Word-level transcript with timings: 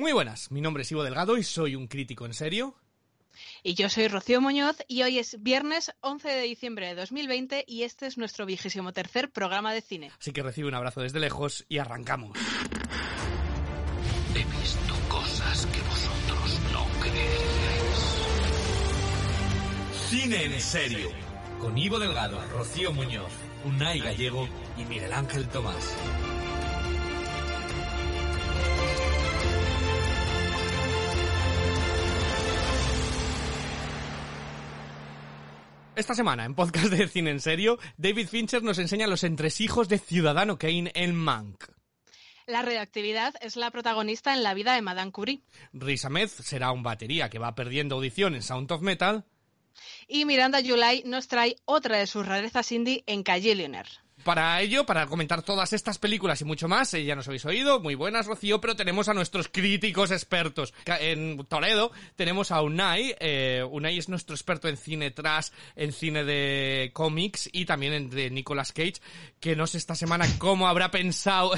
Muy 0.00 0.12
buenas, 0.12 0.50
mi 0.50 0.62
nombre 0.62 0.82
es 0.82 0.90
Ivo 0.90 1.04
Delgado 1.04 1.36
y 1.36 1.42
soy 1.42 1.76
un 1.76 1.86
crítico 1.86 2.24
en 2.24 2.32
serio. 2.32 2.74
Y 3.62 3.74
yo 3.74 3.90
soy 3.90 4.08
Rocío 4.08 4.40
Muñoz 4.40 4.78
y 4.88 5.02
hoy 5.02 5.18
es 5.18 5.42
viernes 5.42 5.92
11 6.00 6.26
de 6.26 6.40
diciembre 6.40 6.86
de 6.86 6.94
2020 6.94 7.66
y 7.68 7.82
este 7.82 8.06
es 8.06 8.16
nuestro 8.16 8.46
vigésimo 8.46 8.94
tercer 8.94 9.30
programa 9.30 9.74
de 9.74 9.82
cine. 9.82 10.10
Así 10.18 10.32
que 10.32 10.42
recibe 10.42 10.68
un 10.68 10.74
abrazo 10.74 11.02
desde 11.02 11.20
lejos 11.20 11.66
y 11.68 11.76
arrancamos. 11.76 12.38
He 14.34 14.58
visto 14.58 14.94
cosas 15.10 15.66
que 15.66 15.82
vosotros 15.82 16.60
no 16.72 16.86
creeríais. 17.02 17.98
Cine 20.08 20.44
en 20.46 20.60
serio. 20.62 21.10
Con 21.60 21.76
Ivo 21.76 21.98
Delgado, 21.98 22.42
Rocío 22.52 22.90
Muñoz, 22.90 23.32
Unai 23.66 24.00
Gallego 24.00 24.48
y 24.78 24.84
Miguel 24.86 25.12
Ángel 25.12 25.46
Tomás. 25.50 25.94
Esta 36.00 36.14
semana, 36.14 36.46
en 36.46 36.54
podcast 36.54 36.86
de 36.86 37.06
Cine 37.08 37.30
en 37.30 37.40
Serio, 37.40 37.78
David 37.98 38.26
Fincher 38.28 38.62
nos 38.62 38.78
enseña 38.78 39.06
los 39.06 39.22
entresijos 39.22 39.86
de 39.90 39.98
Ciudadano 39.98 40.58
Kane 40.58 40.90
en 40.94 41.14
Mank. 41.14 41.64
La 42.46 42.62
radioactividad 42.62 43.34
es 43.42 43.56
la 43.56 43.70
protagonista 43.70 44.32
en 44.32 44.42
la 44.42 44.54
vida 44.54 44.74
de 44.74 44.80
Madame 44.80 45.12
Curie. 45.12 45.42
Riz 45.74 46.06
Ahmed 46.06 46.28
será 46.28 46.72
un 46.72 46.82
batería 46.82 47.28
que 47.28 47.38
va 47.38 47.54
perdiendo 47.54 47.96
audición 47.96 48.34
en 48.34 48.42
Sound 48.42 48.72
of 48.72 48.80
Metal. 48.80 49.26
Y 50.08 50.24
Miranda 50.24 50.60
July 50.64 51.02
nos 51.04 51.28
trae 51.28 51.56
otra 51.66 51.98
de 51.98 52.06
sus 52.06 52.24
rarezas 52.24 52.72
indie 52.72 53.04
en 53.06 53.22
Callillionaire. 53.22 53.90
Para 54.24 54.60
ello, 54.60 54.84
para 54.84 55.06
comentar 55.06 55.42
todas 55.42 55.72
estas 55.72 55.98
películas 55.98 56.40
y 56.40 56.44
mucho 56.44 56.68
más, 56.68 56.92
eh, 56.94 57.04
ya 57.04 57.16
nos 57.16 57.26
habéis 57.26 57.46
oído, 57.46 57.80
muy 57.80 57.94
buenas, 57.94 58.26
Rocío, 58.26 58.60
pero 58.60 58.76
tenemos 58.76 59.08
a 59.08 59.14
nuestros 59.14 59.48
críticos 59.48 60.10
expertos. 60.10 60.74
En 60.84 61.38
Toledo 61.46 61.90
tenemos 62.16 62.50
a 62.50 62.60
Unai, 62.60 63.16
eh, 63.18 63.64
Unai 63.70 63.96
es 63.96 64.08
nuestro 64.08 64.34
experto 64.34 64.68
en 64.68 64.76
cine 64.76 65.10
trash, 65.10 65.48
en 65.74 65.92
cine 65.92 66.24
de 66.24 66.90
cómics 66.92 67.48
y 67.52 67.64
también 67.64 67.94
en 67.94 68.10
de 68.10 68.30
Nicolas 68.30 68.72
Cage, 68.72 69.00
que 69.40 69.56
no 69.56 69.66
sé 69.66 69.78
esta 69.78 69.94
semana 69.94 70.26
cómo 70.38 70.68
habrá 70.68 70.90
pensado, 70.90 71.52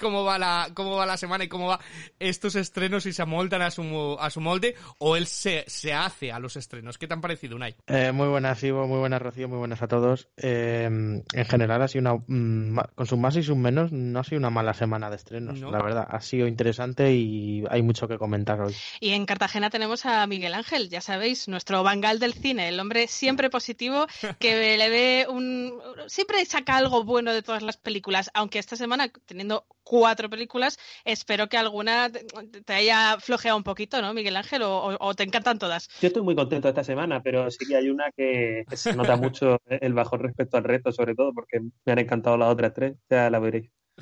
cómo 0.00 0.24
va 0.24 0.38
la, 0.38 0.70
cómo 0.72 0.96
va 0.96 1.06
la 1.06 1.16
semana 1.16 1.44
y 1.44 1.48
cómo 1.48 1.66
va 1.66 1.80
estos 2.20 2.54
estrenos 2.54 3.06
y 3.06 3.12
se 3.12 3.22
amoldan 3.22 3.62
a 3.62 3.70
su, 3.72 4.16
a 4.20 4.30
su 4.30 4.40
molde, 4.40 4.76
o 4.98 5.16
él 5.16 5.26
se, 5.26 5.64
se 5.66 5.92
hace 5.92 6.30
a 6.30 6.38
los 6.38 6.56
estrenos. 6.56 6.96
¿Qué 6.96 7.08
te 7.08 7.14
han 7.14 7.20
parecido, 7.20 7.56
Unai? 7.56 7.74
Eh, 7.88 8.12
muy 8.12 8.28
buenas, 8.28 8.62
Ivo, 8.62 8.86
muy 8.86 8.98
buenas, 8.98 9.20
Rocío, 9.20 9.48
muy 9.48 9.58
buenas 9.58 9.82
a 9.82 9.88
todos. 9.88 10.28
Eh, 10.36 10.84
en 10.84 11.44
general 11.46 11.82
ha 11.82 11.88
sido 11.88 12.03
una, 12.04 12.14
mm, 12.26 12.70
ma- 12.70 12.88
con 12.94 13.06
sus 13.06 13.18
más 13.18 13.36
y 13.36 13.42
sus 13.42 13.56
menos, 13.56 13.92
no 13.92 14.20
ha 14.20 14.24
sido 14.24 14.38
una 14.38 14.50
mala 14.50 14.74
semana 14.74 15.10
de 15.10 15.16
estrenos, 15.16 15.60
No. 15.60 15.70
la 15.70 15.82
verdad. 15.82 16.06
Ha 16.10 16.20
sido 16.20 16.46
interesante 16.46 17.12
y 17.14 17.64
hay 17.70 17.82
mucho 17.82 18.06
que 18.08 18.18
comentar 18.18 18.60
hoy. 18.60 18.74
Y 19.00 19.10
en 19.10 19.26
Cartagena 19.26 19.70
tenemos 19.70 20.04
a 20.06 20.26
Miguel 20.26 20.54
Ángel, 20.54 20.88
ya 20.90 21.00
sabéis, 21.00 21.48
nuestro 21.48 21.82
bangal 21.82 22.18
del 22.18 22.34
cine, 22.34 22.68
el 22.68 22.78
hombre 22.80 23.06
siempre 23.08 23.50
positivo 23.50 24.06
que 24.38 24.76
le 24.78 24.88
ve 24.90 25.26
un... 25.28 25.72
siempre 26.06 26.44
saca 26.44 26.76
algo 26.76 27.04
bueno 27.04 27.32
de 27.32 27.42
todas 27.42 27.62
las 27.62 27.76
películas, 27.76 28.30
aunque 28.34 28.58
esta 28.58 28.76
semana, 28.76 29.08
teniendo 29.26 29.66
cuatro 29.82 30.30
películas, 30.30 30.78
espero 31.04 31.48
que 31.48 31.58
alguna 31.58 32.10
te- 32.10 32.72
haya 32.72 33.18
flojeado 33.20 33.56
un 33.56 33.64
poquito, 33.64 34.00
¿no, 34.00 34.14
Miguel 34.14 34.36
Ángel? 34.36 34.62
O, 34.62 34.96
o- 34.98 35.14
te 35.14 35.22
encantan 35.24 35.58
todas. 35.58 35.88
Yo 36.00 36.08
estoy 36.08 36.22
muy 36.22 36.34
contento 36.34 36.68
esta 36.68 36.82
semana, 36.84 37.22
pero 37.22 37.50
sí 37.50 37.66
que 37.66 37.76
hay 37.76 37.88
una 37.90 38.04
que, 38.16 38.64
que 38.68 38.76
se 38.76 38.94
nota 38.94 39.16
mucho 39.16 39.58
el 39.68 39.92
bajón 39.92 40.20
respecto 40.20 40.56
al 40.56 40.64
resto, 40.64 40.90
sobre 40.92 41.14
todo 41.14 41.32
porque 41.34 41.60
me 41.84 41.93
han 41.94 42.00
encantado 42.00 42.36
las 42.36 42.50
otras 42.50 42.74
tres, 42.74 42.96
ya 43.10 43.30
la 43.30 43.38
veréis. 43.38 43.70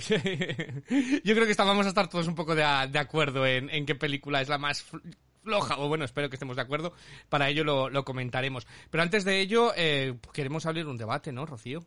Yo 1.25 1.35
creo 1.35 1.45
que 1.45 1.51
está- 1.51 1.65
vamos 1.65 1.87
a 1.87 1.91
estar 1.91 2.09
todos 2.09 2.27
un 2.29 2.35
poco 2.35 2.55
de, 2.55 2.65
acuerdo 2.65 3.47
en, 3.47 3.71
en 3.71 3.87
qué 3.87 3.95
película 3.95 4.41
es 4.41 4.49
la 4.49 4.59
más 4.59 4.85
fl- 4.91 5.03
floja, 5.43 5.79
o 5.79 5.89
bueno, 5.89 6.05
espero 6.05 6.29
que 6.31 6.37
estemos 6.37 6.57
de 6.57 6.63
acuerdo. 6.63 6.93
Para 7.29 7.49
ello 7.49 7.65
lo, 7.65 7.91
lo 7.91 8.05
comentaremos. 8.05 8.67
Pero 8.91 9.03
antes 9.03 9.25
de 9.25 9.41
ello, 9.41 9.73
eh, 9.77 10.17
queremos 10.33 10.67
abrir 10.67 10.87
un 10.87 10.97
debate, 10.97 11.33
¿no, 11.33 11.47
Rocío? 11.47 11.85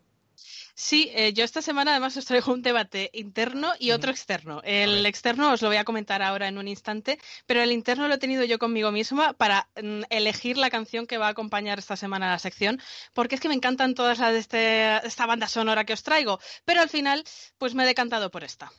Sí, 0.74 1.10
eh, 1.14 1.32
yo 1.32 1.44
esta 1.44 1.62
semana 1.62 1.92
además 1.92 2.16
os 2.16 2.24
traigo 2.26 2.52
un 2.52 2.62
debate 2.62 3.10
interno 3.14 3.72
y 3.78 3.90
otro 3.92 4.10
externo. 4.10 4.60
El 4.64 5.04
externo 5.06 5.52
os 5.52 5.62
lo 5.62 5.68
voy 5.68 5.78
a 5.78 5.84
comentar 5.84 6.22
ahora 6.22 6.48
en 6.48 6.58
un 6.58 6.68
instante, 6.68 7.18
pero 7.46 7.62
el 7.62 7.72
interno 7.72 8.08
lo 8.08 8.14
he 8.14 8.18
tenido 8.18 8.44
yo 8.44 8.58
conmigo 8.58 8.92
misma 8.92 9.32
para 9.32 9.68
mm, 9.82 10.02
elegir 10.10 10.56
la 10.58 10.70
canción 10.70 11.06
que 11.06 11.18
va 11.18 11.26
a 11.28 11.30
acompañar 11.30 11.78
esta 11.78 11.96
semana 11.96 12.30
la 12.30 12.38
sección, 12.38 12.80
porque 13.14 13.34
es 13.36 13.40
que 13.40 13.48
me 13.48 13.54
encantan 13.54 13.94
todas 13.94 14.18
las 14.18 14.32
de 14.32 14.38
este- 14.38 15.06
esta 15.06 15.26
banda 15.26 15.48
sonora 15.48 15.84
que 15.84 15.94
os 15.94 16.02
traigo, 16.02 16.38
pero 16.64 16.80
al 16.80 16.88
final 16.88 17.24
pues 17.58 17.74
me 17.74 17.84
he 17.84 17.86
decantado 17.86 18.30
por 18.30 18.44
esta. 18.44 18.70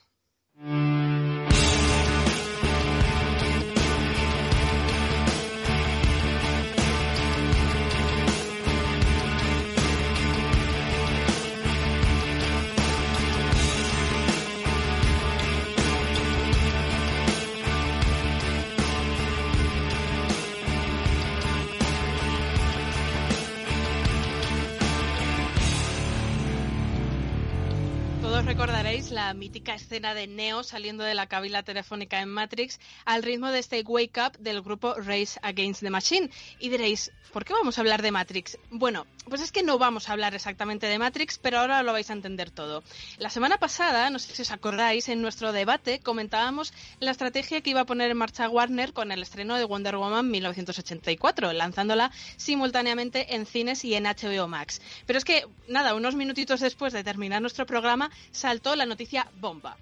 Todos 28.58 28.70
recordaréis 28.88 29.10
la 29.10 29.34
mítica 29.34 29.74
escena 29.74 30.14
de 30.14 30.26
Neo 30.26 30.62
saliendo 30.62 31.04
de 31.04 31.12
la 31.12 31.26
cabina 31.26 31.62
telefónica 31.62 32.22
en 32.22 32.30
Matrix 32.30 32.80
al 33.04 33.22
ritmo 33.22 33.50
de 33.50 33.58
este 33.58 33.82
Wake 33.82 34.18
Up 34.18 34.38
del 34.38 34.62
grupo 34.62 34.94
Race 34.94 35.38
Against 35.42 35.82
the 35.82 35.90
Machine. 35.90 36.30
Y 36.58 36.70
diréis, 36.70 37.12
¿por 37.30 37.44
qué 37.44 37.52
vamos 37.52 37.76
a 37.76 37.82
hablar 37.82 38.00
de 38.00 38.12
Matrix? 38.12 38.56
Bueno, 38.70 39.06
pues 39.28 39.42
es 39.42 39.52
que 39.52 39.62
no 39.62 39.78
vamos 39.78 40.08
a 40.08 40.12
hablar 40.12 40.34
exactamente 40.34 40.86
de 40.86 40.98
Matrix, 40.98 41.36
pero 41.36 41.58
ahora 41.58 41.82
lo 41.82 41.92
vais 41.92 42.08
a 42.08 42.14
entender 42.14 42.50
todo. 42.50 42.82
La 43.18 43.28
semana 43.28 43.58
pasada, 43.58 44.08
no 44.08 44.18
sé 44.18 44.34
si 44.34 44.40
os 44.40 44.50
acordáis, 44.50 45.10
en 45.10 45.20
nuestro 45.20 45.52
debate 45.52 46.00
comentábamos 46.00 46.72
la 46.98 47.10
estrategia 47.10 47.60
que 47.60 47.70
iba 47.70 47.82
a 47.82 47.86
poner 47.86 48.10
en 48.10 48.16
marcha 48.16 48.48
Warner 48.48 48.94
con 48.94 49.12
el 49.12 49.20
estreno 49.20 49.56
de 49.56 49.64
Wonder 49.64 49.96
Woman 49.96 50.30
1984, 50.30 51.52
lanzándola 51.52 52.10
simultáneamente 52.38 53.34
en 53.34 53.44
cines 53.44 53.84
y 53.84 53.94
en 53.94 54.04
HBO 54.04 54.48
Max. 54.48 54.80
Pero 55.04 55.18
es 55.18 55.26
que, 55.26 55.46
nada, 55.68 55.94
unos 55.94 56.14
minutitos 56.14 56.60
después 56.60 56.94
de 56.94 57.04
terminar 57.04 57.42
nuestro 57.42 57.66
programa, 57.66 58.10
saltó 58.30 58.76
la 58.78 58.86
noticia 58.86 59.30
bomba. 59.40 59.76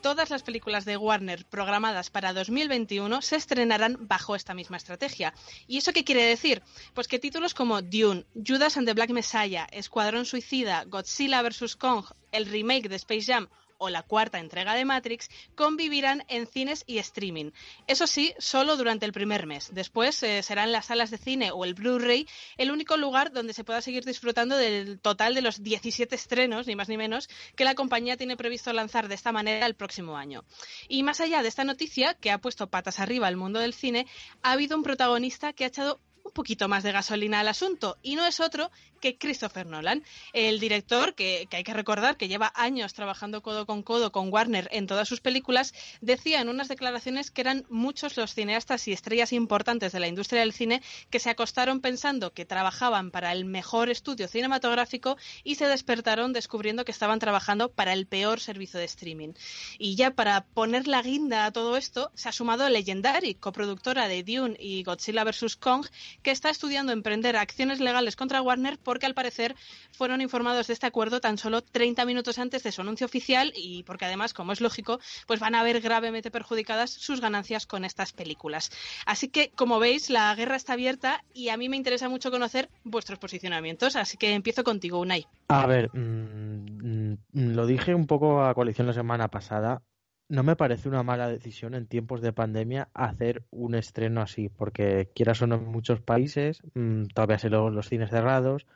Todas 0.00 0.30
las 0.30 0.42
películas 0.42 0.84
de 0.84 0.96
Warner 0.96 1.44
programadas 1.46 2.10
para 2.10 2.32
2021 2.32 3.22
se 3.22 3.36
estrenarán 3.36 3.96
bajo 4.00 4.36
esta 4.36 4.54
misma 4.54 4.76
estrategia. 4.76 5.34
¿Y 5.66 5.78
eso 5.78 5.92
qué 5.92 6.04
quiere 6.04 6.22
decir? 6.22 6.62
Pues 6.94 7.08
que 7.08 7.18
títulos 7.18 7.54
como 7.54 7.82
Dune, 7.82 8.24
Judas 8.34 8.76
and 8.76 8.86
the 8.86 8.94
Black 8.94 9.10
Messiah, 9.10 9.66
Escuadrón 9.72 10.24
Suicida, 10.24 10.84
Godzilla 10.84 11.42
vs. 11.42 11.76
Kong, 11.76 12.04
el 12.30 12.46
remake 12.46 12.88
de 12.88 12.96
Space 12.96 13.32
Jam 13.32 13.48
o 13.78 13.90
la 13.90 14.02
cuarta 14.02 14.38
entrega 14.38 14.74
de 14.74 14.84
Matrix 14.84 15.28
convivirán 15.54 16.24
en 16.28 16.46
cines 16.46 16.84
y 16.86 16.98
streaming. 16.98 17.50
Eso 17.86 18.06
sí, 18.06 18.34
solo 18.38 18.76
durante 18.76 19.06
el 19.06 19.12
primer 19.12 19.46
mes. 19.46 19.70
Después 19.72 20.22
eh, 20.22 20.42
serán 20.42 20.72
las 20.72 20.86
salas 20.86 21.10
de 21.10 21.18
cine 21.18 21.50
o 21.50 21.64
el 21.64 21.74
Blu-ray 21.74 22.26
el 22.56 22.70
único 22.70 22.96
lugar 22.96 23.32
donde 23.32 23.52
se 23.52 23.64
pueda 23.64 23.82
seguir 23.82 24.04
disfrutando 24.04 24.56
del 24.56 24.98
total 25.00 25.34
de 25.34 25.42
los 25.42 25.62
17 25.62 26.14
estrenos, 26.14 26.66
ni 26.66 26.76
más 26.76 26.88
ni 26.88 26.96
menos, 26.96 27.28
que 27.54 27.64
la 27.64 27.74
compañía 27.74 28.16
tiene 28.16 28.36
previsto 28.36 28.72
lanzar 28.72 29.08
de 29.08 29.14
esta 29.14 29.32
manera 29.32 29.66
el 29.66 29.74
próximo 29.74 30.16
año. 30.16 30.44
Y 30.88 31.02
más 31.02 31.20
allá 31.20 31.42
de 31.42 31.48
esta 31.48 31.64
noticia, 31.64 32.14
que 32.14 32.30
ha 32.30 32.38
puesto 32.38 32.68
patas 32.68 33.00
arriba 33.00 33.26
al 33.26 33.36
mundo 33.36 33.60
del 33.60 33.74
cine, 33.74 34.06
ha 34.42 34.52
habido 34.52 34.76
un 34.76 34.82
protagonista 34.82 35.52
que 35.52 35.64
ha 35.64 35.68
echado 35.68 36.00
un 36.26 36.32
poquito 36.32 36.68
más 36.68 36.82
de 36.82 36.92
gasolina 36.92 37.40
al 37.40 37.48
asunto 37.48 37.98
y 38.02 38.16
no 38.16 38.26
es 38.26 38.40
otro 38.40 38.70
que 39.00 39.18
Christopher 39.18 39.66
Nolan, 39.66 40.02
el 40.32 40.60
director 40.60 41.14
que, 41.14 41.48
hay 41.50 41.64
que 41.64 41.74
recordar 41.74 42.16
que 42.16 42.28
lleva 42.28 42.52
años 42.54 42.94
trabajando 42.94 43.42
codo 43.42 43.66
con 43.66 43.82
codo 43.82 44.12
con 44.12 44.32
Warner 44.32 44.68
en 44.72 44.86
todas 44.86 45.08
sus 45.08 45.20
películas, 45.20 45.74
decía 46.00 46.40
en 46.40 46.48
unas 46.48 46.68
declaraciones 46.68 47.30
que 47.30 47.40
eran 47.40 47.64
muchos 47.68 48.16
los 48.16 48.34
cineastas 48.34 48.88
y 48.88 48.92
estrellas 48.92 49.32
importantes 49.32 49.92
de 49.92 50.00
la 50.00 50.08
industria 50.08 50.40
del 50.40 50.52
cine 50.52 50.82
que 51.10 51.20
se 51.20 51.30
acostaron 51.30 51.80
pensando 51.80 52.32
que 52.32 52.44
trabajaban 52.44 53.10
para 53.10 53.32
el 53.32 53.44
mejor 53.44 53.90
estudio 53.90 54.28
cinematográfico 54.28 55.16
y 55.44 55.56
se 55.56 55.68
despertaron 55.68 56.32
descubriendo 56.32 56.84
que 56.84 56.92
estaban 56.92 57.18
trabajando 57.18 57.70
para 57.70 57.92
el 57.92 58.06
peor 58.06 58.40
servicio 58.40 58.80
de 58.80 58.86
streaming. 58.86 59.32
Y 59.78 59.96
ya 59.96 60.12
para 60.12 60.44
poner 60.44 60.86
la 60.86 61.02
guinda 61.02 61.46
a 61.46 61.52
todo 61.52 61.76
esto, 61.76 62.10
se 62.14 62.28
ha 62.28 62.32
sumado 62.32 62.68
Legendary, 62.68 63.34
coproductora 63.34 64.08
de 64.08 64.22
Dune 64.22 64.56
y 64.58 64.82
Godzilla 64.82 65.24
vs. 65.24 65.56
Kong, 65.56 65.86
que 66.22 66.30
está 66.30 66.50
estudiando 66.50 66.92
emprender 66.92 67.36
acciones 67.36 67.80
legales 67.80 68.16
contra 68.16 68.42
Warner 68.42 68.78
porque 68.86 69.04
al 69.04 69.14
parecer 69.14 69.56
fueron 69.90 70.20
informados 70.20 70.68
de 70.68 70.72
este 70.72 70.86
acuerdo 70.86 71.20
tan 71.20 71.38
solo 71.38 71.60
30 71.60 72.06
minutos 72.06 72.38
antes 72.38 72.62
de 72.62 72.70
su 72.70 72.82
anuncio 72.82 73.04
oficial 73.04 73.52
y 73.56 73.82
porque 73.82 74.04
además, 74.04 74.32
como 74.32 74.52
es 74.52 74.60
lógico, 74.60 75.00
pues 75.26 75.40
van 75.40 75.56
a 75.56 75.64
ver 75.64 75.80
gravemente 75.80 76.30
perjudicadas 76.30 76.90
sus 76.90 77.20
ganancias 77.20 77.66
con 77.66 77.84
estas 77.84 78.12
películas. 78.12 78.70
Así 79.04 79.26
que, 79.26 79.50
como 79.56 79.80
veis, 79.80 80.08
la 80.08 80.32
guerra 80.36 80.54
está 80.54 80.74
abierta 80.74 81.24
y 81.34 81.48
a 81.48 81.56
mí 81.56 81.68
me 81.68 81.76
interesa 81.76 82.08
mucho 82.08 82.30
conocer 82.30 82.68
vuestros 82.84 83.18
posicionamientos, 83.18 83.96
así 83.96 84.16
que 84.16 84.32
empiezo 84.32 84.62
contigo, 84.62 85.00
Unai. 85.00 85.26
A 85.48 85.66
ver, 85.66 85.90
mm, 85.92 87.16
mm, 87.32 87.54
lo 87.56 87.66
dije 87.66 87.92
un 87.92 88.06
poco 88.06 88.44
a 88.44 88.54
coalición 88.54 88.86
la 88.86 88.92
semana 88.92 89.26
pasada 89.26 89.82
no 90.28 90.42
me 90.42 90.56
parece 90.56 90.88
una 90.88 91.02
mala 91.02 91.28
decisión 91.28 91.74
en 91.74 91.86
tiempos 91.86 92.20
de 92.20 92.32
pandemia 92.32 92.88
hacer 92.94 93.44
un 93.50 93.74
estreno 93.74 94.20
así, 94.20 94.48
porque 94.48 95.10
quieras 95.14 95.42
o 95.42 95.46
no 95.46 95.56
en 95.56 95.66
muchos 95.66 96.00
países, 96.00 96.62
mm, 96.74 97.06
todavía 97.14 97.38
se 97.38 97.50
los, 97.50 97.72
los 97.72 97.88
cines 97.88 98.10
cerrados 98.10 98.66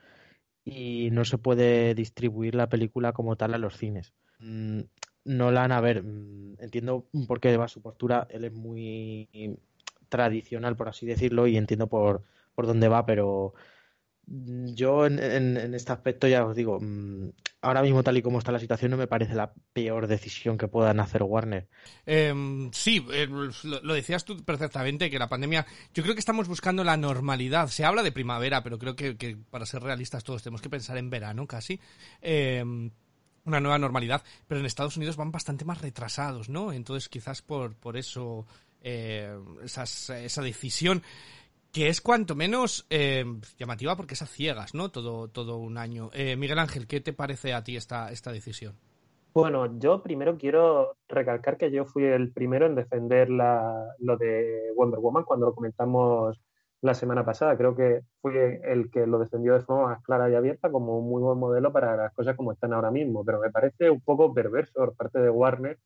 y 0.64 1.10
no 1.12 1.24
se 1.24 1.38
puede 1.38 1.94
distribuir 1.94 2.54
la 2.54 2.68
película 2.68 3.12
como 3.12 3.36
tal 3.36 3.54
a 3.54 3.58
los 3.58 3.76
cines. 3.76 4.12
Mm, 4.38 4.82
Nolan, 5.24 5.72
a 5.72 5.80
ver, 5.80 6.02
mm, 6.02 6.56
entiendo 6.60 7.06
por 7.26 7.40
qué 7.40 7.56
va 7.56 7.68
su 7.68 7.82
postura, 7.82 8.26
él 8.30 8.44
es 8.44 8.52
muy 8.52 9.58
tradicional, 10.08 10.76
por 10.76 10.88
así 10.88 11.06
decirlo, 11.06 11.46
y 11.46 11.56
entiendo 11.56 11.88
por, 11.88 12.22
por 12.54 12.66
dónde 12.66 12.88
va, 12.88 13.06
pero 13.06 13.54
yo 14.30 15.06
en, 15.06 15.18
en, 15.18 15.74
este 15.74 15.92
aspecto 15.92 16.28
ya 16.28 16.44
os 16.44 16.54
digo, 16.54 16.78
mm, 16.80 17.30
ahora 17.62 17.82
mismo 17.82 18.04
tal 18.04 18.16
y 18.16 18.22
como 18.22 18.38
está 18.38 18.52
la 18.52 18.60
situación 18.60 18.92
no 18.92 18.96
me 18.96 19.08
parece 19.08 19.34
la 19.34 19.52
peor 19.72 20.06
decisión 20.06 20.56
que 20.56 20.68
puedan 20.68 21.00
hacer 21.00 21.24
Warner. 21.24 21.68
Em, 22.06 22.70
sí, 22.72 23.04
eh, 23.12 23.26
lo, 23.28 23.94
decías 23.94 24.24
tú 24.24 24.44
perfectamente, 24.44 25.10
que 25.10 25.18
la 25.18 25.28
pandemia, 25.28 25.66
yo 25.92 26.04
creo 26.04 26.14
que 26.14 26.20
estamos 26.20 26.46
buscando 26.46 26.84
la 26.84 26.96
normalidad. 26.96 27.66
Se 27.68 27.84
habla 27.84 28.04
de 28.04 28.12
primavera, 28.12 28.62
pero 28.62 28.78
creo 28.78 28.94
que, 28.94 29.36
para 29.50 29.66
ser 29.66 29.82
realistas 29.82 30.22
todos 30.22 30.44
tenemos 30.44 30.62
que 30.62 30.70
pensar 30.70 30.96
en 30.96 31.10
verano 31.10 31.48
casi. 31.48 31.80
Em, 32.22 32.90
una 33.44 33.58
nueva 33.58 33.78
normalidad, 33.78 34.22
pero 34.46 34.60
en 34.60 34.66
Estados 34.66 34.96
Unidos 34.96 35.16
van 35.16 35.32
bastante 35.32 35.64
más 35.64 35.80
retrasados, 35.80 36.48
¿no? 36.48 36.72
Entonces 36.72 37.08
quizás 37.08 37.42
por, 37.42 37.74
por 37.74 37.96
eso 37.96 38.46
eh, 38.80 39.36
esa 39.64 40.42
decisión 40.42 41.02
que 41.72 41.88
es 41.88 42.00
cuanto 42.00 42.34
menos 42.34 42.86
eh, 42.90 43.24
llamativa 43.58 43.96
porque 43.96 44.14
es 44.14 44.22
a 44.22 44.26
ciegas, 44.26 44.74
¿no? 44.74 44.90
Todo, 44.90 45.28
todo 45.28 45.56
un 45.56 45.78
año. 45.78 46.10
Eh, 46.12 46.36
Miguel 46.36 46.58
Ángel, 46.58 46.86
¿qué 46.86 47.00
te 47.00 47.12
parece 47.12 47.54
a 47.54 47.62
ti 47.62 47.76
esta, 47.76 48.10
esta 48.10 48.32
decisión? 48.32 48.74
Bueno, 49.32 49.78
yo 49.78 50.02
primero 50.02 50.36
quiero 50.36 50.96
recalcar 51.08 51.56
que 51.56 51.70
yo 51.70 51.84
fui 51.84 52.04
el 52.04 52.32
primero 52.32 52.66
en 52.66 52.74
defender 52.74 53.30
la, 53.30 53.94
lo 54.00 54.16
de 54.16 54.72
Wonder 54.74 54.98
Woman 54.98 55.24
cuando 55.24 55.46
lo 55.46 55.54
comentamos 55.54 56.40
la 56.82 56.94
semana 56.94 57.24
pasada. 57.24 57.56
Creo 57.56 57.76
que 57.76 58.00
fui 58.20 58.34
el 58.36 58.90
que 58.90 59.06
lo 59.06 59.20
defendió 59.20 59.54
de 59.54 59.60
forma 59.60 59.88
más 59.88 60.02
clara 60.02 60.28
y 60.28 60.34
abierta 60.34 60.70
como 60.70 60.98
un 60.98 61.08
muy 61.08 61.22
buen 61.22 61.38
modelo 61.38 61.72
para 61.72 61.96
las 61.96 62.12
cosas 62.12 62.36
como 62.36 62.50
están 62.50 62.72
ahora 62.72 62.90
mismo. 62.90 63.24
Pero 63.24 63.38
me 63.38 63.50
parece 63.50 63.88
un 63.88 64.00
poco 64.00 64.34
perverso 64.34 64.72
por 64.74 64.96
parte 64.96 65.20
de 65.20 65.30
Warner 65.30 65.78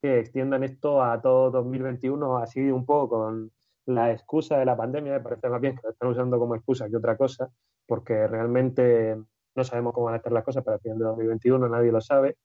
que 0.00 0.20
extiendan 0.20 0.62
esto 0.62 1.02
a 1.02 1.20
todo 1.20 1.50
2021 1.50 2.38
así 2.38 2.60
un 2.70 2.84
poco 2.84 3.08
con 3.08 3.52
la 3.86 4.12
excusa 4.12 4.58
de 4.58 4.64
la 4.64 4.76
pandemia, 4.76 5.12
me 5.12 5.20
parece 5.20 5.48
más 5.48 5.60
bien 5.60 5.76
que 5.76 5.82
lo 5.84 5.90
están 5.90 6.10
usando 6.10 6.38
como 6.38 6.54
excusa 6.54 6.88
que 6.88 6.96
otra 6.96 7.16
cosa, 7.16 7.48
porque 7.86 8.26
realmente 8.26 9.16
no 9.54 9.64
sabemos 9.64 9.92
cómo 9.92 10.06
van 10.06 10.14
a 10.14 10.16
estar 10.18 10.32
las 10.32 10.44
cosas 10.44 10.64
para 10.64 10.76
el 10.76 10.82
final 10.82 10.98
de 10.98 11.04
2021, 11.04 11.68
nadie 11.68 11.92
lo 11.92 12.00
sabe. 12.00 12.36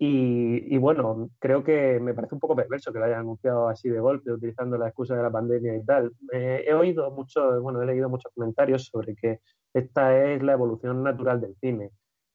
Y, 0.00 0.78
bueno, 0.78 1.28
creo 1.40 1.64
que 1.64 1.98
me 1.98 2.14
parece 2.14 2.36
un 2.36 2.40
poco 2.40 2.54
perverso 2.54 2.92
que 2.92 3.00
lo 3.00 3.06
hayan 3.06 3.20
anunciado 3.20 3.68
así 3.68 3.88
de 3.88 3.98
golpe, 3.98 4.30
utilizando 4.30 4.78
la 4.78 4.86
excusa 4.86 5.16
de 5.16 5.24
la 5.24 5.30
pandemia 5.30 5.74
y 5.76 5.84
tal. 5.84 6.12
he 6.30 6.72
oído 6.72 7.10
mucho, 7.10 7.60
bueno, 7.60 7.82
he 7.82 7.86
leído 7.86 8.08
muchos 8.08 8.32
comentarios 8.32 8.84
sobre 8.86 9.16
que 9.16 9.40
esta 9.74 10.16
es 10.24 10.40
la 10.42 10.52
evolución 10.52 11.02
natural 11.02 11.40
del 11.40 11.56
cine. 11.56 11.90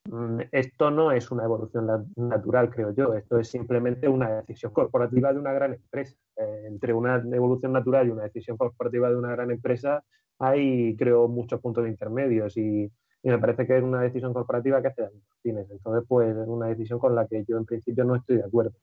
Mm, 0.09 0.41
esto 0.51 0.91
no 0.91 1.11
es 1.11 1.31
una 1.31 1.45
evolución 1.45 2.11
natural, 2.15 2.69
creo 2.69 2.93
yo. 2.93 3.13
Esto 3.13 3.39
es 3.39 3.49
simplemente 3.49 4.07
una 4.07 4.41
decisión 4.41 4.73
corporativa 4.73 5.31
de 5.33 5.39
una 5.39 5.53
gran 5.53 5.73
empresa. 5.73 6.15
Eh, 6.35 6.63
entre 6.67 6.93
una 6.93 7.17
evolución 7.31 7.73
natural 7.73 8.07
y 8.07 8.11
una 8.11 8.23
decisión 8.23 8.57
corporativa 8.57 9.09
de 9.09 9.15
una 9.15 9.31
gran 9.31 9.51
empresa 9.51 10.03
hay, 10.39 10.95
creo, 10.97 11.27
muchos 11.27 11.61
puntos 11.61 11.83
de 11.83 11.91
intermedios 11.91 12.57
y, 12.57 12.91
y 13.25 13.29
me 13.29 13.39
parece 13.39 13.65
que 13.65 13.77
es 13.77 13.83
una 13.83 14.01
decisión 14.01 14.33
corporativa 14.33 14.81
que 14.81 14.89
hace 14.89 15.03
cines. 15.41 15.65
Entonces, 15.71 16.03
pues 16.09 16.35
es 16.35 16.45
una 16.45 16.67
decisión 16.67 16.99
con 16.99 17.15
la 17.15 17.25
que 17.25 17.45
yo 17.47 17.57
en 17.57 17.65
principio 17.65 18.03
no 18.03 18.17
estoy 18.17 18.37
de 18.37 18.43
acuerdo. 18.43 18.73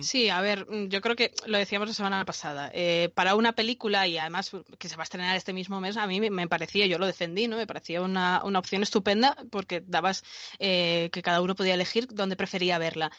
Sí, 0.00 0.28
a 0.28 0.40
ver, 0.40 0.64
mm, 0.68 0.86
yo 0.86 1.00
creo 1.00 1.16
que 1.16 1.32
lo 1.46 1.58
decíamos 1.58 1.88
la 1.88 1.94
semana 1.94 2.24
pasada. 2.24 2.70
Eh, 2.72 3.10
para 3.16 3.34
una 3.34 3.52
película 3.52 4.06
y 4.06 4.16
además 4.16 4.52
que 4.78 4.88
se 4.88 4.94
va 4.94 5.02
a 5.02 5.04
estrenar 5.04 5.36
este 5.36 5.52
mismo 5.52 5.80
mes, 5.80 5.96
a 5.96 6.06
mí 6.06 6.20
me 6.30 6.46
parecía, 6.46 6.86
yo 6.86 6.98
lo 6.98 7.06
defendí, 7.06 7.48
¿no? 7.48 7.56
Me 7.56 7.66
parecía 7.66 8.00
una, 8.00 8.42
una 8.44 8.60
opción 8.60 8.84
estupenda 8.84 9.36
porque 9.50 9.80
dabas 9.80 10.22
eh, 10.60 11.10
que 11.12 11.22
cada 11.22 11.40
uno 11.40 11.56
podía 11.56 11.74
elegir 11.74 12.06
dónde 12.06 12.36
prefería 12.36 12.78
verla. 12.78 13.10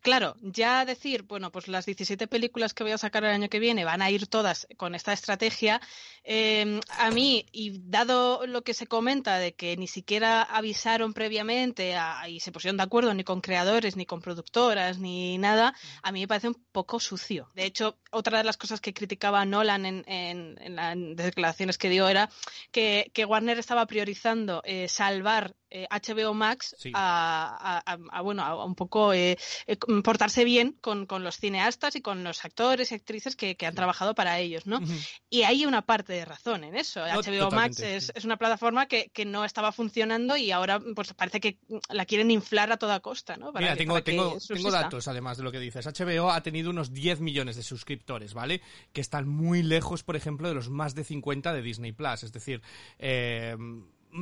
Claro, 0.00 0.34
ya 0.42 0.84
decir, 0.84 1.22
bueno, 1.22 1.52
pues 1.52 1.68
las 1.68 1.86
17 1.86 2.26
películas 2.26 2.74
que 2.74 2.82
voy 2.82 2.92
a 2.92 2.98
sacar 2.98 3.22
el 3.24 3.30
año 3.30 3.48
que 3.48 3.60
viene 3.60 3.84
van 3.84 4.02
a 4.02 4.10
ir 4.10 4.26
todas 4.26 4.66
con 4.76 4.96
esta 4.96 5.12
estrategia, 5.12 5.80
eh, 6.24 6.80
a 6.98 7.10
mí, 7.12 7.46
y 7.52 7.80
dado 7.84 8.44
lo 8.46 8.62
que 8.62 8.74
se 8.74 8.88
comenta 8.88 9.38
de 9.38 9.54
que 9.54 9.76
ni 9.76 9.86
siquiera 9.86 10.15
avisaron 10.24 11.12
previamente 11.12 11.96
y 12.28 12.40
se 12.40 12.52
pusieron 12.52 12.76
de 12.76 12.82
acuerdo 12.82 13.12
ni 13.14 13.24
con 13.24 13.40
creadores, 13.40 13.96
ni 13.96 14.06
con 14.06 14.20
productoras, 14.20 14.98
ni 14.98 15.38
nada, 15.38 15.74
a 16.02 16.12
mí 16.12 16.20
me 16.20 16.28
parece 16.28 16.48
un 16.48 16.64
poco 16.72 17.00
sucio. 17.00 17.50
De 17.54 17.64
hecho, 17.64 17.98
otra 18.10 18.38
de 18.38 18.44
las 18.44 18.56
cosas 18.56 18.80
que 18.80 18.94
criticaba 18.94 19.44
Nolan 19.44 19.86
en, 19.86 20.04
en, 20.06 20.76
las 20.76 20.96
declaraciones 21.16 21.78
que 21.78 21.90
dio 21.90 22.08
era 22.08 22.30
que, 22.70 23.10
Warner 23.26 23.58
estaba 23.58 23.86
priorizando 23.86 24.62
eh, 24.64 24.88
salvar 24.88 25.56
HBO 25.90 26.34
Max 26.34 26.76
a, 26.94 27.82
bueno 28.22 28.42
a, 28.42 28.64
un 28.64 28.74
poco 28.74 29.12
eh, 29.12 29.36
eh, 29.66 29.76
portarse 30.02 30.44
bien 30.44 30.76
con, 30.80 31.06
los 31.22 31.36
cineastas 31.36 31.96
y 31.96 32.00
con 32.00 32.24
los 32.24 32.44
actores 32.44 32.92
y 32.92 32.94
actrices 32.94 33.36
que, 33.36 33.56
han 33.66 33.74
trabajado 33.74 34.14
para 34.14 34.38
ellos, 34.38 34.66
¿no? 34.66 34.80
Y 35.28 35.42
hay 35.42 35.66
una 35.66 35.82
parte 35.82 36.12
de 36.12 36.24
razón 36.24 36.64
en 36.64 36.76
eso. 36.76 37.00
HBO 37.00 37.50
Max 37.50 37.80
es, 37.80 38.12
una 38.24 38.36
plataforma 38.36 38.86
que, 38.86 39.10
no 39.26 39.44
estaba 39.44 39.72
funcionando 39.72 40.36
y 40.36 40.52
ahora 40.52 40.80
pues 40.94 41.12
parece 41.14 41.40
que 41.40 41.58
la 41.90 42.06
quieren 42.06 42.30
inflar 42.30 42.70
a 42.70 42.76
toda 42.76 43.00
costa, 43.00 43.36
¿no? 43.36 43.52
Mira, 43.52 43.76
tengo, 43.76 44.00
tengo, 44.02 44.38
tengo 44.46 44.70
datos 44.70 45.08
además 45.08 45.36
de 45.36 45.42
lo 45.42 45.50
que 45.50 45.58
dices. 45.58 45.86
HBO 45.86 46.30
ha 46.30 46.42
tenido 46.42 46.70
unos 46.70 46.92
10 46.92 47.20
millones 47.20 47.56
de 47.56 47.62
suscriptores, 47.62 48.34
¿vale? 48.34 48.62
Que 48.92 49.00
están 49.00 49.28
muy 49.28 49.62
lejos, 49.62 50.04
por 50.04 50.14
ejemplo, 50.14 50.48
de 50.48 50.54
los 50.54 50.70
más 50.70 50.94
de 50.94 51.04
50 51.04 51.52
de 51.52 51.62
Disney 51.62 51.92
Plus. 51.92 52.22
Es 52.22 52.32
decir, 52.32 52.62
eh, 52.98 53.56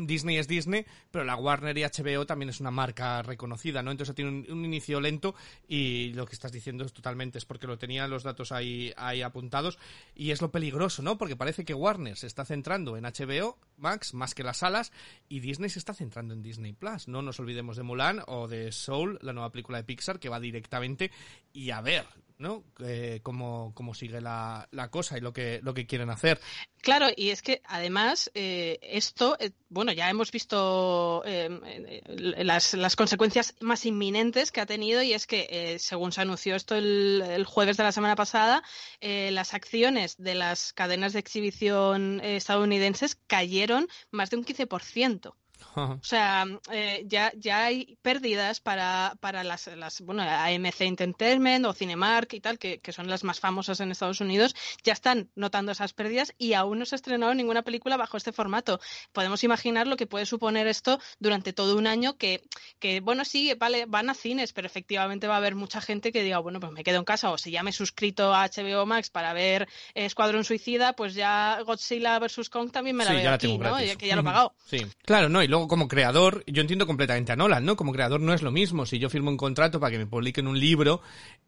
Disney 0.07 0.37
es 0.37 0.49
Disney, 0.49 0.85
pero 1.11 1.25
la 1.25 1.37
Warner 1.37 1.77
y 1.79 1.83
HBO 1.83 2.27
también 2.27 2.49
es 2.49 2.61
una 2.61 2.71
marca 2.71 3.23
reconocida, 3.23 3.83
¿no? 3.83 3.91
Entonces 3.91 4.15
tiene 4.15 4.31
un, 4.31 4.47
un, 4.51 4.65
inicio 4.65 5.01
lento 5.01 5.35
y 5.69 6.13
lo 6.15 6.27
que 6.27 6.35
estás 6.35 6.53
diciendo 6.53 6.85
es 6.85 6.93
totalmente, 6.93 7.39
es 7.39 7.45
porque 7.45 7.67
lo 7.67 7.79
tenía 7.79 8.09
los 8.09 8.23
datos 8.23 8.53
ahí, 8.53 8.93
ahí 8.97 9.23
apuntados 9.23 9.79
y 10.15 10.31
es 10.31 10.43
lo 10.43 10.51
peligroso, 10.51 11.03
¿no? 11.03 11.19
Porque 11.19 11.37
parece 11.37 11.65
que 11.65 11.75
Warner 11.75 12.17
se 12.17 12.27
está 12.27 12.45
centrando 12.45 12.97
en 12.97 13.05
HBO 13.05 13.59
Max 13.77 14.15
más 14.15 14.35
que 14.35 14.45
las 14.45 14.59
salas 14.59 14.93
y 15.29 15.41
Disney 15.41 15.71
se 15.71 15.79
está 15.79 15.95
centrando 15.95 16.35
en 16.35 16.43
Disney 16.43 16.73
Plus. 16.73 17.09
No 17.09 17.23
nos 17.23 17.41
olvidemos 17.41 17.77
de 17.77 17.83
Mulan 17.83 18.23
o 18.27 18.49
de 18.49 18.73
Soul, 18.73 19.19
la 19.23 19.33
nueva 19.33 19.51
película 19.53 19.79
de 19.79 19.85
Pixar 19.85 20.19
que 20.19 20.29
va 20.29 20.41
directamente 20.41 21.11
y 21.53 21.71
a 21.71 21.81
ver, 21.81 22.07
¿no? 22.39 22.65
Eh, 22.81 23.21
cómo, 23.23 23.73
cómo 23.75 23.95
sigue 23.95 24.21
la, 24.21 24.69
la, 24.73 24.91
cosa 24.91 25.17
y 25.17 25.21
lo 25.21 25.33
que, 25.33 25.61
lo 25.63 25.75
que 25.75 25.87
quieren 25.87 26.11
hacer. 26.11 26.41
Claro, 26.83 27.07
y 27.17 27.31
es 27.31 27.41
que 27.41 27.63
además 27.65 28.31
eh, 28.35 28.79
esto, 28.83 29.37
eh, 29.41 29.53
bueno, 29.69 29.93
ya 29.93 30.11
hemos 30.11 30.31
visto 30.31 31.23
eh, 31.25 32.03
las, 32.07 32.75
las, 32.75 32.97
consecuencias 32.97 33.55
más 33.61 33.87
inminentes 33.87 34.53
que 34.53 34.61
ha 34.61 34.67
tenido 34.67 35.03
y 35.03 35.13
es 35.13 35.27
que, 35.27 35.77
según 35.79 36.13
se 36.13 36.21
anunció 36.21 36.57
esto 36.57 36.75
el, 36.75 37.23
el, 37.27 37.45
jueves 37.47 37.77
de 37.77 37.85
la 37.85 37.93
semana 37.93 38.17
pasada, 38.17 38.63
las 39.01 39.55
acciones 39.55 40.17
de 40.19 40.35
las 40.35 40.73
cadenas 40.73 41.13
de 41.13 41.21
exhibición 41.21 42.21
estadounidenses 42.21 43.17
cayeron 43.27 43.89
más 44.11 44.31
de 44.31 44.37
un 44.37 44.45
15%. 44.45 45.35
O 45.75 45.99
sea, 46.03 46.47
eh, 46.71 47.05
ya, 47.07 47.33
ya 47.37 47.65
hay 47.65 47.99
pérdidas 48.03 48.61
para, 48.61 49.17
para 49.21 49.45
las, 49.45 49.67
las, 49.69 50.01
bueno, 50.01 50.23
AMC 50.23 50.81
Entertainment 50.83 51.67
o 51.67 51.73
Cinemark 51.73 52.33
y 52.35 52.41
tal, 52.41 52.59
que, 52.59 52.79
que, 52.81 52.93
son 52.93 53.09
las 53.09 53.25
más 53.25 53.41
famosas 53.41 53.81
en 53.81 53.91
Estados 53.91 54.21
Unidos, 54.21 54.55
ya 54.85 54.93
están 54.93 55.31
notando 55.35 55.73
esas 55.73 55.93
pérdidas 55.93 56.33
y 56.39 56.53
aún 56.53 56.79
no 56.79 56.85
se 56.85 56.95
ha 56.95 56.97
estrenado 56.97 57.35
ninguna 57.35 57.63
película 57.63 57.97
bajo 57.97 58.17
este 58.17 58.33
formato. 58.33 58.81
Podemos 59.13 59.43
imaginar 59.45 59.87
lo 59.87 59.97
que 59.97 60.07
puede 60.07 60.27
suponer 60.27 60.67
esto 60.67 61.01
durante 61.19 61.53
todo 61.53 61.77
un 61.77 61.87
año 61.87 62.17
que, 62.17 62.43
que 62.79 63.01
bueno, 63.01 63.25
sí, 63.25 63.55
vale, 63.59 63.87
van 63.87 64.11
a 64.11 64.15
cines, 64.15 64.53
pero 64.53 64.67
efectivamente 64.67 65.27
va 65.27 65.35
a 65.35 65.39
haber 65.39 65.55
mucha 65.55 65.81
gente 65.81 66.13
que 66.13 66.23
diga, 66.23 66.39
bueno, 66.39 66.61
pues 66.61 66.73
me 66.73 66.85
quedo 66.85 66.99
en 66.99 67.05
casa 67.05 67.31
o 67.31 67.39
si 67.39 67.51
ya 67.51 67.63
me 67.63 67.71
he 67.71 67.73
suscrito 67.73 68.35
a 68.35 68.49
HBO 68.49 68.87
Max 68.87 69.11
para 69.11 69.33
ver 69.33 69.69
Escuadrón 69.95 70.45
Suicida, 70.45 70.95
pues 70.95 71.15
ya 71.15 71.61
Godzilla 71.65 72.19
vs. 72.19 72.49
Kong 72.51 72.71
también 72.71 72.97
me 72.97 73.05
la 73.05 73.11
sí, 73.11 73.17
veo 73.17 73.25
ya 73.25 73.35
aquí, 73.35 73.59
la 73.59 73.71
¿no? 73.71 73.81
Ya 73.81 73.97
que 73.97 74.07
ya 74.07 74.15
lo 74.15 74.23
he 74.23 74.25
pagado. 74.25 74.55
Sí, 74.67 74.87
claro, 75.05 75.29
no, 75.29 75.43
y 75.43 75.49
luego 75.55 75.69
como 75.69 75.87
creador, 75.87 76.43
yo 76.49 76.63
entiendo 76.63 76.85
completamente 76.85 77.31
a 77.31 77.37
Nolan, 77.37 77.65
¿no? 77.65 77.77
Como 77.77 77.93
creador 77.93 78.21
no 78.21 78.35
es 78.35 78.43
lo 78.43 78.51
mismo. 78.51 78.87
Si 78.87 78.99
yo 78.99 79.09
firmo 79.09 79.31
un 79.31 79.37
contrato 79.37 79.79
para 79.79 79.93
que 79.93 79.99
me 79.99 80.07
publiquen 80.07 80.49
un 80.49 80.59
libro, 80.59 81.01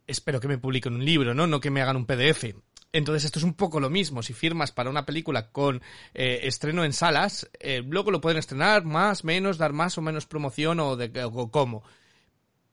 espero 0.06 0.38
que 0.38 0.46
me 0.46 0.58
publiquen 0.58 0.94
un 0.94 1.04
libro, 1.04 1.34
¿no? 1.34 1.48
No 1.48 1.58
que 1.58 1.72
me 1.72 1.82
hagan 1.82 1.96
un 1.96 2.06
PDF. 2.06 2.54
Entonces 2.92 3.24
esto 3.24 3.40
es 3.40 3.44
un 3.44 3.54
poco 3.54 3.80
lo 3.80 3.90
mismo. 3.90 4.22
Si 4.22 4.32
firmas 4.32 4.70
para 4.70 4.90
una 4.90 5.04
película 5.04 5.50
con 5.50 5.82
eh, 6.14 6.38
estreno 6.44 6.84
en 6.84 6.92
salas, 6.92 7.50
eh, 7.58 7.82
luego 7.84 8.12
lo 8.12 8.20
pueden 8.20 8.38
estrenar 8.38 8.84
más, 8.84 9.24
menos, 9.24 9.58
dar 9.58 9.72
más 9.72 9.98
o 9.98 10.02
menos 10.02 10.24
promoción 10.24 10.78
o 10.78 10.94
de 10.94 11.24
o 11.24 11.50
cómo 11.50 11.82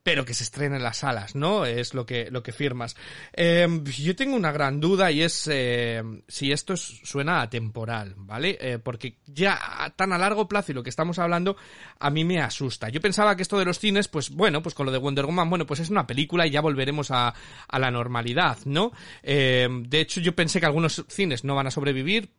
pero 0.03 0.25
que 0.25 0.33
se 0.33 0.43
estrene 0.43 0.75
en 0.75 0.83
las 0.83 0.97
salas, 0.97 1.33
¿no? 1.33 1.65
Es 1.65 1.93
lo 1.93 2.05
que, 2.05 2.29
lo 2.29 2.43
que 2.43 2.51
firmas. 2.51 2.95
Eh, 3.31 3.67
yo 3.83 4.15
tengo 4.15 4.35
una 4.35 4.51
gran 4.51 4.81
duda 4.81 5.09
y 5.11 5.21
es 5.21 5.47
eh, 5.51 6.03
si 6.27 6.51
esto 6.51 6.73
es, 6.73 6.81
suena 7.03 7.41
atemporal, 7.41 8.13
¿vale? 8.17 8.57
Eh, 8.59 8.79
porque 8.79 9.17
ya 9.25 9.57
tan 9.95 10.11
a 10.11 10.17
largo 10.17 10.47
plazo 10.47 10.71
y 10.71 10.75
lo 10.75 10.83
que 10.83 10.89
estamos 10.89 11.19
hablando 11.19 11.55
a 11.99 12.09
mí 12.09 12.25
me 12.25 12.41
asusta. 12.41 12.89
Yo 12.89 12.99
pensaba 12.99 13.35
que 13.37 13.43
esto 13.43 13.57
de 13.57 13.65
los 13.65 13.79
cines, 13.79 14.09
pues 14.09 14.29
bueno, 14.29 14.61
pues 14.61 14.75
con 14.75 14.85
lo 14.85 14.91
de 14.91 14.97
Wonder 14.97 15.25
Woman, 15.25 15.49
bueno, 15.49 15.65
pues 15.65 15.79
es 15.79 15.89
una 15.89 16.05
película 16.05 16.45
y 16.45 16.51
ya 16.51 16.59
volveremos 16.59 17.09
a, 17.11 17.33
a 17.67 17.79
la 17.79 17.89
normalidad, 17.89 18.57
¿no? 18.65 18.91
de 19.23 19.99
hecho, 19.99 20.19
yo 20.19 20.35
pensé 20.35 20.59
que 20.59 20.65
algunos 20.65 21.05
cines 21.07 21.43
no 21.43 21.55
van 21.55 21.67
a 21.67 21.71
sobrevivir, 21.71 22.29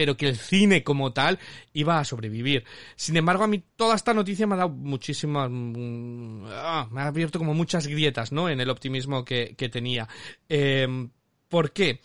pero 0.00 0.16
que 0.16 0.28
el 0.28 0.38
cine 0.38 0.82
como 0.82 1.12
tal 1.12 1.38
iba 1.74 1.98
a 1.98 2.06
sobrevivir. 2.06 2.64
Sin 2.96 3.18
embargo, 3.18 3.44
a 3.44 3.46
mí 3.46 3.62
toda 3.76 3.94
esta 3.94 4.14
noticia 4.14 4.46
me 4.46 4.54
ha 4.54 4.56
dado 4.56 4.70
muchísimas... 4.70 5.50
Mm, 5.52 6.46
ah, 6.46 6.88
me 6.90 7.02
ha 7.02 7.08
abierto 7.08 7.38
como 7.38 7.52
muchas 7.52 7.86
grietas, 7.86 8.32
¿no? 8.32 8.48
En 8.48 8.62
el 8.62 8.70
optimismo 8.70 9.26
que, 9.26 9.54
que 9.58 9.68
tenía. 9.68 10.08
Eh, 10.48 10.88
¿Por 11.50 11.72
qué? 11.72 12.00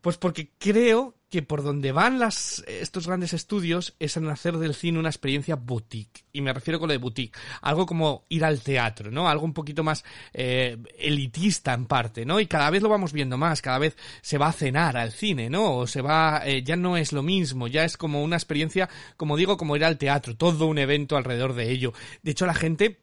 Pues 0.00 0.16
porque 0.16 0.52
creo 0.60 1.16
que 1.30 1.42
por 1.42 1.62
donde 1.62 1.92
van 1.92 2.18
las, 2.18 2.64
estos 2.66 3.06
grandes 3.06 3.32
estudios 3.32 3.94
es 4.00 4.16
en 4.16 4.28
hacer 4.28 4.58
del 4.58 4.74
cine 4.74 4.98
una 4.98 5.08
experiencia 5.08 5.54
boutique. 5.54 6.24
Y 6.32 6.40
me 6.40 6.52
refiero 6.52 6.80
con 6.80 6.88
lo 6.88 6.92
de 6.92 6.98
boutique. 6.98 7.38
Algo 7.62 7.86
como 7.86 8.24
ir 8.28 8.44
al 8.44 8.60
teatro, 8.60 9.12
¿no? 9.12 9.28
Algo 9.28 9.44
un 9.44 9.54
poquito 9.54 9.84
más 9.84 10.04
eh, 10.34 10.76
elitista 10.98 11.72
en 11.72 11.86
parte, 11.86 12.26
¿no? 12.26 12.40
Y 12.40 12.46
cada 12.46 12.68
vez 12.70 12.82
lo 12.82 12.88
vamos 12.88 13.12
viendo 13.12 13.38
más, 13.38 13.62
cada 13.62 13.78
vez 13.78 13.96
se 14.22 14.38
va 14.38 14.48
a 14.48 14.52
cenar 14.52 14.96
al 14.96 15.12
cine, 15.12 15.48
¿no? 15.48 15.76
O 15.76 15.86
se 15.86 16.02
va, 16.02 16.42
eh, 16.44 16.64
ya 16.64 16.74
no 16.74 16.96
es 16.96 17.12
lo 17.12 17.22
mismo, 17.22 17.68
ya 17.68 17.84
es 17.84 17.96
como 17.96 18.24
una 18.24 18.36
experiencia, 18.36 18.88
como 19.16 19.36
digo, 19.36 19.56
como 19.56 19.76
ir 19.76 19.84
al 19.84 19.98
teatro, 19.98 20.36
todo 20.36 20.66
un 20.66 20.78
evento 20.78 21.16
alrededor 21.16 21.54
de 21.54 21.70
ello. 21.70 21.92
De 22.22 22.32
hecho, 22.32 22.44
la 22.44 22.54
gente 22.54 22.98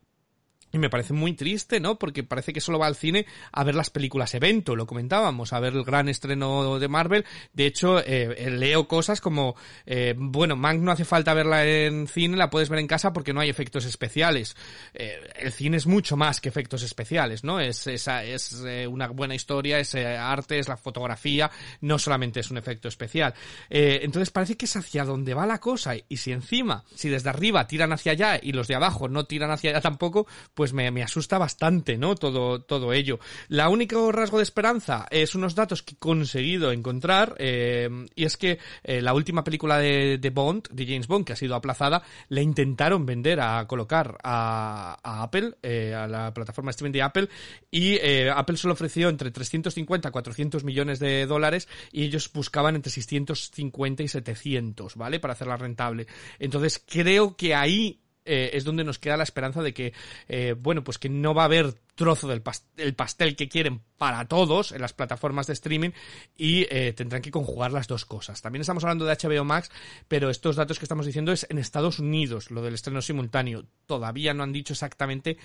y 0.72 0.78
me 0.80 0.90
parece 0.90 1.14
muy 1.14 1.34
triste, 1.34 1.80
¿no? 1.80 1.98
Porque 1.98 2.24
parece 2.24 2.52
que 2.52 2.62
solo 2.62 2.80
va 2.80 2.88
al 2.88 2.96
cine 2.96 3.26
a 3.52 3.64
ver 3.64 3.76
las 3.76 3.90
películas 3.90 4.34
evento, 4.34 4.76
lo 4.76 4.86
comentábamos, 4.86 5.54
a 5.54 5.60
ver 5.60 5.74
el 5.74 5.84
gran 5.84 6.10
estreno 6.10 6.80
de 6.80 6.88
Marvel. 6.88 7.26
De 7.54 7.66
hecho, 7.66 8.00
eh, 8.00 8.36
eh 8.38 8.50
leo 8.50 8.88
cosas 8.88 9.22
como, 9.22 9.56
eh, 9.86 10.14
bueno, 10.18 10.56
Mank 10.56 10.82
no 10.82 10.92
hace 10.92 11.06
falta 11.06 11.34
verla 11.34 11.66
en 11.66 12.08
cine, 12.08 12.36
la 12.36 12.50
puedes 12.50 12.70
ver 12.70 12.80
en 12.80 12.88
casa 12.88 13.14
porque 13.14 13.34
no 13.34 13.40
hay 13.40 13.50
efectos 13.50 13.86
especiales. 13.86 14.56
Eh, 14.94 15.18
el 15.38 15.52
cine 15.54 15.78
es 15.78 15.88
mucho 15.88 16.18
más 16.18 16.42
que 16.42 16.50
efectos 16.50 16.84
especiales, 16.84 17.44
¿no? 17.44 17.60
Es, 17.60 17.88
esa, 17.88 18.24
es 18.24 18.52
una 18.90 19.08
buena 19.08 19.36
historia, 19.36 19.80
es 19.80 19.96
arte, 19.96 20.60
es 20.60 20.68
la 20.68 20.78
fotografía, 20.78 21.50
no 21.82 21.98
solamente 21.98 22.42
es 22.42 22.52
un 22.52 22.58
efecto 22.58 22.88
especial. 22.88 23.34
entonces 23.70 24.32
parece 24.32 24.58
que 24.58 24.66
es 24.66 24.76
hacia 24.76 25.06
donde 25.06 25.34
va 25.34 25.46
la 25.46 25.60
cosa 25.60 25.94
y 26.08 26.18
si 26.18 26.32
encima, 26.32 26.84
si 26.96 27.10
desde 27.10 27.30
arriba 27.30 27.68
tiran 27.68 27.94
hacia 27.94 28.12
allá 28.12 28.40
y 28.42 28.52
los 28.52 28.68
de 28.68 28.76
abajo 28.76 29.08
no 29.08 29.26
tiran 29.26 29.52
hacia 29.52 29.72
allá 29.72 29.82
tampoco, 29.82 30.28
pues 30.58 30.74
me, 30.74 30.90
me, 30.90 31.04
asusta 31.04 31.38
bastante, 31.38 32.00
¿no? 32.00 32.16
Todo, 32.16 32.64
todo 32.64 32.92
ello. 32.92 33.20
La 33.48 33.70
único 33.70 34.12
rasgo 34.12 34.38
de 34.38 34.44
esperanza 34.44 35.06
es 35.12 35.36
unos 35.36 35.54
datos 35.54 35.84
que 35.84 35.94
he 35.94 35.98
conseguido 36.00 36.72
encontrar, 36.72 37.36
eh, 37.38 37.88
y 38.16 38.24
es 38.24 38.38
que 38.38 38.58
eh, 38.84 39.04
la 39.04 39.14
última 39.14 39.44
película 39.44 39.78
de, 39.78 40.18
de, 40.18 40.30
Bond, 40.32 40.70
de 40.72 40.88
James 40.88 41.06
Bond, 41.06 41.26
que 41.28 41.34
ha 41.34 41.36
sido 41.36 41.54
aplazada, 41.54 42.02
la 42.30 42.42
intentaron 42.42 43.06
vender 43.06 43.40
a 43.40 43.68
colocar 43.68 44.18
a, 44.24 44.98
a 45.04 45.22
Apple, 45.22 45.54
eh, 45.62 45.94
a 45.94 46.08
la 46.08 46.34
plataforma 46.34 46.72
streaming 46.72 46.94
de 46.94 47.02
Apple, 47.04 47.30
y 47.70 47.94
eh, 48.02 48.32
Apple 48.36 48.58
solo 48.58 48.74
ofreció 48.74 49.10
entre 49.10 49.30
350 49.30 50.10
a 50.10 50.12
400 50.12 50.64
millones 50.64 50.98
de 50.98 51.28
dólares, 51.28 51.68
y 51.92 52.04
ellos 52.04 52.32
buscaban 52.34 52.76
entre 52.76 52.92
650 52.92 54.02
y 54.02 54.08
700, 54.08 54.96
¿vale? 54.96 55.20
Para 55.20 55.34
hacerla 55.34 55.56
rentable. 55.56 56.08
Entonces 56.40 56.84
creo 56.84 57.38
que 57.38 57.54
ahí 57.54 58.02
eh, 58.28 58.52
es 58.54 58.66
donde 58.66 58.84
nos 58.84 59.00
queda 59.00 59.18
la 59.18 59.24
esperanza 59.24 59.64
de 59.64 59.74
que, 59.74 59.94
eh, 60.28 60.54
bueno, 60.58 60.84
pues 60.84 60.98
que 60.98 61.10
no 61.10 61.34
va 61.34 61.44
a 61.44 61.46
haber 61.46 61.74
trozo 61.96 62.28
del 62.28 62.42
pastel, 62.42 62.94
pastel 62.94 63.36
que 63.36 63.48
quieren 63.48 63.82
para 63.98 64.28
todos 64.28 64.74
en 64.74 64.82
las 64.82 64.94
plataformas 64.94 65.48
de 65.48 65.54
streaming 65.54 65.92
y 66.38 66.68
eh, 66.70 66.94
tendrán 66.94 67.22
que 67.22 67.32
conjugar 67.32 67.72
las 67.72 67.88
dos 67.88 68.06
cosas. 68.06 68.42
También 68.42 68.62
estamos 68.62 68.84
hablando 68.84 69.06
de 69.06 69.16
HBO 69.16 69.44
Max, 69.46 69.72
pero 70.08 70.30
estos 70.30 70.58
datos 70.58 70.78
que 70.78 70.86
estamos 70.86 71.06
diciendo 71.06 71.32
es 71.32 71.48
en 71.50 71.58
Estados 71.58 72.00
Unidos, 72.00 72.52
lo 72.52 72.62
del 72.62 72.76
estreno 72.76 73.02
simultáneo. 73.02 73.66
Todavía 73.86 74.34
no 74.34 74.44
han 74.44 74.52
dicho 74.52 74.74
exactamente 74.74 75.38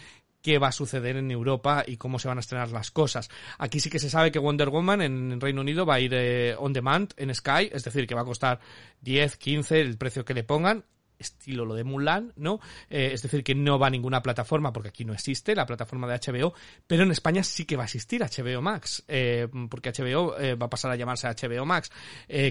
qué 0.42 0.58
va 0.58 0.68
a 0.68 0.72
suceder 0.72 1.16
en 1.16 1.30
Europa 1.30 1.84
y 1.86 1.96
cómo 1.96 2.18
se 2.18 2.26
van 2.26 2.38
a 2.38 2.40
estrenar 2.40 2.70
las 2.70 2.90
cosas. 2.90 3.30
Aquí 3.58 3.78
sí 3.78 3.88
que 3.88 4.00
se 4.00 4.10
sabe 4.10 4.32
que 4.32 4.40
Wonder 4.40 4.70
Woman 4.70 5.00
en 5.00 5.40
Reino 5.40 5.60
Unido 5.60 5.86
va 5.86 5.94
a 5.94 6.00
ir 6.00 6.56
on 6.58 6.72
demand 6.72 7.14
en 7.16 7.32
Sky, 7.32 7.70
es 7.72 7.84
decir, 7.84 8.08
que 8.08 8.16
va 8.16 8.22
a 8.22 8.26
costar 8.26 8.58
10, 9.02 9.36
15, 9.36 9.80
el 9.80 9.96
precio 9.96 10.24
que 10.24 10.34
le 10.34 10.42
pongan 10.42 10.84
estilo 11.22 11.64
lo 11.64 11.74
de 11.74 11.84
Mulan, 11.84 12.32
¿no? 12.36 12.60
Eh, 12.90 13.10
es 13.12 13.22
decir, 13.22 13.42
que 13.42 13.54
no 13.54 13.78
va 13.78 13.86
a 13.86 13.90
ninguna 13.90 14.22
plataforma, 14.22 14.72
porque 14.72 14.90
aquí 14.90 15.04
no 15.04 15.12
existe 15.12 15.54
la 15.54 15.66
plataforma 15.66 16.06
de 16.06 16.14
HBO, 16.14 16.54
pero 16.86 17.04
en 17.04 17.10
España 17.10 17.42
sí 17.42 17.64
que 17.64 17.76
va 17.76 17.84
a 17.84 17.86
existir 17.86 18.22
HBO 18.22 18.60
Max, 18.60 19.04
eh, 19.08 19.48
porque 19.70 19.90
HBO 19.90 20.38
eh, 20.38 20.54
va 20.54 20.66
a 20.66 20.70
pasar 20.70 20.90
a 20.90 20.96
llamarse 20.96 21.28
HBO 21.28 21.64
Max, 21.64 21.90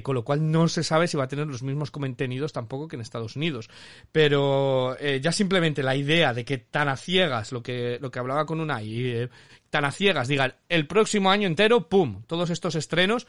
con 0.04 0.16
lo 0.16 0.24
cual 0.24 0.52
no 0.52 0.68
se 0.68 0.84
sabe 0.84 1.08
si 1.08 1.18
va 1.18 1.26
a 1.26 1.28
tener 1.28 1.48
los 1.48 1.64
mismos 1.64 1.92
contenidos 1.92 2.54
tampoco 2.54 2.88
que 2.88 2.96
en 2.96 3.02
Estados 3.02 3.36
Unidos. 3.36 3.70
Pero 4.12 4.98
ya 5.00 5.32
simplemente 5.32 5.84
la 5.84 5.96
idea 5.96 6.34
de 6.34 6.46
que 6.46 6.58
tan 6.58 6.88
a 6.88 6.98
ciegas, 6.98 7.52
lo 7.52 7.62
que, 7.62 7.98
lo 8.02 8.12
que 8.12 8.20
hablaba 8.20 8.46
con 8.46 8.60
Unai, 8.60 9.12
eh, 9.12 9.30
tan 9.70 9.86
a 9.86 9.92
ciegas 9.92 10.28
digan 10.28 10.56
el 10.70 10.88
próximo 10.88 11.32
año 11.32 11.48
entero, 11.48 11.90
¡pum! 11.90 12.24
Todos 12.28 12.50
estos 12.50 12.76
estrenos 12.76 13.28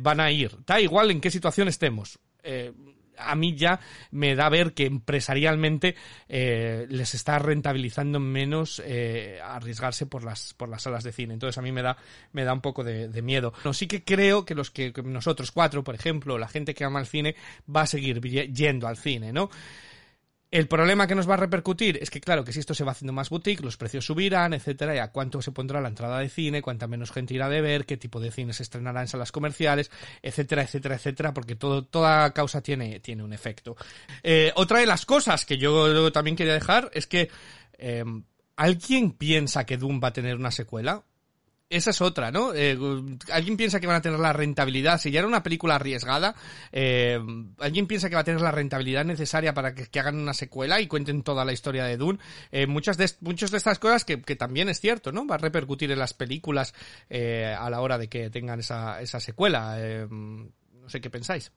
van 0.00 0.20
a 0.20 0.30
ir. 0.30 0.56
Da 0.66 0.80
igual 0.80 1.10
en 1.10 1.20
qué 1.20 1.30
situación 1.30 1.68
estemos. 1.68 2.18
A 3.18 3.34
mí 3.34 3.54
ya 3.56 3.80
me 4.10 4.34
da 4.34 4.48
ver 4.48 4.72
que 4.72 4.86
empresarialmente 4.86 5.94
eh, 6.28 6.86
les 6.88 7.14
está 7.14 7.38
rentabilizando 7.38 8.20
menos 8.20 8.82
eh, 8.84 9.40
arriesgarse 9.42 10.06
por 10.06 10.24
las 10.24 10.54
por 10.54 10.68
las 10.68 10.82
salas 10.82 11.04
de 11.04 11.12
cine. 11.12 11.34
Entonces 11.34 11.58
a 11.58 11.62
mí 11.62 11.72
me 11.72 11.82
da 11.82 11.96
me 12.32 12.44
da 12.44 12.52
un 12.52 12.60
poco 12.60 12.84
de, 12.84 13.08
de 13.08 13.22
miedo. 13.22 13.52
No 13.64 13.72
sí 13.72 13.86
que 13.86 14.04
creo 14.04 14.44
que 14.44 14.54
los 14.54 14.70
que, 14.70 14.92
que 14.92 15.02
nosotros 15.02 15.52
cuatro 15.52 15.84
por 15.84 15.94
ejemplo 15.94 16.38
la 16.38 16.48
gente 16.48 16.74
que 16.74 16.84
ama 16.84 17.00
el 17.00 17.06
cine 17.06 17.34
va 17.74 17.82
a 17.82 17.86
seguir 17.86 18.20
yendo 18.20 18.86
al 18.86 18.96
cine 18.96 19.32
no 19.32 19.50
el 20.50 20.66
problema 20.66 21.06
que 21.06 21.14
nos 21.14 21.28
va 21.28 21.34
a 21.34 21.38
repercutir 21.38 21.98
es 22.00 22.08
que, 22.08 22.20
claro, 22.20 22.42
que 22.42 22.52
si 22.52 22.60
esto 22.60 22.72
se 22.72 22.82
va 22.82 22.92
haciendo 22.92 23.12
más 23.12 23.28
boutique, 23.28 23.62
los 23.62 23.76
precios 23.76 24.06
subirán, 24.06 24.54
etcétera, 24.54 24.94
y 24.94 24.98
a 24.98 25.08
cuánto 25.08 25.42
se 25.42 25.52
pondrá 25.52 25.80
la 25.80 25.88
entrada 25.88 26.18
de 26.20 26.30
cine, 26.30 26.62
cuánta 26.62 26.86
menos 26.86 27.10
gente 27.10 27.34
irá 27.34 27.50
de 27.50 27.60
ver, 27.60 27.84
qué 27.84 27.98
tipo 27.98 28.18
de 28.18 28.30
cine 28.30 28.54
se 28.54 28.62
estrenará 28.62 29.02
en 29.02 29.08
salas 29.08 29.30
comerciales, 29.30 29.90
etcétera, 30.22 30.62
etcétera, 30.62 30.94
etcétera, 30.94 31.34
porque 31.34 31.54
todo, 31.54 31.84
toda 31.84 32.32
causa 32.32 32.62
tiene, 32.62 33.00
tiene 33.00 33.22
un 33.22 33.34
efecto. 33.34 33.76
Eh, 34.22 34.52
otra 34.56 34.78
de 34.80 34.86
las 34.86 35.04
cosas 35.04 35.44
que 35.44 35.58
yo 35.58 36.10
también 36.12 36.36
quería 36.36 36.54
dejar 36.54 36.90
es 36.94 37.06
que 37.06 37.28
eh, 37.76 38.04
¿alguien 38.56 39.12
piensa 39.12 39.66
que 39.66 39.76
Doom 39.76 40.00
va 40.02 40.08
a 40.08 40.12
tener 40.14 40.36
una 40.36 40.50
secuela? 40.50 41.04
Esa 41.70 41.90
es 41.90 42.00
otra, 42.00 42.30
¿no? 42.30 42.54
Eh, 42.54 42.78
alguien 43.30 43.56
piensa 43.56 43.78
que 43.78 43.86
van 43.86 43.96
a 43.96 44.00
tener 44.00 44.18
la 44.18 44.32
rentabilidad, 44.32 44.98
si 44.98 45.10
ya 45.10 45.20
era 45.20 45.28
una 45.28 45.42
película 45.42 45.74
arriesgada, 45.74 46.34
eh, 46.72 47.18
alguien 47.58 47.86
piensa 47.86 48.08
que 48.08 48.14
va 48.14 48.22
a 48.22 48.24
tener 48.24 48.40
la 48.40 48.50
rentabilidad 48.50 49.04
necesaria 49.04 49.52
para 49.52 49.74
que, 49.74 49.98
hagan 49.98 50.16
una 50.16 50.32
secuela 50.32 50.80
y 50.80 50.86
cuenten 50.86 51.22
toda 51.22 51.44
la 51.44 51.52
historia 51.52 51.84
de 51.84 51.96
Dune. 51.96 52.18
Eh, 52.52 52.66
muchas 52.66 52.96
de, 52.96 53.10
muchas 53.20 53.50
de 53.50 53.58
estas 53.58 53.78
cosas 53.78 54.04
que, 54.04 54.22
que, 54.22 54.36
también 54.36 54.68
es 54.68 54.80
cierto, 54.80 55.12
¿no? 55.12 55.26
Va 55.26 55.34
a 55.34 55.38
repercutir 55.38 55.90
en 55.90 55.98
las 55.98 56.14
películas 56.14 56.74
eh, 57.10 57.54
a 57.58 57.68
la 57.68 57.80
hora 57.80 57.98
de 57.98 58.08
que 58.08 58.30
tengan 58.30 58.60
esa, 58.60 59.00
esa 59.02 59.20
secuela. 59.20 59.76
No 60.08 60.88
sé 60.88 61.00
qué 61.00 61.10
pensáis 61.10 61.52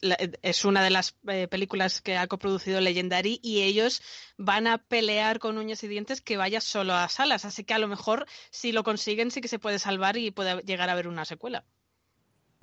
es 0.00 0.64
una 0.64 0.82
de 0.82 0.90
las 0.90 1.16
eh, 1.28 1.48
películas 1.48 2.00
que 2.00 2.16
ha 2.16 2.26
coproducido 2.26 2.80
Legendary 2.80 3.40
y 3.42 3.62
ellos 3.62 4.02
van 4.36 4.66
a 4.66 4.78
pelear 4.78 5.38
con 5.38 5.58
uñas 5.58 5.82
y 5.84 5.88
dientes 5.88 6.20
que 6.20 6.36
vaya 6.36 6.60
solo 6.60 6.94
a 6.94 7.08
salas. 7.08 7.44
Así 7.44 7.64
que 7.64 7.74
a 7.74 7.78
lo 7.78 7.88
mejor 7.88 8.26
si 8.50 8.72
lo 8.72 8.82
consiguen 8.82 9.30
sí 9.30 9.40
que 9.40 9.48
se 9.48 9.58
puede 9.58 9.78
salvar 9.78 10.16
y 10.16 10.30
puede 10.30 10.62
llegar 10.62 10.88
a 10.88 10.92
haber 10.92 11.08
una 11.08 11.24
secuela 11.24 11.64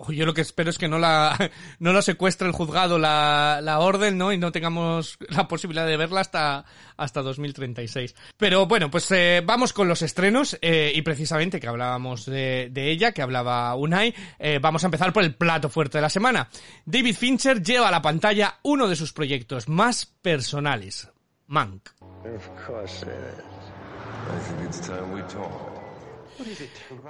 yo 0.10 0.26
lo 0.26 0.34
que 0.34 0.42
espero 0.42 0.70
es 0.70 0.78
que 0.78 0.88
no 0.88 1.00
la, 1.00 1.52
no 1.80 1.94
la 1.94 2.02
secuestre 2.02 2.48
el 2.48 2.54
juzgado 2.54 3.00
la, 3.00 3.60
la 3.64 3.80
orden, 3.80 4.18
¿no? 4.18 4.32
Y 4.32 4.38
no 4.38 4.52
tengamos 4.52 5.18
la 5.30 5.48
posibilidad 5.48 5.88
de 5.88 5.98
verla 5.98 6.22
hasta, 6.22 6.66
hasta 6.96 7.22
2036. 7.22 8.16
Pero 8.38 8.68
bueno, 8.68 8.92
pues 8.92 9.10
eh, 9.12 9.42
vamos 9.46 9.74
con 9.74 9.88
los 9.88 10.02
estrenos, 10.02 10.58
eh, 10.62 10.92
y 10.94 11.02
precisamente 11.02 11.60
que 11.60 11.68
hablábamos 11.68 12.26
de, 12.26 12.70
de 12.72 12.92
ella, 12.92 13.12
que 13.12 13.22
hablaba 13.22 13.74
Unai, 13.76 14.14
eh, 14.40 14.60
vamos 14.62 14.84
a 14.84 14.88
empezar 14.88 15.14
por 15.14 15.24
el 15.24 15.36
plato 15.36 15.70
fuerte 15.70 15.98
de 15.98 16.04
la 16.04 16.10
semana. 16.10 16.50
David 16.86 17.16
Fincher 17.16 17.62
lleva 17.62 17.88
a 17.88 17.92
la 17.92 18.02
pantalla 18.02 18.60
uno 18.64 18.88
de 18.88 18.96
sus 18.96 19.14
proyectos 19.14 19.68
más 19.68 20.06
personales, 20.06 21.10
Mank. 21.48 21.90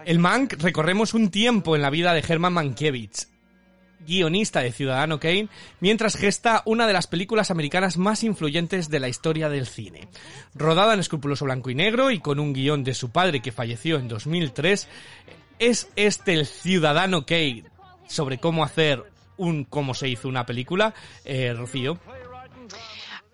El 0.06 0.20
Mank 0.20 0.54
recorremos 0.62 1.14
un 1.14 1.30
tiempo 1.30 1.76
en 1.76 1.82
la 1.82 1.90
vida 1.90 2.14
de 2.14 2.24
Herman 2.28 2.54
Mankiewicz, 2.54 3.28
guionista 4.06 4.62
de 4.62 4.72
Ciudadano 4.72 5.20
Kane, 5.20 5.50
mientras 5.80 6.16
gesta 6.16 6.62
una 6.66 6.88
de 6.88 6.94
las 6.94 7.08
películas 7.08 7.52
americanas 7.52 7.98
más 7.98 8.24
influyentes 8.24 8.90
de 8.90 9.00
la 9.00 9.10
historia 9.10 9.50
del 9.50 9.68
cine. 9.68 10.08
Rodada 10.56 10.94
en 10.94 11.00
escrupuloso 11.00 11.46
blanco 11.46 11.70
y 11.70 11.76
negro 11.76 12.12
y 12.12 12.20
con 12.20 12.40
un 12.40 12.54
guion 12.54 12.84
de 12.84 12.94
su 12.94 13.10
padre 13.10 13.42
que 13.42 13.52
falleció 13.52 13.98
en 13.98 14.08
2003, 14.08 14.88
¿es 15.60 15.90
este 15.96 16.34
el 16.34 16.46
Ciudadano 16.46 17.26
Kane 17.26 17.64
sobre 18.08 18.38
cómo 18.38 18.64
hacer 18.64 19.04
un 19.38 19.66
cómo 19.66 19.94
se 19.94 20.08
hizo 20.08 20.28
una 20.28 20.46
película? 20.46 20.94
Eh, 21.26 21.54
Rocío. 21.54 22.00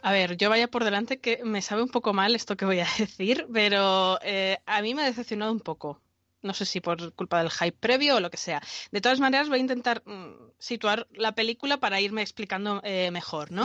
A 0.06 0.12
ver, 0.12 0.36
yo 0.36 0.50
vaya 0.50 0.68
por 0.68 0.84
delante 0.84 1.22
que 1.22 1.46
me 1.46 1.62
sabe 1.62 1.82
un 1.82 1.88
poco 1.88 2.12
mal 2.12 2.36
esto 2.36 2.58
que 2.58 2.66
voy 2.66 2.82
a 2.82 2.88
decir, 3.00 3.48
pero 3.54 4.20
eh, 4.22 4.58
a 4.66 4.82
mí 4.82 4.94
me 4.94 5.04
ha 5.04 5.06
decepcionado 5.06 5.52
un 5.52 5.62
poco. 5.62 6.02
No 6.42 6.54
sé 6.54 6.66
si 6.66 6.82
por 6.82 7.14
culpa 7.14 7.40
del 7.40 7.50
hype 7.50 7.78
previo 7.80 8.18
o 8.18 8.20
lo 8.20 8.30
que 8.30 8.36
sea. 8.36 8.62
De 8.92 9.00
todas 9.00 9.22
maneras, 9.22 9.48
voy 9.48 9.60
a 9.60 9.62
intentar 9.62 10.04
mm, 10.06 10.52
situar 10.60 11.08
la 11.12 11.34
película 11.36 11.78
para 11.78 12.02
irme 12.02 12.22
explicando 12.22 12.82
eh, 12.84 13.12
mejor, 13.12 13.54
¿no? 13.54 13.64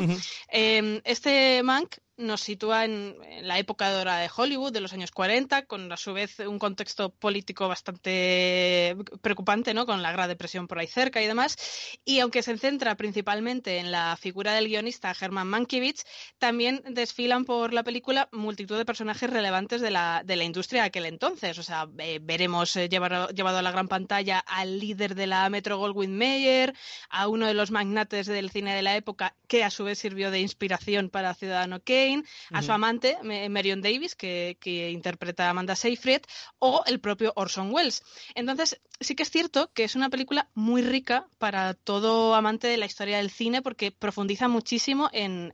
Em, 0.49 1.01
este 1.05 1.61
Mank 1.65 1.97
nos 2.19 2.41
sitúa 2.41 2.85
en, 2.85 3.17
la 3.43 3.59
época 3.59 3.91
dorada 3.91 4.21
de 4.21 4.31
Hollywood 4.35 4.73
de 4.73 4.81
los 4.81 4.93
años 4.93 5.13
40, 5.13 5.67
con 5.67 5.91
a 5.91 5.97
su 5.97 6.13
vez 6.13 6.41
un 6.41 6.59
contexto 6.59 7.11
político 7.11 7.69
bastante 7.69 8.97
preocupante, 9.23 9.73
¿no? 9.73 9.87
Con 9.87 10.03
la 10.03 10.13
Gran 10.13 10.29
Depresión 10.29 10.67
por 10.67 10.79
ahí 10.79 10.89
cerca 10.89 11.23
y 11.23 11.27
demás. 11.27 11.57
Y 12.05 12.19
aunque 12.19 12.43
se 12.43 12.59
centra 12.59 12.97
principalmente 12.97 13.79
en 13.79 13.93
la 13.93 14.17
figura 14.17 14.53
del 14.53 14.69
guionista 14.69 15.15
Herman 15.19 15.47
Mankiewicz, 15.47 16.05
también 16.39 16.83
desfilan 16.91 17.45
por 17.45 17.73
la 17.73 17.85
película 17.85 18.29
multitud 18.33 18.77
de 18.77 18.85
personajes 18.85 19.31
relevantes 19.31 19.81
de 19.81 19.91
la, 19.91 20.23
de 20.25 20.37
la 20.37 20.45
industria 20.45 20.83
de 20.83 20.89
aquel 20.89 21.07
entonces. 21.07 21.57
O 21.59 21.63
sea, 21.63 21.87
veremos 21.89 22.75
eh, 22.77 22.89
llevado 22.89 23.59
a 23.59 23.63
la 23.63 23.71
gran 23.71 23.89
pantalla 23.89 24.41
al 24.41 24.81
líder 24.81 25.15
de 25.15 25.29
la 25.29 25.49
Metro 25.51 25.79
Goldwyn 25.79 26.19
Mayer, 26.19 26.75
a 27.11 27.29
uno 27.29 27.47
de 27.47 27.55
los 27.55 27.71
magnates 27.71 28.27
del 28.27 28.51
cine 28.51 28.75
de 28.75 28.83
la 28.83 28.97
época, 28.97 29.37
que 29.47 29.63
a 29.63 29.71
su 29.71 29.85
vez 29.85 30.01
sirvió 30.01 30.33
de 30.33 30.41
inspiración 30.41 31.11
para 31.11 31.35
Ciudadano 31.35 31.81
Kane 31.81 32.08
a 32.51 32.63
su 32.63 32.73
amante, 32.73 33.19
Marion 33.49 33.83
Davis, 33.83 34.15
que, 34.15 34.57
interpreta 34.93 35.47
a 35.47 35.51
Amanda 35.51 35.77
Seyfried, 35.77 36.23
o 36.59 36.83
el 36.87 37.01
propio 37.01 37.33
Orson 37.37 37.73
Welles. 37.73 38.03
Entonces, 38.35 38.81
sí 39.01 39.15
que 39.15 39.23
es 39.23 39.31
cierto 39.31 39.71
que 39.73 39.85
es 39.85 39.95
una 39.95 40.11
película 40.11 40.49
muy 40.55 40.83
rica 40.83 41.29
para 41.39 41.75
todo 41.75 42.35
amante 42.35 42.67
de 42.67 42.77
la 42.77 42.87
historia 42.87 43.19
del 43.19 43.31
cine, 43.31 43.63
porque 43.63 43.91
profundiza 43.93 44.49
muchísimo 44.49 45.09
en, 45.13 45.53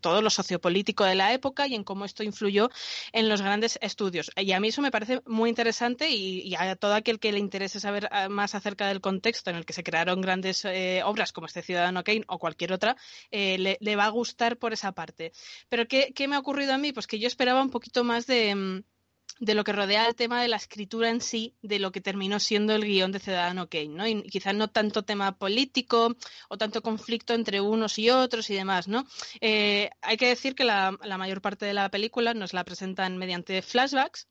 todo 0.00 0.22
lo 0.22 0.30
sociopolítico 0.30 1.04
de 1.04 1.14
la 1.14 1.32
época 1.32 1.66
y 1.66 1.74
en 1.74 1.84
cómo 1.84 2.04
esto 2.04 2.22
influyó 2.22 2.70
en 3.12 3.28
los 3.28 3.42
grandes 3.42 3.78
estudios. 3.82 4.30
Y 4.36 4.52
a 4.52 4.60
mí 4.60 4.68
eso 4.68 4.82
me 4.82 4.90
parece 4.90 5.20
muy 5.26 5.48
interesante 5.48 6.10
y, 6.10 6.54
a 6.54 6.76
todo 6.76 6.94
aquel 6.94 7.20
que 7.20 7.32
le 7.32 7.38
interese 7.38 7.80
saber 7.80 8.08
ah, 8.10 8.28
más 8.28 8.54
acerca 8.54 8.88
del 8.88 9.00
contexto 9.00 9.50
en 9.50 9.56
el 9.56 9.64
que 9.64 9.72
se 9.72 9.82
crearon 9.82 10.20
grandes 10.20 10.64
eh, 10.64 11.02
obras 11.04 11.32
como 11.32 11.46
este 11.46 11.62
Ciudadano 11.62 12.04
Kane 12.04 12.24
o 12.26 12.38
cualquier 12.38 12.72
otra, 12.72 12.96
eh, 13.30 13.58
le, 13.58 13.78
le, 13.80 13.96
va 13.96 14.06
a 14.06 14.10
gustar 14.10 14.56
por 14.56 14.72
esa 14.72 14.92
parte. 14.92 15.32
Pero 15.68 15.77
¿qué, 15.86 16.12
¿qué, 16.14 16.28
me 16.28 16.36
ha 16.36 16.40
ocurrido 16.40 16.74
a 16.74 16.78
mí? 16.78 16.92
Pues 16.92 17.06
que 17.06 17.18
yo 17.18 17.26
esperaba 17.28 17.62
un 17.62 17.70
poquito 17.70 18.02
más 18.04 18.26
de, 18.26 18.54
mm, 18.54 18.82
de 19.40 19.54
lo 19.54 19.64
que 19.64 19.72
rodea 19.72 20.06
el 20.06 20.14
tema 20.14 20.42
de 20.42 20.48
la 20.48 20.56
escritura 20.56 21.10
en 21.10 21.20
sí, 21.20 21.54
de 21.62 21.78
lo 21.78 21.92
que 21.92 22.00
terminó 22.00 22.40
siendo 22.40 22.74
el 22.74 22.84
guion 22.84 23.12
de 23.12 23.20
Ciudadano 23.20 23.68
Kane, 23.68 23.88
¿no? 23.88 24.06
Y 24.06 24.22
quizás 24.22 24.54
no 24.54 24.68
tanto 24.68 25.04
tema 25.04 25.38
político 25.38 26.16
o 26.48 26.58
tanto 26.58 26.82
conflicto 26.82 27.34
entre 27.34 27.60
unos 27.60 27.98
y 27.98 28.10
otros 28.10 28.50
y 28.50 28.54
demás, 28.54 28.88
¿no? 28.88 29.06
Eh, 29.40 29.90
hay 30.02 30.16
que 30.16 30.28
decir 30.28 30.54
que 30.54 30.64
la, 30.64 30.96
la, 31.02 31.18
mayor 31.18 31.40
parte 31.40 31.66
de 31.66 31.74
la 31.74 31.90
película 31.90 32.34
nos 32.34 32.52
la 32.52 32.64
presentan 32.64 33.16
mediante 33.16 33.62
flashbacks 33.62 34.28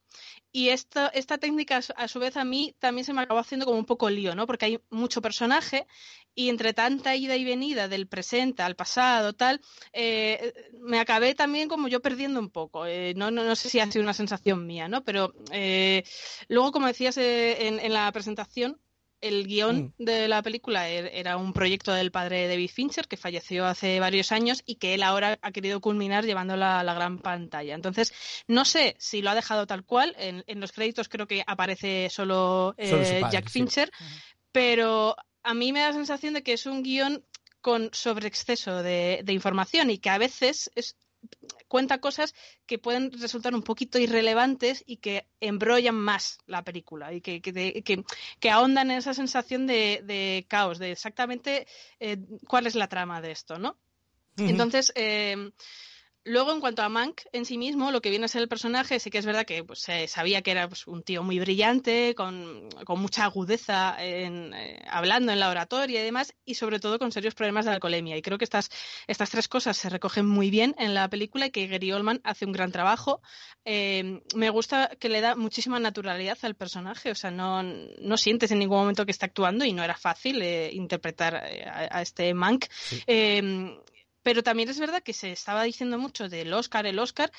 y 0.50 0.70
esta, 0.70 1.08
esta 1.08 1.38
técnica, 1.38 1.80
a 1.96 2.08
su 2.08 2.18
vez, 2.18 2.36
a 2.36 2.44
mí 2.44 2.74
también 2.78 3.04
se 3.04 3.12
me 3.12 3.20
acabó 3.20 3.40
haciendo 3.40 3.66
como 3.66 3.78
un 3.78 3.84
poco 3.84 4.08
lío, 4.08 4.34
¿no? 4.34 4.46
Porque 4.46 4.64
hay 4.64 4.80
mucho 4.90 5.20
personaje 5.20 5.86
y 6.34 6.48
entre 6.48 6.72
tanta 6.72 7.16
ida 7.16 7.36
y 7.36 7.44
venida 7.44 7.88
del 7.88 8.06
presente 8.06 8.62
al 8.62 8.76
pasado, 8.76 9.32
tal, 9.34 9.60
eh, 9.92 10.54
me 10.80 11.00
acabé 11.00 11.34
también 11.34 11.68
como 11.68 11.88
yo 11.88 12.00
perdiendo 12.00 12.40
un 12.40 12.50
poco. 12.50 12.86
Eh, 12.86 13.12
no, 13.14 13.30
no, 13.30 13.44
no, 13.44 13.56
sé 13.56 13.68
si 13.68 13.80
ha 13.80 13.90
sido 13.90 14.02
una 14.02 14.14
sensación 14.14 14.66
mía, 14.66 14.88
¿no? 14.88 15.04
Pero 15.04 15.34
eh, 15.52 16.04
luego, 16.48 16.72
como 16.72 16.86
decías 16.86 17.16
en, 17.18 17.80
en 17.80 17.92
la 17.92 18.10
presentación, 18.12 18.80
el 19.20 19.46
guion 19.46 19.94
mm. 19.98 20.04
de 20.04 20.28
la 20.28 20.42
película 20.42 20.88
er, 20.88 21.10
era 21.12 21.36
un 21.36 21.52
proyecto 21.52 21.92
del 21.92 22.10
padre 22.10 22.42
de 22.42 22.48
David 22.48 22.70
Fincher 22.70 23.08
que 23.08 23.16
falleció 23.16 23.66
hace 23.66 24.00
varios 24.00 24.32
años 24.32 24.62
y 24.66 24.76
que 24.76 24.94
él 24.94 25.02
ahora 25.02 25.38
ha 25.42 25.52
querido 25.52 25.80
culminar 25.80 26.24
llevándola 26.24 26.80
a 26.80 26.84
la 26.84 26.94
gran 26.94 27.18
pantalla. 27.18 27.74
Entonces, 27.74 28.12
no 28.46 28.64
sé 28.64 28.96
si 28.98 29.22
lo 29.22 29.30
ha 29.30 29.34
dejado 29.34 29.66
tal 29.66 29.84
cual. 29.84 30.14
En, 30.18 30.60
los 30.60 30.72
créditos 30.72 31.08
creo 31.08 31.26
que 31.26 31.44
aparece 31.46 32.08
solo, 32.10 32.74
eh, 32.76 33.22
Jack 33.30 33.48
Fincher, 33.48 33.90
pero 34.52 35.16
a 35.42 35.54
mí 35.54 35.72
me 35.72 35.80
da 35.80 35.88
la 35.88 35.94
sensación 35.94 36.34
de 36.34 36.42
que 36.42 36.52
es 36.52 36.66
un 36.66 36.82
guion 36.82 37.24
con 37.60 37.90
sobreexceso 37.92 38.82
de, 38.82 39.20
de 39.24 39.32
información 39.32 39.90
y 39.90 39.98
que 39.98 40.10
a 40.10 40.18
veces 40.18 40.70
es 40.74 40.96
cuenta 41.68 42.00
cosas 42.00 42.34
que 42.66 42.78
pueden 42.78 43.12
resultar 43.12 43.54
un 43.54 43.62
poquito 43.62 43.98
irrelevantes 43.98 44.82
y 44.86 44.96
que 44.96 45.26
embrollan 45.40 45.94
más 45.94 46.38
la 46.46 46.64
película 46.64 47.12
y 47.12 47.20
que, 47.20 47.40
que, 47.40 48.50
ahondan 48.50 48.90
en 48.90 48.98
esa 48.98 49.14
sensación 49.14 49.66
de, 49.66 50.46
caos, 50.48 50.78
de 50.78 50.92
exactamente 50.92 51.66
eh, 52.00 52.18
cuál 52.46 52.66
es 52.66 52.74
la 52.74 52.88
trama 52.88 53.20
de 53.20 53.30
esto, 53.32 53.58
¿no? 53.58 53.78
Entonces, 54.36 54.92
eh, 54.94 55.50
Luego, 56.28 56.52
en 56.52 56.60
cuanto 56.60 56.82
a 56.82 56.90
Mank 56.90 57.22
en 57.32 57.46
sí 57.46 57.56
mismo, 57.56 57.90
lo 57.90 58.02
que 58.02 58.10
viene 58.10 58.26
a 58.26 58.28
ser 58.28 58.42
el 58.42 58.48
personaje, 58.48 59.00
sí 59.00 59.08
que 59.08 59.16
es 59.16 59.24
verdad 59.24 59.46
que 59.46 59.64
pues, 59.64 59.78
se 59.78 60.06
sabía 60.08 60.42
que 60.42 60.50
era 60.50 60.68
pues, 60.68 60.86
un 60.86 61.02
tío 61.02 61.22
muy 61.22 61.38
brillante, 61.38 62.14
con, 62.14 62.68
mucha 62.86 63.24
agudeza 63.24 63.96
en, 63.98 64.52
eh, 64.52 64.84
hablando 64.90 65.32
en 65.32 65.40
la 65.40 65.48
oratoria 65.48 66.02
y 66.02 66.04
demás, 66.04 66.34
y 66.44 66.56
sobre 66.56 66.80
todo 66.80 66.98
con 66.98 67.12
serios 67.12 67.34
problemas 67.34 67.64
de 67.64 67.70
alcoholemia. 67.70 68.14
Y 68.14 68.20
creo 68.20 68.36
que 68.36 68.44
estas, 68.44 68.68
estas 69.06 69.30
tres 69.30 69.48
cosas 69.48 69.78
se 69.78 69.88
recogen 69.88 70.26
muy 70.26 70.50
bien 70.50 70.74
en 70.78 70.92
la 70.92 71.08
película 71.08 71.46
y 71.46 71.50
que 71.50 71.66
Gary 71.66 71.92
Oldman 71.92 72.20
hace 72.24 72.44
un 72.44 72.52
gran 72.52 72.72
trabajo. 72.72 73.22
Eh, 73.64 74.20
me 74.34 74.50
gusta 74.50 74.90
que 75.00 75.08
le 75.08 75.22
da 75.22 75.34
muchísima 75.34 75.80
naturalidad 75.80 76.36
al 76.42 76.56
personaje, 76.56 77.10
o 77.10 77.14
sea, 77.14 77.30
no, 77.30 77.62
no 77.62 78.16
sientes 78.18 78.50
en 78.50 78.58
ningún 78.58 78.80
momento 78.80 79.06
que 79.06 79.12
está 79.12 79.24
actuando 79.24 79.64
y 79.64 79.72
no 79.72 79.82
era 79.82 79.96
fácil 79.96 80.42
eh, 80.42 80.68
interpretar 80.74 81.36
a, 81.36 82.02
este 82.02 82.34
Mank 82.34 82.66
pero 84.28 84.42
también 84.42 84.68
es 84.68 84.78
verdad 84.78 85.02
que 85.02 85.14
se 85.14 85.32
estaba 85.32 85.62
diciendo 85.62 85.96
mucho 85.96 86.28
del 86.28 86.52
Oscar, 86.52 86.84
el 86.84 86.98
Oscar, 86.98 87.32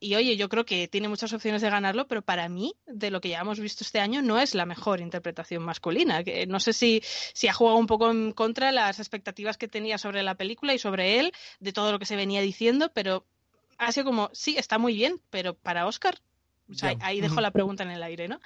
y 0.00 0.14
oye, 0.14 0.38
yo 0.38 0.48
creo 0.48 0.64
que 0.64 0.88
tiene 0.88 1.10
muchas 1.10 1.30
opciones 1.34 1.60
de 1.60 1.68
ganarlo, 1.68 2.08
pero 2.08 2.22
para 2.22 2.48
mí, 2.48 2.74
de 2.86 3.10
lo 3.10 3.20
que 3.20 3.28
ya 3.28 3.40
hemos 3.40 3.60
visto 3.60 3.84
este 3.84 4.00
año, 4.00 4.22
no 4.22 4.38
es 4.38 4.54
la 4.54 4.64
mejor 4.64 5.02
interpretación 5.02 5.62
masculina. 5.62 6.24
Que 6.24 6.46
no 6.46 6.58
sé 6.58 6.72
si, 6.72 7.02
si 7.34 7.48
ha 7.48 7.52
jugado 7.52 7.76
un 7.76 7.86
poco 7.86 8.10
en 8.10 8.32
contra 8.32 8.72
las 8.72 8.98
expectativas 8.98 9.58
que 9.58 9.68
tenía 9.68 9.98
sobre 9.98 10.22
la 10.22 10.34
película 10.34 10.72
y 10.72 10.78
sobre 10.78 11.20
él, 11.20 11.32
de 11.60 11.74
todo 11.74 11.92
lo 11.92 11.98
que 11.98 12.06
se 12.06 12.16
venía 12.16 12.40
diciendo, 12.40 12.90
pero 12.94 13.26
ha 13.76 13.92
sido 13.92 14.06
como, 14.06 14.30
sí, 14.32 14.56
está 14.56 14.78
muy 14.78 14.94
bien, 14.94 15.20
pero 15.28 15.52
para 15.52 15.86
Oscar, 15.86 16.18
ahí 17.00 17.20
dejo 17.20 17.42
la 17.42 17.50
pregunta 17.50 17.82
en 17.82 17.90
el 17.90 18.02
aire, 18.02 18.26
¿no? 18.26 18.40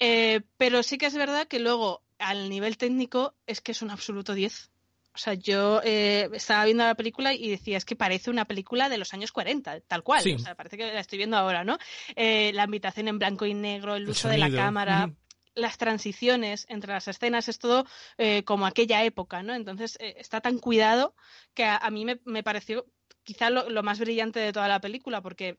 Eh, 0.00 0.40
pero 0.56 0.82
sí 0.82 0.98
que 0.98 1.06
es 1.06 1.14
verdad 1.14 1.46
que 1.46 1.60
luego, 1.60 2.02
al 2.18 2.50
nivel 2.50 2.78
técnico, 2.78 3.36
es 3.46 3.60
que 3.60 3.70
es 3.70 3.80
un 3.80 3.92
absoluto 3.92 4.34
10. 4.34 4.71
O 5.14 5.18
sea, 5.18 5.34
yo 5.34 5.80
eh, 5.84 6.30
estaba 6.32 6.64
viendo 6.64 6.84
la 6.84 6.94
película 6.94 7.34
y 7.34 7.50
decía, 7.50 7.76
es 7.76 7.84
que 7.84 7.96
parece 7.96 8.30
una 8.30 8.46
película 8.46 8.88
de 8.88 8.98
los 8.98 9.12
años 9.12 9.30
40, 9.30 9.80
tal 9.82 10.02
cual. 10.02 10.24
O 10.34 10.38
sea, 10.38 10.54
parece 10.54 10.78
que 10.78 10.92
la 10.92 11.00
estoy 11.00 11.18
viendo 11.18 11.36
ahora, 11.36 11.64
¿no? 11.64 11.78
Eh, 12.16 12.50
la 12.54 12.64
invitación 12.64 13.08
en 13.08 13.18
blanco 13.18 13.44
y 13.44 13.52
negro, 13.52 13.94
el, 13.94 14.08
uso 14.08 14.28
de 14.28 14.38
la 14.38 14.50
cámara. 14.50 15.12
las 15.54 15.76
transiciones 15.76 16.64
entre 16.70 16.92
las 16.92 17.08
escenas 17.08 17.48
es 17.48 17.58
todo 17.58 17.86
eh, 18.16 18.42
como 18.44 18.66
aquella 18.66 19.04
época, 19.04 19.42
¿no? 19.42 19.54
Entonces 19.54 19.98
está 20.00 20.40
tan 20.40 20.58
cuidado 20.58 21.14
que 21.52 21.64
a, 21.64 21.90
mí 21.90 22.06
me, 22.24 22.42
pareció 22.42 22.86
quizá 23.22 23.50
lo, 23.50 23.82
más 23.82 23.98
brillante 23.98 24.40
de 24.40 24.52
toda 24.52 24.68
la 24.68 24.80
película, 24.80 25.20
porque 25.20 25.58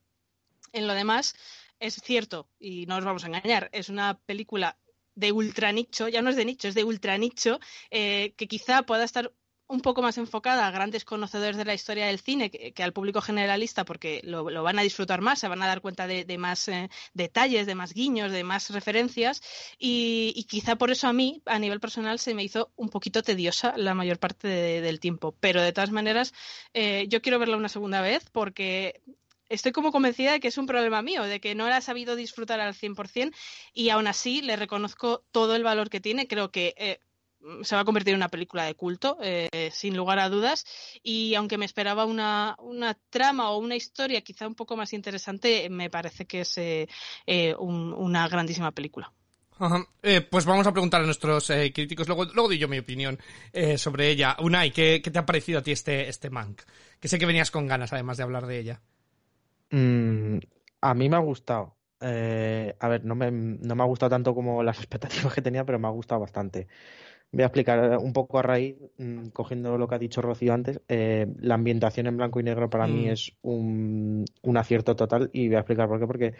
en 0.71 0.87
lo 0.87 0.93
demás 0.93 1.35
es 1.79 1.95
cierto, 1.95 2.49
y 2.59 2.87
no 2.87 2.97
os 2.97 3.05
vamos 3.05 3.23
a 3.23 3.27
engañar, 3.27 3.69
es 3.71 3.89
una 3.89 4.17
película 4.25 4.77
de 5.15 5.31
ultra 5.31 5.71
nicho, 5.71 6.07
ya 6.07 6.21
no 6.21 6.29
es 6.29 6.35
de 6.35 6.45
nicho, 6.45 6.67
es 6.67 6.75
de 6.75 6.83
ultra 6.83 7.17
nicho, 7.17 7.59
eh, 7.91 8.33
que 8.37 8.47
quizá 8.47 8.83
pueda 8.83 9.03
estar 9.03 9.31
un 9.67 9.81
poco 9.81 10.01
más 10.01 10.17
enfocada 10.17 10.67
a 10.67 10.71
grandes 10.71 11.05
conocedores 11.05 11.57
de 11.57 11.65
la 11.65 11.73
historia 11.73 12.07
del 12.07 12.19
cine 12.19 12.51
que, 12.51 12.83
al 12.83 12.93
público 12.93 13.21
generalista, 13.21 13.85
porque 13.85 14.21
lo, 14.23 14.43
van 14.63 14.79
a 14.79 14.83
disfrutar 14.83 15.21
más, 15.21 15.39
se 15.39 15.47
van 15.47 15.61
a 15.61 15.67
dar 15.67 15.81
cuenta 15.81 16.07
de, 16.07 16.37
más 16.37 16.67
eh, 16.67 16.89
detalles, 17.13 17.65
de 17.65 17.75
más 17.75 17.93
guiños, 17.93 18.31
de 18.31 18.43
más 18.43 18.69
referencias, 18.69 19.41
y, 19.79 20.45
quizá 20.49 20.75
por 20.75 20.91
eso 20.91 21.07
a 21.07 21.13
mí, 21.13 21.41
a 21.45 21.59
nivel 21.59 21.79
personal, 21.79 22.19
se 22.19 22.33
me 22.33 22.43
hizo 22.43 22.71
un 22.75 22.89
poquito 22.89 23.23
tediosa 23.23 23.73
la 23.77 23.93
mayor 23.93 24.19
parte 24.19 24.47
del 24.47 24.99
tiempo. 24.99 25.35
Pero 25.39 25.61
de 25.61 25.73
todas 25.73 25.91
maneras, 25.91 26.33
eh, 26.73 27.07
yo 27.09 27.21
quiero 27.21 27.39
verla 27.39 27.57
una 27.57 27.69
segunda 27.69 28.01
vez 28.01 28.29
porque 28.31 29.01
estoy 29.49 29.71
como 29.71 29.91
convencida 29.91 30.33
de 30.33 30.39
que 30.39 30.47
es 30.47 30.57
un 30.57 30.65
problema 30.65 31.01
mío, 31.01 31.23
de 31.23 31.39
que 31.39 31.55
no 31.55 31.67
la 31.67 31.77
he 31.77 31.81
sabido 31.81 32.15
disfrutar 32.15 32.59
al 32.59 32.73
100% 32.73 33.33
y 33.73 33.89
aún 33.89 34.07
así 34.07 34.41
le 34.41 34.55
reconozco 34.55 35.23
todo 35.31 35.55
el 35.55 35.63
valor 35.63 35.89
que 35.89 36.01
tiene. 36.01 36.27
Creo 36.27 36.51
que 36.51 36.73
eh, 36.77 36.99
se 37.61 37.75
va 37.75 37.81
a 37.81 37.85
convertir 37.85 38.13
en 38.13 38.19
una 38.19 38.29
película 38.29 38.65
de 38.65 38.75
culto, 38.75 39.17
eh, 39.21 39.69
sin 39.71 39.97
lugar 39.97 40.19
a 40.19 40.29
dudas. 40.29 40.65
Y 41.01 41.35
aunque 41.35 41.57
me 41.57 41.65
esperaba 41.65 42.05
una, 42.05 42.55
trama 43.09 43.51
o 43.51 43.57
una 43.57 43.75
historia 43.75 44.21
quizá 44.21 44.47
un 44.47 44.55
poco 44.55 44.75
más 44.75 44.93
interesante, 44.93 45.69
me 45.69 45.89
parece 45.89 46.25
que 46.25 46.41
es 46.41 46.57
eh, 46.57 46.87
eh, 47.25 47.55
una 47.57 48.27
grandísima 48.27 48.71
película. 48.71 49.11
pues 50.29 50.45
vamos 50.45 50.67
a 50.67 50.71
preguntar 50.71 51.01
a 51.01 51.05
nuestros 51.05 51.47
críticos, 51.73 52.07
luego, 52.07 52.25
luego 52.25 52.49
doy 52.49 52.57
yo 52.57 52.67
mi 52.67 52.79
opinión 52.79 53.19
sobre 53.77 54.09
ella. 54.09 54.35
Unai, 54.39 54.71
¿qué, 54.71 55.01
¿qué, 55.03 55.11
te 55.11 55.19
ha 55.19 55.25
parecido 55.25 55.59
a 55.59 55.63
ti 55.63 55.71
este, 55.71 56.09
este 56.09 56.29
Mank? 56.29 56.61
Que 56.99 57.07
sé 57.07 57.19
que 57.19 57.25
venías 57.25 57.51
con 57.51 57.67
ganas 57.67 57.93
además 57.93 58.17
de 58.17 58.23
hablar 58.23 58.47
de 58.47 58.59
ella. 58.59 58.81
Mm, 59.71 60.37
a 60.81 60.93
mí 60.93 61.09
me 61.09 61.15
ha 61.15 61.19
gustado. 61.19 61.75
a 61.99 62.87
ver, 62.87 63.05
no 63.05 63.15
me, 63.15 63.31
no 63.31 63.75
me 63.75 63.83
ha 63.83 63.87
gustado 63.87 64.09
tanto 64.09 64.33
como 64.33 64.63
las 64.63 64.77
expectativas 64.79 65.33
que 65.33 65.41
tenía, 65.41 65.65
pero 65.65 65.79
me 65.79 65.87
ha 65.87 65.91
gustado 65.91 66.21
bastante. 66.21 66.67
Voy 67.33 67.41
a 67.41 67.47
explicar 67.47 67.97
un 67.97 68.13
poco 68.13 68.37
a 68.37 68.43
raíz, 68.43 68.75
mm, 68.99 69.29
cogiendo 69.29 69.75
lo 69.79 69.87
que 69.87 69.95
ha 69.95 69.99
dicho 69.99 70.21
Rocío 70.21 70.53
antes. 70.53 70.79
Eh, 70.87 71.25
la 71.39 71.55
ambientación 71.55 72.05
en 72.05 72.15
blanco 72.15 72.39
y 72.39 72.43
negro 72.43 72.69
para 72.69 72.85
mí 72.85 73.07
mm. 73.07 73.09
es 73.09 73.33
un, 73.41 74.25
acierto 74.55 74.95
total 74.95 75.31
y 75.33 75.47
voy 75.47 75.55
a 75.55 75.61
explicar 75.61 75.87
por 75.87 75.99
qué. 75.99 76.05
Porque 76.05 76.33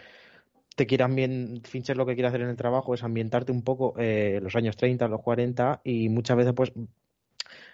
te 0.76 0.86
quiere 0.86 1.04
bien 1.08 1.62
Fincher 1.64 1.96
lo 1.96 2.06
que 2.06 2.14
quiere 2.14 2.28
hacer 2.28 2.42
en 2.42 2.48
el 2.48 2.56
trabajo 2.56 2.94
es 2.94 3.02
ambientarte 3.02 3.50
un 3.50 3.62
poco 3.62 3.94
eh, 3.98 4.38
los 4.40 4.54
años 4.54 4.76
30, 4.76 5.08
los 5.08 5.20
40 5.20 5.80
y 5.82 6.08
muchas 6.08 6.36
veces 6.36 6.52
pues 6.54 6.72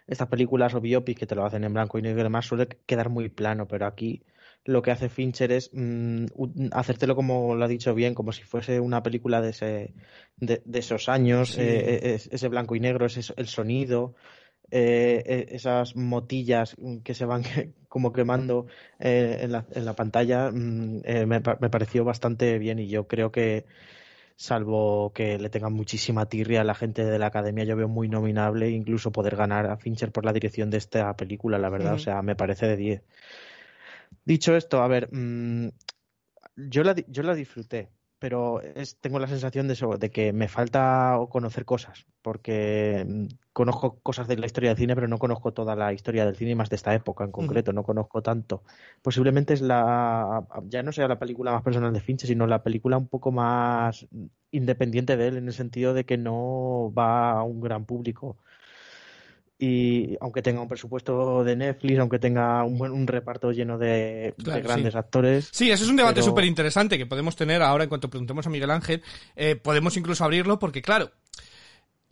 estas 0.07 0.29
películas 0.29 0.75
o 0.75 0.81
biopics 0.81 1.21
que 1.21 1.27
te 1.27 1.35
lo 1.35 1.45
hacen 1.45 1.65
en 1.65 1.75
blanco 1.75 1.99
y 1.99 2.03
negro 2.03 2.21
y 2.21 2.25
demás 2.25 2.47
suele 2.47 2.69
quedar 2.87 3.11
muy 3.11 3.29
plano, 3.29 3.69
pero 3.69 3.87
aquí 3.87 4.23
lo 4.65 4.83
que 4.83 4.91
hace 4.91 5.09
Fincher 5.09 5.53
es 5.53 5.71
mm, 5.73 6.27
hacértelo 6.73 7.17
como 7.17 7.55
lo 7.55 7.65
ha 7.65 7.69
dicho 7.69 7.95
bien, 7.95 8.15
como 8.15 8.33
si 8.33 8.43
fuese 8.43 8.81
una 8.81 9.03
película 9.03 9.41
de, 9.41 9.51
ese, 9.51 9.95
de, 10.37 10.63
esos 10.73 11.09
años, 11.09 11.57
eh, 11.59 12.15
eh, 12.15 12.21
ese 12.31 12.49
blanco 12.49 12.77
y 12.77 12.81
negro, 12.81 13.07
ese, 13.07 13.33
el 13.37 13.47
sonido, 13.47 14.15
eh, 14.71 15.23
e, 15.51 15.57
esas 15.57 15.97
motillas 15.97 16.77
que 17.03 17.15
se 17.15 17.25
van 17.25 17.43
como 17.89 18.13
quemando 18.13 18.67
en 18.99 19.53
la, 19.53 19.67
en, 19.73 19.85
la, 19.85 19.95
pantalla, 19.95 20.51
mm, 20.51 21.03
me, 21.27 21.27
me, 21.27 21.71
pareció 21.71 22.05
bastante 22.05 22.59
bien 22.59 22.79
y 22.79 22.89
yo 22.89 23.09
creo 23.09 23.33
que 23.33 23.65
salvo 24.37 25.13
que 25.13 25.39
le 25.39 25.51
tengan 25.51 25.73
muchísima 25.73 26.27
tirria 26.27 26.63
a 26.63 26.65
la 26.65 26.75
gente 26.75 27.05
de 27.05 27.19
la 27.19 27.27
academia, 27.27 27.65
yo 27.65 27.77
veo 27.77 27.89
muy 27.89 28.09
nominable 28.09 28.71
incluso 28.71 29.13
poder 29.13 29.37
ganar 29.37 29.67
a 29.67 29.77
Fincher 29.77 30.13
por 30.13 30.25
la 30.25 30.33
dirección 30.33 30.71
de 30.71 30.79
esta 30.79 31.15
película, 31.15 31.59
la 31.59 31.69
verdad, 31.69 31.95
o 31.95 31.99
sea, 31.99 32.23
me 32.23 32.37
parece 32.37 32.67
de 32.67 32.77
10. 32.77 33.03
Dicho 34.25 34.55
esto, 34.57 34.83
a 34.83 34.89
ver, 34.89 35.09
mm, 35.13 35.69
yo, 36.57 36.85
la, 36.85 36.95
yo 37.09 37.23
la 37.23 37.35
disfruté, 37.35 37.91
pero 38.19 38.61
es, 38.61 38.99
tengo 39.01 39.19
la 39.19 39.27
sensación 39.27 39.67
de, 39.67 39.73
eso, 39.73 39.97
de 39.97 40.11
que 40.11 40.33
me 40.33 40.47
falta 40.47 41.19
conocer 41.31 41.65
cosas, 41.65 42.07
porque 42.23 43.05
mm, 43.09 43.27
conozco 43.53 43.99
cosas 44.01 44.29
de 44.29 44.37
la 44.37 44.47
historia 44.47 44.71
del 44.71 44.79
cine, 44.79 44.95
pero 44.95 45.09
no 45.09 45.19
conozco 45.19 45.53
toda 45.53 45.75
la 45.75 45.93
historia 45.93 46.27
del 46.27 46.37
cine 46.37 46.55
más 46.55 46.69
de 46.69 46.77
esta 46.77 46.95
época 46.95 47.25
en 47.25 47.33
concreto, 47.33 47.73
no 47.73 47.83
conozco 47.83 48.23
tanto. 48.23 48.63
Posiblemente 49.03 49.55
es 49.55 49.63
la, 49.63 50.47
ya 50.65 50.83
no 50.83 50.93
sea 50.93 51.09
la 51.09 51.19
película 51.19 51.53
más 51.53 51.63
personal 51.63 51.93
de 51.93 52.01
Fincher, 52.01 52.29
sino 52.29 52.47
la 52.47 52.63
película 52.63 52.99
un 52.99 53.09
poco 53.09 53.33
más 53.33 54.07
independiente 54.51 55.17
de 55.17 55.29
él, 55.29 55.37
en 55.39 55.47
el 55.47 55.55
sentido 55.55 55.95
de 55.95 56.05
que 56.05 56.19
no 56.19 56.93
va 56.97 57.33
a 57.33 57.43
un 57.43 57.61
gran 57.61 57.87
público 57.87 58.37
y 59.63 60.17
aunque 60.23 60.41
tenga 60.41 60.63
un 60.63 60.69
presupuesto 60.69 61.45
de 61.45 61.55
Netflix, 61.55 61.99
aunque 61.99 62.19
tenga 62.19 62.65
un, 62.65 62.79
buen, 62.79 62.93
un 62.93 63.07
reparto 63.07 63.53
lleno 63.53 63.77
de, 63.77 64.33
grandes 64.39 64.97
actores. 64.97 65.51
Sí, 65.53 65.71
ese 65.71 65.85
es 65.85 65.91
un 65.91 65.97
debate 65.97 66.23
súper 66.23 66.47
interesante 66.47 66.97
que 66.97 67.05
podemos 67.05 67.37
tener 67.37 67.61
ahora 67.61 67.85
en 67.85 67.91
cuanto 67.91 68.09
preguntemos 68.09 68.47
a 68.47 68.51
Miguel 68.51 68.71
Ángel. 68.71 69.03
Eh, 69.37 69.57
podemos 69.57 69.99
incluso 69.99 70.25
abrirlo 70.25 70.59
porque, 70.59 70.81
claro, 70.81 71.11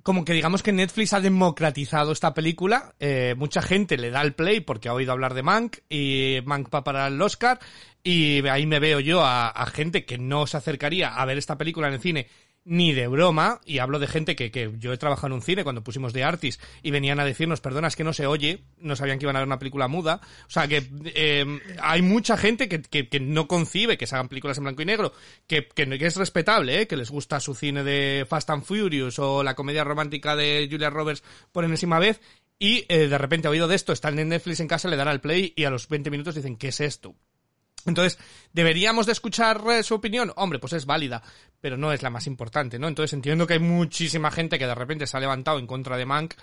como 0.02 0.26
que 0.26 0.34
digamos 0.34 0.62
que 0.62 0.72
Netflix 0.72 1.14
ha 1.14 1.22
democratizado 1.22 2.12
esta 2.12 2.34
película. 2.34 2.94
Eh, 3.00 3.34
mucha 3.38 3.62
gente 3.62 3.96
le 3.96 4.11
da 4.11 4.20
el 4.20 4.34
play 4.34 4.61
porque 4.61 4.90
ha 4.90 4.94
oído 4.94 5.12
hablar 5.12 5.32
de 5.32 5.42
Mank 5.42 5.78
y 5.88 6.40
Mank 6.44 6.68
va 6.72 6.84
para 6.84 7.06
el 7.06 7.20
Oscar. 7.22 7.58
Y 8.04 8.46
ahí 8.46 8.66
me 8.66 8.78
veo 8.78 9.00
yo 9.00 9.22
a, 9.22 9.48
a 9.48 9.66
gente 9.66 10.04
que 10.04 10.18
no 10.18 10.46
se 10.46 10.58
acercaría 10.58 11.14
a 11.14 11.24
ver 11.24 11.38
esta 11.38 11.56
película 11.56 11.88
en 11.88 11.94
el 11.94 12.00
cine 12.00 12.26
ni 12.68 12.92
de 12.92 13.09
broma, 13.09 13.62
y 13.64 13.78
hablo 13.78 13.98
de 13.98 14.07
gente 14.07 14.37
que, 14.37 14.50
que 14.50 14.70
yo 14.78 14.92
he 14.92 14.98
trabajado 14.98 15.28
en 15.28 15.33
un 15.33 15.42
cine 15.42 15.64
cuando 15.64 15.83
pusimos 15.83 16.12
de 16.12 16.22
Artis 16.22 16.61
y 16.83 16.90
venían 16.90 17.18
a 17.18 17.24
decirnos, 17.24 17.62
perdona, 17.62 17.88
es 17.88 17.96
que 17.96 18.04
no 18.04 18.12
se 18.12 18.26
oye, 18.26 18.62
no 18.78 18.94
sabían 18.94 19.18
que 19.18 19.24
iban 19.24 19.37
a 19.37 19.38
ver 19.38 19.46
una 19.46 19.59
película 19.59 19.88
muda. 19.88 20.20
O 20.46 20.50
sea 20.50 20.68
que 20.68 20.87
eh, 21.14 21.46
hay 21.81 22.02
mucha 22.02 22.37
gente 22.37 22.68
que, 22.68 22.83
que, 22.83 23.20
no 23.20 23.48
concibe 23.48 23.96
que 23.96 24.07
se 24.07 24.14
hagan 24.14 24.28
películas 24.28 24.59
en 24.59 24.64
blanco 24.64 24.83
y 24.83 24.85
negro, 24.85 25.14
que, 25.46 25.66
que, 25.66 25.88
es 25.98 26.16
respetable, 26.16 26.83
¿eh? 26.83 26.87
que 26.87 26.98
les 26.98 27.11
gusta 27.11 27.40
su 27.40 27.54
cine 27.54 27.83
de 27.85 28.26
Fast 28.28 28.50
and 28.50 28.64
Furious 28.64 29.18
o 29.18 29.42
la 29.42 29.54
comedia 29.54 29.83
romántica 29.83 30.37
de 30.37 30.68
Julia 30.70 30.90
Roberts 30.90 31.24
por 31.52 31.64
enésima 31.64 31.98
vez, 31.98 32.20
y 32.59 32.85
eh, 32.88 33.09
de 33.09 33.16
repente 33.18 33.48
ha 33.48 33.50
oído 33.50 33.66
de 33.66 33.76
esto, 33.76 33.94
están 33.94 34.18
en 34.18 34.28
Netflix 34.28 34.61
en 34.61 34.68
casa, 34.68 34.88
le 34.88 34.96
dan 34.96 35.09
al 35.09 35.22
play 35.22 35.54
y 35.57 35.64
a 35.64 35.70
los 35.70 35.88
20 35.88 36.11
minutos 36.11 36.35
dicen, 36.35 36.57
¿qué 36.57 36.68
es 36.68 36.81
esto? 36.81 37.14
Entonces, 37.88 38.18
¿deberíamos 38.53 39.07
de 39.07 39.12
escuchar 39.12 39.62
eh, 39.70 39.83
su 39.83 39.94
opinión? 39.94 40.33
Hombre, 40.37 40.59
pues 40.59 40.72
es 40.74 40.87
válida, 40.87 41.22
pero 41.61 41.77
no 41.77 41.92
es 41.92 42.03
la 42.03 42.11
más 42.11 42.27
importante, 42.27 42.79
¿no? 42.79 42.88
Entonces 42.88 43.12
entiendo 43.14 43.46
que 43.46 43.55
hay 43.55 43.61
muchísima 43.61 44.31
gente 44.31 44.59
que 44.59 44.66
de 44.66 44.74
repente 44.74 45.07
se 45.07 45.16
ha 45.16 45.20
levantado 45.20 45.59
en 45.59 45.66
contra 45.66 45.96
de 45.96 46.07
Mank 46.07 46.35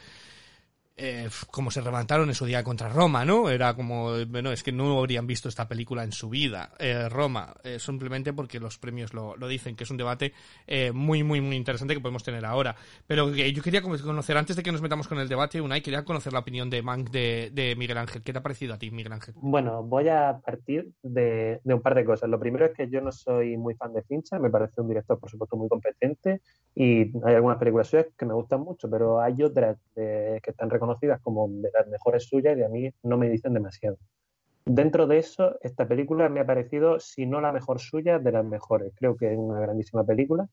eh, 0.98 1.28
como 1.52 1.72
se 1.72 1.82
levantaron 1.82 2.30
en 2.30 2.36
su 2.36 2.46
día 2.46 2.64
contra 2.64 2.90
Roma, 2.90 3.26
¿no? 3.26 3.50
Era 3.50 3.74
como, 3.74 4.14
bueno, 4.28 4.52
es 4.52 4.64
que 4.64 4.72
no 4.72 5.00
habrían 5.00 5.28
visto 5.28 5.50
esta 5.50 5.68
película 5.68 6.04
en 6.04 6.12
su 6.12 6.30
vida, 6.30 6.72
eh, 6.80 7.10
Roma, 7.10 7.54
eh, 7.64 7.80
simplemente 7.80 8.34
porque 8.34 8.60
los 8.60 8.78
premios 8.78 9.14
lo, 9.14 9.36
dicen, 9.48 9.76
que 9.76 9.84
es 9.84 9.92
un 9.92 9.98
debate 9.98 10.34
eh, 10.68 10.92
muy, 10.92 11.24
muy, 11.24 11.42
muy 11.42 11.56
interesante 11.56 11.94
que 11.94 12.00
podemos 12.00 12.24
tener 12.24 12.46
ahora. 12.46 12.76
Pero 13.08 13.30
yo 13.34 13.62
quería 13.62 13.82
conocer, 13.82 14.38
antes 14.38 14.56
de 14.56 14.64
que 14.64 14.72
nos 14.72 14.82
metamos 14.82 15.08
con 15.08 15.20
el 15.20 15.28
debate, 15.28 15.60
Unai, 15.60 15.82
quería 15.82 16.06
conocer 16.06 16.32
la 16.32 16.40
opinión 16.40 16.70
de 16.70 16.82
Mank 16.82 17.10
de, 17.10 17.52
de 17.54 17.76
Miguel 17.76 17.98
Ángel. 17.98 18.24
¿Qué 18.24 18.32
te 18.32 18.40
ha 18.40 18.44
parecido 18.44 18.74
a 18.74 18.78
ti, 18.78 18.90
Miguel 18.92 19.14
Ángel? 19.14 19.34
Bueno, 19.38 19.84
voy 19.84 20.08
a 20.08 20.40
partir 20.44 20.92
de, 21.04 21.60
de 21.64 21.74
un 21.74 21.82
par 21.82 21.96
de 21.96 22.06
cosas. 22.06 22.30
Lo 22.30 22.40
primero 22.40 22.66
es 22.66 22.74
que 22.74 22.90
yo 22.90 23.02
no 23.02 23.12
soy 23.12 23.58
muy 23.58 23.76
fan 23.76 23.94
de 23.94 24.02
Fincher, 24.04 24.40
me 24.40 24.50
parece 24.50 24.82
un 24.82 24.88
director, 24.88 25.20
por 25.20 25.30
supuesto, 25.30 25.58
muy 25.58 25.68
competente 25.68 26.42
y 26.74 27.02
hay 27.26 27.36
algunas 27.36 27.58
películas 27.58 27.88
suyas 27.88 28.08
que 28.18 28.26
me 28.26 28.34
gustan 28.34 28.62
mucho, 28.62 28.90
pero 28.90 29.22
hay 29.22 29.42
otras 29.44 29.78
que 29.96 30.42
están 30.46 30.70
reconocidas 30.86 31.20
conocidas 31.20 31.22
como 31.22 31.48
de 31.62 31.72
las 31.74 31.88
mejores 31.88 32.24
suyas 32.24 32.58
y 32.58 32.64
a 32.64 32.70
mí 32.70 32.92
no 33.04 33.18
me 33.18 33.30
dicen 33.30 33.54
demasiado. 33.54 33.98
Dentro 34.66 35.06
de 35.06 35.20
eso, 35.20 35.58
esta 35.62 35.88
película 35.88 36.28
me 36.30 36.40
ha 36.40 36.46
parecido, 36.46 37.00
si 37.00 37.26
no 37.26 37.40
la 37.40 37.52
mejor 37.52 37.80
suya, 37.80 38.18
de 38.18 38.32
las 38.32 38.46
mejores. 38.46 38.94
Creo 38.96 39.16
que 39.16 39.32
es 39.32 39.38
una 39.38 39.60
grandísima 39.60 40.04
película 40.04 40.48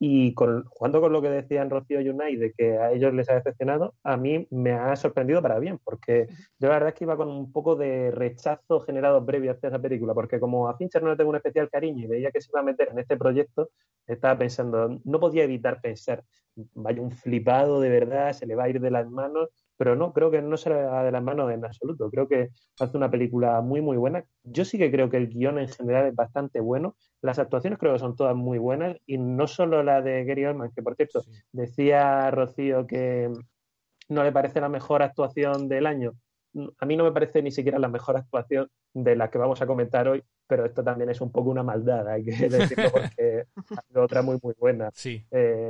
y 0.00 0.32
con, 0.34 0.64
jugando 0.66 1.00
con 1.00 1.12
lo 1.12 1.20
que 1.20 1.28
decían 1.28 1.70
Rocío 1.70 2.00
y 2.00 2.08
Unai 2.08 2.36
de 2.36 2.52
que 2.52 2.78
a 2.78 2.92
ellos 2.92 3.12
les 3.12 3.28
ha 3.28 3.34
decepcionado, 3.34 3.94
a 4.04 4.16
mí 4.16 4.46
me 4.50 4.72
ha 4.72 4.94
sorprendido 4.96 5.42
para 5.42 5.58
bien, 5.58 5.78
porque 5.82 6.28
yo 6.58 6.68
la 6.68 6.74
verdad 6.74 6.90
es 6.90 6.94
que 6.94 7.04
iba 7.04 7.16
con 7.16 7.28
un 7.28 7.52
poco 7.52 7.74
de 7.74 8.10
rechazo 8.12 8.80
generado 8.80 9.24
previo 9.26 9.50
hacia 9.50 9.68
esa 9.68 9.80
película, 9.80 10.14
porque 10.14 10.38
como 10.38 10.68
a 10.68 10.76
Fincher 10.76 11.02
no 11.02 11.10
le 11.10 11.16
tengo 11.16 11.30
un 11.30 11.36
especial 11.36 11.68
cariño 11.68 12.04
y 12.04 12.06
veía 12.06 12.30
que 12.30 12.40
se 12.40 12.50
iba 12.50 12.60
a 12.60 12.64
meter 12.64 12.90
en 12.92 13.00
este 13.00 13.16
proyecto, 13.16 13.70
estaba 14.06 14.38
pensando, 14.38 15.00
no 15.04 15.20
podía 15.20 15.44
evitar 15.44 15.80
pensar, 15.80 16.24
vaya 16.74 17.02
un 17.02 17.10
flipado 17.10 17.80
de 17.80 17.88
verdad, 17.88 18.32
se 18.32 18.46
le 18.46 18.54
va 18.54 18.64
a 18.64 18.68
ir 18.68 18.80
de 18.80 18.90
las 18.90 19.08
manos, 19.10 19.50
pero 19.78 19.94
no, 19.94 20.12
creo 20.12 20.30
que 20.30 20.42
no 20.42 20.56
se 20.56 20.70
le 20.70 20.84
va 20.84 21.04
de 21.04 21.12
las 21.12 21.22
manos 21.22 21.50
en 21.52 21.64
absoluto. 21.64 22.10
Creo 22.10 22.28
que 22.28 22.50
hace 22.80 22.96
una 22.96 23.10
película 23.10 23.60
muy, 23.60 23.80
muy 23.80 23.96
buena. 23.96 24.24
Yo 24.42 24.64
sí 24.64 24.76
que 24.76 24.90
creo 24.90 25.08
que 25.08 25.16
el 25.16 25.28
guion 25.28 25.58
en 25.58 25.68
general 25.68 26.06
es 26.08 26.16
bastante 26.16 26.60
bueno. 26.60 26.96
Las 27.22 27.38
actuaciones 27.38 27.78
creo 27.78 27.92
que 27.92 28.00
son 28.00 28.16
todas 28.16 28.34
muy 28.34 28.58
buenas 28.58 28.96
y 29.06 29.18
no 29.18 29.46
solo 29.46 29.84
la 29.84 30.02
de 30.02 30.24
Gary 30.24 30.46
Oldman, 30.46 30.72
que 30.74 30.82
por 30.82 30.96
cierto, 30.96 31.22
decía 31.52 32.28
Rocío 32.32 32.88
que 32.88 33.32
no 34.08 34.24
le 34.24 34.32
parece 34.32 34.60
la 34.60 34.68
mejor 34.68 35.02
actuación 35.02 35.68
del 35.68 35.86
año. 35.86 36.14
a 36.80 36.86
mí 36.86 36.96
no 36.96 37.04
me 37.04 37.12
parece 37.12 37.40
ni 37.40 37.52
siquiera 37.52 37.78
la 37.78 37.88
mejor 37.88 38.16
actuación 38.16 38.68
de 38.94 39.14
la 39.14 39.30
que 39.30 39.38
vamos 39.38 39.62
a 39.62 39.66
comentar 39.66 40.08
hoy, 40.08 40.24
pero 40.48 40.64
esto 40.66 40.82
también 40.82 41.10
es 41.10 41.20
un 41.20 41.30
poco 41.30 41.50
una 41.50 41.62
maldad, 41.62 42.08
hay 42.08 42.24
que 42.24 42.48
decirlo 42.48 42.90
porque 42.90 43.44
ha 43.94 44.00
otra 44.00 44.22
muy, 44.22 44.38
muy 44.42 44.54
buena. 44.58 44.90
Sí. 44.92 45.24
Eh, 45.30 45.68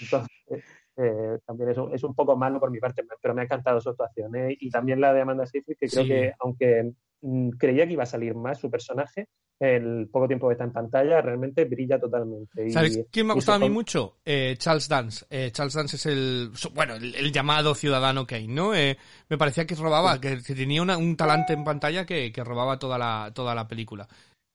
entonces, 0.00 0.64
eh, 0.96 1.38
también 1.46 1.70
es 1.70 1.78
un, 1.78 1.94
es 1.94 2.04
un, 2.04 2.14
poco 2.14 2.36
malo 2.36 2.60
por 2.60 2.70
mi 2.70 2.78
parte, 2.78 3.04
pero 3.20 3.34
me 3.34 3.42
ha 3.42 3.44
encantado 3.44 3.80
su 3.80 3.90
actuación. 3.90 4.34
¿eh? 4.36 4.56
Y 4.58 4.70
también 4.70 5.00
la 5.00 5.12
de 5.12 5.22
Amanda 5.22 5.46
Seyfried, 5.46 5.76
que 5.78 5.88
creo 5.88 6.04
que, 6.04 6.32
aunque 6.40 6.92
mm, 7.22 7.50
creía 7.50 7.86
que 7.86 7.94
iba 7.94 8.04
a 8.04 8.06
salir 8.06 8.34
más 8.34 8.58
su 8.58 8.70
personaje, 8.70 9.28
el 9.60 10.08
poco 10.10 10.26
tiempo 10.26 10.48
que 10.48 10.54
está 10.54 10.64
en 10.64 10.72
pantalla 10.72 11.20
realmente 11.20 11.64
brilla 11.64 11.98
totalmente. 11.98 12.70
¿Sabes 12.70 13.06
quién 13.10 13.26
me 13.26 13.32
ha 13.32 13.34
gustado 13.34 13.56
a 13.56 13.60
mí 13.60 13.70
mucho? 13.70 14.16
Eh, 14.24 14.56
Charles 14.58 14.88
Dance. 14.88 15.26
Eh, 15.30 15.50
Charles 15.52 15.74
Dance 15.74 15.96
es 15.96 16.06
el, 16.06 16.50
bueno, 16.74 16.94
el, 16.94 17.32
llamado 17.32 17.74
ciudadano 17.74 18.26
Kane, 18.26 18.48
¿no? 18.48 18.74
Eh, 18.74 18.96
me 19.28 19.38
parecía 19.38 19.66
que 19.66 19.74
robaba, 19.74 20.20
que, 20.20 20.36
tenía 20.38 20.82
un 20.82 21.16
talante 21.16 21.52
en 21.52 21.64
pantalla 21.64 22.04
que, 22.04 22.32
que 22.32 22.44
robaba 22.44 22.78
toda 22.78 22.98
la, 22.98 23.30
toda 23.32 23.54
la 23.54 23.68
película. 23.68 24.08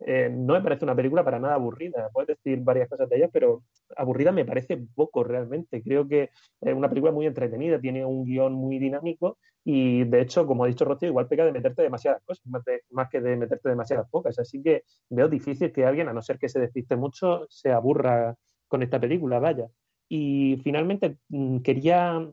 Eh, 0.06 0.30
no 0.32 0.54
me 0.54 0.62
parece 0.62 0.86
una 0.86 0.96
película 0.96 1.24
para 1.24 1.40
nada 1.40 1.56
aburrida. 1.56 2.10
Puedes 2.14 2.38
decir 2.38 2.60
varias 2.62 2.90
cosas 2.90 3.10
de 3.10 3.18
ella, 3.18 3.30
pero 3.32 3.64
aburrida 3.96 4.32
me 4.32 4.46
parece 4.46 4.78
poco 4.96 5.24
realmente. 5.24 5.82
Creo 5.84 6.08
que 6.08 6.30
es 6.62 6.74
una 6.74 6.90
película 6.90 7.12
muy 7.12 7.26
entretenida, 7.26 7.80
tiene 7.80 8.06
un 8.06 8.24
guion 8.24 8.54
muy 8.54 8.80
dinámico 8.80 9.38
y 9.64 10.04
de 10.06 10.22
hecho, 10.22 10.48
como 10.48 10.64
ha 10.64 10.68
dicho 10.68 10.86
Rocío, 10.86 11.10
igual 11.10 11.28
pega 11.28 11.46
de 11.46 11.52
meterte 11.52 11.84
demasiadas 11.84 12.24
cosas, 12.24 12.44
más, 12.90 13.10
que 13.10 13.22
de 13.22 13.36
meterte 13.36 13.70
demasiadas 13.70 14.10
pocas. 14.10 14.40
Así 14.40 14.62
que 14.64 14.84
veo 15.10 15.28
difícil 15.28 15.72
que 15.72 15.86
alguien, 15.86 16.08
a 16.08 16.14
no 16.14 16.22
ser 16.22 16.40
que 16.40 16.50
se 16.50 16.60
despiste 16.60 16.96
mucho, 16.96 17.46
se 17.50 17.72
aburra 17.72 18.36
con 18.68 18.84
esta 18.84 19.00
película, 19.00 19.40
vaya. 19.40 19.68
Y 20.08 20.60
finalmente 20.64 21.18
mm, 21.30 21.60
quería, 21.60 22.28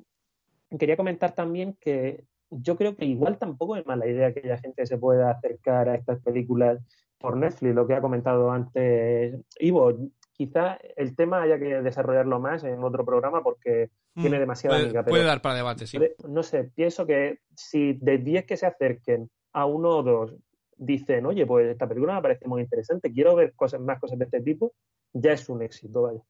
quería 0.79 0.97
comentar 0.97 1.35
también 1.35 1.77
que 1.81 2.25
yo 2.51 2.77
creo 2.77 2.97
que 2.97 3.05
igual 3.05 3.39
tampoco 3.39 3.77
es 3.77 3.87
mala 3.87 4.07
idea 4.07 4.33
que 4.33 4.47
la 4.47 4.59
gente 4.59 4.87
se 4.87 4.99
pueda 4.99 5.31
acercar 5.31 5.89
a 5.89 5.97
estas 5.97 6.21
películas 6.23 6.79
por 7.19 7.37
Netflix, 7.37 7.75
lo 7.75 7.87
que 7.87 7.95
ha 7.95 8.01
comentado 8.01 8.51
antes 8.51 9.35
Ivo. 9.59 10.11
Quizá 10.33 10.79
el 10.97 11.17
tema 11.17 11.41
haya 11.43 11.59
que 11.59 11.81
desarrollarlo 11.81 12.39
más 12.39 12.63
en 12.65 12.85
otro 12.85 13.07
programa 13.07 13.43
porque 13.43 13.91
mm, 14.15 14.21
tiene 14.21 14.39
demasiada 14.39 14.77
puede, 14.77 15.05
puede 15.05 15.25
dar 15.25 15.41
para 15.41 15.55
debate, 15.55 15.87
sí. 15.87 15.99
No 16.29 16.43
sé, 16.43 16.65
pienso 16.65 17.07
que 17.07 17.39
si 17.55 17.95
de 17.95 18.19
10 18.19 18.45
que 18.45 18.59
se 18.59 18.67
acerquen 18.67 19.31
a 19.55 19.65
uno 19.65 19.97
o 19.97 20.03
dos 20.03 20.37
dicen, 20.77 21.25
oye, 21.25 21.47
pues 21.47 21.69
esta 21.69 21.89
película 21.89 22.15
me 22.15 22.23
parece 22.23 22.47
muy 22.47 22.61
interesante, 22.61 23.11
quiero 23.11 23.35
ver 23.35 23.55
cosas 23.55 23.81
más 23.81 23.99
cosas 23.99 24.19
de 24.19 24.27
este 24.27 24.43
tipo, 24.43 24.75
ya 25.15 25.33
es 25.33 25.49
un 25.49 25.63
éxito, 25.63 26.03
vaya. 26.03 26.21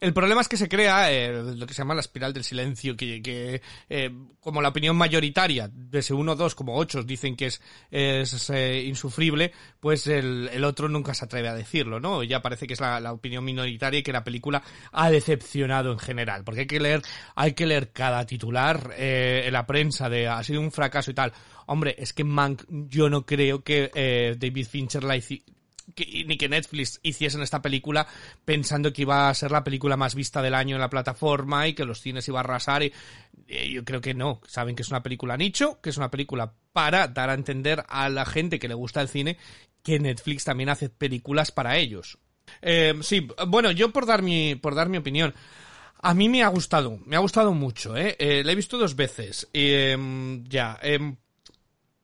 El 0.00 0.12
problema 0.12 0.42
es 0.42 0.48
que 0.48 0.56
se 0.56 0.68
crea 0.68 1.10
eh, 1.10 1.42
lo 1.56 1.66
que 1.66 1.72
se 1.72 1.78
llama 1.78 1.94
la 1.94 2.00
espiral 2.00 2.32
del 2.32 2.44
silencio, 2.44 2.96
que, 2.96 3.62
eh, 3.88 4.10
como 4.40 4.60
la 4.60 4.68
opinión 4.68 4.96
mayoritaria 4.96 5.68
de 5.72 5.98
ese 5.98 6.12
uno, 6.12 6.36
dos, 6.36 6.54
como 6.54 6.76
ocho 6.76 7.02
dicen 7.02 7.36
que 7.36 7.46
es, 7.46 7.60
eh, 7.90 8.84
insufrible, 8.86 9.52
pues 9.80 10.06
el, 10.08 10.50
el, 10.52 10.64
otro 10.64 10.88
nunca 10.88 11.14
se 11.14 11.24
atreve 11.24 11.48
a 11.48 11.54
decirlo, 11.54 12.00
¿no? 12.00 12.22
Ya 12.22 12.42
parece 12.42 12.66
que 12.66 12.74
es 12.74 12.80
la, 12.80 13.00
la, 13.00 13.12
opinión 13.12 13.44
minoritaria 13.44 14.00
y 14.00 14.02
que 14.02 14.12
la 14.12 14.24
película 14.24 14.62
ha 14.92 15.10
decepcionado 15.10 15.90
en 15.92 15.98
general, 15.98 16.44
porque 16.44 16.60
hay 16.60 16.66
que 16.66 16.80
leer, 16.80 17.02
hay 17.34 17.54
que 17.54 17.66
leer 17.66 17.92
cada 17.92 18.26
titular 18.26 18.94
en 18.98 19.52
la 19.52 19.66
prensa 19.66 20.10
de 20.10 20.28
ha 20.28 20.42
sido 20.42 20.60
un 20.60 20.70
fracaso 20.70 21.10
y 21.10 21.14
tal. 21.14 21.32
Hombre, 21.66 21.94
es 21.98 22.12
que 22.12 22.24
Mank, 22.24 22.64
yo 22.68 23.08
no 23.08 23.24
creo 23.24 23.62
que 23.64 24.36
David 24.38 24.66
Fincher 24.66 25.02
la, 25.02 25.16
ni 25.96 26.36
que 26.36 26.48
Netflix 26.48 27.00
hiciesen 27.02 27.42
esta 27.42 27.62
película 27.62 28.06
pensando 28.44 28.92
que 28.92 29.02
iba 29.02 29.28
a 29.28 29.34
ser 29.34 29.50
la 29.50 29.64
película 29.64 29.96
más 29.96 30.14
vista 30.14 30.42
del 30.42 30.54
año 30.54 30.76
en 30.76 30.80
la 30.80 30.90
plataforma 30.90 31.68
y 31.68 31.74
que 31.74 31.84
los 31.84 32.00
cines 32.00 32.26
iba 32.28 32.40
a 32.40 32.44
arrasar 32.44 32.82
y, 32.82 32.92
yo 33.70 33.84
creo 33.84 34.00
que 34.00 34.14
no, 34.14 34.40
saben 34.46 34.74
que 34.74 34.82
es 34.82 34.88
una 34.88 35.02
película 35.02 35.36
nicho, 35.36 35.80
que 35.80 35.90
es 35.90 35.96
una 35.96 36.10
película 36.10 36.52
para 36.72 37.06
dar 37.06 37.30
a 37.30 37.34
entender 37.34 37.84
a 37.88 38.08
la 38.08 38.26
gente 38.26 38.58
que 38.58 38.68
le 38.68 38.74
gusta 38.74 39.00
el 39.00 39.08
cine 39.08 39.38
que 39.82 40.00
Netflix 40.00 40.44
también 40.44 40.68
hace 40.68 40.88
películas 40.88 41.52
para 41.52 41.76
ellos. 41.76 42.18
Eh, 42.60 42.94
sí, 43.02 43.28
bueno, 43.46 43.70
yo 43.70 43.92
por 43.92 44.04
dar 44.04 44.22
mi, 44.22 44.56
por 44.56 44.74
dar 44.74 44.88
mi 44.88 44.98
opinión. 44.98 45.32
A 46.02 46.12
mí 46.12 46.28
me 46.28 46.42
ha 46.42 46.48
gustado, 46.48 46.98
me 47.06 47.16
ha 47.16 47.20
gustado 47.20 47.52
mucho, 47.54 47.96
¿eh? 47.96 48.16
eh 48.18 48.42
la 48.44 48.52
he 48.52 48.56
visto 48.56 48.78
dos 48.78 48.96
veces. 48.96 49.48
Eh, 49.52 49.96
ya, 50.48 50.78
eh, 50.82 50.98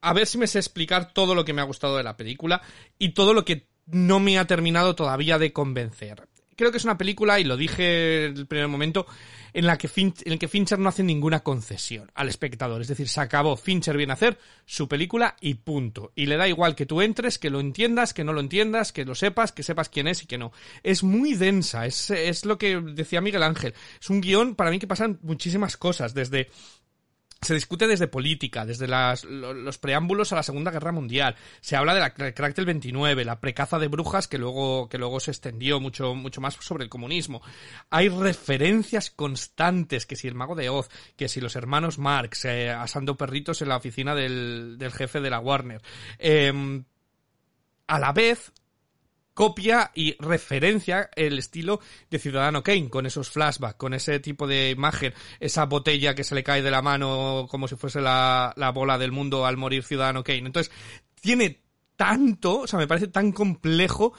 a 0.01 0.12
ver 0.12 0.27
si 0.27 0.38
me 0.38 0.47
sé 0.47 0.59
explicar 0.59 1.12
todo 1.12 1.35
lo 1.35 1.45
que 1.45 1.53
me 1.53 1.61
ha 1.61 1.64
gustado 1.64 1.97
de 1.97 2.03
la 2.03 2.16
película 2.16 2.61
y 2.99 3.11
todo 3.11 3.35
lo 3.35 3.45
que 3.45 3.68
no 3.87 4.21
me 4.21 4.38
ha 4.38 4.47
terminado 4.47 4.95
todavía 4.95 5.38
de 5.38 5.53
convencer. 5.53 6.29
Creo 6.57 6.71
que 6.71 6.77
es 6.77 6.85
una 6.85 6.99
película, 6.99 7.40
y 7.40 7.45
lo 7.45 7.57
dije 7.57 8.27
en 8.27 8.37
el 8.37 8.47
primer 8.47 8.68
momento, 8.68 9.07
en 9.55 9.66
la 9.66 9.77
que, 9.79 9.88
en 9.97 10.38
que 10.38 10.49
Fincher 10.49 10.79
no 10.79 10.88
hace 10.88 11.03
ninguna 11.03 11.40
concesión 11.40 12.11
al 12.14 12.29
espectador. 12.29 12.81
Es 12.81 12.88
decir, 12.88 13.09
se 13.09 13.21
acabó. 13.21 13.57
Fincher 13.57 13.97
viene 13.97 14.12
a 14.12 14.14
hacer 14.14 14.38
su 14.64 14.88
película 14.88 15.37
y 15.40 15.55
punto. 15.55 16.12
Y 16.14 16.27
le 16.27 16.37
da 16.37 16.49
igual 16.49 16.75
que 16.75 16.87
tú 16.87 17.01
entres, 17.01 17.38
que 17.38 17.51
lo 17.51 17.61
entiendas, 17.61 18.14
que 18.14 18.25
no 18.25 18.33
lo 18.33 18.40
entiendas, 18.40 18.92
que 18.92 19.05
lo 19.05 19.14
sepas, 19.14 19.53
que 19.53 19.62
sepas 19.62 19.88
quién 19.88 20.09
es 20.09 20.23
y 20.23 20.27
que 20.27 20.38
no. 20.38 20.53
Es 20.83 21.03
muy 21.03 21.35
densa, 21.35 21.87
es, 21.87 22.11
es 22.11 22.45
lo 22.45 22.59
que 22.59 22.81
decía 22.81 23.21
Miguel 23.21 23.42
Ángel. 23.42 23.75
Es 24.01 24.11
un 24.11 24.21
guion 24.21 24.55
para 24.55 24.71
mí 24.71 24.79
que 24.79 24.87
pasan 24.87 25.18
muchísimas 25.23 25.77
cosas, 25.77 26.14
desde 26.14 26.49
se 27.42 27.55
discute 27.55 27.88
desde 27.88 28.07
política, 28.07 28.64
desde 28.64 28.87
los 28.87 29.78
preámbulos 29.78 30.33
a 30.33 30.37
la 30.37 30.42
Segunda 30.44 30.70
Guerra 30.70 30.92
Mundial. 30.92 31.35
Se 31.61 31.74
habla 31.74 31.92
de 31.92 32.00
la 32.00 32.14
crack 32.14 32.55
del 32.55 32.66
29, 32.66 33.24
la 33.24 33.40
precaza 33.40 33.81
de 33.81 33.88
brujas 33.88 34.28
que 34.28 34.38
luego, 34.38 34.88
que 34.88 34.98
luego 34.98 35.18
se 35.18 35.33
extendió 35.33 35.81
mucho, 35.81 36.14
mucho 36.14 36.40
más 36.40 36.55
sobre 36.61 36.85
el 36.85 36.90
comunismo. 36.90 37.42
Hay 37.90 38.09
referencias 38.09 39.11
constantes, 39.11 40.07
que 40.07 40.14
si 40.14 40.28
el 40.28 40.37
mago 40.37 40.55
de 40.55 40.68
Oz, 40.68 40.88
que 41.16 41.28
si 41.28 41.40
los 41.40 41.57
hermanos 41.57 41.98
Marx, 41.98 42.44
eh, 42.44 42.70
asando 42.70 43.16
perritos 43.16 43.61
en 43.61 43.68
la 43.68 43.76
oficina 43.76 44.14
del, 44.14 44.76
del 44.78 44.92
jefe 44.92 45.20
de 45.20 45.31
la 45.31 45.40
Warner. 45.40 45.83
Eh, 46.18 46.83
a 47.88 47.98
la 47.98 48.12
vez, 48.12 48.52
copia 49.35 49.90
y 49.95 50.16
referencia 50.18 51.11
el 51.14 51.38
estilo 51.38 51.81
de 52.11 52.18
Ciudadano 52.18 52.62
Kane, 52.62 52.90
con 52.90 53.07
esos 53.07 53.31
flashbacks, 53.31 53.77
con 53.77 53.95
ese 53.95 54.21
tipo 54.21 54.47
de 54.47 54.71
imagen, 54.71 55.14
esa 55.40 55.64
botella 55.66 56.14
que 56.14 56.25
se 56.25 56.35
le 56.35 56.45
cae 56.45 56.62
de 56.62 56.71
la 56.71 56.83
mano 56.83 57.47
como 57.51 57.68
si 57.68 57.77
fuese 57.77 58.01
la, 58.01 58.53
la 58.57 58.71
bola 58.71 58.99
del 58.99 59.12
mundo 59.12 59.47
al 59.47 59.57
morir 59.57 59.85
Ciudadano 59.85 60.23
Kane. 60.23 60.47
Entonces, 60.47 60.73
tiene 61.21 61.62
tanto, 61.97 62.61
o 62.61 62.66
sea, 62.66 62.79
me 62.79 62.88
parece 62.88 63.09
tan 63.09 63.33
complejo 63.33 64.12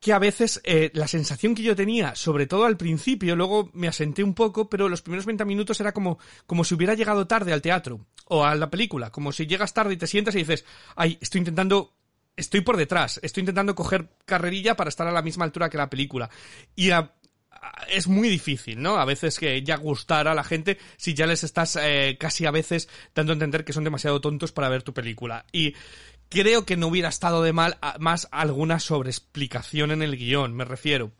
que 0.00 0.12
a 0.12 0.18
veces 0.18 0.60
eh, 0.64 0.90
la 0.94 1.08
sensación 1.08 1.54
que 1.54 1.62
yo 1.62 1.74
tenía, 1.74 2.14
sobre 2.14 2.46
todo 2.46 2.64
al 2.64 2.76
principio, 2.76 3.34
luego 3.34 3.70
me 3.72 3.88
asenté 3.88 4.22
un 4.22 4.34
poco, 4.34 4.68
pero 4.68 4.88
los 4.88 5.02
primeros 5.02 5.26
20 5.26 5.44
minutos 5.44 5.80
era 5.80 5.92
como, 5.92 6.18
como 6.46 6.64
si 6.64 6.74
hubiera 6.74 6.94
llegado 6.94 7.26
tarde 7.26 7.52
al 7.52 7.62
teatro 7.62 8.06
o 8.26 8.44
a 8.44 8.54
la 8.54 8.70
película, 8.70 9.10
como 9.10 9.32
si 9.32 9.46
llegas 9.46 9.74
tarde 9.74 9.94
y 9.94 9.96
te 9.96 10.06
sientas 10.06 10.34
y 10.34 10.38
dices, 10.38 10.64
ay, 10.94 11.18
estoy 11.20 11.40
intentando 11.40 11.94
estoy 12.36 12.60
por 12.60 12.76
detrás, 12.76 13.18
estoy 13.22 13.42
intentando 13.42 13.74
coger 13.74 14.08
carrerilla 14.24 14.76
para 14.76 14.88
estar 14.88 15.06
a 15.06 15.12
la 15.12 15.22
misma 15.22 15.44
altura 15.44 15.70
que 15.70 15.78
la 15.78 15.90
película. 15.90 16.30
Y 16.74 16.90
es 17.88 18.06
muy 18.06 18.28
difícil, 18.28 18.80
¿no? 18.80 18.98
A 18.98 19.04
veces 19.04 19.38
que 19.38 19.62
ya 19.62 19.76
gustar 19.76 20.28
a 20.28 20.34
la 20.34 20.44
gente 20.44 20.78
si 20.96 21.14
ya 21.14 21.26
les 21.26 21.44
estás 21.44 21.76
eh, 21.80 22.16
casi 22.18 22.46
a 22.46 22.50
veces 22.50 22.88
dando 23.14 23.32
a 23.32 23.34
entender 23.34 23.64
que 23.64 23.72
son 23.72 23.84
demasiado 23.84 24.20
tontos 24.20 24.52
para 24.52 24.68
ver 24.68 24.82
tu 24.82 24.92
película. 24.92 25.46
Y 25.52 25.74
creo 26.28 26.64
que 26.64 26.76
no 26.76 26.88
hubiera 26.88 27.08
estado 27.08 27.42
de 27.42 27.52
mal 27.52 27.78
más 27.98 28.28
alguna 28.30 28.80
sobreexplicación 28.80 29.90
en 29.90 30.02
el 30.02 30.16
guion, 30.16 30.54
me 30.54 30.64
refiero 30.64 31.12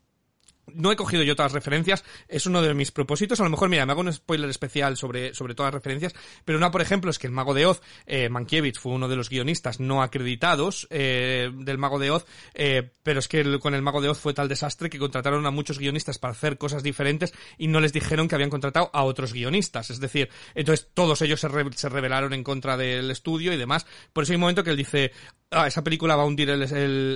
no 0.75 0.93
he 0.93 0.97
cogido 0.97 1.23
yo 1.23 1.37
todas 1.37 1.53
las 1.53 1.65
referencias, 1.65 2.05
es 2.29 2.47
uno 2.47 2.63
de 2.63 2.75
mis 2.75 2.91
propósitos. 2.91 3.41
A 3.41 3.45
lo 3.45 3.51
mejor, 3.51 3.69
mira, 3.69 3.87
me 3.87 3.93
hago 3.93 4.01
un 4.01 4.13
spoiler 4.13 4.51
especial 4.51 4.97
sobre, 4.97 5.35
sobre 5.35 5.55
todas 5.55 5.73
las 5.73 5.83
referencias, 5.83 6.15
pero 6.45 6.59
una, 6.59 6.71
por 6.71 6.83
ejemplo, 6.83 7.11
es 7.11 7.19
que 7.19 7.27
el 7.27 7.33
Mago 7.33 7.55
de 7.55 7.67
Oz, 7.67 7.81
eh, 8.07 8.29
Mankiewicz 8.29 8.79
fue 8.79 8.93
uno 8.93 9.09
de 9.09 9.17
los 9.17 9.31
guionistas 9.31 9.81
no 9.81 10.03
acreditados 10.03 10.87
eh, 10.91 11.51
del 11.55 11.79
Mago 11.79 11.99
de 11.99 12.11
Oz, 12.11 12.27
eh, 12.55 12.91
pero 13.03 13.21
es 13.21 13.29
que 13.29 13.59
con 13.59 13.75
el 13.75 13.83
Mago 13.83 14.01
de 14.01 14.09
Oz 14.09 14.19
fue 14.19 14.35
tal 14.35 14.49
desastre 14.49 14.91
que 14.91 14.99
contrataron 14.99 15.47
a 15.47 15.51
muchos 15.51 15.79
guionistas 15.79 16.19
para 16.19 16.33
hacer 16.33 16.59
cosas 16.59 16.83
diferentes 16.83 17.33
y 17.59 17.69
no 17.69 17.81
les 17.81 17.93
dijeron 17.93 18.29
que 18.29 18.35
habían 18.35 18.51
contratado 18.51 18.91
a 18.93 19.05
otros 19.05 19.33
guionistas. 19.33 19.91
Es 19.91 20.01
decir, 20.01 20.29
entonces 20.55 20.89
todos 20.93 21.23
ellos 21.23 21.41
se, 21.41 21.49
se 21.75 21.89
rebelaron 21.89 22.33
en 22.33 22.43
contra 22.43 22.77
del 22.77 23.11
estudio 23.11 23.53
y 23.53 23.57
demás. 23.57 23.87
Por 24.13 24.25
eso 24.25 24.33
hay 24.33 24.37
un 24.37 24.41
momento 24.41 24.65
que 24.65 24.71
él 24.71 24.77
dice, 24.77 25.13
ah, 25.51 25.67
esa 25.67 25.85
película 25.85 26.17
va 26.17 26.23
a 26.23 26.27
hundir 26.27 26.51
el, 26.51 26.63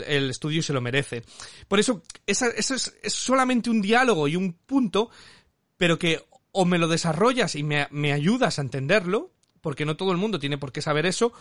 el, 0.07 0.31
estudio 0.31 0.61
y 0.61 0.63
se 0.63 0.73
lo 0.73 0.81
merece. 0.81 1.23
Por 1.69 1.81
eso, 1.81 2.03
esa, 2.27 2.49
eso 2.49 2.75
es, 2.75 2.95
es 3.03 3.13
solamente 3.13 3.71
un 3.71 3.81
diálogo 3.81 4.29
y 4.29 4.37
un 4.37 4.53
punto, 4.53 5.11
pero 5.77 5.99
que 5.99 6.25
o 6.53 6.65
me 6.65 6.79
lo 6.79 6.89
desarrollas 6.89 7.55
y 7.55 7.63
me, 7.63 7.87
me 7.91 8.13
ayudas 8.13 8.59
a 8.59 8.63
entenderlo, 8.63 9.33
porque 9.61 9.85
no 9.85 9.97
todo 9.97 10.13
el 10.13 10.19
mundo 10.19 10.39
tiene 10.39 10.59
por 10.59 10.73
qué 10.73 10.83
saber 10.83 11.07
eso, 11.07 11.33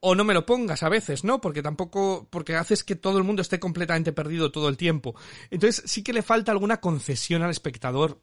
o 0.00 0.14
no 0.14 0.24
me 0.24 0.34
lo 0.34 0.46
pongas 0.46 0.82
a 0.82 0.88
veces, 0.88 1.24
¿no? 1.24 1.40
Porque 1.40 1.62
tampoco, 1.62 2.26
porque 2.30 2.56
haces 2.56 2.84
que 2.84 2.96
todo 2.96 3.18
el 3.18 3.24
mundo 3.24 3.42
esté 3.42 3.58
completamente 3.58 4.12
perdido 4.12 4.50
todo 4.50 4.68
el 4.68 4.76
tiempo. 4.76 5.14
Entonces 5.50 5.82
sí 5.86 6.02
que 6.02 6.12
le 6.12 6.22
falta 6.22 6.52
alguna 6.52 6.80
concesión 6.80 7.42
al 7.42 7.50
espectador 7.50 8.20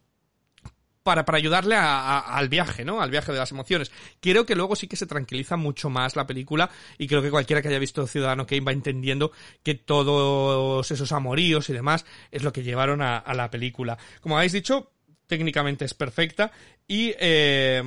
para, 1.05 1.23
para 1.23 1.37
ayudarle 1.37 1.75
al 1.77 2.49
viaje, 2.49 2.83
¿no? 2.83 2.99
Al 2.99 3.11
viaje 3.11 3.31
de 3.31 3.37
las 3.37 3.51
emociones. 3.51 3.91
Creo 4.19 4.43
que 4.47 4.55
luego 4.55 4.75
sí 4.75 4.87
que 4.87 4.95
se 4.95 5.05
tranquiliza 5.05 5.55
mucho 5.55 5.91
más 5.91 6.15
la 6.15 6.25
película 6.25 6.71
y 6.97 7.05
creo 7.05 7.21
que 7.21 7.29
cualquiera 7.29 7.61
que 7.61 7.67
haya 7.67 7.77
visto 7.77 8.07
Ciudadano 8.07 8.47
Kane 8.47 8.61
va 8.61 8.71
entendiendo 8.71 9.31
que 9.61 9.75
todos 9.75 10.89
esos 10.89 11.11
amoríos 11.11 11.69
y 11.69 11.73
demás 11.73 12.07
es 12.31 12.41
lo 12.41 12.51
que 12.51 12.63
llevaron 12.63 13.03
a, 13.03 13.23
la 13.35 13.51
película. 13.51 13.99
Como 14.19 14.35
habéis 14.35 14.53
dicho, 14.53 14.93
técnicamente 15.27 15.85
es 15.85 15.93
perfecta 15.93 16.51
y 16.87 17.13
eh, 17.19 17.83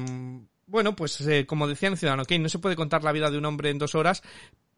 bueno, 0.68 0.94
pues 0.94 1.20
eh, 1.22 1.44
como 1.44 1.66
decía 1.66 1.88
en 1.88 1.96
Ciudadano 1.96 2.24
Kane, 2.24 2.44
no 2.44 2.48
se 2.48 2.60
puede 2.60 2.76
contar 2.76 3.02
la 3.02 3.10
vida 3.10 3.32
de 3.32 3.38
un 3.38 3.46
hombre 3.46 3.70
en 3.70 3.78
dos 3.78 3.96
horas, 3.96 4.22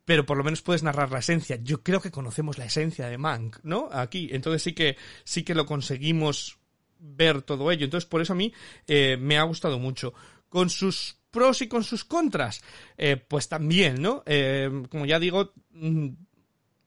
pero 0.07 0.24
por 0.24 0.38
lo 0.38 0.44
menos 0.44 0.62
puedes 0.62 0.83
narrar 0.83 1.12
la 1.12 1.18
esencia. 1.18 1.59
Yo 1.62 1.83
creo 1.83 2.00
que 2.00 2.11
conocemos 2.11 2.57
la 2.57 2.64
esencia 2.64 3.07
de 3.07 3.18
Mank, 3.18 3.59
¿no? 3.64 3.90
Aquí. 3.92 4.31
Entonces 4.33 4.62
sí 4.62 4.72
que, 4.72 4.96
sí 5.24 5.42
que 5.42 5.55
lo 5.55 5.66
conseguimos 5.66 6.59
ver 7.00 7.42
todo 7.42 7.70
ello. 7.70 7.84
Entonces 7.84 8.08
por 8.08 8.20
eso 8.20 8.32
a 8.32 8.36
mí 8.36 8.52
eh, 8.86 9.16
me 9.20 9.38
ha 9.38 9.42
gustado 9.42 9.78
mucho. 9.78 10.14
Con 10.48 10.68
sus 10.70 11.16
pros 11.30 11.62
y 11.62 11.68
con 11.68 11.84
sus 11.84 12.04
contras, 12.04 12.62
eh, 12.98 13.16
pues 13.16 13.48
también, 13.48 14.02
¿no? 14.02 14.22
Eh, 14.26 14.68
como 14.90 15.06
ya 15.06 15.18
digo, 15.20 15.52
mm, 15.70 16.08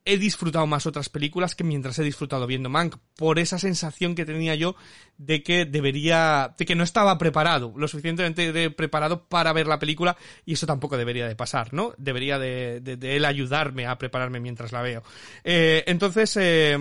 he 0.06 0.18
disfrutado 0.18 0.66
más 0.66 0.84
otras 0.84 1.08
películas 1.08 1.54
que 1.54 1.64
mientras 1.64 1.98
he 1.98 2.02
disfrutado 2.02 2.46
viendo 2.46 2.68
Mank, 2.68 2.96
por 3.16 3.38
esa 3.38 3.58
sensación 3.58 4.14
que 4.14 4.26
tenía 4.26 4.54
yo 4.54 4.76
de 5.16 5.42
que 5.42 5.64
debería, 5.64 6.54
de 6.58 6.66
que 6.66 6.74
no 6.74 6.84
estaba 6.84 7.16
preparado, 7.16 7.72
lo 7.74 7.88
suficientemente 7.88 8.70
preparado 8.70 9.24
para 9.28 9.54
ver 9.54 9.66
la 9.66 9.78
película, 9.78 10.14
y 10.44 10.52
eso 10.52 10.66
tampoco 10.66 10.98
debería 10.98 11.26
de 11.26 11.36
pasar, 11.36 11.72
¿no? 11.72 11.94
Debería 11.96 12.38
de, 12.38 12.80
de- 12.82 12.98
de 12.98 13.16
él 13.16 13.24
ayudarme 13.24 13.86
a 13.86 13.96
prepararme 13.96 14.40
mientras 14.40 14.72
la 14.72 14.82
veo. 14.82 15.02
Eh, 15.42 15.84
entonces, 15.86 16.36
eh, 16.38 16.76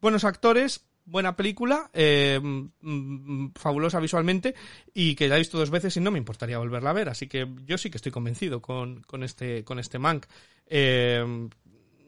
buenos 0.00 0.22
actores, 0.22 0.84
buena 1.04 1.36
película, 1.36 1.90
eh, 1.92 2.40
mm, 2.42 3.48
fabulosa 3.54 4.00
visualmente, 4.00 4.54
y 4.94 5.14
que 5.14 5.28
la 5.28 5.36
he 5.36 5.40
visto 5.40 5.58
dos 5.58 5.70
veces 5.70 5.96
y 5.96 6.00
no 6.00 6.10
me 6.10 6.18
importaría 6.18 6.58
volverla 6.58 6.90
a 6.90 6.94
ver, 6.94 7.08
así 7.08 7.28
que 7.28 7.48
yo 7.66 7.78
sí 7.78 7.90
que 7.90 7.96
estoy 7.96 8.12
convencido 8.12 8.60
con, 8.60 9.02
con 9.02 9.22
este, 9.22 9.64
con 9.64 9.78
este 9.78 9.98
Mank. 9.98 10.26
Eh, 10.66 11.48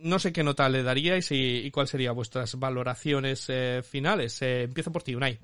no 0.05 0.19
sé 0.19 0.33
qué 0.33 0.45
nota 0.45 0.69
le 0.69 0.83
daríais 0.83 1.33
y, 1.33 1.63
y 1.65 1.71
cuáles 1.71 1.91
serían 1.91 2.15
vuestras 2.15 2.59
valoraciones 2.59 3.47
eh, 3.49 3.83
finales. 3.83 4.41
Eh, 4.43 4.65
empiezo 4.65 4.93
por 4.93 5.03
ti, 5.03 5.15
Unai. 5.15 5.39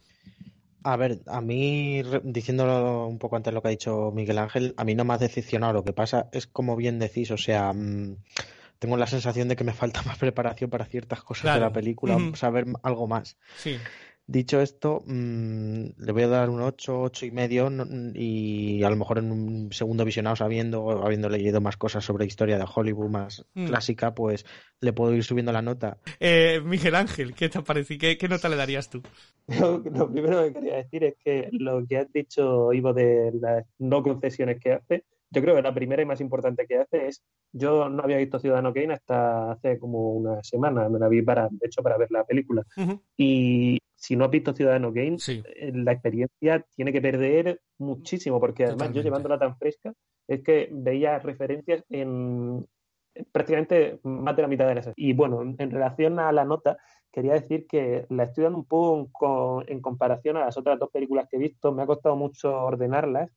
A 0.83 0.97
ver, 0.97 1.21
a 1.27 1.41
mí, 1.41 2.03
diciéndolo 2.23 3.07
un 3.07 3.19
poco 3.19 3.37
antes 3.37 3.53
lo 3.53 3.61
que 3.61 3.69
ha 3.69 3.71
dicho 3.71 4.13
Miguel 4.15 4.39
Ángel, 4.39 4.75
a 4.77 4.85
mí 4.85 4.95
no 4.95 5.05
me 5.05 5.15
ha 5.15 5.19
decepcionado. 5.19 5.73
Lo 5.73 5.85
que 5.85 5.93
pasa 5.93 6.29
es, 6.33 6.47
como 6.47 6.77
bien 6.77 6.99
decís, 6.99 7.31
o 7.31 7.39
sea, 7.39 7.73
mm, 7.73 8.17
tengo 8.81 8.97
la 8.97 9.07
sensación 9.07 9.47
de 9.47 9.55
que 9.55 9.63
me 9.63 9.73
falta 9.73 10.03
más 10.07 10.19
preparación 10.19 10.69
para 10.71 10.85
ciertas 10.87 11.23
cosas 11.23 11.55
de 11.55 11.61
la 11.61 11.73
película, 11.73 12.17
Ujú. 12.17 12.35
saber 12.35 12.67
algo 12.83 13.07
más. 13.07 13.37
Sí. 13.57 13.77
Dicho 14.27 14.61
esto, 14.61 15.03
mm, 15.07 15.87
le 15.99 16.13
voy 16.13 16.23
a 16.23 16.29
dar 16.29 16.51
un 16.51 16.61
8, 16.61 17.01
8 17.03 17.27
y 17.27 17.33
medio 17.33 17.69
no- 17.69 17.85
y 18.15 18.81
a 18.85 18.89
lo 18.91 18.95
mejor 18.95 19.19
en 19.19 19.33
un 19.33 19.73
segundo 19.73 20.05
visionado 20.05 20.37
sabiendo, 20.37 21.05
habiendo 21.05 21.29
leído 21.29 21.61
más 21.61 21.77
cosas 21.77 22.05
sobre 22.05 22.27
historia 22.27 22.57
de 22.57 22.65
Hollywood 22.73 23.09
más 23.11 23.45
Mm. 23.55 23.67
clásica, 23.67 24.15
pues 24.15 24.47
le 24.81 24.93
puedo 24.93 25.13
ir 25.15 25.25
subiendo 25.25 25.51
la 25.51 25.63
nota. 25.63 25.99
Eh, 26.21 26.61
Miguel 26.65 26.95
Ángel, 26.95 27.35
¿qué 27.35 27.49
te 27.49 27.61
parece? 27.63 27.99
¿Qué, 27.99 28.17
qué 28.17 28.29
nota 28.29 28.49
le 28.49 28.55
darías 28.55 28.89
tú? 28.89 29.03
Lo, 29.49 29.79
lo 29.79 30.09
primero 30.13 30.45
que 30.45 30.53
quería 30.53 30.77
decir 30.77 31.03
es 31.03 31.15
que 31.25 31.49
lo 31.51 31.85
que 31.89 31.99
has 31.99 32.13
dicho, 32.13 32.73
Ivo, 32.73 32.93
de 32.95 33.33
las 33.41 33.67
no 33.81 34.01
concesiones 34.05 34.61
que 34.61 34.75
hace, 34.75 35.05
yo 35.31 35.43
creo 35.43 35.55
que 35.57 35.63
la 35.63 35.75
primera 35.75 36.03
y 36.03 36.07
más 36.07 36.21
importante 36.21 36.67
que 36.67 36.79
hace 36.79 37.07
es, 37.09 37.23
yo 37.53 37.89
no 37.89 38.03
había 38.03 38.17
visto 38.19 38.39
Ciudadano 38.39 38.73
Kane 38.75 38.95
hasta 38.95 39.53
hace 39.53 39.79
como 39.79 40.13
una 40.15 40.43
semana, 40.43 40.89
me 40.89 40.99
la 40.99 41.09
vi 41.09 41.23
para, 41.23 41.49
de 41.51 41.67
hecho, 41.67 41.83
para 41.83 41.97
ver 41.99 42.11
la 42.11 42.25
película. 42.25 42.63
Y 43.17 43.79
si 43.95 44.17
no 44.17 44.25
has 44.25 44.31
visto 44.31 44.55
Ciudadano 44.55 44.93
Kane, 44.93 45.19
Sí. 45.19 45.43
eh, 45.45 45.73
la 45.75 45.93
experiencia 45.93 46.65
tiene 46.75 46.93
que 46.93 47.01
perder 47.03 47.61
muchísimo, 47.79 48.41
porque 48.41 48.65
además 48.65 48.79
Totalmente. 48.79 48.99
yo 48.99 49.03
llevándola 49.05 49.39
tan 49.39 49.57
fresca, 49.57 49.93
es 50.27 50.43
que 50.43 50.69
veía 50.73 51.19
referencias 51.19 51.85
en 51.91 52.67
prácticamente 53.33 53.99
más 54.05 54.37
de 54.37 54.43
la 54.43 54.49
mitad 54.49 54.67
de 54.69 54.75
las. 54.77 54.91
Y 54.97 55.13
bueno, 55.13 55.43
en 55.43 55.71
relación 55.71 56.19
a 56.21 56.31
la 56.33 56.45
nota, 56.45 56.79
quería 57.13 57.33
decir 57.35 57.67
que 57.67 58.07
la 58.09 58.25
estoy 58.25 58.45
dando 58.45 58.59
un 58.59 58.65
poco 58.65 58.99
en, 58.99 59.07
co- 59.07 59.63
en 59.67 59.81
comparación 59.81 60.37
a 60.37 60.45
las 60.47 60.57
otras 60.57 60.79
dos 60.79 60.91
películas 60.91 61.27
que 61.29 61.37
he 61.37 61.41
visto. 61.41 61.73
Me 61.73 61.83
ha 61.83 61.87
costado 61.87 62.17
mucho 62.17 62.57
ordenarlas, 62.65 63.31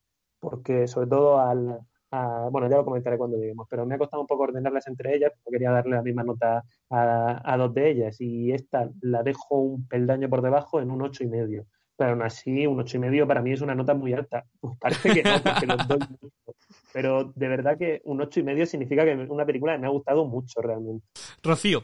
porque 0.43 0.87
sobre 0.87 1.07
todo 1.07 1.39
al. 1.39 1.79
a- 2.11 2.47
bueno, 2.51 2.69
ya 2.69 2.77
lo 2.77 2.85
comentaré 2.85 3.17
cuando 3.17 3.37
lleguemos, 3.37 3.65
pero 3.69 3.85
me 3.85 3.95
ha 3.95 3.97
costado 3.97 4.21
un 4.21 4.27
poco 4.27 4.43
ordenarlas 4.43 4.85
entre 4.87 5.15
ellas, 5.15 5.31
porque 5.43 5.55
quería 5.55 5.71
darle 5.71 5.95
la 5.95 6.03
misma 6.03 6.23
nota 6.23 6.63
a, 6.91 7.41
a 7.53 7.57
dos 7.57 7.73
de 7.73 7.89
ellas. 7.89 8.17
Y 8.21 8.51
esta 8.51 8.89
la 9.01 9.23
dejo 9.23 9.57
un 9.57 9.87
peldaño 9.87 10.29
por 10.29 10.41
debajo 10.43 10.79
en 10.79 10.91
un 10.91 11.01
ocho 11.01 11.23
y 11.23 11.27
medio. 11.27 11.65
Pero 11.95 12.11
aún 12.11 12.21
así, 12.23 12.67
un 12.67 12.79
ocho 12.79 12.97
y 12.97 12.99
medio 12.99 13.27
para 13.27 13.41
mí 13.41 13.51
es 13.53 13.61
una 13.61 13.73
nota 13.75 13.93
muy 13.95 14.13
alta. 14.13 14.45
Pues 14.59 14.77
parece 14.81 15.13
que 15.13 15.23
no, 15.23 15.41
porque 15.41 15.65
los 15.65 15.87
doy 15.87 15.99
mucho. 15.99 16.33
Pero 16.91 17.31
de 17.35 17.47
verdad 17.47 17.77
que 17.77 18.01
un 18.05 18.21
ocho 18.21 18.39
y 18.39 18.43
medio 18.43 18.65
significa 18.65 19.03
que 19.05 19.13
es 19.13 19.29
una 19.29 19.45
película 19.45 19.73
que 19.73 19.79
me 19.79 19.87
ha 19.87 19.91
gustado 19.91 20.25
mucho 20.25 20.61
realmente. 20.61 21.05
Rocío. 21.41 21.83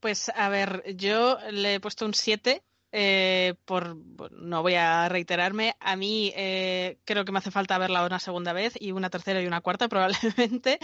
Pues 0.00 0.30
a 0.34 0.48
ver, 0.48 0.84
yo 0.96 1.38
le 1.50 1.74
he 1.74 1.80
puesto 1.80 2.06
un 2.06 2.14
7. 2.14 2.62
Eh, 2.98 3.56
por 3.66 3.94
no 4.32 4.62
voy 4.62 4.74
a 4.74 5.06
reiterarme. 5.10 5.76
A 5.80 5.96
mí 5.96 6.32
eh, 6.34 6.96
creo 7.04 7.26
que 7.26 7.32
me 7.32 7.40
hace 7.40 7.50
falta 7.50 7.76
verla 7.76 8.06
una 8.06 8.18
segunda 8.18 8.54
vez 8.54 8.72
y 8.80 8.92
una 8.92 9.10
tercera 9.10 9.42
y 9.42 9.46
una 9.46 9.60
cuarta 9.60 9.86
probablemente, 9.90 10.78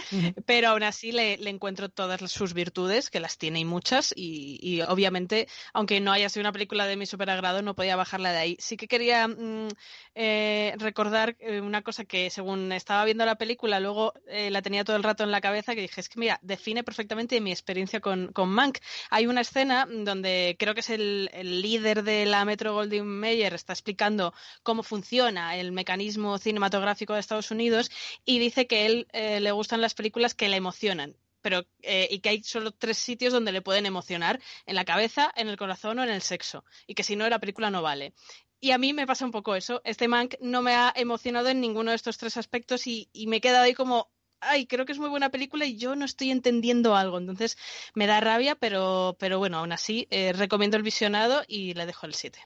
pero 0.45 0.69
aún 0.69 0.83
así 0.83 1.11
le, 1.11 1.37
le 1.37 1.49
encuentro 1.49 1.89
todas 1.89 2.21
sus 2.31 2.53
virtudes, 2.53 3.09
que 3.09 3.19
las 3.19 3.39
tiene 3.39 3.61
y 3.61 3.65
muchas, 3.65 4.13
y, 4.15 4.59
y 4.61 4.81
obviamente, 4.81 5.47
aunque 5.73 5.99
no 6.01 6.11
haya 6.11 6.29
sido 6.29 6.41
una 6.41 6.51
película 6.51 6.85
de 6.85 6.97
mi 6.97 7.07
superagrado, 7.07 7.63
no 7.63 7.73
podía 7.73 7.95
bajarla 7.95 8.31
de 8.31 8.37
ahí. 8.37 8.57
Sí 8.59 8.77
que 8.77 8.87
quería 8.87 9.27
mm, 9.27 9.69
eh, 10.13 10.75
recordar 10.77 11.35
eh, 11.39 11.61
una 11.61 11.81
cosa 11.81 12.05
que 12.05 12.29
según 12.29 12.71
estaba 12.73 13.05
viendo 13.05 13.25
la 13.25 13.37
película, 13.37 13.79
luego 13.79 14.13
eh, 14.27 14.51
la 14.51 14.61
tenía 14.61 14.83
todo 14.83 14.97
el 14.97 15.03
rato 15.03 15.23
en 15.23 15.31
la 15.31 15.41
cabeza, 15.41 15.73
que 15.73 15.81
dije, 15.81 15.99
es 15.99 16.09
que 16.09 16.19
mira, 16.19 16.39
define 16.43 16.83
perfectamente 16.83 17.41
mi 17.41 17.51
experiencia 17.51 18.01
con, 18.01 18.31
con 18.33 18.49
Mank. 18.49 18.77
Hay 19.09 19.25
una 19.25 19.41
escena 19.41 19.87
donde 19.89 20.55
creo 20.59 20.75
que 20.75 20.81
es 20.81 20.91
el, 20.91 21.31
el 21.33 21.63
líder 21.63 22.02
de 22.03 22.25
la 22.25 22.45
Metro 22.45 22.73
Goldwyn 22.73 23.05
Mayer, 23.05 23.53
está 23.53 23.73
explicando 23.73 24.33
cómo 24.61 24.83
funciona 24.83 25.55
el 25.57 25.71
mecanismo 25.71 26.37
cinematográfico 26.37 27.13
de 27.13 27.19
Estados 27.19 27.51
Unidos 27.51 27.91
y 28.25 28.39
dice 28.39 28.67
que 28.67 28.85
él 28.85 29.07
eh, 29.13 29.39
le 29.39 29.51
gustan 29.51 29.81
las 29.81 29.93
películas 29.93 30.33
que 30.33 30.49
le 30.49 30.57
emocionan. 30.57 31.15
Pero, 31.41 31.65
eh, 31.81 32.07
y 32.09 32.19
que 32.19 32.29
hay 32.29 32.43
solo 32.43 32.71
tres 32.71 32.97
sitios 32.97 33.33
donde 33.33 33.51
le 33.51 33.61
pueden 33.61 33.85
emocionar, 33.85 34.39
en 34.65 34.75
la 34.75 34.85
cabeza, 34.85 35.29
en 35.35 35.49
el 35.49 35.57
corazón 35.57 35.99
o 35.99 36.03
en 36.03 36.09
el 36.09 36.21
sexo. 36.21 36.63
Y 36.87 36.95
que 36.95 37.03
si 37.03 37.17
no, 37.17 37.27
la 37.27 37.39
película 37.39 37.69
no 37.69 37.81
vale. 37.81 38.13
Y 38.61 38.71
a 38.71 38.77
mí 38.77 38.93
me 38.93 39.05
pasa 39.05 39.25
un 39.25 39.31
poco 39.31 39.55
eso. 39.55 39.81
Este 39.83 40.07
Mank 40.07 40.35
no 40.39 40.61
me 40.61 40.73
ha 40.73 40.93
emocionado 40.95 41.49
en 41.49 41.59
ninguno 41.59 41.91
de 41.91 41.97
estos 41.97 42.17
tres 42.17 42.37
aspectos 42.37 42.87
y, 42.87 43.09
y 43.11 43.27
me 43.27 43.37
he 43.37 43.41
quedado 43.41 43.65
ahí 43.65 43.73
como, 43.73 44.12
ay, 44.49 44.65
creo 44.67 44.85
que 44.85 44.91
es 44.93 44.99
muy 44.99 45.09
buena 45.09 45.29
película 45.29 45.65
y 45.65 45.77
yo 45.77 45.95
no 45.95 46.05
estoy 46.05 46.31
entendiendo 46.31 46.95
algo. 46.95 47.17
Entonces 47.17 47.57
me 47.95 48.07
da 48.07 48.19
rabia, 48.19 48.55
pero, 48.55 49.15
pero 49.19 49.39
bueno, 49.39 49.57
aún 49.59 49.71
así 49.71 50.07
eh, 50.09 50.33
recomiendo 50.33 50.77
el 50.77 50.83
visionado 50.83 51.43
y 51.47 51.73
le 51.73 51.85
dejo 51.85 52.05
el 52.05 52.13
7. 52.13 52.39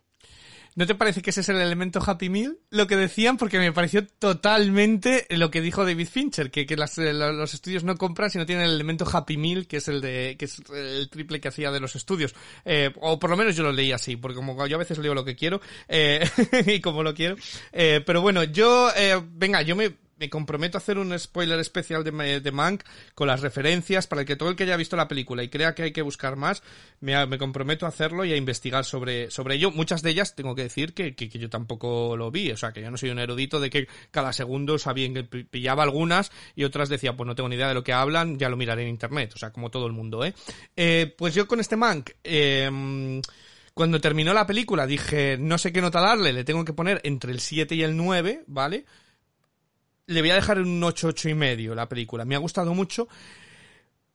¿No 0.76 0.86
te 0.86 0.94
parece 0.94 1.24
que 1.24 1.32
ese 1.32 1.42
es 1.42 1.50
el 1.50 1.60
elemento 1.60 2.00
Happy 2.06 2.30
Meal? 2.30 2.60
Lo 2.70 2.86
que 2.86 2.96
decían, 2.96 3.38
porque 3.38 3.58
me 3.58 3.72
pareció 3.74 4.06
totalmente 4.06 5.26
lo 5.32 5.50
que 5.50 5.60
dijo 5.60 5.84
David 5.84 6.08
Fincher, 6.08 6.52
que, 6.52 6.68
que 6.68 6.76
eh, 6.76 7.14
lo- 7.14 7.34
los 7.34 7.56
estudios 7.56 7.84
no 7.84 7.96
compran 7.98 8.30
si 8.30 8.38
no 8.38 8.46
tienen 8.46 8.66
el 8.66 8.76
elemento 8.76 9.04
Happy 9.12 9.38
Meal, 9.38 9.66
que 9.66 9.78
es 9.78 9.88
el 9.88 10.02
de, 10.02 10.36
que 10.38 10.46
es 10.46 10.62
el 10.72 11.10
triple 11.10 11.42
que 11.42 11.48
hacía 11.48 11.72
de 11.72 11.80
los 11.80 11.96
estudios. 11.96 12.36
Eh, 12.64 12.92
o 13.02 13.18
por 13.18 13.32
lo 13.32 13.38
menos 13.38 13.56
yo 13.56 13.64
lo 13.64 13.72
leí 13.72 13.92
así, 13.92 14.18
porque 14.18 14.36
como 14.36 14.68
yo 14.68 14.76
a 14.76 14.80
veces 14.80 15.00
leo 15.00 15.16
lo 15.16 15.26
que 15.26 15.36
quiero, 15.36 15.62
y 16.68 16.80
como 16.80 17.02
lo 17.02 17.16
quiero. 17.16 17.38
Pero 17.72 18.22
bueno, 18.22 18.44
yo, 18.44 18.92
venga, 19.34 19.64
yo 19.64 19.76
me, 19.76 19.96
me 20.18 20.30
comprometo 20.30 20.78
a 20.78 20.80
hacer 20.80 20.98
un 20.98 21.18
spoiler 21.18 21.60
especial 21.60 22.04
de, 22.04 22.40
de 22.40 22.52
Mank 22.52 22.84
con 23.14 23.28
las 23.28 23.42
referencias 23.42 24.08
para 24.08 24.26
que 24.26 24.36
todo 24.36 24.50
el 24.50 24.56
que 24.56 24.64
haya 24.64 24.78
visto 24.78 24.96
la 24.96 25.08
película 25.08 25.44
y 25.44 25.50
crea 25.50 25.76
que 25.76 25.84
hay 25.84 25.92
que 25.92 26.02
buscar 26.02 26.36
más, 26.36 26.64
me, 27.00 27.26
me 27.28 27.38
comprometo 27.38 27.86
a 27.86 27.90
hacerlo 27.90 28.26
y 28.26 28.34
a 28.34 28.36
investigar 28.36 28.86
sobre, 28.86 29.30
sobre 29.32 29.56
ello. 29.56 29.72
Muchas 29.72 30.02
de 30.02 30.10
ellas 30.12 30.36
tengo 30.36 30.56
que 30.56 30.64
decir 30.64 30.94
que, 30.94 31.16
que, 31.16 31.30
que 31.30 31.40
yo 31.40 31.50
tampoco 31.50 32.18
lo 32.18 32.32
vi, 32.32 32.52
o 32.52 32.58
sea, 32.58 32.72
que 32.72 32.82
yo 32.82 32.92
no 32.92 32.98
soy 32.98 33.10
un 33.10 33.20
erudito 33.20 33.60
de 33.60 33.70
que 33.70 33.88
cada 34.12 34.34
segundo 34.34 34.78
sabía 34.78 35.12
que 35.14 35.24
pi- 35.24 35.44
pillaba 35.44 35.84
algunas 35.84 36.32
y 36.56 36.64
otras 36.64 36.90
decía, 36.90 37.16
pues 37.16 37.28
no 37.28 37.36
tengo 37.36 37.50
ni 37.50 37.56
idea 37.56 37.68
de 37.68 37.74
lo 37.74 37.84
que 37.84 37.94
hablan, 37.94 38.38
ya 38.40 38.50
lo 38.50 38.58
miraré 38.58 38.84
en 38.84 38.90
internet, 38.90 39.34
o 39.36 39.38
sea, 39.38 39.52
como 39.52 39.70
todo 39.70 39.86
el 39.88 39.94
mundo, 39.94 40.26
¿eh? 40.26 40.34
eh 40.76 41.14
pues 41.18 41.34
yo 41.34 41.48
con 41.48 41.60
este 41.60 41.76
Mank, 41.76 42.12
eh, 42.24 43.22
cuando 43.74 44.02
terminó 44.02 44.34
la 44.34 44.48
película 44.48 44.88
dije, 44.88 45.38
no 45.40 45.60
sé 45.60 45.72
qué 45.72 45.82
nota 45.82 46.02
darle, 46.02 46.34
le 46.34 46.44
tengo 46.44 46.66
que 46.66 46.74
poner 46.74 47.00
entre 47.04 47.32
el 47.32 47.40
7 47.40 47.76
y 47.76 47.84
el 47.84 47.96
9, 47.96 48.44
¿vale? 48.48 48.86
Le 50.08 50.22
voy 50.22 50.32
a 50.32 50.36
dejar 50.36 50.60
un 50.60 50.82
8, 50.84 51.08
8 51.10 51.30
y 51.30 51.34
medio 51.34 51.76
la 51.76 51.88
película. 51.90 52.24
Me 52.26 52.36
ha 52.36 52.40
gustado 52.40 52.74
mucho. 52.74 53.08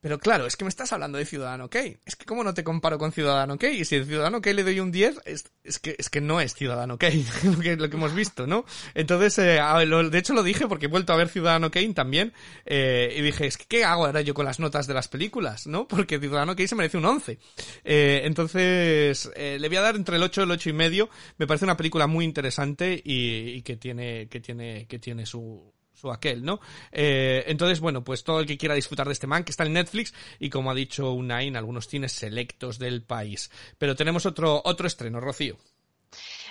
Pero 0.03 0.19
claro, 0.19 0.45
es 0.45 0.57
que 0.57 0.65
me 0.65 0.69
estás 0.69 0.91
hablando 0.91 1.17
de 1.17 1.25
Ciudadano 1.25 1.69
Kane. 1.69 1.97
Es 2.05 2.17
que 2.17 2.25
cómo 2.25 2.43
no 2.43 2.53
te 2.53 2.61
comparo 2.61 2.97
con 2.97 3.13
Ciudadano 3.13 3.57
Kane. 3.57 3.75
Y 3.75 3.85
si 3.85 3.95
el 3.95 4.05
Ciudadano 4.05 4.41
Kane 4.41 4.55
le 4.55 4.63
doy 4.63 4.81
un 4.81 4.91
10, 4.91 5.21
es, 5.23 5.45
es 5.63 5.79
que, 5.79 5.95
es 5.97 6.09
que 6.09 6.19
no 6.19 6.41
es 6.41 6.55
Ciudadano 6.55 6.97
Kane, 6.97 7.23
lo 7.45 7.57
que, 7.57 7.77
lo 7.77 7.89
que 7.89 7.95
hemos 7.95 8.13
visto, 8.13 8.45
¿no? 8.45 8.65
Entonces, 8.95 9.37
eh, 9.37 9.61
de 9.61 10.17
hecho 10.17 10.33
lo 10.33 10.43
dije 10.43 10.67
porque 10.67 10.87
he 10.87 10.89
vuelto 10.89 11.13
a 11.13 11.15
ver 11.15 11.29
Ciudadano 11.29 11.71
Kane 11.71 11.93
también. 11.93 12.33
eh, 12.65 13.15
y 13.17 13.21
dije, 13.21 13.47
es 13.47 13.55
que 13.55 13.63
¿qué 13.65 13.85
hago 13.85 14.05
ahora 14.05 14.19
yo 14.19 14.33
con 14.33 14.43
las 14.43 14.59
notas 14.59 14.87
de 14.87 14.93
las 14.93 15.07
películas, 15.07 15.67
no? 15.67 15.87
Porque 15.93 16.19
Ciudadano 16.19 16.53
Kane 16.53 16.67
se 16.67 16.75
merece 16.75 16.97
un 16.97 17.05
11. 17.05 17.39
Eh, 17.85 18.23
entonces, 18.25 19.31
eh, 19.37 19.57
le 19.57 19.67
voy 19.69 19.77
a 19.77 19.81
dar 19.83 19.95
entre 19.95 20.17
el 20.17 20.23
8 20.23 20.41
y 20.41 20.43
el 20.43 20.51
8 20.51 20.69
y 20.69 20.73
medio. 20.73 21.09
Me 21.37 21.47
parece 21.47 21.63
una 21.63 21.77
película 21.77 22.07
muy 22.07 22.25
interesante 22.25 23.01
y, 23.01 23.51
y 23.51 23.61
que 23.61 23.77
tiene, 23.77 24.27
que 24.27 24.41
tiene, 24.41 24.85
que 24.85 24.99
tiene 24.99 25.25
su, 25.25 25.73
su 26.03 26.11
aquel, 26.11 26.43
¿no? 26.43 26.59
Eh, 26.91 27.45
entonces, 27.47 27.79
bueno, 27.79 28.03
pues 28.03 28.25
todo 28.25 28.41
el 28.41 28.45
que 28.45 28.57
quiera 28.57 28.75
disfrutar 28.75 29.07
de 29.07 29.13
este 29.13 29.25
man, 29.25 29.45
que 29.45 29.51
está 29.51 29.63
en 29.63 29.73
Netflix 29.73 30.13
y 30.37 30.49
como 30.49 30.69
ha 30.69 30.75
dicho 30.75 31.13
Unai, 31.13 31.47
en 31.47 31.55
algunos 31.55 31.87
cines 31.87 32.11
selectos 32.11 32.77
del 32.77 33.03
país. 33.03 33.49
Pero 33.77 33.95
tenemos 33.95 34.25
otro, 34.25 34.61
otro 34.65 34.85
estreno, 34.85 35.21
Rocío. 35.21 35.57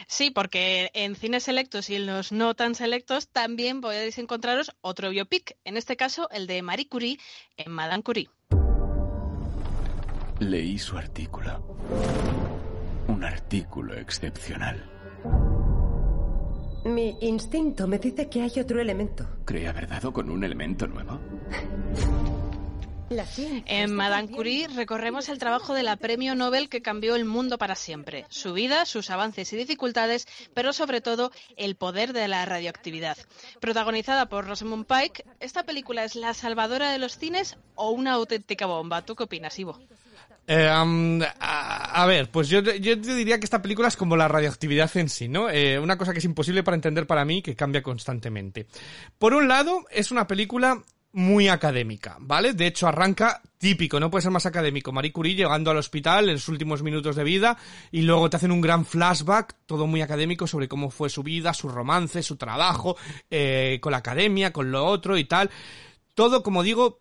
Sí, 0.09 0.31
porque 0.31 0.91
en 0.95 1.15
cines 1.15 1.45
selectos 1.45 1.91
y 1.91 1.97
en 1.97 2.07
los 2.07 2.33
no 2.33 2.55
tan 2.55 2.75
selectos 2.75 3.29
también 3.29 3.83
podéis 3.83 4.19
encontraros 4.19 4.73
otro 4.81 5.11
biopic, 5.11 5.57
en 5.65 5.77
este 5.77 5.97
caso 5.97 6.29
el 6.31 6.47
de 6.47 6.63
Marie 6.63 6.89
Curie 6.89 7.19
en 7.59 7.71
Madame 7.71 8.03
Curie. 8.03 8.31
Leí 10.41 10.79
su 10.79 10.97
artículo. 10.97 11.77
Un 13.07 13.23
artículo 13.23 13.97
excepcional. 13.97 15.62
Mi 16.85 17.17
instinto 17.21 17.87
me 17.87 17.99
dice 17.99 18.29
que 18.29 18.43
hay 18.43 18.53
otro 18.61 18.81
elemento. 18.81 19.27
¿Cree 19.45 19.69
haber 19.69 19.87
dado 19.87 20.13
con 20.13 20.31
un 20.31 20.43
elemento 20.43 20.87
nuevo? 20.87 21.21
En 23.67 23.95
Madame 23.95 24.31
Curie 24.31 24.69
recorremos 24.69 25.29
el 25.29 25.39
trabajo 25.39 25.75
de 25.75 25.83
la 25.83 25.97
premio 25.97 26.35
Nobel 26.35 26.71
que 26.71 26.81
cambió 26.81 27.15
el 27.15 27.27
mundo 27.27 27.59
para 27.59 27.75
siempre, 27.75 28.25
su 28.31 28.55
vida, 28.55 28.87
sus 28.87 29.11
avances 29.11 29.53
y 29.53 29.57
dificultades, 29.57 30.27
pero 30.55 30.73
sobre 30.73 31.03
todo 31.03 31.31
el 31.57 31.77
poder 31.77 32.15
de 32.15 32.27
la 32.27 32.47
radioactividad. 32.47 33.19
Protagonizada 33.61 34.31
por 34.31 34.47
Rosamund 34.47 34.87
Pike, 34.87 35.27
¿esta 35.41 35.65
película 35.65 36.05
es 36.05 36.17
la 36.17 36.33
salvadora 36.33 36.91
de 36.91 36.99
los 36.99 37.19
cines 37.19 37.59
o 37.75 37.91
una 37.91 38.13
auténtica 38.13 38.65
bomba? 38.65 39.05
¿Tú 39.05 39.15
qué 39.15 39.25
opinas, 39.25 39.59
Ivo? 39.59 39.79
Eh, 40.47 40.69
a, 40.69 42.07
ver, 42.07 42.31
pues 42.31 42.49
yo, 42.49 42.61
yo 42.61 42.97
diría 42.97 43.39
que 43.39 43.45
esta 43.45 43.63
película 43.63 43.89
es 43.89 43.97
como 43.97 44.17
la 44.17 44.29
radioactividad 44.29 44.95
en 44.97 45.09
sí, 45.09 45.29
¿no? 45.29 45.49
Eh, 45.49 45.79
una 45.79 45.97
cosa 45.97 46.13
que 46.13 46.19
es 46.19 46.25
imposible 46.25 46.63
para 46.63 46.75
entender 46.75 47.07
para 47.07 47.25
mí, 47.25 47.43
que 47.43 47.55
cambia 47.55 47.83
constantemente. 47.83 48.67
Por 49.19 49.35
un 49.35 49.49
lado, 49.49 49.85
es 49.91 50.11
una 50.11 50.27
película 50.27 50.83
muy 51.13 51.49
académica, 51.49 52.17
¿vale? 52.21 52.55
De 52.55 52.67
hecho, 52.67 52.89
arranca 52.89 53.43
típico, 53.59 54.01
no 54.01 54.11
puede 54.11 54.23
ser 54.23 54.31
más 54.31 54.47
académico. 54.47 54.93
Marie 54.93 55.13
Curie 55.13 55.35
llegando 55.35 55.71
al 55.71 55.77
hospital 55.77 56.31
en 56.31 56.39
sus 56.39 56.49
últimos 56.49 56.83
minutos 56.83 57.17
de 57.17 57.25
vida 57.25 57.59
y 57.91 58.03
luego 58.03 58.31
te 58.31 58.37
hacen 58.37 58.51
un 58.51 58.63
gran 58.63 58.87
flashback, 58.87 59.57
todo 59.67 59.87
muy 59.87 60.01
académico 60.01 60.47
sobre 60.47 60.69
cómo 60.69 60.91
fue 60.91 61.11
su 61.11 61.23
vida, 61.23 61.53
su 61.53 61.69
romance, 61.69 62.23
su 62.23 62.37
trabajo, 62.37 62.97
eh, 63.31 63.79
con 63.81 63.93
la 63.93 63.99
academia, 63.99 64.53
con 64.53 64.73
lo 64.73 64.85
otro 64.85 65.19
y 65.19 65.25
tal. 65.25 65.51
Todo, 66.15 66.43
como 66.43 66.63
digo, 66.63 67.01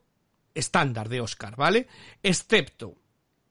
estándar 0.53 1.07
de 1.07 1.21
Oscar, 1.21 1.55
¿vale? 1.55 1.87
Excepto 2.21 3.00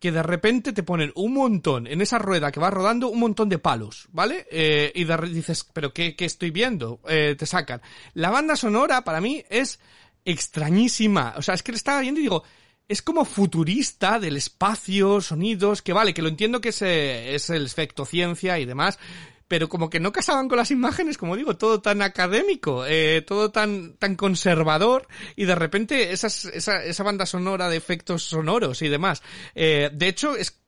que 0.00 0.10
de 0.10 0.22
repente 0.22 0.72
te 0.72 0.82
ponen 0.82 1.12
un 1.14 1.34
montón, 1.34 1.86
en 1.86 2.00
esa 2.00 2.18
rueda 2.18 2.50
que 2.50 2.58
va 2.58 2.70
rodando, 2.70 3.08
un 3.08 3.20
montón 3.20 3.50
de 3.50 3.58
palos, 3.58 4.08
¿vale? 4.10 4.46
Eh, 4.50 4.90
y 4.94 5.04
de, 5.04 5.16
dices, 5.30 5.68
¿pero 5.72 5.92
qué, 5.92 6.16
qué 6.16 6.24
estoy 6.24 6.50
viendo? 6.50 7.00
Eh, 7.06 7.36
te 7.38 7.44
sacan. 7.44 7.82
La 8.14 8.30
banda 8.30 8.56
sonora, 8.56 9.04
para 9.04 9.20
mí, 9.20 9.44
es 9.50 9.78
extrañísima. 10.24 11.34
O 11.36 11.42
sea, 11.42 11.54
es 11.54 11.62
que 11.62 11.72
le 11.72 11.76
estaba 11.76 12.00
viendo 12.00 12.18
y 12.18 12.24
digo, 12.24 12.42
es 12.88 13.02
como 13.02 13.26
futurista 13.26 14.18
del 14.18 14.38
espacio, 14.38 15.20
sonidos, 15.20 15.82
que 15.82 15.92
vale, 15.92 16.14
que 16.14 16.22
lo 16.22 16.28
entiendo 16.28 16.62
que 16.62 16.70
es, 16.70 16.80
eh, 16.80 17.34
es 17.34 17.50
el 17.50 17.66
efecto 17.66 18.06
ciencia 18.06 18.58
y 18.58 18.64
demás, 18.64 18.98
pero 19.50 19.68
como 19.68 19.90
que 19.90 19.98
no 19.98 20.12
casaban 20.12 20.48
con 20.48 20.58
las 20.58 20.70
imágenes, 20.70 21.18
como 21.18 21.34
digo, 21.34 21.56
todo 21.56 21.80
tan 21.80 22.02
académico, 22.02 22.86
eh, 22.86 23.20
todo 23.26 23.50
tan, 23.50 23.94
tan 23.94 24.14
conservador, 24.14 25.08
y 25.34 25.44
de 25.44 25.56
repente 25.56 26.12
esas, 26.12 26.44
esa, 26.44 26.84
esa 26.84 27.02
banda 27.02 27.26
sonora 27.26 27.68
de 27.68 27.76
efectos 27.76 28.22
sonoros 28.22 28.80
y 28.82 28.88
demás. 28.88 29.24
Eh, 29.56 29.90
de 29.92 30.06
hecho, 30.06 30.36
es 30.36 30.59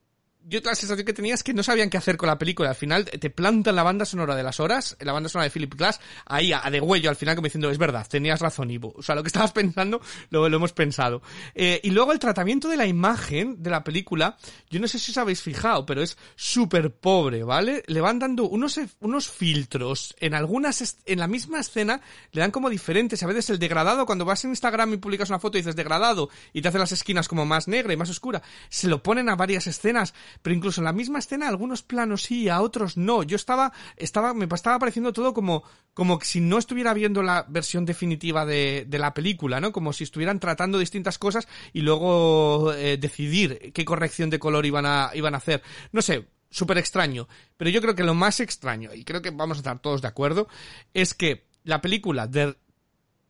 yo 0.48 0.60
la 0.64 0.74
sensación 0.74 1.06
que 1.06 1.12
tenía 1.12 1.34
es 1.34 1.42
que 1.42 1.54
no 1.54 1.62
sabían 1.62 1.90
qué 1.90 1.96
hacer 1.96 2.16
con 2.16 2.26
la 2.26 2.38
película. 2.38 2.70
Al 2.70 2.74
final 2.74 3.04
te 3.04 3.30
plantan 3.30 3.76
la 3.76 3.82
banda 3.82 4.04
sonora 4.04 4.34
de 4.34 4.42
las 4.42 4.60
horas, 4.60 4.96
la 5.00 5.12
banda 5.12 5.28
sonora 5.28 5.44
de 5.44 5.50
Philip 5.50 5.74
Glass, 5.74 6.00
ahí 6.26 6.52
a, 6.52 6.62
de 6.70 6.80
huello 6.80 7.10
al 7.10 7.16
final 7.16 7.34
como 7.36 7.46
diciendo, 7.46 7.70
es 7.70 7.78
verdad, 7.78 8.06
tenías 8.08 8.40
razón 8.40 8.70
Ivo. 8.70 8.92
O 8.96 9.02
sea, 9.02 9.14
lo 9.14 9.22
que 9.22 9.28
estabas 9.28 9.52
pensando, 9.62 10.00
lo, 10.30 10.48
lo 10.48 10.56
hemos 10.56 10.72
pensado. 10.72 11.22
Eh, 11.54 11.80
y 11.82 11.90
luego 11.90 12.12
el 12.12 12.18
tratamiento 12.18 12.68
de 12.68 12.76
la 12.76 12.86
imagen 12.86 13.62
de 13.62 13.70
la 13.70 13.84
película, 13.84 14.36
yo 14.70 14.80
no 14.80 14.88
sé 14.88 14.98
si 14.98 15.12
os 15.12 15.18
habéis 15.18 15.42
fijado, 15.42 15.86
pero 15.86 16.02
es 16.02 16.16
súper 16.36 16.92
pobre, 16.92 17.44
¿vale? 17.44 17.82
Le 17.86 18.00
van 18.00 18.18
dando 18.18 18.44
unos, 18.44 18.80
unos 19.00 19.28
filtros 19.28 20.14
en 20.20 20.34
algunas, 20.34 20.96
en 21.06 21.18
la 21.18 21.26
misma 21.26 21.60
escena, 21.60 22.00
le 22.32 22.40
dan 22.40 22.50
como 22.50 22.70
diferentes. 22.70 23.22
A 23.22 23.26
veces 23.26 23.50
el 23.50 23.58
degradado, 23.58 24.06
cuando 24.06 24.24
vas 24.24 24.44
en 24.44 24.50
Instagram 24.50 24.94
y 24.94 24.96
publicas 24.96 25.28
una 25.28 25.38
foto 25.38 25.58
y 25.58 25.60
dices 25.60 25.76
degradado 25.76 26.28
y 26.52 26.62
te 26.62 26.68
hace 26.68 26.78
las 26.78 26.92
esquinas 26.92 27.28
como 27.28 27.46
más 27.46 27.68
negra 27.68 27.92
y 27.92 27.96
más 27.96 28.10
oscura, 28.10 28.42
se 28.68 28.88
lo 28.88 29.02
ponen 29.02 29.28
a 29.28 29.36
varias 29.36 29.66
escenas 29.66 30.14
pero 30.40 30.54
incluso 30.56 30.80
en 30.80 30.86
la 30.86 30.92
misma 30.92 31.18
escena 31.18 31.48
algunos 31.48 31.82
planos 31.82 32.22
sí, 32.22 32.48
a 32.48 32.60
otros 32.60 32.96
no. 32.96 33.22
Yo 33.22 33.36
estaba, 33.36 33.72
estaba, 33.96 34.34
me 34.34 34.46
estaba 34.52 34.78
pareciendo 34.78 35.12
todo 35.12 35.34
como, 35.34 35.64
como 35.94 36.20
si 36.22 36.40
no 36.40 36.58
estuviera 36.58 36.94
viendo 36.94 37.22
la 37.22 37.44
versión 37.48 37.84
definitiva 37.84 38.46
de, 38.46 38.86
de 38.88 38.98
la 38.98 39.14
película, 39.14 39.60
¿no? 39.60 39.72
Como 39.72 39.92
si 39.92 40.04
estuvieran 40.04 40.40
tratando 40.40 40.78
distintas 40.78 41.18
cosas 41.18 41.48
y 41.72 41.82
luego 41.82 42.72
eh, 42.72 42.96
decidir 42.96 43.72
qué 43.74 43.84
corrección 43.84 44.30
de 44.30 44.38
color 44.38 44.66
iban 44.66 44.86
a, 44.86 45.10
iban 45.14 45.34
a 45.34 45.38
hacer. 45.38 45.62
No 45.92 46.02
sé, 46.02 46.28
súper 46.50 46.78
extraño. 46.78 47.28
Pero 47.56 47.70
yo 47.70 47.80
creo 47.80 47.94
que 47.94 48.04
lo 48.04 48.14
más 48.14 48.40
extraño, 48.40 48.94
y 48.94 49.04
creo 49.04 49.22
que 49.22 49.30
vamos 49.30 49.58
a 49.58 49.60
estar 49.60 49.80
todos 49.80 50.02
de 50.02 50.08
acuerdo, 50.08 50.48
es 50.94 51.14
que 51.14 51.46
la 51.64 51.80
película 51.80 52.26
de 52.26 52.56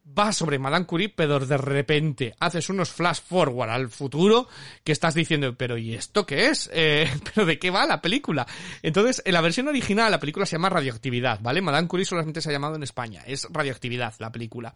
va 0.06 0.32
sobre 0.32 0.58
Madame 0.58 0.86
Curie, 0.86 1.08
pero 1.08 1.38
de 1.40 1.56
repente 1.56 2.34
haces 2.40 2.68
unos 2.68 2.90
flash 2.90 3.20
forward 3.26 3.70
al 3.70 3.88
futuro 3.88 4.48
que 4.84 4.92
estás 4.92 5.14
diciendo, 5.14 5.54
pero 5.56 5.78
¿y 5.78 5.94
esto 5.94 6.26
qué 6.26 6.48
es? 6.48 6.70
Eh, 6.72 7.08
¿Pero 7.34 7.46
de 7.46 7.58
qué 7.58 7.70
va 7.70 7.86
la 7.86 8.00
película? 8.00 8.46
Entonces, 8.82 9.22
en 9.24 9.32
la 9.32 9.40
versión 9.40 9.68
original 9.68 10.10
la 10.10 10.20
película 10.20 10.46
se 10.46 10.56
llama 10.56 10.70
Radioactividad, 10.70 11.40
¿vale? 11.40 11.60
Madame 11.60 11.88
Curie 11.88 12.06
solamente 12.06 12.40
se 12.40 12.50
ha 12.50 12.52
llamado 12.52 12.76
en 12.76 12.82
España, 12.82 13.22
es 13.26 13.46
Radioactividad 13.50 14.14
la 14.18 14.32
película. 14.32 14.74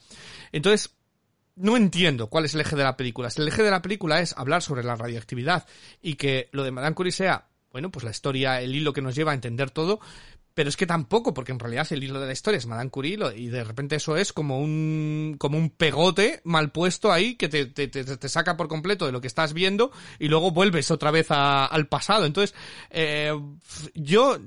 Entonces, 0.52 0.94
no 1.56 1.76
entiendo 1.76 2.28
cuál 2.28 2.44
es 2.44 2.54
el 2.54 2.60
eje 2.60 2.76
de 2.76 2.84
la 2.84 2.96
película. 2.96 3.30
Si 3.30 3.40
el 3.40 3.48
eje 3.48 3.62
de 3.62 3.70
la 3.70 3.82
película 3.82 4.20
es 4.20 4.36
hablar 4.36 4.62
sobre 4.62 4.84
la 4.84 4.94
radioactividad 4.94 5.66
y 6.02 6.14
que 6.14 6.48
lo 6.52 6.64
de 6.64 6.70
Madame 6.70 6.94
Curie 6.94 7.12
sea 7.12 7.46
bueno, 7.76 7.90
pues 7.90 8.04
la 8.06 8.10
historia, 8.10 8.62
el 8.62 8.74
hilo 8.74 8.94
que 8.94 9.02
nos 9.02 9.14
lleva 9.14 9.32
a 9.32 9.34
entender 9.34 9.70
todo, 9.70 10.00
pero 10.56 10.70
es 10.70 10.76
que 10.78 10.86
tampoco, 10.86 11.34
porque 11.34 11.52
en 11.52 11.58
realidad 11.58 11.86
el 11.90 12.02
hilo 12.02 12.18
de 12.18 12.28
la 12.28 12.32
historia 12.32 12.56
es 12.56 12.64
Madame 12.64 12.88
Curie 12.88 13.18
y 13.36 13.48
de 13.48 13.62
repente 13.62 13.96
eso 13.96 14.16
es 14.16 14.32
como 14.32 14.58
un, 14.58 15.36
como 15.38 15.58
un 15.58 15.68
pegote 15.68 16.40
mal 16.44 16.72
puesto 16.72 17.12
ahí 17.12 17.34
que 17.34 17.50
te, 17.50 17.66
te, 17.66 17.88
te, 17.88 18.28
saca 18.30 18.56
por 18.56 18.66
completo 18.66 19.04
de 19.04 19.12
lo 19.12 19.20
que 19.20 19.26
estás 19.26 19.52
viendo 19.52 19.92
y 20.18 20.28
luego 20.28 20.52
vuelves 20.52 20.90
otra 20.90 21.10
vez 21.10 21.26
al 21.28 21.88
pasado. 21.88 22.24
Entonces, 22.24 22.56
eh, 22.88 23.38
yo 23.92 24.38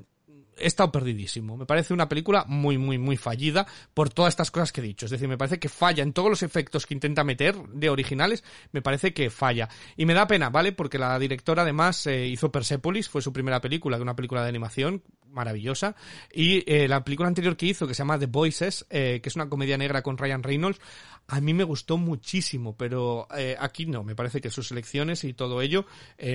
he 0.56 0.66
estado 0.66 0.90
perdidísimo. 0.90 1.56
Me 1.56 1.64
parece 1.64 1.94
una 1.94 2.08
película 2.08 2.44
muy, 2.48 2.76
muy, 2.76 2.98
muy 2.98 3.16
fallida 3.16 3.68
por 3.94 4.10
todas 4.10 4.32
estas 4.32 4.50
cosas 4.50 4.72
que 4.72 4.80
he 4.80 4.84
dicho. 4.84 5.06
Es 5.06 5.12
decir, 5.12 5.28
me 5.28 5.38
parece 5.38 5.60
que 5.60 5.68
falla 5.68 6.02
en 6.02 6.12
todos 6.12 6.28
los 6.28 6.42
efectos 6.42 6.86
que 6.86 6.94
intenta 6.94 7.22
meter 7.22 7.56
de 7.68 7.88
originales, 7.88 8.42
me 8.72 8.82
parece 8.82 9.14
que 9.14 9.30
falla. 9.30 9.68
Y 9.96 10.06
me 10.06 10.14
da 10.14 10.26
pena, 10.26 10.50
¿vale? 10.50 10.72
Porque 10.72 10.98
la 10.98 11.16
directora 11.20 11.62
además 11.62 12.04
eh, 12.08 12.26
hizo 12.26 12.50
Persepolis, 12.50 13.08
fue 13.08 13.22
su 13.22 13.32
primera 13.32 13.60
película, 13.60 13.96
una 13.96 14.16
película 14.16 14.42
de 14.42 14.48
animación 14.48 15.04
maravillosa. 15.30 15.96
Y 16.32 16.62
eh, 16.70 16.88
la 16.88 17.04
película 17.04 17.28
anterior 17.28 17.56
que 17.56 17.66
hizo, 17.66 17.86
que 17.86 17.94
se 17.94 17.98
llama 17.98 18.18
The 18.18 18.26
Voices, 18.26 18.86
eh, 18.90 19.20
que 19.22 19.28
es 19.28 19.36
una 19.36 19.48
comedia 19.48 19.78
negra 19.78 20.02
con 20.02 20.18
Ryan 20.18 20.42
Reynolds, 20.42 20.80
a 21.28 21.40
mí 21.40 21.54
me 21.54 21.64
gustó 21.64 21.96
muchísimo, 21.96 22.76
pero 22.76 23.28
aquí 23.60 23.86
no. 23.86 24.02
Me 24.02 24.16
parece 24.16 24.40
que 24.40 24.50
sus 24.50 24.72
elecciones 24.72 25.22
y 25.22 25.32
todo 25.32 25.62
ello, 25.62 25.86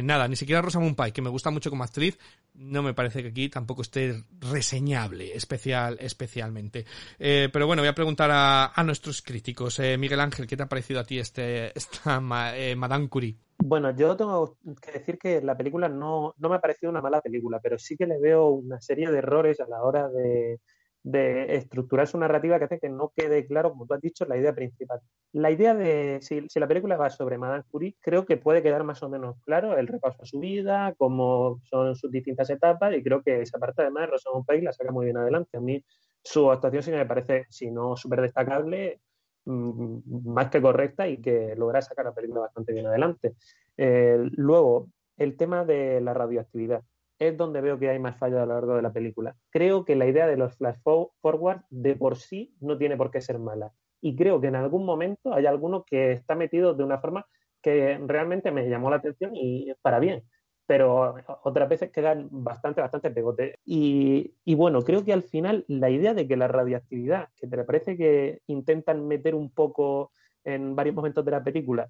nada, 0.03 0.29
ni 0.29 0.37
siquiera 0.37 0.61
Rosamund 0.61 0.95
Pike, 0.95 1.11
que 1.11 1.21
me 1.21 1.29
gusta 1.29 1.49
mucho 1.49 1.69
como 1.69 1.83
actriz, 1.83 2.17
no 2.57 2.81
me 2.81 2.93
parece 2.93 3.21
que 3.21 3.29
aquí 3.29 3.49
tampoco 3.49 3.81
esté 3.81 4.23
reseñable 4.39 5.35
especial, 5.35 5.97
especialmente. 5.99 6.85
Eh, 7.19 7.49
pero 7.51 7.67
bueno, 7.67 7.81
voy 7.81 7.89
a 7.89 7.95
preguntar 7.95 8.29
a, 8.31 8.83
nuestros 8.83 9.21
críticos. 9.21 9.79
Eh, 9.79 9.97
Miguel 9.97 10.19
Ángel, 10.19 10.47
¿qué 10.47 10.55
te 10.55 10.63
ha 10.63 10.69
parecido 10.69 10.99
a 10.99 11.03
ti 11.03 11.19
este, 11.19 11.77
esta 11.77 12.21
eh, 12.55 12.75
Madame 12.75 13.09
Curie? 13.09 13.35
Bueno, 13.57 13.91
yo 13.95 14.15
tengo 14.15 14.57
que 14.81 14.91
decir 14.91 15.17
que 15.17 15.41
la 15.41 15.57
película 15.57 15.89
no, 15.89 16.33
no 16.37 16.49
me 16.49 16.55
ha 16.55 16.61
parecido 16.61 16.91
una 16.91 17.01
mala 17.01 17.21
película, 17.21 17.59
pero 17.61 17.79
sí 17.79 17.95
que 17.97 18.05
le 18.05 18.19
veo 18.19 18.47
una 18.49 18.79
serie 18.81 19.09
de 19.09 19.17
errores 19.17 19.59
a 19.59 19.67
la 19.67 19.81
hora 19.81 20.07
de, 20.09 20.59
de 21.05 21.55
estructurar 21.55 22.07
su 22.07 22.17
narrativa 22.17 22.57
que 22.57 22.65
hace 22.65 22.79
que 22.79 22.89
no 22.89 23.13
quede 23.15 23.45
claro, 23.45 23.69
como 23.69 23.85
tú 23.85 23.93
has 23.93 24.01
dicho, 24.01 24.25
la 24.25 24.37
idea 24.37 24.55
principal. 24.55 24.99
La 25.33 25.51
idea 25.51 25.75
de, 25.75 26.19
si, 26.21 26.47
la 26.59 26.67
película 26.67 26.97
va 26.97 27.11
sobre 27.11 27.37
Madame 27.37 27.63
Curie, 27.69 27.95
creo 28.01 28.25
que 28.25 28.37
puede 28.37 28.63
quedar 28.63 28.83
más 28.83 29.03
o 29.03 29.09
menos 29.09 29.35
claro 29.45 29.77
el 29.77 29.87
repaso 29.87 30.23
a 30.23 30.25
su 30.25 30.39
vida, 30.39 30.95
cómo 30.97 31.61
son 31.65 31.95
sus 31.95 32.09
distintas 32.09 32.49
etapas, 32.49 32.95
y 32.95 33.03
creo 33.03 33.21
que 33.21 33.41
esa 33.41 33.59
parte 33.59 33.83
además 33.83 34.09
Rosamund 34.09 34.47
Pike 34.47 34.63
la 34.63 34.73
saca 34.73 34.91
muy 34.91 35.05
bien 35.05 35.17
adelante. 35.17 35.57
A 35.57 35.61
mí 35.61 35.83
su 36.23 36.51
actuación 36.51 36.81
sí 36.81 36.89
me 36.91 37.05
parece, 37.05 37.45
si 37.49 37.69
no 37.69 37.95
súper 37.95 38.21
destacable, 38.21 38.99
más 39.45 40.49
que 40.49 40.61
correcta 40.61 41.07
y 41.07 41.21
que 41.21 41.55
logra 41.55 41.81
sacar 41.81 42.05
la 42.05 42.13
película 42.13 42.41
bastante 42.41 42.73
bien 42.73 42.87
adelante. 42.87 43.35
Eh, 43.77 44.17
luego, 44.31 44.89
el 45.17 45.37
tema 45.37 45.65
de 45.65 46.01
la 46.01 46.13
radioactividad 46.13 46.83
es 47.19 47.37
donde 47.37 47.61
veo 47.61 47.79
que 47.79 47.89
hay 47.89 47.99
más 47.99 48.17
fallos 48.17 48.39
a 48.39 48.45
lo 48.45 48.53
largo 48.53 48.75
de 48.75 48.81
la 48.81 48.91
película. 48.91 49.35
Creo 49.49 49.85
que 49.85 49.95
la 49.95 50.07
idea 50.07 50.27
de 50.27 50.37
los 50.37 50.55
flash 50.57 50.77
forward 50.83 51.61
de 51.69 51.95
por 51.95 52.17
sí 52.17 52.53
no 52.59 52.77
tiene 52.77 52.97
por 52.97 53.11
qué 53.11 53.21
ser 53.21 53.39
mala. 53.39 53.71
Y 54.01 54.15
creo 54.15 54.41
que 54.41 54.47
en 54.47 54.55
algún 54.55 54.85
momento 54.85 55.33
hay 55.33 55.45
alguno 55.45 55.83
que 55.83 56.11
está 56.11 56.35
metido 56.35 56.73
de 56.73 56.83
una 56.83 56.99
forma 56.99 57.25
que 57.61 57.99
realmente 58.05 58.51
me 58.51 58.69
llamó 58.69 58.89
la 58.89 58.97
atención 58.97 59.31
y 59.33 59.73
para 59.81 59.99
bien. 59.99 60.23
Pero 60.67 61.15
otras 61.43 61.69
veces 61.69 61.91
quedan 61.91 62.27
bastante, 62.31 62.81
bastante 62.81 63.11
pegote. 63.11 63.59
Y, 63.65 64.33
y 64.43 64.55
bueno, 64.55 64.81
creo 64.81 65.05
que 65.05 65.13
al 65.13 65.23
final 65.23 65.63
la 65.67 65.89
idea 65.89 66.13
de 66.13 66.27
que 66.27 66.37
la 66.37 66.47
radiactividad, 66.47 67.29
que 67.35 67.47
te 67.47 67.63
parece 67.63 67.97
que 67.97 68.41
intentan 68.47 69.07
meter 69.07 69.35
un 69.35 69.51
poco 69.51 70.11
en 70.43 70.75
varios 70.75 70.95
momentos 70.95 71.23
de 71.25 71.31
la 71.31 71.43
película, 71.43 71.89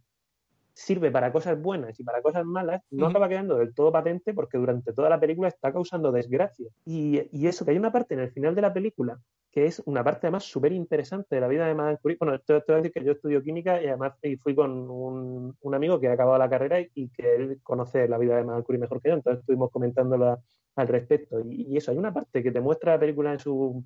sirve 0.76 1.10
para 1.12 1.32
cosas 1.32 1.60
buenas 1.62 2.00
y 2.00 2.04
para 2.04 2.22
cosas 2.22 2.46
malas, 2.46 2.82
no 2.92 3.06
Ujú. 3.06 3.08
acaba 3.08 3.30
quedando 3.30 3.58
del 3.58 3.74
todo 3.74 3.92
patente 3.92 4.34
porque 4.34 4.58
durante 4.58 4.94
toda 4.94 5.10
la 5.10 5.20
película 5.20 5.48
está 5.48 5.72
causando 5.74 6.12
desgracia. 6.12 6.70
Y, 6.86 7.22
y 7.32 7.48
eso, 7.48 7.66
que 7.66 7.72
hay 7.72 7.78
una 7.78 7.92
parte 7.92 8.14
en 8.14 8.20
el 8.22 8.32
final 8.32 8.56
de 8.56 8.62
la 8.62 8.74
película 8.74 9.20
que 9.52 9.66
es 9.68 9.82
una 9.86 10.04
parte 10.04 10.28
además 10.28 10.44
súper 10.44 10.74
interesante 10.74 11.36
de 11.36 11.40
la 11.42 11.48
vida 11.48 11.66
de 11.66 11.74
Madame 11.76 11.98
Curie. 12.02 12.18
Bueno, 12.20 12.38
te, 12.40 12.60
te 12.60 12.64
voy 12.68 12.74
a 12.74 12.78
decir 12.78 12.92
que 12.92 13.06
yo 13.06 13.14
estudio 13.14 13.42
química 13.42 13.82
y 13.82 13.88
además 13.88 14.14
y 14.22 14.36
fui 14.36 14.54
con 14.54 14.72
un, 14.92 15.56
un 15.62 15.76
amigo 15.76 15.98
que 16.00 16.10
ha 16.10 16.14
acabado 16.14 16.38
la 16.38 16.50
carrera 16.50 16.82
y, 16.82 16.90
y 16.94 17.10
que 17.10 17.36
él 17.36 17.60
conoce 17.64 18.08
la 18.10 18.18
vida 18.18 18.36
de 18.36 18.44
Madame 18.44 18.64
Curie 18.66 18.82
mejor 18.82 19.02
que 19.02 19.10
yo, 19.10 19.16
entonces 19.16 19.40
estuvimos 19.40 19.72
comentándolo 19.72 20.44
al 20.76 20.88
respecto. 20.90 21.40
Y, 21.40 21.68
y 21.74 21.78
eso, 21.78 21.92
hay 21.92 21.98
una 21.98 22.14
parte 22.14 22.44
que 22.44 22.52
te 22.52 22.60
muestra 22.60 22.94
la 22.94 23.00
película 23.00 23.32
en 23.32 23.40
su, 23.40 23.86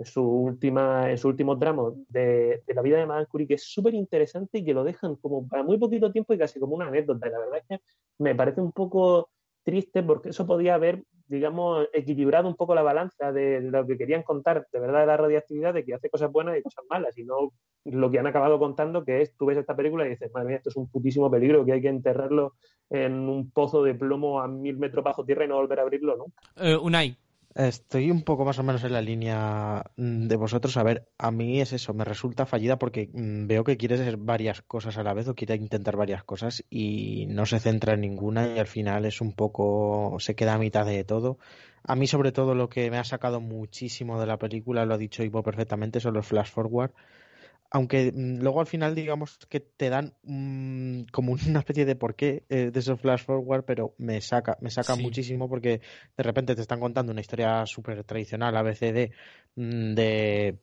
en 0.00 0.06
su 0.06 0.22
última, 0.22 1.10
en 1.10 1.18
su 1.18 1.28
último 1.28 1.58
tramo 1.58 1.94
de, 2.08 2.62
la 2.68 2.80
vida 2.80 2.98
de 2.98 3.04
Madame 3.04 3.26
Curie, 3.26 3.46
que 3.46 3.54
es 3.54 3.64
súper 3.64 3.92
interesante 3.92 4.58
y 4.58 4.64
que 4.64 4.72
lo 4.72 4.82
dejan 4.82 5.16
como 5.16 5.46
para 5.46 5.62
muy 5.62 5.76
poquito 5.76 6.10
tiempo 6.10 6.32
y 6.32 6.38
casi 6.38 6.58
como 6.58 6.74
una 6.74 6.86
anécdota. 6.86 7.28
La 7.28 7.38
verdad 7.38 7.58
es 7.58 7.66
que 7.68 7.84
me 8.18 8.34
parece 8.34 8.62
un 8.62 8.72
poco 8.72 9.28
triste 9.62 10.02
porque 10.02 10.30
eso 10.30 10.46
podía 10.46 10.74
haber, 10.74 11.04
digamos, 11.26 11.86
equilibrado 11.92 12.48
un 12.48 12.56
poco 12.56 12.74
la 12.74 12.80
balanza 12.80 13.30
de 13.30 13.60
lo 13.60 13.86
que 13.86 13.98
querían 13.98 14.22
contar 14.22 14.66
de 14.72 14.80
verdad 14.80 15.00
de 15.00 15.06
la 15.06 15.18
radioactividad, 15.18 15.74
de 15.74 15.84
que 15.84 15.92
hace 15.92 16.08
cosas 16.08 16.32
buenas 16.32 16.56
y 16.56 16.62
cosas 16.62 16.86
malas, 16.88 17.18
y 17.18 17.24
no 17.24 17.52
lo 17.84 18.10
que 18.10 18.18
han 18.18 18.26
acabado 18.26 18.58
contando, 18.58 19.04
que 19.04 19.20
es, 19.20 19.36
tú 19.36 19.44
ves 19.44 19.58
esta 19.58 19.76
película 19.76 20.06
y 20.06 20.10
dices, 20.10 20.32
madre 20.32 20.48
mía, 20.48 20.56
esto 20.56 20.70
es 20.70 20.76
un 20.76 20.88
putísimo 20.88 21.30
peligro, 21.30 21.62
que 21.66 21.72
hay 21.72 21.82
que 21.82 21.88
enterrarlo 21.88 22.54
en 22.88 23.28
un 23.28 23.50
pozo 23.50 23.82
de 23.82 23.94
plomo 23.94 24.40
a 24.40 24.48
mil 24.48 24.78
metros 24.78 25.04
bajo 25.04 25.26
tierra 25.26 25.44
y 25.44 25.48
no 25.48 25.56
volver 25.56 25.78
a 25.78 25.82
abrirlo 25.82 26.16
nunca. 26.16 26.40
Eh, 26.56 26.76
Unai, 26.76 27.18
Estoy 27.54 28.12
un 28.12 28.22
poco 28.22 28.44
más 28.44 28.60
o 28.60 28.62
menos 28.62 28.84
en 28.84 28.92
la 28.92 29.02
línea 29.02 29.82
mm, 29.96 30.28
de 30.28 30.36
vosotros. 30.36 30.76
A 30.76 30.84
ver, 30.84 31.08
a 31.18 31.32
mí 31.32 31.60
es 31.60 31.72
eso, 31.72 31.92
me 31.94 32.04
resulta 32.04 32.46
fallida 32.46 32.78
porque 32.78 33.10
mm, 33.12 33.48
veo 33.48 33.64
que 33.64 33.76
quiere 33.76 33.96
hacer 33.96 34.16
varias 34.18 34.62
cosas 34.62 34.96
a 34.98 35.02
la 35.02 35.14
vez 35.14 35.26
o 35.28 35.34
quiere 35.34 35.56
intentar 35.56 35.96
varias 35.96 36.22
cosas 36.22 36.64
y 36.70 37.26
no 37.28 37.46
se 37.46 37.58
centra 37.58 37.94
en 37.94 38.02
ninguna 38.02 38.54
y 38.54 38.58
al 38.60 38.68
final 38.68 39.04
es 39.04 39.20
un 39.20 39.32
poco, 39.32 40.16
se 40.20 40.36
queda 40.36 40.54
a 40.54 40.58
mitad 40.58 40.86
de 40.86 41.02
todo. 41.04 41.38
A 41.82 41.96
mí 41.96 42.06
sobre 42.06 42.30
todo 42.30 42.54
lo 42.54 42.68
que 42.68 42.88
me 42.90 42.98
ha 42.98 43.04
sacado 43.04 43.40
muchísimo 43.40 44.20
de 44.20 44.26
la 44.26 44.38
película, 44.38 44.86
lo 44.86 44.94
ha 44.94 44.98
dicho 44.98 45.24
Ivo 45.24 45.42
perfectamente, 45.42 45.98
son 46.00 46.14
los 46.14 46.26
flash 46.26 46.50
forward. 46.50 46.92
Aunque 47.70 48.12
mm, 48.12 48.40
luego 48.42 48.60
al 48.60 48.66
final 48.66 48.94
digamos 48.94 49.38
que 49.48 49.60
te 49.60 49.90
dan 49.90 50.14
mm, 50.22 51.04
como 51.12 51.32
una 51.48 51.60
especie 51.60 51.84
de 51.84 51.96
porqué 51.96 52.44
eh, 52.48 52.70
de 52.72 52.80
esos 52.80 53.00
flash 53.00 53.24
forward, 53.24 53.64
pero 53.64 53.94
me 53.98 54.20
saca, 54.20 54.56
me 54.60 54.70
saca 54.70 54.96
Sí. 54.96 55.02
muchísimo 55.02 55.48
porque 55.48 55.80
de 56.16 56.22
repente 56.22 56.54
te 56.54 56.62
están 56.62 56.80
contando 56.80 57.12
una 57.12 57.20
historia 57.20 57.64
súper 57.66 58.04
tradicional, 58.04 58.56
ABCD, 58.56 59.12
mm, 59.56 59.94
de 59.94 60.58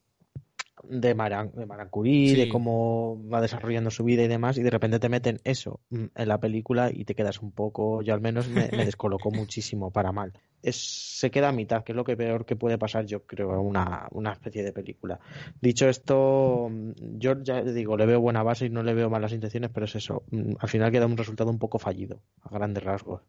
de 0.84 1.15
Maran, 1.15 1.51
de 1.55 1.65
Maran 1.65 1.89
Curie, 1.89 2.36
Sí. 2.36 2.36
de 2.36 2.49
cómo 2.49 3.21
va 3.32 3.41
desarrollando 3.41 3.89
su 3.89 4.03
vida 4.03 4.23
y 4.23 4.28
demás, 4.28 4.57
y 4.57 4.63
de 4.63 4.69
repente 4.69 4.99
te 4.99 5.09
meten 5.09 5.39
eso 5.43 5.80
mm, 5.89 6.05
en 6.15 6.28
la 6.28 6.39
película 6.39 6.91
y 6.93 7.05
te 7.05 7.15
quedas 7.15 7.41
un 7.41 7.51
poco, 7.51 8.01
yo 8.01 8.13
al 8.13 8.21
menos 8.21 8.47
me, 8.49 8.69
me 8.71 8.86
descolocó 8.86 9.32
muchísimo 9.32 9.91
para 9.91 10.11
mal. 10.11 10.34
Es, 10.61 10.75
se 11.19 11.30
queda 11.30 11.49
a 11.49 11.51
mitad, 11.51 11.84
que 11.84 11.91
es 11.91 11.95
lo 11.95 12.03
que 12.03 12.17
peor 12.17 12.45
que 12.45 12.55
puede 12.55 12.78
pasar, 12.78 13.05
yo 13.05 13.23
creo, 13.25 13.51
a 13.51 13.59
una, 13.59 14.07
una 14.11 14.32
especie 14.34 14.63
de 14.63 14.73
película. 14.73 15.19
Dicho 15.61 15.88
esto, 15.88 16.67
mm, 16.69 16.91
yo 17.19 17.41
ya 17.43 17.61
digo, 17.63 17.95
le 17.97 18.05
veo 18.05 18.19
buena 18.19 18.43
base 18.43 18.65
y 18.65 18.69
no 18.69 18.84
le 18.84 18.93
veo 18.93 19.09
malas 19.09 19.34
intenciones, 19.34 19.69
pero 19.73 19.86
es 19.86 19.95
eso, 19.95 20.23
mm, 20.32 20.53
al 20.59 20.69
final 20.69 20.91
queda 20.91 21.05
un 21.05 21.17
resultado 21.17 21.49
un 21.51 21.59
poco 21.59 21.80
fallido, 21.80 22.19
a 22.41 22.49
grandes 22.49 22.84
rasgos. 22.84 23.21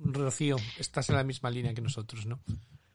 Rocío, 0.00 0.56
estás 0.78 1.08
en 1.10 1.16
la 1.16 1.24
misma 1.24 1.50
línea 1.50 1.74
que 1.74 1.80
nosotros, 1.82 2.26
¿no? 2.26 2.38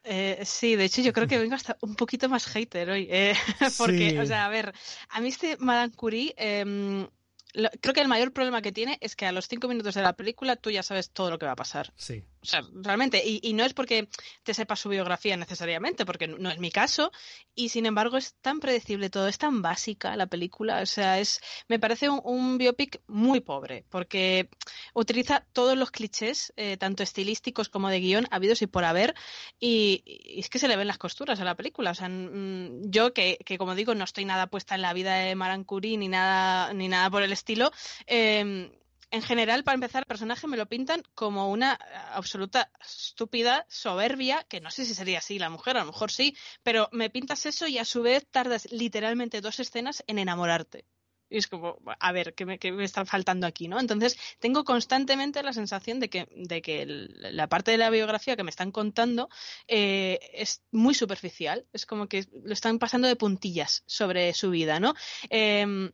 Eh, 0.05 0.41
sí, 0.45 0.75
de 0.75 0.83
hecho 0.85 1.01
yo 1.01 1.13
creo 1.13 1.27
que 1.27 1.37
vengo 1.37 1.55
hasta 1.55 1.77
un 1.81 1.95
poquito 1.95 2.27
más 2.29 2.45
hater 2.47 2.89
hoy, 2.89 3.07
eh, 3.09 3.33
porque, 3.77 4.11
Sí. 4.11 4.17
o 4.17 4.25
sea, 4.25 4.45
a 4.45 4.49
ver, 4.49 4.73
a 5.09 5.21
mí 5.21 5.29
este 5.29 5.55
Madame 5.57 5.93
Curie, 5.93 6.33
em, 6.37 7.07
lo- 7.53 7.69
creo 7.81 7.93
que 7.93 8.01
el 8.01 8.07
mayor 8.09 8.33
problema 8.33 8.61
que 8.61 8.71
tiene 8.73 8.97
es 9.01 9.15
que 9.15 9.25
a 9.25 9.31
los 9.31 9.47
cinco 9.47 9.67
minutos 9.69 9.95
de 9.95 10.01
la 10.01 10.13
película 10.13 10.55
tú 10.57 10.71
ya 10.71 10.83
sabes 10.83 11.11
todo 11.11 11.29
lo 11.31 11.39
que 11.39 11.45
va 11.45 11.53
a 11.53 11.55
pasar. 11.55 11.93
Sí. 11.95 12.23
O 12.43 12.45
sea, 12.45 12.61
realmente, 12.73 13.23
y, 13.25 13.39
y 13.41 13.53
no 13.53 13.63
es 13.63 13.73
porque 13.73 14.09
te 14.43 14.53
sepas 14.53 14.81
su 14.81 14.89
biografía 14.89 15.37
necesariamente, 15.37 16.05
porque 16.05 16.27
no 16.27 16.49
es 16.49 16.59
mi 16.59 16.71
caso, 16.71 17.09
y 17.55 17.69
sin 17.69 17.85
embargo 17.85 18.17
es 18.17 18.35
tan 18.41 18.59
predecible 18.59 19.09
todo, 19.09 19.29
es 19.29 19.37
tan 19.37 19.61
básica 19.61 20.17
la 20.17 20.27
película, 20.27 20.81
o 20.81 20.85
sea, 20.85 21.19
es, 21.19 21.39
me 21.69 21.79
parece 21.79 22.09
un, 22.09 22.57
biopic 22.57 23.01
muy 23.07 23.39
pobre, 23.39 23.85
porque 23.89 24.49
utiliza 24.93 25.45
todos 25.53 25.77
los 25.77 25.91
clichés, 25.91 26.51
eh, 26.57 26.75
tanto 26.75 27.01
estilísticos 27.01 27.69
como 27.69 27.87
de 27.87 28.01
guion, 28.01 28.27
habidos 28.29 28.61
y 28.61 28.67
por 28.67 28.83
haber, 28.83 29.15
y, 29.57 30.03
es 30.37 30.49
que 30.49 30.59
se 30.59 30.67
le 30.67 30.75
ven 30.75 30.87
las 30.87 30.97
costuras 30.97 31.39
a 31.39 31.45
la 31.45 31.55
película, 31.55 31.91
o 31.91 31.95
sea, 31.95 32.09
yo 32.09 33.13
que, 33.13 33.37
que 33.45 33.57
como 33.57 33.73
digo, 33.73 33.95
no 33.95 34.03
estoy 34.03 34.25
nada 34.25 34.47
puesta 34.47 34.75
en 34.75 34.81
la 34.81 34.93
vida 34.93 35.15
de 35.15 35.35
Maran 35.35 35.63
Curie 35.63 35.97
ni 35.97 36.09
nada, 36.09 36.73
ni 36.73 36.89
nada 36.89 37.09
por 37.09 37.23
el 37.23 37.31
estilo, 37.31 37.71
eh, 38.05 38.69
en 39.13 39.21
general, 39.21 39.63
para 39.63 39.75
empezar, 39.75 40.01
el 40.01 40.07
personaje 40.07 40.47
me 40.47 40.57
lo 40.57 40.65
pintan 40.65 41.03
como 41.13 41.51
una 41.51 41.73
eh, 41.73 41.95
absoluta 42.13 42.71
estúpida, 42.83 43.63
soberbia, 43.69 44.43
que 44.49 44.59
no 44.59 44.71
sé 44.71 44.85
si 44.85 44.95
sería 44.95 45.19
así 45.19 45.37
la 45.37 45.51
mujer, 45.51 45.77
a 45.77 45.81
lo 45.81 45.91
mejor 45.91 46.09
sí, 46.11 46.35
pero 46.63 46.89
me 46.91 47.11
pintas 47.11 47.45
eso 47.45 47.67
y 47.67 47.77
a 47.77 47.85
su 47.85 48.01
vez 48.01 48.25
tardas 48.31 48.71
literalmente 48.71 49.39
dos 49.39 49.59
escenas 49.59 50.03
en 50.07 50.17
enamorarte. 50.17 50.85
Y 51.29 51.37
es 51.37 51.47
como, 51.47 51.77
a 51.99 52.11
ver, 52.11 52.33
¿qué 52.33 52.45
me, 52.45 52.57
está 52.83 53.05
faltando 53.05 53.45
aquí, 53.45 53.67
no? 53.67 53.79
Entonces, 53.79 54.17
tengo 54.39 54.63
constantemente 54.63 55.43
la 55.43 55.53
sensación 55.53 55.99
de 55.99 56.09
que, 56.09 56.27
de 56.35 56.63
que 56.63 56.85
la 56.87 57.47
parte 57.47 57.69
de 57.69 57.77
la 57.77 57.91
biografía 57.91 58.35
que 58.35 58.43
me 58.43 58.49
están 58.49 58.71
contando 58.71 59.29
eh, 59.67 60.19
es 60.33 60.63
muy 60.71 60.95
superficial. 60.95 61.67
Es 61.71 61.85
como 61.85 62.07
que 62.07 62.25
lo 62.43 62.53
están 62.53 62.79
pasando 62.79 63.07
de 63.07 63.15
puntillas 63.15 63.83
sobre 63.85 64.33
su 64.33 64.49
vida, 64.49 64.79
¿no? 64.79 64.95
Em, 65.29 65.91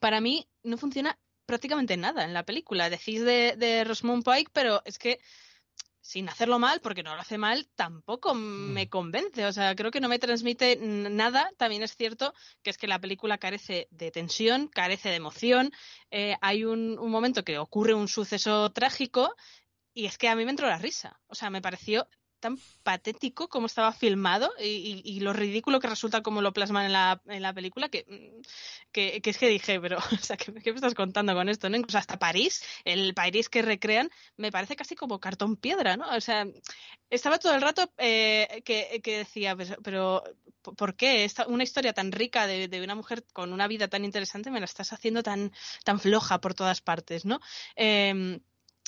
para 0.00 0.20
mí 0.20 0.48
no 0.62 0.76
funciona 0.76 1.18
prácticamente 1.46 1.96
nada 1.96 2.24
en 2.24 2.34
la 2.34 2.44
película. 2.44 2.90
Decís 2.90 3.22
de, 3.24 3.54
de 3.56 3.84
Rosamund 3.84 4.24
Pike, 4.24 4.50
pero 4.52 4.82
es 4.84 4.98
que 4.98 5.20
sin 6.04 6.28
hacerlo 6.28 6.58
mal, 6.58 6.80
porque 6.82 7.02
no 7.02 7.14
lo 7.14 7.20
hace 7.22 7.38
mal, 7.38 7.66
tampoco 7.76 8.34
me 8.34 8.90
convence. 8.90 9.46
O 9.46 9.52
sea, 9.52 9.74
creo 9.74 9.90
que 9.90 10.00
no 10.02 10.10
me 10.10 10.18
transmite 10.18 10.76
nada. 10.76 11.50
También 11.56 11.82
es 11.82 11.96
cierto 11.96 12.34
que 12.62 12.68
es 12.68 12.76
que 12.76 12.86
la 12.86 13.00
película 13.00 13.38
carece 13.38 13.88
de 13.90 14.10
tensión, 14.10 14.68
carece 14.68 15.08
de 15.08 15.14
emoción. 15.14 15.72
Eh, 16.10 16.36
hay 16.42 16.66
un, 16.66 16.98
un 16.98 17.10
momento 17.10 17.42
que 17.42 17.56
ocurre 17.58 17.94
un 17.94 18.08
suceso 18.08 18.70
trágico 18.70 19.34
y 19.94 20.04
es 20.04 20.18
que 20.18 20.28
a 20.28 20.36
mí 20.36 20.44
me 20.44 20.50
entró 20.50 20.68
la 20.68 20.76
risa. 20.76 21.18
O 21.26 21.34
sea, 21.34 21.48
me 21.48 21.62
pareció 21.62 22.06
tan 22.44 22.58
patético 22.82 23.48
como 23.48 23.64
estaba 23.64 23.90
filmado 23.90 24.52
y, 24.60 25.18
lo 25.20 25.32
ridículo 25.32 25.80
que 25.80 25.88
resulta 25.88 26.22
como 26.22 26.42
lo 26.42 26.52
plasman 26.52 26.84
en 26.84 27.42
la, 27.42 27.54
película 27.54 27.88
que, 27.88 28.04
mm, 28.06 28.42
que, 28.92 29.22
que 29.22 29.30
es 29.30 29.38
que 29.38 29.48
dije, 29.48 29.80
pero, 29.80 29.96
o 30.12 30.18
sea, 30.18 30.36
¿qué, 30.36 30.52
me 30.52 30.60
estás 30.60 30.92
contando 30.92 31.32
con 31.32 31.48
esto? 31.48 31.70
¿no? 31.70 31.78
Incluso 31.78 31.96
hasta 31.96 32.18
París, 32.18 32.62
el 32.84 33.14
París 33.14 33.48
que 33.48 33.62
recrean, 33.62 34.10
me 34.36 34.52
parece 34.52 34.76
casi 34.76 34.94
como 34.94 35.20
cartón 35.20 35.56
piedra, 35.56 35.96
¿no? 35.96 36.06
O 36.14 36.20
sea, 36.20 36.46
estaba 37.08 37.38
todo 37.38 37.54
el 37.54 37.62
rato 37.62 37.90
eh, 37.96 38.60
que, 38.62 39.00
decía, 39.18 39.56
pero, 39.56 39.76
pero 39.82 40.22
¿por 40.76 40.96
qué 40.96 41.24
esta, 41.24 41.46
una 41.46 41.62
historia 41.62 41.94
tan 41.94 42.12
rica 42.12 42.46
de, 42.46 42.68
de 42.68 42.82
una 42.82 42.94
mujer 42.94 43.24
con 43.32 43.54
una 43.54 43.68
vida 43.68 43.88
tan 43.88 44.04
interesante 44.04 44.50
me 44.50 44.60
la 44.60 44.66
estás 44.66 44.92
haciendo 44.92 45.22
tan, 45.22 45.50
tan 45.82 45.98
floja 45.98 46.42
por 46.42 46.52
todas 46.52 46.82
partes, 46.82 47.24
¿no? 47.24 47.40
Em, 47.74 48.40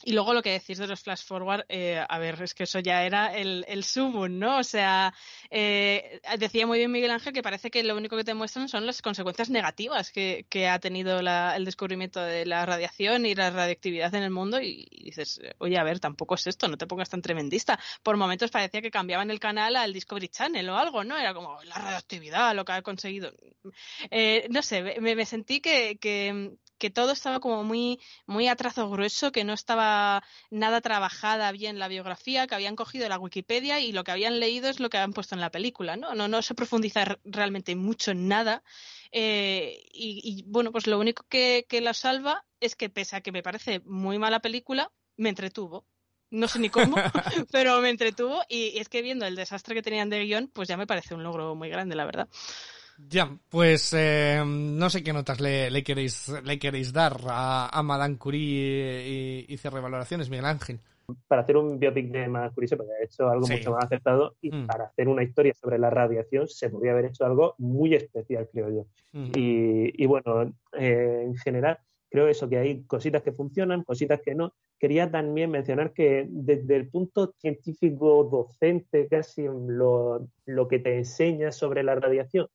y 0.04 0.12
luego 0.12 0.34
lo 0.34 0.42
que 0.42 0.52
decís 0.52 0.78
de 0.78 0.86
los 0.86 1.00
flash 1.00 1.24
forward, 1.24 1.64
eh, 1.68 2.04
a 2.06 2.18
ver, 2.18 2.40
es 2.42 2.54
que 2.54 2.64
eso 2.64 2.78
ya 2.78 3.04
era 3.04 3.34
el, 3.36 3.64
el 3.66 3.82
sumum, 3.82 4.38
¿no? 4.38 4.58
O 4.58 4.62
sea, 4.62 5.12
eh, 5.50 6.20
decía 6.38 6.66
muy 6.66 6.78
bien 6.78 6.92
Miguel 6.92 7.10
Ángel 7.10 7.32
que 7.32 7.42
parece 7.42 7.70
que 7.70 7.82
lo 7.82 7.96
único 7.96 8.16
que 8.16 8.22
te 8.22 8.34
muestran 8.34 8.68
son 8.68 8.86
las 8.86 9.02
consecuencias 9.02 9.50
negativas 9.50 10.12
que, 10.12 10.46
que 10.48 10.68
ha 10.68 10.78
tenido 10.78 11.22
la- 11.22 11.56
el 11.56 11.64
descubrimiento 11.64 12.20
de 12.20 12.46
la 12.46 12.64
radiación 12.66 13.26
y 13.26 13.34
la 13.34 13.50
radioactividad 13.50 14.14
en 14.14 14.22
el 14.22 14.30
mundo 14.30 14.60
y, 14.60 14.86
dices, 14.90 15.40
oye, 15.58 15.78
a 15.78 15.82
ver, 15.82 15.98
tampoco 15.98 16.34
es 16.36 16.46
esto, 16.46 16.68
no 16.68 16.76
te 16.76 16.86
pongas 16.86 17.08
tan 17.10 17.22
tremendista. 17.22 17.78
Por 18.02 18.16
momentos 18.16 18.50
parecía 18.50 18.82
que 18.82 18.90
cambiaban 18.90 19.30
el 19.30 19.40
canal 19.40 19.76
al 19.76 19.92
Discovery 19.92 20.28
Channel 20.28 20.68
o 20.68 20.76
algo, 20.76 21.04
¿no? 21.04 21.16
Era 21.18 21.34
como 21.34 21.60
la 21.64 21.74
radioactividad, 21.76 22.54
lo 22.54 22.64
que 22.64 22.72
ha 22.72 22.82
conseguido. 22.82 23.32
Eh, 24.10 24.46
no 24.50 24.62
sé, 24.62 24.82
me, 25.00 25.14
me 25.16 25.26
sentí 25.26 25.60
que, 25.60 25.98
que, 25.98 26.52
que 26.78 26.90
todo 26.90 27.12
estaba 27.12 27.40
como 27.40 27.64
muy, 27.64 28.00
muy 28.26 28.48
a 28.48 28.56
trazo 28.56 28.88
grueso, 28.90 29.32
que 29.32 29.44
no 29.44 29.52
estaba 29.52 30.22
nada 30.50 30.80
trabajada 30.80 31.52
bien 31.52 31.78
la 31.78 31.88
biografía, 31.88 32.46
que 32.46 32.54
habían 32.54 32.76
cogido 32.76 33.08
la 33.08 33.18
Wikipedia 33.18 33.80
y 33.80 33.92
lo 33.92 34.04
que 34.04 34.12
habían 34.12 34.40
leído 34.40 34.68
es 34.68 34.80
lo 34.80 34.90
que 34.90 34.98
habían 34.98 35.12
puesto 35.12 35.34
en 35.34 35.40
la 35.40 35.50
película, 35.50 35.96
¿no? 35.96 36.14
No, 36.14 36.28
no 36.28 36.42
se 36.42 36.54
profundiza 36.54 37.18
realmente 37.24 37.76
mucho 37.76 38.10
en 38.10 38.28
nada. 38.28 38.62
Eh, 39.12 39.84
y, 39.92 40.20
y, 40.22 40.44
bueno, 40.46 40.72
pues 40.72 40.86
lo 40.86 40.98
único 40.98 41.24
que, 41.28 41.66
que 41.68 41.80
la 41.80 41.94
salva 41.94 42.44
es 42.60 42.76
que 42.76 42.90
pese 42.90 43.16
a 43.16 43.20
que 43.20 43.32
me 43.32 43.42
parece 43.42 43.80
muy 43.84 44.18
mala 44.18 44.40
película, 44.40 44.92
me 45.16 45.28
entretuvo. 45.28 45.86
No 46.30 46.48
sé 46.48 46.58
ni 46.58 46.70
cómo, 46.70 46.96
pero 47.52 47.80
me 47.80 47.90
entretuvo 47.90 48.42
y, 48.48 48.68
y 48.68 48.78
es 48.78 48.88
que 48.88 49.02
viendo 49.02 49.26
el 49.26 49.36
desastre 49.36 49.74
que 49.74 49.82
tenían 49.82 50.10
de 50.10 50.24
guion, 50.24 50.48
pues 50.48 50.68
ya 50.68 50.76
me 50.76 50.86
parece 50.86 51.14
un 51.14 51.22
logro 51.22 51.54
muy 51.54 51.68
grande, 51.68 51.94
la 51.96 52.04
verdad. 52.04 52.28
Ya, 53.08 53.36
pues 53.50 53.92
eh, 53.96 54.42
no 54.46 54.88
sé 54.90 55.02
qué 55.02 55.12
notas 55.12 55.40
le, 55.40 55.70
le 55.70 55.82
queréis 55.82 56.28
le 56.44 56.58
queréis 56.58 56.92
dar 56.92 57.16
a, 57.28 57.68
a 57.68 57.82
Madame 57.82 58.16
Curie 58.16 59.06
y, 59.06 59.52
y 59.52 59.56
cierre 59.58 59.80
valoraciones, 59.80 60.30
Miguel 60.30 60.46
Ángel. 60.46 60.80
Para 61.28 61.42
hacer 61.42 61.56
un 61.56 61.78
biopic 61.78 62.10
de 62.10 62.26
Madame 62.26 62.52
Curie 62.52 62.68
se 62.68 62.76
podría 62.76 62.94
haber 62.96 63.06
hecho 63.06 63.28
algo 63.28 63.46
Sí. 63.46 63.52
mucho 63.54 63.70
más 63.72 63.84
acertado 63.84 64.36
y 64.40 64.50
Mm. 64.50 64.66
para 64.66 64.84
hacer 64.86 65.08
una 65.08 65.22
historia 65.22 65.54
sobre 65.54 65.78
la 65.78 65.90
radiación 65.90 66.48
se 66.48 66.68
podría 66.70 66.92
haber 66.92 67.06
hecho 67.06 67.24
algo 67.24 67.54
muy 67.58 67.94
especial, 67.94 68.48
creo 68.52 68.70
yo. 68.70 68.86
Mm. 69.12 69.26
Y, 69.36 70.02
y 70.02 70.06
bueno, 70.06 70.52
eh, 70.72 71.22
en 71.26 71.36
general, 71.36 71.78
creo 72.10 72.24
creo 72.24 72.28
eso, 72.28 72.48
que 72.48 72.56
hay 72.58 72.82
cositas 72.84 73.22
que 73.22 73.32
funcionan, 73.32 73.82
cositas 73.84 74.20
que 74.24 74.34
no. 74.34 74.54
Quería 74.78 75.10
también 75.10 75.50
mencionar 75.50 75.92
que 75.92 76.26
desde 76.30 76.76
el 76.76 76.88
punto 76.88 77.34
científico 77.38 78.24
docente, 78.24 79.06
casi 79.08 79.42
lo, 79.44 80.26
lo 80.46 80.68
que 80.68 80.78
te 80.78 80.96
enseña 80.96 81.52
sobre 81.52 81.82
la 81.82 81.94
radiación, 81.94 82.46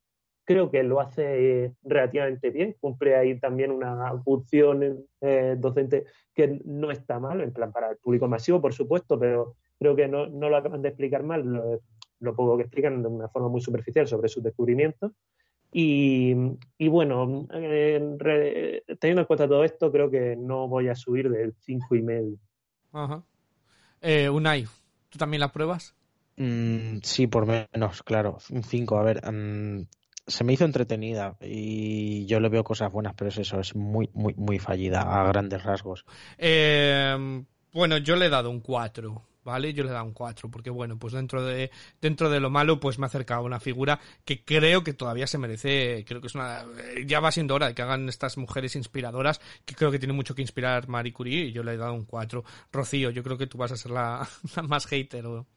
creo 0.44 0.72
que 0.72 0.84
lo 0.84 1.00
hace 1.00 1.74
relativamente 1.84 2.50
bien, 2.50 2.76
cumple 2.80 3.16
ahí 3.16 3.40
también 3.40 3.72
una 3.72 4.18
función 4.24 5.06
eh, 5.22 5.56
docente 5.58 6.06
que 6.34 6.62
no 6.66 6.92
está 6.92 7.20
mal, 7.20 7.42
en 7.42 7.54
plan 7.54 7.72
para 7.72 7.92
el 7.92 7.98
público 7.98 8.28
masivo, 8.28 8.62
por 8.62 8.74
supuesto, 8.74 9.20
pero 9.20 9.56
creo 9.80 9.96
que 9.96 10.08
no, 10.08 10.28
no 10.28 10.50
lo 10.50 10.58
acaban 10.58 10.82
de 10.82 10.90
explicar 10.90 11.24
mal, 11.24 11.44
lo, 11.44 11.82
lo, 12.20 12.36
poco 12.36 12.58
que 12.58 12.64
explican 12.64 13.02
de 13.02 13.08
una 13.08 13.30
forma 13.30 13.50
muy 13.50 13.62
superficial 13.62 14.08
sobre 14.08 14.30
sus 14.30 14.44
descubrimientos. 14.44 15.12
Y, 15.74 16.36
y 16.78 16.88
bueno, 16.90 17.48
eh, 17.54 18.84
teniendo 19.00 19.22
en 19.22 19.26
cuenta 19.26 19.48
todo 19.48 19.64
esto, 19.64 19.92
creo 19.92 20.12
que 20.12 20.36
no 20.36 20.68
voy 20.68 20.90
a 20.90 20.96
subir 20.96 21.30
del 21.30 21.54
5 21.62 21.96
y 21.96 22.02
medio. 22.02 22.38
Ajá. 22.92 23.24
Eh, 24.02 24.30
Unai, 24.30 24.66
¿tú 25.10 25.18
también 25.18 25.40
la 25.40 25.52
pruebas? 25.52 25.96
Mm, 26.36 26.98
sí, 27.04 27.28
por 27.28 27.46
menos, 27.46 28.04
claro. 28.04 28.38
Un 28.50 28.64
5. 28.64 28.98
A 28.98 29.04
ver, 29.04 29.22
um, 29.28 29.86
se 30.32 30.44
me 30.44 30.54
hizo 30.54 30.66
entretenida 30.66 31.36
y 31.42 32.26
yo 32.26 32.40
le 32.40 32.50
veo 32.50 32.64
cosas 32.64 32.92
buenas, 32.92 33.14
pero 33.16 33.30
es 33.30 33.38
eso, 33.38 33.60
es 33.60 33.76
muy, 33.76 34.10
muy, 34.14 34.34
muy 34.36 34.60
fallida 34.60 35.02
a 35.02 35.28
grandes 35.28 35.64
rasgos. 35.64 36.06
Eh, 36.38 37.44
bueno, 37.74 37.98
yo 37.98 38.16
le 38.16 38.26
he 38.26 38.30
dado 38.30 38.50
un 38.50 38.62
4. 38.62 39.28
¿vale? 39.44 39.74
Yo 39.74 39.84
le 39.84 39.90
he 39.90 39.94
dado 39.94 40.06
un 40.06 40.14
4, 40.14 40.50
porque 40.50 40.70
bueno, 40.70 40.98
pues 40.98 41.14
dentro 41.14 41.44
de, 41.44 41.72
dentro 42.00 42.30
de 42.30 42.40
lo 42.40 42.50
malo, 42.50 42.80
pues 42.80 43.00
me 43.00 43.06
ha 43.06 43.08
acercado 43.08 43.44
una 43.44 43.60
figura 43.60 44.00
que 44.26 44.44
creo 44.44 44.84
que 44.84 44.94
todavía 44.94 45.28
se 45.28 45.38
merece, 45.38 46.06
creo 46.08 46.22
que 46.22 46.28
es 46.28 46.36
una, 46.36 46.66
ya 47.06 47.20
va 47.20 47.32
siendo 47.32 47.56
hora 47.56 47.68
de 47.68 47.76
que 47.76 47.82
hagan 47.82 48.08
estas 48.10 48.38
mujeres 48.38 48.76
inspiradoras, 48.76 49.42
que 49.66 49.76
creo 49.76 49.92
que 49.92 50.00
tiene 50.00 50.14
mucho 50.14 50.36
que 50.36 50.42
inspirar 50.42 50.88
Marie 50.88 51.14
Curie, 51.14 51.46
y 51.46 51.52
yo 51.52 51.64
le 51.64 51.74
he 51.74 51.78
dado 51.78 51.94
un 51.94 52.06
4. 52.06 52.44
Rocío, 52.72 53.10
yo 53.10 53.24
creo 53.24 53.38
que 53.38 53.48
tú 53.48 53.58
vas 53.58 53.72
a 53.72 53.78
ser 53.78 53.92
la, 53.92 54.28
la 54.56 54.64
más 54.64 54.86
hater, 54.88 55.26
¿o? 55.26 55.48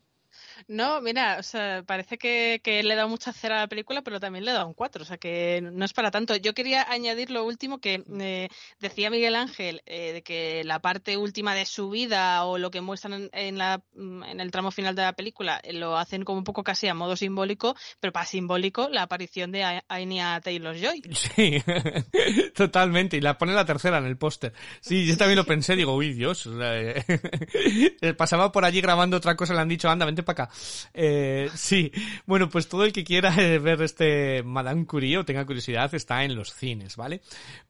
No, 0.68 1.00
mira, 1.00 1.36
o 1.38 1.42
sea, 1.42 1.82
parece 1.86 2.16
que, 2.16 2.60
que, 2.62 2.82
le 2.82 2.94
he 2.94 2.96
dado 2.96 3.08
mucha 3.08 3.32
cera 3.32 3.56
a 3.56 3.60
la 3.60 3.66
película, 3.68 4.02
pero 4.02 4.20
también 4.20 4.44
le 4.44 4.50
he 4.50 4.54
dado 4.54 4.66
un 4.66 4.74
4, 4.74 5.02
o 5.02 5.04
sea 5.04 5.18
que 5.18 5.60
no 5.62 5.84
es 5.84 5.92
para 5.92 6.10
tanto. 6.10 6.36
Yo 6.36 6.54
quería 6.54 6.90
añadir 6.90 7.30
lo 7.30 7.44
último 7.44 7.78
que 7.78 8.02
eh, 8.20 8.48
decía 8.80 9.10
Miguel 9.10 9.34
Ángel, 9.34 9.82
eh, 9.86 10.12
de 10.12 10.22
que 10.22 10.62
la 10.64 10.80
parte 10.80 11.16
última 11.16 11.54
de 11.54 11.66
su 11.66 11.90
vida 11.90 12.44
o 12.44 12.56
lo 12.58 12.70
que 12.70 12.80
muestran 12.80 13.28
en, 13.32 13.58
la, 13.58 13.82
en 13.94 14.40
el 14.40 14.50
tramo 14.50 14.70
final 14.70 14.94
de 14.94 15.02
la 15.02 15.12
película 15.12 15.60
eh, 15.62 15.74
lo 15.74 15.98
hacen 15.98 16.24
como 16.24 16.38
un 16.38 16.44
poco 16.44 16.64
casi 16.64 16.88
a 16.88 16.94
modo 16.94 17.16
simbólico, 17.16 17.76
pero 18.00 18.12
para 18.12 18.26
simbólico 18.26 18.88
la 18.88 19.02
aparición 19.02 19.52
de 19.52 19.82
Anya 19.88 20.40
Taylor-Joy. 20.40 21.02
Sí, 21.12 21.62
totalmente, 22.54 23.18
y 23.18 23.20
la 23.20 23.36
pone 23.36 23.52
la 23.52 23.66
tercera 23.66 23.98
en 23.98 24.06
el 24.06 24.16
póster. 24.16 24.54
Sí, 24.80 25.06
yo 25.06 25.16
también 25.16 25.36
lo 25.36 25.44
pensé, 25.44 25.76
digo, 25.76 25.94
uy, 25.94 26.14
Dios, 26.14 26.48
pasaba 28.16 28.50
por 28.50 28.64
allí 28.64 28.80
grabando 28.80 29.18
otra 29.18 29.36
cosa, 29.36 29.52
le 29.52 29.60
han 29.60 29.68
dicho, 29.68 29.90
anda, 29.90 30.06
vente 30.06 30.22
para 30.22 30.44
acá. 30.44 30.53
Eh, 30.92 31.50
sí, 31.54 31.90
bueno, 32.26 32.48
pues 32.48 32.68
todo 32.68 32.84
el 32.84 32.92
que 32.92 33.04
quiera 33.04 33.30
ver 33.36 33.82
este 33.82 34.42
Madame 34.42 34.86
Curie 34.86 35.18
o 35.18 35.24
tenga 35.24 35.44
curiosidad 35.44 35.94
está 35.94 36.24
en 36.24 36.34
los 36.34 36.52
cines, 36.52 36.96
¿vale? 36.96 37.20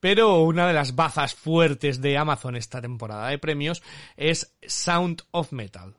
Pero 0.00 0.42
una 0.42 0.66
de 0.66 0.74
las 0.74 0.94
bazas 0.94 1.34
fuertes 1.34 2.00
de 2.00 2.18
Amazon 2.18 2.56
esta 2.56 2.80
temporada 2.80 3.28
de 3.28 3.38
premios 3.38 3.82
es 4.16 4.54
Sound 4.62 5.22
of 5.30 5.52
Metal. 5.52 5.96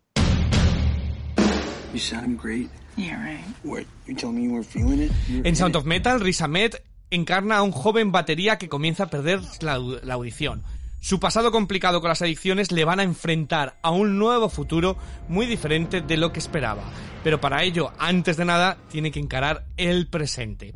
En 5.43 5.55
Sound 5.55 5.75
of 5.75 5.85
Metal, 5.85 6.19
Riz 6.19 6.41
Ahmed 6.41 6.75
encarna 7.09 7.57
a 7.57 7.61
un 7.61 7.71
joven 7.71 8.11
batería 8.11 8.57
que 8.57 8.69
comienza 8.69 9.03
a 9.03 9.09
perder 9.09 9.41
la, 9.61 9.77
la 9.77 10.13
audición. 10.15 10.63
Su 11.05 11.19
pasado 11.19 11.51
complicado 11.51 12.01
con 12.01 12.09
las 12.09 12.23
adicciones 12.23 12.71
le 12.71 12.83
van 12.83 12.99
a 12.99 13.03
enfrentar 13.03 13.77
a 13.83 13.91
un 13.91 14.17
nuevo 14.17 14.49
futuro 14.49 14.97
muy 15.27 15.45
diferente 15.45 16.01
de 16.01 16.17
lo 16.17 16.33
que 16.33 16.39
esperaba. 16.39 16.81
Pero 17.23 17.39
para 17.39 17.61
ello, 17.61 17.91
antes 17.99 18.37
de 18.37 18.45
nada, 18.45 18.79
tiene 18.89 19.11
que 19.11 19.19
encarar 19.19 19.67
el 19.77 20.07
presente. 20.07 20.73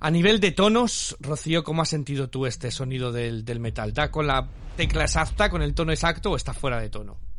A 0.00 0.10
nivel 0.10 0.40
de 0.40 0.50
tonos, 0.50 1.16
Rocío, 1.20 1.62
¿cómo 1.62 1.82
has 1.82 1.88
sentido 1.88 2.28
tú 2.28 2.46
este 2.46 2.72
sonido 2.72 3.12
del, 3.12 3.44
del 3.44 3.60
metal? 3.60 3.94
¿Da 3.94 4.10
con 4.10 4.26
la 4.26 4.48
tecla 4.76 5.04
exacta, 5.04 5.50
con 5.50 5.62
el 5.62 5.72
tono 5.72 5.92
exacto 5.92 6.32
o 6.32 6.36
está 6.36 6.52
fuera 6.52 6.80
de 6.80 6.90
tono? 6.90 7.29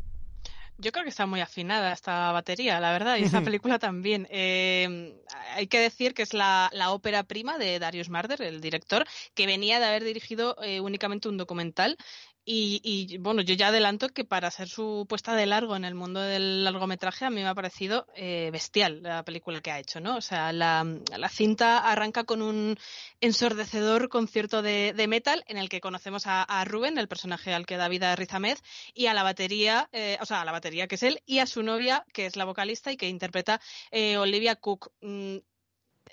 Yo 0.81 0.91
creo 0.91 1.03
que 1.03 1.11
está 1.11 1.27
muy 1.27 1.41
afinada 1.41 1.93
esta 1.93 2.31
batería, 2.31 2.79
la 2.79 2.91
verdad, 2.91 3.17
y 3.17 3.23
esta 3.23 3.41
película 3.41 3.77
también. 3.77 4.27
Eh, 4.31 5.15
hay 5.55 5.67
que 5.67 5.79
decir 5.79 6.15
que 6.15 6.23
es 6.23 6.33
la, 6.33 6.71
la, 6.73 6.91
ópera 6.91 7.21
prima 7.21 7.59
de 7.59 7.77
Darius 7.77 8.09
Marder, 8.09 8.41
el 8.41 8.61
director, 8.61 9.05
que 9.35 9.45
venía 9.45 9.79
de 9.79 9.85
haber 9.85 10.03
dirigido 10.03 10.55
eh, 10.63 10.79
únicamente 10.79 11.29
un 11.29 11.37
documental 11.37 11.97
y, 12.43 12.81
y, 12.83 13.17
bueno, 13.19 13.41
yo 13.41 13.53
ya 13.53 13.67
adelanto 13.67 14.09
que 14.09 14.25
para 14.25 14.49
ser 14.49 14.67
su 14.67 15.05
puesta 15.07 15.35
de 15.35 15.45
largo 15.45 15.75
en 15.75 15.85
el 15.85 15.93
mundo 15.93 16.19
del 16.19 16.63
largometraje, 16.63 17.25
a 17.25 17.29
mí 17.29 17.41
me 17.41 17.47
ha 17.47 17.53
parecido 17.53 18.07
eh, 18.15 18.49
bestial 18.51 19.03
la 19.03 19.23
película 19.23 19.61
que 19.61 19.71
ha 19.71 19.79
hecho, 19.79 19.99
¿no? 19.99 20.17
O 20.17 20.21
sea, 20.21 20.51
la, 20.51 20.83
la 21.17 21.29
cinta 21.29 21.77
arranca 21.79 22.23
con 22.23 22.41
un 22.41 22.77
ensordecedor 23.19 24.09
concierto 24.09 24.61
de, 24.61 24.93
metal 25.07 25.43
en 25.47 25.57
el 25.57 25.69
que 25.69 25.81
conocemos 25.81 26.23
a, 26.25 26.65
Rubén, 26.65 26.97
el 26.97 27.07
personaje 27.07 27.53
al 27.53 27.65
que 27.65 27.77
da 27.77 27.87
vida 27.87 28.15
Riz 28.15 28.33
Ahmed, 28.33 28.57
y 28.93 29.05
a 29.05 29.13
la 29.13 29.23
batería, 29.23 29.89
eh, 29.91 30.17
o 30.21 30.25
sea, 30.25 30.41
a 30.41 30.45
la 30.45 30.51
batería 30.51 30.87
que 30.87 30.95
es 30.95 31.03
él, 31.03 31.21
y 31.25 31.39
a 31.39 31.45
su 31.45 31.61
novia, 31.63 32.05
que 32.13 32.25
es 32.25 32.35
la 32.35 32.45
vocalista 32.45 32.91
y 32.91 32.97
que 32.97 33.07
interpreta 33.07 33.61
eh, 33.91 34.17
Olivia 34.17 34.55
Cook. 34.55 34.91
Mm, 35.01 35.37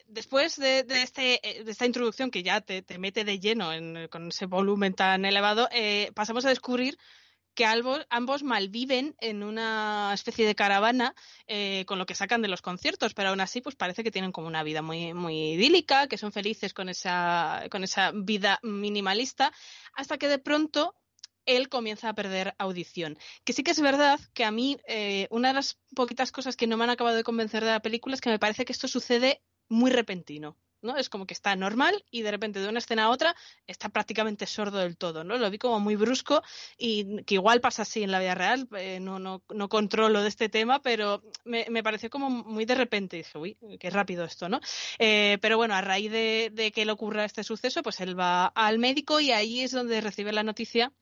después 0.08 0.56
de, 0.56 0.80
este, 0.88 1.40
de, 1.64 1.70
esta 1.70 1.86
introducción 1.86 2.30
que 2.30 2.42
ya 2.42 2.60
te, 2.60 2.82
te 2.82 2.98
mete 2.98 3.24
de 3.24 3.38
lleno 3.38 3.72
en, 3.72 4.08
con 4.08 4.28
ese 4.28 4.46
volumen 4.46 4.94
tan 4.94 5.24
elevado, 5.24 5.68
eh, 5.70 6.10
pasamos 6.14 6.44
a 6.44 6.48
descubrir 6.48 6.98
que 7.54 7.64
ambos, 7.64 8.06
ambos, 8.08 8.42
malviven 8.44 9.16
en 9.20 9.42
una 9.42 10.12
especie 10.14 10.46
de 10.46 10.54
caravana 10.54 11.14
eh, 11.48 11.84
con 11.86 11.98
lo 11.98 12.06
que 12.06 12.14
sacan 12.14 12.40
de 12.40 12.46
los 12.46 12.62
conciertos, 12.62 13.14
pero 13.14 13.30
aún 13.30 13.40
así 13.40 13.60
pues 13.60 13.74
parece 13.74 14.04
que 14.04 14.12
tienen 14.12 14.30
como 14.30 14.46
una 14.46 14.62
vida 14.62 14.80
muy, 14.80 15.12
muy 15.12 15.54
idílica, 15.54 16.06
que 16.06 16.18
son 16.18 16.30
felices 16.30 16.72
con 16.72 16.88
esa, 16.88 17.64
con 17.70 17.82
esa 17.82 18.12
vida 18.14 18.60
minimalista, 18.62 19.52
hasta 19.92 20.18
que 20.18 20.28
de 20.28 20.38
pronto 20.38 20.94
él 21.46 21.68
comienza 21.68 22.10
a 22.10 22.14
perder 22.14 22.54
audición. 22.58 23.18
Que 23.44 23.52
sí 23.52 23.64
que 23.64 23.72
es 23.72 23.80
verdad 23.80 24.20
que 24.34 24.44
a 24.44 24.52
mí 24.52 24.76
eh, 24.86 25.26
una 25.30 25.48
de 25.48 25.54
las 25.54 25.78
poquitas 25.96 26.30
cosas 26.30 26.56
que 26.56 26.66
no 26.66 26.76
me 26.76 26.84
han 26.84 26.90
acabado 26.90 27.16
de 27.16 27.24
convencer 27.24 27.64
de 27.64 27.70
la 27.70 27.80
película 27.80 28.14
es 28.14 28.20
que 28.20 28.30
me 28.30 28.38
parece 28.38 28.66
que 28.66 28.72
esto 28.72 28.86
sucede 28.86 29.42
muy 29.68 29.90
repentino. 29.90 30.56
¿no? 30.82 30.96
Es 30.96 31.08
como 31.08 31.26
que 31.26 31.34
está 31.34 31.56
normal 31.56 32.04
y 32.10 32.22
de 32.22 32.30
repente 32.30 32.60
de 32.60 32.68
una 32.68 32.78
escena 32.78 33.04
a 33.04 33.10
otra 33.10 33.34
está 33.66 33.88
prácticamente 33.88 34.46
sordo 34.46 34.78
del 34.78 34.96
todo, 34.96 35.24
¿no? 35.24 35.36
Lo 35.36 35.50
vi 35.50 35.58
como 35.58 35.80
muy 35.80 35.96
brusco 35.96 36.42
y 36.76 37.22
que 37.24 37.34
igual 37.34 37.60
pasa 37.60 37.82
así 37.82 38.02
en 38.02 38.12
la 38.12 38.20
vida 38.20 38.34
real, 38.34 38.68
eh, 38.76 39.00
no, 39.00 39.18
no, 39.18 39.42
no 39.48 39.68
controlo 39.68 40.22
de 40.22 40.28
este 40.28 40.48
tema, 40.48 40.80
pero 40.80 41.22
me, 41.44 41.66
me, 41.70 41.82
pareció 41.82 42.10
como 42.10 42.30
muy 42.30 42.64
de 42.64 42.74
repente 42.74 43.16
dije, 43.16 43.38
uy, 43.38 43.56
qué 43.80 43.90
rápido 43.90 44.24
esto, 44.24 44.48
¿no? 44.48 44.60
Eh, 44.98 45.38
pero 45.40 45.56
bueno, 45.56 45.74
a 45.74 45.80
raíz 45.80 46.10
de, 46.10 46.50
de 46.52 46.70
que 46.72 46.84
le 46.84 46.92
ocurra 46.92 47.24
este 47.24 47.44
suceso, 47.44 47.82
pues 47.82 48.00
él 48.00 48.18
va 48.18 48.46
al 48.46 48.78
médico 48.78 49.20
y 49.20 49.32
ahí 49.32 49.60
es 49.60 49.72
donde 49.72 50.00
recibe 50.00 50.32
la 50.32 50.42
noticia 50.42 50.92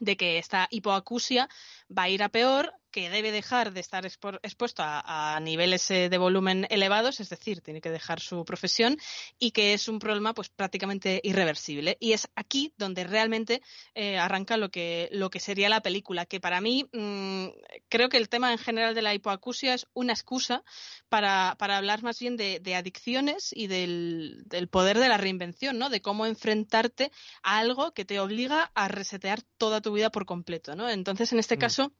de 0.00 0.16
que 0.16 0.38
esta 0.38 0.68
hipoacusia 0.70 1.48
va 1.96 2.04
a 2.04 2.08
ir 2.08 2.22
a 2.22 2.28
peor, 2.28 2.72
que 2.90 3.10
debe 3.10 3.32
dejar 3.32 3.72
de 3.72 3.80
estar 3.80 4.04
expuesto 4.06 4.82
a, 4.82 5.36
a, 5.36 5.40
niveles 5.40 5.90
eh, 5.90 6.08
de 6.08 6.18
volumen 6.18 6.66
elevados, 6.70 7.20
es 7.20 7.28
decir, 7.28 7.60
tiene 7.60 7.80
que 7.80 7.90
dejar 7.90 8.20
su 8.20 8.44
profesión 8.44 8.96
y 9.38 9.50
que 9.50 9.74
es 9.74 9.88
un 9.88 9.98
problema 9.98 10.34
pues 10.34 10.48
prácticamente 10.48 11.20
irreversible. 11.22 11.96
Y 12.00 12.12
es 12.12 12.28
aquí 12.34 12.72
donde 12.76 13.04
realmente 13.04 13.62
eh, 13.94 14.18
arranca 14.18 14.56
lo 14.56 14.70
que, 14.70 15.08
lo 15.12 15.30
que 15.30 15.40
sería 15.40 15.68
la 15.68 15.82
película, 15.82 16.26
que 16.26 16.40
para 16.40 16.60
mí 16.60 16.88
mmm, 16.92 17.48
creo 17.88 18.08
que 18.08 18.16
el 18.16 18.28
tema 18.28 18.52
en 18.52 18.58
general 18.58 18.94
de 18.94 19.02
la 19.02 19.14
hipoacusia 19.14 19.74
es 19.74 19.86
una 19.94 20.12
excusa 20.12 20.62
para, 21.08 21.56
para 21.58 21.76
hablar 21.76 22.02
más 22.02 22.18
bien 22.18 22.36
de, 22.36 22.60
de 22.60 22.74
adicciones 22.74 23.50
y 23.52 23.66
del, 23.66 24.42
del, 24.46 24.68
poder 24.68 24.98
de 24.98 25.08
la 25.08 25.18
reinvención, 25.18 25.78
¿no? 25.78 25.90
De 25.90 26.00
cómo 26.00 26.26
enfrentarte 26.26 27.10
a 27.42 27.58
algo 27.58 27.92
que 27.92 28.04
te 28.04 28.20
obliga 28.20 28.70
a 28.74 28.88
resetear 28.88 29.42
toda 29.56 29.80
tu 29.80 29.92
vida 29.92 30.10
por 30.10 30.26
completo, 30.26 30.76
¿no? 30.76 30.88
Entonces, 30.88 31.32
en 31.32 31.38
este 31.38 31.56
mm. 31.56 31.60
caso, 31.60 31.92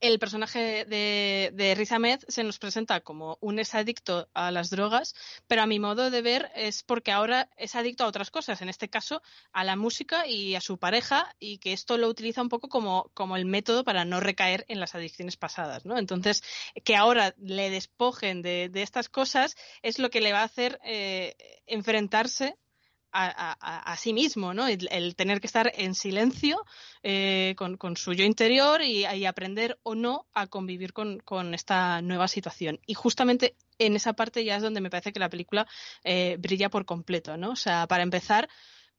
el 0.00 0.18
personaje 0.18 0.84
de, 0.84 1.50
de 1.54 1.74
Riz 1.74 1.92
Ahmed 1.92 2.20
se 2.28 2.44
nos 2.44 2.58
presenta 2.58 3.00
como 3.00 3.38
un 3.40 3.58
exadicto 3.58 4.28
a 4.34 4.50
las 4.50 4.70
drogas, 4.70 5.14
pero 5.46 5.62
a 5.62 5.66
mi 5.66 5.78
modo 5.78 6.10
de 6.10 6.22
ver 6.22 6.50
es 6.54 6.82
porque 6.82 7.12
ahora 7.12 7.48
es 7.56 7.74
adicto 7.74 8.04
a 8.04 8.08
otras 8.08 8.30
cosas, 8.30 8.60
en 8.62 8.68
este 8.68 8.88
caso 8.88 9.22
a 9.52 9.64
la 9.64 9.76
música 9.76 10.26
y 10.26 10.54
a 10.54 10.60
su 10.60 10.78
pareja, 10.78 11.34
y 11.38 11.58
que 11.58 11.72
esto 11.72 11.98
lo 11.98 12.08
utiliza 12.08 12.42
un 12.42 12.48
poco 12.48 12.68
como, 12.68 13.10
como 13.14 13.36
el 13.36 13.46
método 13.46 13.84
para 13.84 14.04
no 14.04 14.20
recaer 14.20 14.64
en 14.68 14.80
las 14.80 14.94
adicciones 14.94 15.36
pasadas, 15.36 15.84
¿no? 15.84 15.98
Entonces, 15.98 16.42
que 16.84 16.96
ahora 16.96 17.34
le 17.38 17.70
despojen 17.70 18.42
de, 18.42 18.68
de 18.68 18.82
estas 18.82 19.08
cosas 19.08 19.56
es 19.82 19.98
lo 19.98 20.10
que 20.10 20.20
le 20.20 20.32
va 20.32 20.40
a 20.40 20.44
hacer 20.44 20.78
eh, 20.84 21.36
enfrentarse 21.66 22.56
a, 23.12 23.96
sí 23.98 24.12
mismo, 24.12 24.54
¿no? 24.54 24.66
El, 24.66 25.14
tener 25.16 25.40
que 25.40 25.46
estar 25.46 25.70
en 25.74 25.94
silencio 25.94 26.64
eh, 27.02 27.54
con, 27.56 27.76
con, 27.76 27.96
su 27.96 28.12
yo 28.14 28.24
interior 28.24 28.82
y, 28.82 29.04
aprender 29.26 29.78
o 29.82 29.94
no 29.94 30.26
a 30.32 30.46
convivir 30.46 30.92
con, 30.92 31.54
esta 31.54 32.02
nueva 32.02 32.28
situación. 32.28 32.80
Y 32.86 32.94
justamente 32.94 33.56
en 33.78 33.96
esa 33.96 34.14
parte 34.14 34.44
ya 34.44 34.56
es 34.56 34.62
donde 34.62 34.80
me 34.80 34.90
parece 34.90 35.12
que 35.12 35.20
la 35.20 35.30
película 35.30 35.66
eh, 36.04 36.36
brilla 36.38 36.70
por 36.70 36.84
completo, 36.84 37.36
¿no? 37.36 37.50
O 37.50 37.56
sea, 37.56 37.86
para 37.86 38.02
empezar, 38.02 38.48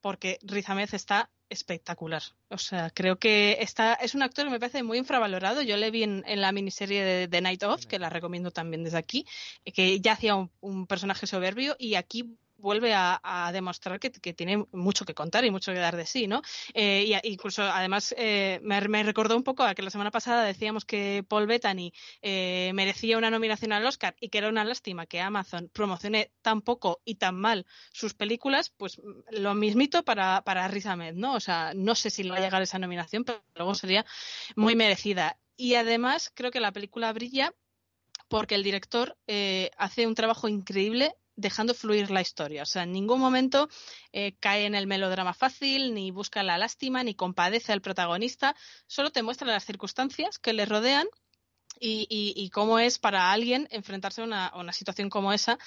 porque 0.02 0.38
Riz 0.44 0.70
Ahmed 0.70 0.90
está 0.94 1.30
espectacular. 1.50 2.24
O 2.50 2.58
sea, 2.58 2.90
creo 2.90 3.18
que 3.18 3.58
está, 3.62 3.94
es 3.94 4.16
un 4.16 4.24
actor 4.24 4.46
que 4.46 4.52
me 4.52 4.60
parece 4.60 4.84
muy 4.84 4.98
infravalorado. 4.98 5.62
Yo 5.62 5.78
le 5.78 5.92
vi 5.92 6.04
en, 6.04 6.24
la 6.26 6.52
miniserie 6.52 7.04
de 7.04 7.28
The 7.28 7.42
Night 7.42 7.64
Of, 7.64 7.86
que 7.86 8.00
la 8.00 8.10
recomiendo 8.10 8.52
también 8.52 8.84
desde 8.84 8.98
aquí, 8.98 9.26
que 9.74 10.00
ya 10.00 10.14
hacía 10.14 10.36
un 10.36 10.88
personaje 10.88 11.28
soberbio 11.28 11.76
y 11.78 11.96
aquí 11.96 12.38
vuelve 12.64 12.94
a, 12.96 13.50
demostrar 13.52 14.00
que, 14.00 14.10
tiene 14.10 14.66
mucho 14.72 15.06
que 15.06 15.14
contar 15.14 15.44
y 15.44 15.52
mucho 15.52 15.74
que 15.74 15.80
dar 15.80 15.98
de 15.98 16.06
sí, 16.06 16.28
¿no? 16.28 16.42
Eh, 16.74 17.04
y 17.06 17.28
incluso, 17.28 17.62
además, 17.62 18.16
eh, 18.18 18.60
me, 18.64 19.04
recordó 19.04 19.36
un 19.36 19.44
poco 19.44 19.64
a 19.64 19.76
que 19.76 19.84
la 19.84 19.90
semana 19.90 20.12
pasada 20.12 20.46
decíamos 20.46 20.86
que 20.86 21.26
Paul 21.28 21.46
Bettany 21.46 21.92
eh, 22.22 22.72
merecía 22.74 23.18
una 23.18 23.30
nominación 23.30 23.74
al 23.74 23.86
Oscar 23.86 24.16
y 24.20 24.30
que 24.30 24.38
era 24.38 24.48
una 24.48 24.64
lástima 24.64 25.06
que 25.06 25.20
Amazon 25.20 25.70
promocione 25.74 26.32
tan 26.42 26.62
poco 26.62 27.02
y 27.04 27.16
tan 27.16 27.36
mal 27.36 27.66
sus 27.92 28.14
películas, 28.14 28.70
pues 28.70 29.02
lo 29.32 29.54
mismito 29.56 30.04
para, 30.04 30.42
para 30.46 30.68
Riz 30.70 30.86
Ahmed, 30.86 31.16
¿no? 31.16 31.34
O 31.34 31.42
sea, 31.42 31.74
no 31.76 31.96
sé 31.96 32.10
si 32.10 32.24
le 32.24 32.32
va 32.32 32.38
a 32.38 32.42
llegar 32.42 32.62
esa 32.62 32.80
nominación, 32.80 33.26
pero 33.26 33.44
luego 33.56 33.76
sería 33.76 34.06
muy 34.56 34.76
merecida. 34.76 35.38
Y 35.58 35.76
además, 35.76 36.32
creo 36.34 36.50
que 36.50 36.62
la 36.62 36.72
película 36.72 37.12
brilla 37.12 37.54
porque 38.30 38.56
el 38.56 38.64
director 38.64 39.18
hace 39.78 40.08
un 40.08 40.16
trabajo 40.16 40.48
increíble 40.48 41.16
dejando 41.36 41.74
fluir 41.74 42.12
la 42.12 42.22
historia. 42.22 42.64
O 42.64 42.66
sea, 42.66 42.84
en 42.84 42.92
ningún 42.92 43.20
momento 43.20 43.70
eh, 44.12 44.36
cae 44.40 44.66
en 44.66 44.76
el 44.76 44.88
melodrama 44.88 45.34
fácil, 45.34 45.94
ni 45.94 46.12
busca 46.12 46.44
la 46.44 46.58
lástima, 46.58 47.04
ni 47.04 47.16
compadece 47.16 47.74
al 47.74 47.82
protagonista. 47.82 48.56
Solo 48.88 49.12
te 49.12 49.24
muestra 49.24 49.48
las 49.48 49.66
circunstancias 49.66 50.40
que 50.40 50.54
le 50.54 50.66
rodean 50.66 51.08
y, 51.80 52.50
cómo 52.54 52.80
es 52.80 52.98
para 52.98 53.32
alguien 53.32 53.68
enfrentarse 53.72 54.22
a 54.22 54.26
una, 54.56 54.74
situación 54.74 55.10
como 55.10 55.34
esa. 55.34 55.58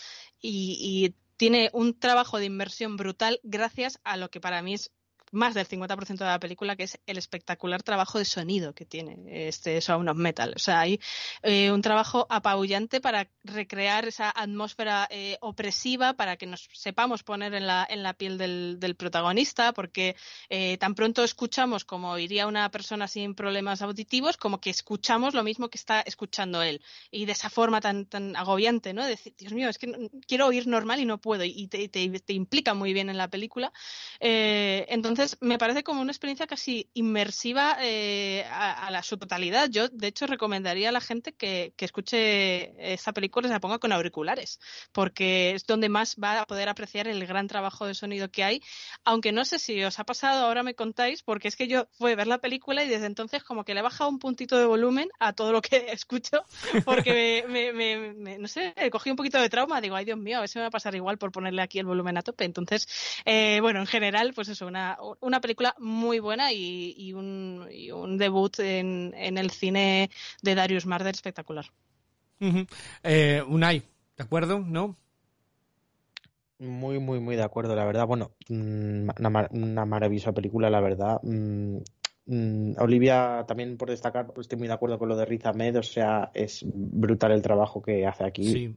y 0.41 1.15
tiene 1.37 1.71
un 1.73 1.99
trabajo 1.99 2.39
de 2.39 2.47
inversión 2.47 2.97
brutal 2.97 3.41
gracias 3.43 4.01
a 4.05 4.17
lo 4.17 4.31
que 4.31 4.41
para 4.41 4.63
mí 4.63 4.75
es 4.75 4.91
más 5.33 5.55
del 5.55 5.67
50% 5.67 6.19
de 6.19 6.25
la 6.25 6.39
película, 6.39 6.77
que 6.77 6.85
es 6.85 6.99
el 7.07 7.19
espectacular 7.19 7.83
trabajo 7.83 8.19
de 8.19 8.25
sonido 8.25 8.75
que 8.75 8.87
tiene 8.87 9.49
este 9.49 9.81
Sound 9.81 10.09
of 10.09 10.17
Metal. 10.17 10.53
O 10.55 10.59
sea, 10.59 10.81
hay 10.81 11.01
eh, 11.43 11.71
un 11.71 11.83
trabajo 11.83 12.27
apabullante 12.31 13.01
para 13.01 13.29
recrear 13.43 14.07
esa 14.07 14.31
atmósfera 14.31 15.09
eh, 15.11 15.37
opresiva, 15.41 16.15
para 16.15 16.37
que 16.37 16.47
nos 16.47 16.69
sepamos 16.73 17.23
poner 17.23 17.55
en 17.55 17.67
la, 17.67 17.87
en 17.89 18.03
la 18.03 18.15
piel 18.15 18.39
del, 18.39 18.77
del 18.79 18.95
protagonista, 18.95 19.73
porque 19.73 20.17
eh, 20.49 20.79
tan 20.79 20.95
pronto 20.95 21.25
escuchamos 21.25 21.85
como 21.85 22.17
iría 22.19 22.47
una 22.47 22.71
persona 22.71 23.09
sin 23.09 23.35
problemas 23.35 23.83
auditivos, 23.83 24.37
como 24.37 24.61
que 24.61 24.71
escuchamos 24.71 25.35
lo 25.35 25.43
mismo 25.43 25.69
que 25.69 25.79
está 25.79 26.01
escuchando 26.01 26.63
él. 26.63 26.83
Y 27.11 27.27
de 27.27 27.33
esa 27.33 27.51
forma 27.51 27.81
tan, 27.81 28.07
tan 28.07 28.37
agobiante, 28.37 28.93
¿no? 28.93 29.03
De 29.03 29.11
decir, 29.11 29.35
Dios 29.37 29.53
mío, 29.53 29.69
es 29.69 29.79
que 29.79 30.11
quiero 30.27 30.47
oír 30.47 30.67
normal 30.67 31.01
y 31.01 31.05
no 31.05 31.19
puedo. 31.19 31.45
Y 31.45 31.69
te, 31.69 31.89
te, 31.89 32.09
te 32.21 32.33
implica 32.33 32.75
muy 32.75 32.93
bien 32.93 33.11
en 33.11 33.17
la 33.17 33.29
película. 33.29 33.73
entonces, 34.21 35.16
entonces, 35.17 35.39
me 35.41 35.57
parece 35.57 35.83
como 35.83 36.03
una 36.03 36.13
experiencia 36.13 36.47
casi 36.47 36.91
inmersiva 36.93 37.79
eh, 37.81 38.45
a, 38.51 38.91
la, 38.91 39.03
su 39.03 39.17
totalidad. 39.17 39.71
Yo, 39.71 39.89
de 39.89 40.09
hecho, 40.09 40.27
recomendaría 40.27 40.91
a 40.91 40.93
la 40.93 41.01
gente 41.01 41.33
que, 41.33 41.73
escuche 41.79 42.93
esta 42.93 43.15
película 43.15 43.47
y 43.47 43.49
se 43.49 43.55
la 43.55 43.61
ponga 43.61 43.79
con 43.79 43.93
auriculares, 43.93 44.61
porque 44.93 45.53
es 45.53 45.65
donde 45.65 45.89
más 45.89 46.17
va 46.23 46.43
a 46.43 46.45
poder 46.45 46.69
apreciar 46.69 47.09
el 47.09 47.25
gran 47.27 47.47
trabajo 47.47 47.87
de 47.87 47.95
sonido 47.95 48.31
que 48.31 48.45
hay. 48.45 48.61
Aunque 49.05 49.33
no 49.33 49.47
sé 49.47 49.59
si 49.59 49.83
os 49.85 49.99
ha 49.99 50.05
pasado, 50.05 50.45
ahora 50.45 50.63
me 50.63 50.75
contáis, 50.75 51.23
porque 51.23 51.49
es 51.49 51.57
que 51.57 51.67
yo 51.67 51.87
fui 51.93 52.13
a 52.13 52.17
ver 52.17 52.27
la 52.27 52.39
película 52.39 52.85
y 52.85 52.89
desde 52.89 53.07
entonces 53.07 53.43
como 53.43 53.65
que 53.65 53.73
le 53.73 53.81
he 53.81 53.83
bajado 53.83 54.11
un 54.11 54.19
puntito 54.19 54.59
de 54.59 54.67
volumen 54.67 55.09
a 55.19 55.33
todo 55.33 55.53
lo 55.53 55.63
que 55.63 55.87
escucho, 55.93 56.45
porque 56.85 57.47
me, 57.49 58.39
no 58.39 58.49
sé, 58.49 58.75
cogí 58.91 59.09
un 59.09 59.17
poquito 59.17 59.41
de 59.41 59.49
trauma. 59.49 59.81
Digo, 59.81 59.97
ay 59.97 60.05
Dios 60.05 60.19
mío, 60.19 60.37
a 60.37 60.41
ver 60.41 60.51
si 60.51 60.59
me 60.59 60.65
va 60.65 60.69
a 60.69 60.73
pasar 60.73 60.95
igual 60.95 61.17
por 61.17 61.33
ponerle 61.33 61.63
aquí 61.63 61.79
el 61.79 61.87
volumen 61.87 62.19
a 62.19 62.23
tope. 62.23 62.45
Entonces, 62.45 62.87
eh, 63.25 63.61
bueno, 63.63 63.81
en 63.81 63.87
general, 63.87 64.35
pues 64.35 64.49
eso, 64.49 64.67
una, 64.67 64.99
una 65.21 65.41
película 65.41 65.75
muy 65.79 66.19
buena 66.19 66.53
y, 66.53 67.13
un, 67.13 68.17
debut 68.19 68.59
en, 68.59 69.13
el 69.15 69.51
cine 69.51 70.11
de 70.43 70.55
Darius 70.55 70.87
Marder 70.87 71.15
espectacular. 71.15 71.67
Eh, 73.03 73.43
Unai, 73.47 73.83
¿de 74.17 74.25
acuerdo? 74.25 74.61
¿No? 74.61 74.97
Muy, 76.59 76.99
muy, 76.99 77.21
muy 77.21 77.37
de 77.37 77.43
acuerdo, 77.43 77.75
la 77.75 77.85
verdad. 77.85 78.07
Bueno, 78.07 78.33
mm, 78.49 79.09
una, 79.51 79.85
maravillosa 79.85 80.33
película, 80.33 80.71
la 80.71 80.81
verdad. 80.81 81.21
Mm, 81.23 81.79
mm, 82.27 82.73
Olivia, 82.79 83.45
también 83.47 83.77
por 83.77 83.91
destacar, 83.91 84.33
estoy 84.39 84.59
muy 84.59 84.69
de 84.69 84.75
acuerdo 84.75 84.99
con 84.99 85.09
lo 85.09 85.17
de 85.17 85.27
Riz 85.27 85.45
Ahmed, 85.45 85.79
o 85.79 85.83
sea, 85.83 86.31
es 86.33 86.65
brutal 86.67 87.33
el 87.33 87.43
trabajo 87.43 87.83
que 87.83 88.07
hace 88.07 88.25
aquí. 88.25 88.69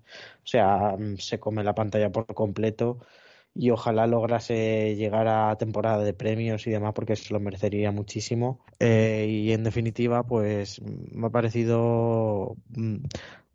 O 0.44 0.48
sea, 0.48 0.96
se 1.18 1.40
come 1.40 1.64
la 1.64 1.76
pantalla 1.76 2.12
por 2.12 2.26
completo 2.34 3.00
y 3.54 3.72
ojalá 3.72 4.08
lograse 4.08 4.96
llegar 4.96 5.28
a 5.28 5.56
temporada 5.58 6.04
de 6.04 6.14
premios 6.14 6.66
y 6.68 6.72
demás 6.72 6.94
porque 6.94 7.16
se 7.16 7.34
lo 7.34 7.40
merecería 7.40 7.92
muchísimo. 7.92 8.64
Eh, 8.80 9.26
y 9.30 9.52
en 9.52 9.64
definitiva, 9.64 10.24
pues 10.24 10.82
me 10.82 11.28
ha 11.28 11.30
parecido 11.30 12.56
mm, 12.70 12.98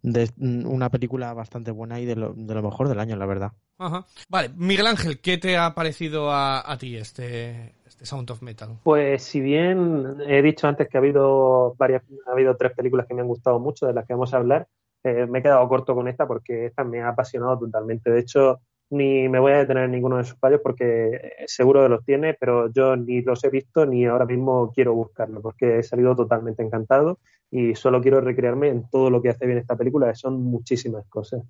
mm, 0.03 0.67
una 0.67 0.91
película 0.91 1.33
bastante 1.33 1.71
buena 1.71 2.01
y 2.01 2.05
de 2.05 2.17
lo, 2.17 2.35
de 2.35 2.55
lo, 2.55 2.63
mejor 2.63 2.89
del 2.89 3.01
año, 3.01 3.17
la 3.17 3.27
verdad. 3.27 3.53
Ajá. 3.79 4.07
Vale, 4.29 4.51
Miguel 4.57 4.87
Ángel, 4.87 5.21
¿qué 5.21 5.39
te 5.39 5.57
ha 5.57 5.75
parecido 5.75 6.31
a, 6.31 6.71
a 6.71 6.77
ti 6.77 6.97
este, 6.97 7.75
este 7.87 8.05
Sound 8.05 8.31
of 8.31 8.43
Metal? 8.43 8.79
Pues 8.83 9.23
si 9.23 9.41
bien 9.41 10.19
he 10.27 10.43
dicho 10.43 10.67
antes 10.67 10.89
que 10.89 10.97
ha 10.97 11.01
habido 11.01 11.75
varias, 11.79 12.03
ha 12.27 12.33
habido 12.33 12.57
tres 12.57 12.73
películas 12.73 13.07
que 13.07 13.15
me 13.15 13.23
han 13.23 13.29
gustado 13.29 13.59
mucho 13.59 13.87
de 13.87 13.95
las 13.95 14.07
que 14.07 14.15
vamos 14.15 14.35
a 14.35 14.39
hablar, 14.39 14.69
eh, 15.05 15.27
me 15.27 15.39
he 15.39 15.43
quedado 15.43 15.69
corto 15.69 15.95
con 15.95 16.09
esta 16.09 16.27
porque 16.27 16.67
esta 16.67 16.83
me 16.83 17.03
ha 17.03 17.09
apasionado 17.09 17.59
totalmente. 17.59 18.11
De 18.11 18.21
hecho, 18.21 18.61
ni 18.91 19.29
me 19.29 19.39
voy 19.39 19.53
a 19.53 19.59
detener 19.59 19.85
en 19.85 19.93
ninguno 19.93 20.19
de 20.19 20.25
sus 20.25 20.39
fallos 20.39 20.61
porque 20.63 21.09
eh, 21.15 21.45
seguro 21.47 21.83
que 21.83 21.89
los 21.89 22.05
tiene, 22.05 22.35
pero 22.35 22.73
yo 22.73 22.97
ni 22.97 23.23
los 23.23 23.43
he 23.45 23.51
visto 23.51 23.87
ni 23.87 24.07
ahora 24.07 24.27
mismo 24.27 24.73
quiero 24.75 24.95
buscarlo 24.95 25.41
porque 25.41 25.79
he 25.79 25.83
salido 25.83 26.15
totalmente 26.15 26.63
encantado 26.63 27.19
y 27.51 27.75
solo 27.75 28.01
quiero 28.01 28.21
recrearme 28.21 28.69
en 28.69 28.89
todo 28.91 29.11
lo 29.11 29.23
que 29.23 29.31
hace 29.31 29.47
bien 29.47 29.59
esta 29.59 29.77
película, 29.77 30.09
que 30.09 30.17
son 30.17 30.43
muchísimas 30.43 31.07
cosas. 31.09 31.43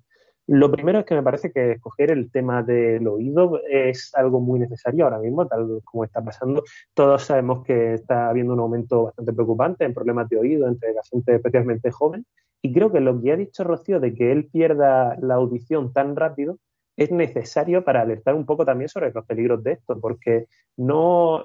Lo 0.47 0.71
primero 0.71 0.99
es 0.99 1.05
que 1.05 1.15
me 1.15 1.23
parece 1.23 1.51
que 1.51 1.71
escoger 1.71 2.11
el 2.11 2.31
tema 2.31 2.61
del 2.61 3.07
oído 3.07 3.59
es 3.67 4.11
algo 4.13 4.39
muy 4.39 4.59
necesario 4.59 5.05
ahora 5.05 5.17
mismo, 5.17 5.47
tal 5.47 5.81
como 5.83 6.03
está 6.03 6.23
pasando. 6.23 6.63
Todos 6.93 7.23
sabemos 7.23 7.63
que 7.65 7.95
está 7.95 8.29
habiendo 8.29 8.53
un 8.53 8.59
aumento 8.59 9.05
bastante 9.05 9.33
preocupante 9.33 9.85
en 9.85 9.95
problemas 9.95 10.29
de 10.29 10.37
oído 10.37 10.67
entre 10.67 10.93
la 10.93 11.01
gente 11.09 11.35
especialmente 11.35 11.89
joven. 11.89 12.25
Y 12.61 12.73
creo 12.73 12.91
que 12.91 12.99
lo 12.99 13.19
que 13.19 13.31
ha 13.31 13.37
dicho 13.37 13.63
Rocío 13.63 13.99
de 13.99 14.13
que 14.13 14.31
él 14.31 14.47
pierda 14.51 15.17
la 15.19 15.35
audición 15.35 15.91
tan 15.93 16.15
rápido 16.15 16.59
es 16.97 17.11
necesario 17.11 17.83
para 17.83 18.01
alertar 18.01 18.35
un 18.35 18.45
poco 18.45 18.65
también 18.65 18.89
sobre 18.89 19.11
los 19.11 19.25
peligros 19.25 19.63
de 19.63 19.73
esto, 19.73 19.99
porque 19.99 20.47
no 20.77 21.43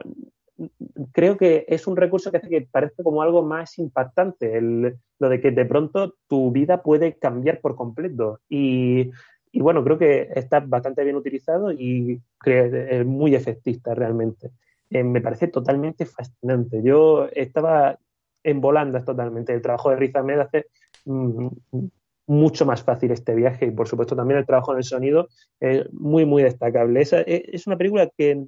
creo 1.12 1.36
que 1.36 1.64
es 1.68 1.86
un 1.86 1.96
recurso 1.96 2.30
que 2.30 2.38
hace 2.38 2.48
que 2.48 2.68
parezca 2.70 3.02
como 3.02 3.22
algo 3.22 3.42
más 3.42 3.78
impactante, 3.78 4.58
el, 4.58 4.96
lo 5.18 5.28
de 5.28 5.40
que 5.40 5.50
de 5.50 5.64
pronto 5.64 6.14
tu 6.28 6.50
vida 6.50 6.82
puede 6.82 7.16
cambiar 7.18 7.60
por 7.60 7.76
completo. 7.76 8.40
Y, 8.48 9.10
bueno, 9.54 9.82
creo 9.84 9.98
que 9.98 10.28
está 10.34 10.60
bastante 10.60 11.04
bien 11.04 11.16
utilizado 11.16 11.72
y 11.72 12.20
es 12.44 13.06
muy 13.06 13.34
efectista 13.34 13.94
realmente. 13.94 14.50
Eh, 14.90 15.04
me 15.04 15.20
parece 15.20 15.48
totalmente 15.48 16.04
fascinante. 16.04 16.82
Yo 16.82 17.28
estaba 17.32 17.98
en 18.42 18.60
volandas 18.60 19.04
totalmente. 19.04 19.54
El 19.54 19.62
trabajo 19.62 19.90
de 19.90 19.96
Riz 19.96 20.16
Ahmed 20.16 20.40
hace 20.40 20.66
mm, 21.04 21.48
mucho 22.30 22.64
más 22.64 22.84
fácil 22.84 23.10
este 23.10 23.34
viaje 23.34 23.66
y 23.66 23.70
por 23.72 23.88
supuesto 23.88 24.14
también 24.14 24.38
el 24.38 24.46
trabajo 24.46 24.70
en 24.70 24.78
el 24.78 24.84
sonido 24.84 25.28
es 25.58 25.92
muy 25.92 26.24
muy 26.24 26.44
destacable. 26.44 27.00
Es, 27.00 27.12
es 27.12 27.66
una 27.66 27.76
película 27.76 28.08
que 28.16 28.46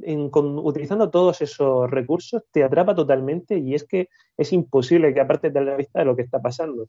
utilizando 0.00 1.10
todos 1.10 1.42
esos 1.42 1.90
recursos 1.90 2.44
te 2.52 2.62
atrapa 2.62 2.94
totalmente 2.94 3.58
y 3.58 3.74
es 3.74 3.82
que 3.82 4.08
es 4.36 4.52
imposible 4.52 5.12
que 5.12 5.20
aparte 5.20 5.50
de 5.50 5.60
la 5.60 5.76
vista 5.76 5.98
de 5.98 6.04
lo 6.04 6.14
que 6.14 6.22
está 6.22 6.40
pasando. 6.40 6.88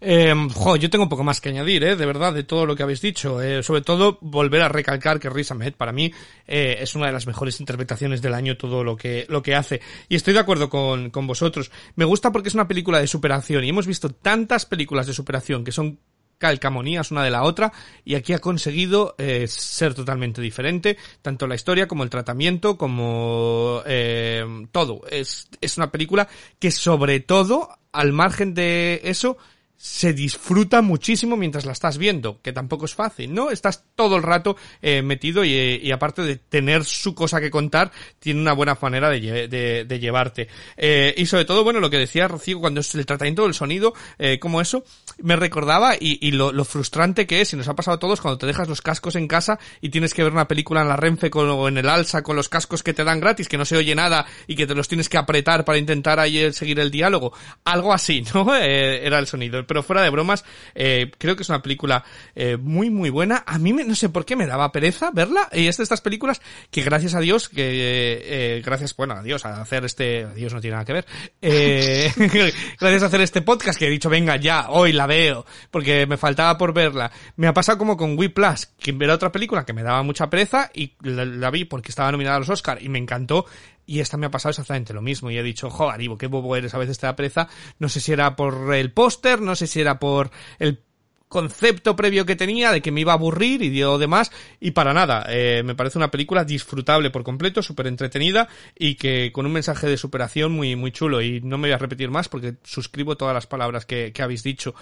Eh, 0.00 0.34
yo 0.80 0.90
tengo 0.90 1.04
un 1.04 1.08
poco 1.08 1.24
más 1.24 1.40
que 1.40 1.48
añadir, 1.48 1.82
¿eh? 1.84 1.96
de 1.96 2.06
verdad, 2.06 2.32
de 2.32 2.44
todo 2.44 2.66
lo 2.66 2.76
que 2.76 2.82
habéis 2.82 3.00
dicho. 3.00 3.40
Eh, 3.40 3.62
sobre 3.62 3.80
todo, 3.80 4.18
volver 4.20 4.62
a 4.62 4.68
recalcar 4.68 5.18
que 5.18 5.30
Riz 5.30 5.50
Ahmed, 5.50 5.74
para 5.74 5.92
mí, 5.92 6.12
eh, 6.46 6.76
es 6.80 6.94
una 6.94 7.06
de 7.06 7.12
las 7.12 7.26
mejores 7.26 7.58
interpretaciones 7.60 8.22
del 8.22 8.34
año, 8.34 8.56
todo 8.56 8.84
lo 8.84 8.96
que, 8.96 9.26
lo 9.28 9.42
que 9.42 9.54
hace. 9.54 9.80
Y 10.08 10.16
estoy 10.16 10.34
de 10.34 10.40
acuerdo 10.40 10.68
con, 10.68 11.10
con 11.10 11.26
vosotros. 11.26 11.70
Me 11.96 12.04
gusta 12.04 12.32
porque 12.32 12.48
es 12.48 12.54
una 12.54 12.68
película 12.68 13.00
de 13.00 13.06
superación 13.06 13.64
y 13.64 13.70
hemos 13.70 13.86
visto 13.86 14.10
tantas 14.10 14.66
películas 14.66 15.06
de 15.06 15.14
superación 15.14 15.64
que 15.64 15.72
son 15.72 15.98
calcamonías 16.38 17.10
una 17.10 17.24
de 17.24 17.30
la 17.30 17.42
otra 17.42 17.72
y 18.04 18.14
aquí 18.14 18.32
ha 18.32 18.38
conseguido 18.38 19.14
eh, 19.18 19.46
ser 19.48 19.94
totalmente 19.94 20.40
diferente 20.40 20.96
tanto 21.22 21.46
la 21.46 21.54
historia 21.54 21.88
como 21.88 22.02
el 22.02 22.10
tratamiento 22.10 22.76
como 22.76 23.82
eh, 23.86 24.44
todo. 24.72 25.02
Es, 25.10 25.48
es 25.60 25.76
una 25.76 25.90
película 25.90 26.28
que 26.58 26.70
sobre 26.70 27.20
todo 27.20 27.68
al 27.92 28.12
margen 28.12 28.54
de 28.54 29.00
eso 29.04 29.38
se 29.84 30.14
disfruta 30.14 30.80
muchísimo 30.80 31.36
mientras 31.36 31.66
la 31.66 31.72
estás 31.72 31.98
viendo, 31.98 32.40
que 32.40 32.54
tampoco 32.54 32.86
es 32.86 32.94
fácil, 32.94 33.34
¿no? 33.34 33.50
Estás 33.50 33.84
todo 33.94 34.16
el 34.16 34.22
rato 34.22 34.56
eh, 34.80 35.02
metido 35.02 35.44
y, 35.44 35.52
y, 35.52 35.92
aparte 35.92 36.22
de 36.22 36.36
tener 36.36 36.86
su 36.86 37.14
cosa 37.14 37.38
que 37.38 37.50
contar, 37.50 37.92
tiene 38.18 38.40
una 38.40 38.54
buena 38.54 38.78
manera 38.80 39.10
de, 39.10 39.98
llevarte. 40.00 40.48
Eh, 40.78 41.14
y 41.18 41.26
sobre 41.26 41.44
todo, 41.44 41.64
bueno, 41.64 41.80
lo 41.80 41.90
que 41.90 41.98
decía 41.98 42.28
Rocío, 42.28 42.60
cuando 42.60 42.80
es 42.80 42.94
el 42.94 43.04
tratamiento 43.04 43.42
del 43.42 43.52
sonido, 43.52 43.92
eh, 44.18 44.38
como 44.38 44.62
eso, 44.62 44.84
me 45.18 45.36
recordaba 45.36 45.96
y, 45.96 46.18
y 46.26 46.30
lo, 46.30 46.50
lo, 46.50 46.64
frustrante 46.64 47.26
que 47.26 47.42
es, 47.42 47.52
y 47.52 47.56
nos 47.56 47.68
ha 47.68 47.76
pasado 47.76 47.96
a 47.96 48.00
todos, 48.00 48.22
cuando 48.22 48.38
te 48.38 48.46
dejas 48.46 48.66
los 48.68 48.80
cascos 48.80 49.16
en 49.16 49.28
casa 49.28 49.58
y 49.82 49.90
tienes 49.90 50.14
que 50.14 50.22
ver 50.22 50.32
una 50.32 50.48
película 50.48 50.80
en 50.80 50.88
la 50.88 50.96
Renfe 50.96 51.28
con, 51.28 51.50
o 51.50 51.68
en 51.68 51.76
el 51.76 51.90
Alsa 51.90 52.22
con 52.22 52.36
los 52.36 52.48
cascos 52.48 52.82
que 52.82 52.94
te 52.94 53.04
dan 53.04 53.20
gratis, 53.20 53.50
que 53.50 53.58
no 53.58 53.66
se 53.66 53.76
oye 53.76 53.94
nada 53.94 54.24
y 54.46 54.56
que 54.56 54.66
te 54.66 54.74
los 54.74 54.88
tienes 54.88 55.10
que 55.10 55.18
apretar 55.18 55.66
para 55.66 55.76
intentar 55.76 56.20
ahí 56.20 56.50
seguir 56.54 56.80
el 56.80 56.90
diálogo. 56.90 57.34
Algo 57.64 57.92
así, 57.92 58.24
¿no? 58.34 58.54
era 58.54 59.18
el 59.18 59.26
sonido 59.26 59.58
pero 59.74 59.82
fuera 59.82 60.02
de 60.02 60.10
bromas, 60.10 60.44
eh, 60.76 61.10
creo 61.18 61.34
que 61.34 61.42
es 61.42 61.48
una 61.48 61.60
película 61.60 62.04
eh, 62.36 62.56
muy, 62.56 62.90
muy 62.90 63.10
buena. 63.10 63.42
A 63.44 63.58
mí 63.58 63.72
me, 63.72 63.82
no 63.82 63.96
sé 63.96 64.08
por 64.08 64.24
qué 64.24 64.36
me 64.36 64.46
daba 64.46 64.70
pereza 64.70 65.10
verla. 65.12 65.48
Y 65.52 65.66
es 65.66 65.78
de 65.78 65.82
estas 65.82 66.00
películas 66.00 66.40
que 66.70 66.82
gracias 66.82 67.16
a 67.16 67.20
Dios, 67.20 67.48
que 67.48 68.20
eh, 68.22 68.62
gracias, 68.64 68.94
bueno, 68.94 69.14
a 69.14 69.22
Dios, 69.24 69.44
a 69.44 69.60
hacer 69.60 69.84
este, 69.84 70.28
Dios 70.34 70.54
no 70.54 70.60
tiene 70.60 70.74
nada 70.74 70.84
que 70.84 70.92
ver, 70.92 71.06
eh, 71.42 72.12
gracias 72.80 73.02
a 73.02 73.06
hacer 73.06 73.20
este 73.22 73.42
podcast 73.42 73.76
que 73.76 73.88
he 73.88 73.90
dicho, 73.90 74.08
venga, 74.08 74.36
ya, 74.36 74.70
hoy 74.70 74.92
la 74.92 75.08
veo, 75.08 75.44
porque 75.72 76.06
me 76.06 76.18
faltaba 76.18 76.56
por 76.56 76.72
verla. 76.72 77.10
Me 77.34 77.48
ha 77.48 77.52
pasado 77.52 77.76
como 77.76 77.96
con 77.96 78.16
Wii 78.16 78.28
Plus, 78.28 78.66
que 78.78 78.96
era 79.00 79.14
otra 79.14 79.32
película 79.32 79.64
que 79.64 79.72
me 79.72 79.82
daba 79.82 80.04
mucha 80.04 80.30
pereza 80.30 80.70
y 80.72 80.92
la, 81.00 81.24
la 81.24 81.50
vi 81.50 81.64
porque 81.64 81.90
estaba 81.90 82.12
nominada 82.12 82.36
a 82.36 82.38
los 82.38 82.48
Oscar 82.48 82.80
y 82.80 82.88
me 82.88 83.00
encantó 83.00 83.44
y 83.86 84.00
esta 84.00 84.16
me 84.16 84.26
ha 84.26 84.30
pasado 84.30 84.50
exactamente 84.50 84.92
lo 84.92 85.02
mismo. 85.02 85.30
Y 85.30 85.38
he 85.38 85.42
dicho, 85.42 85.70
joder, 85.70 86.00
Ivo, 86.00 86.18
qué 86.18 86.26
bobo 86.26 86.56
eres, 86.56 86.74
a 86.74 86.78
veces 86.78 86.98
te 86.98 87.06
da 87.06 87.16
pereza. 87.16 87.48
No 87.78 87.88
sé 87.88 88.00
si 88.00 88.12
era 88.12 88.36
por 88.36 88.74
el 88.74 88.92
póster, 88.92 89.40
no 89.40 89.56
sé 89.56 89.66
si 89.66 89.80
era 89.80 89.98
por 89.98 90.30
el 90.58 90.82
concepto 91.28 91.96
previo 91.96 92.24
que 92.26 92.36
tenía 92.36 92.70
de 92.70 92.80
que 92.80 92.92
me 92.92 93.00
iba 93.00 93.12
a 93.12 93.16
aburrir 93.16 93.60
y 93.62 93.68
dio 93.68 93.98
demás 93.98 94.30
y 94.60 94.70
para 94.70 94.94
nada 94.94 95.26
eh, 95.28 95.64
me 95.64 95.74
parece 95.74 95.98
una 95.98 96.10
película 96.10 96.44
disfrutable 96.44 97.10
por 97.10 97.24
completo 97.24 97.60
súper 97.60 97.88
entretenida 97.88 98.46
y 98.78 98.94
que 98.94 99.32
con 99.32 99.44
un 99.44 99.50
mensaje 99.52 99.88
de 99.88 99.96
superación 99.96 100.52
muy 100.52 100.76
muy 100.76 100.92
chulo. 100.92 101.20
Y 101.22 101.40
no 101.40 101.58
me 101.58 101.68
voy 101.68 101.74
a 101.74 101.78
repetir 101.78 102.10
más 102.10 102.28
porque 102.28 102.54
suscribo 102.62 103.16
todas 103.16 103.34
las 103.34 103.46
palabras 103.46 103.84
que, 103.84 104.12
que 104.12 104.22
habéis 104.22 104.42
dicho. 104.42 104.74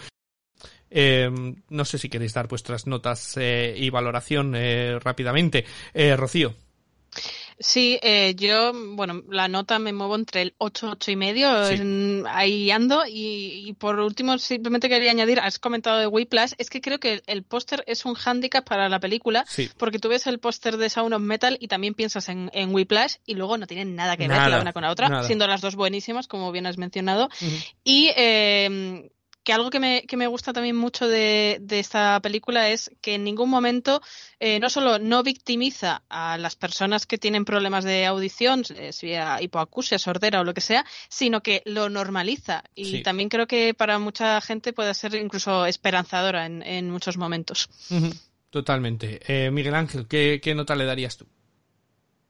Eh, 0.91 1.31
no 1.71 1.85
sé 1.87 1.97
si 1.97 2.11
queréis 2.11 2.35
dar 2.35 2.49
vuestras 2.49 2.87
notas 2.87 3.39
eh, 3.39 3.75
y 3.75 3.89
valoración 3.89 4.55
rápidamente. 5.01 5.65
Rocío 6.17 6.55
Sí, 7.59 7.99
eh, 8.03 8.35
yo, 8.37 8.73
bueno, 8.75 9.23
la 9.29 9.49
nota 9.49 9.79
me 9.79 9.93
muevo 9.93 10.15
entre 10.17 10.43
el 10.43 10.55
8, 10.59 10.91
8 10.93 11.11
y 11.11 11.17
medio, 11.17 11.67
sí. 11.67 11.75
en, 11.75 12.25
ahí 12.29 12.71
ando. 12.71 13.05
Y, 13.07 13.65
y, 13.69 13.73
por 13.75 13.99
último, 14.01 14.39
simplemente 14.39 14.89
quería 14.89 15.11
añadir, 15.11 15.41
has 15.41 15.59
comentado 15.59 15.99
de 15.99 16.07
Whiplash, 16.07 16.53
es 16.59 16.71
que 16.71 16.81
creo 16.81 16.99
que 16.99 17.15
el, 17.15 17.23
el 17.27 17.43
póster 17.43 17.85
es 17.87 18.05
un 18.05 18.15
hándicap 18.15 18.67
para 18.67 18.89
la 18.89 19.01
película, 19.01 19.45
sí. 19.49 19.71
porque 19.77 19.99
tú 19.99 20.09
ves 20.09 20.27
el 20.27 20.39
póster 20.39 20.77
de 20.77 20.91
Sound 20.91 21.15
of 21.15 21.23
Metal 21.23 21.57
y 21.61 21.69
también 21.69 21.95
piensas 21.95 22.29
en, 22.29 22.51
en 22.53 22.75
Whiplash 22.75 23.17
y 23.27 23.35
luego 23.35 23.59
no 23.59 23.67
tienen 23.67 23.95
nada 23.95 24.17
que 24.17 24.29
nada, 24.29 24.43
ver 24.43 24.51
la 24.51 24.61
una 24.61 24.73
con 24.73 24.83
la 24.83 24.91
otra, 24.91 25.09
nada. 25.09 25.25
siendo 25.25 25.47
las 25.47 25.61
dos 25.61 25.77
buenísimas, 25.77 26.27
como 26.27 26.53
bien 26.53 26.67
has 26.67 26.79
mencionado. 26.79 27.27
Uh 27.41 27.45
-huh. 27.45 27.75
Y 27.85 28.11
eh, 28.17 29.11
que 29.45 29.53
algo 29.53 29.71
que 29.71 29.81
me, 29.81 30.03
que 30.03 30.17
me 30.17 30.27
gusta 30.27 30.53
también 30.53 30.77
mucho 30.77 31.09
de, 31.09 31.59
de, 31.61 31.79
esta 31.79 32.21
película 32.21 32.71
es 32.71 32.91
que 33.01 33.15
en 33.15 33.25
ningún 33.25 33.51
momento 33.51 34.01
eh, 34.39 34.61
no 34.61 34.71
solo 34.71 34.99
no 34.99 35.23
victimiza 35.23 36.03
a 36.09 36.39
las 36.39 36.57
personas 36.57 37.07
que 37.07 37.19
tienen 37.19 37.45
problemas 37.45 37.85
de 37.85 38.07
audición, 38.07 38.63
eh, 38.77 38.93
sea 38.93 39.43
hipoacusia, 39.43 39.99
sordera 39.99 40.41
o 40.41 40.45
lo 40.45 40.55
que 40.55 40.61
sea, 40.61 40.85
sino 41.09 41.43
que 41.43 41.63
lo 41.65 41.89
normaliza. 41.89 42.65
Y 42.75 42.85
sí. 42.85 43.03
también 43.03 43.29
creo 43.29 43.47
que 43.47 43.75
para 43.75 43.99
mucha 43.99 44.41
gente 44.41 44.73
puede 44.73 44.95
ser 44.95 45.15
incluso 45.15 45.67
esperanzadora 45.67 46.47
en, 46.47 46.63
en 46.63 46.91
muchos 46.91 47.17
momentos. 47.17 47.69
Uh 47.91 47.95
-huh. 47.95 48.21
Totalmente. 48.51 49.21
Eh, 49.27 49.51
Miguel 49.51 49.75
Ángel, 49.75 50.07
¿qué, 50.07 50.39
¿qué 50.43 50.55
nota 50.55 50.77
le 50.77 50.85
darías 50.85 51.17
tú? 51.17 51.27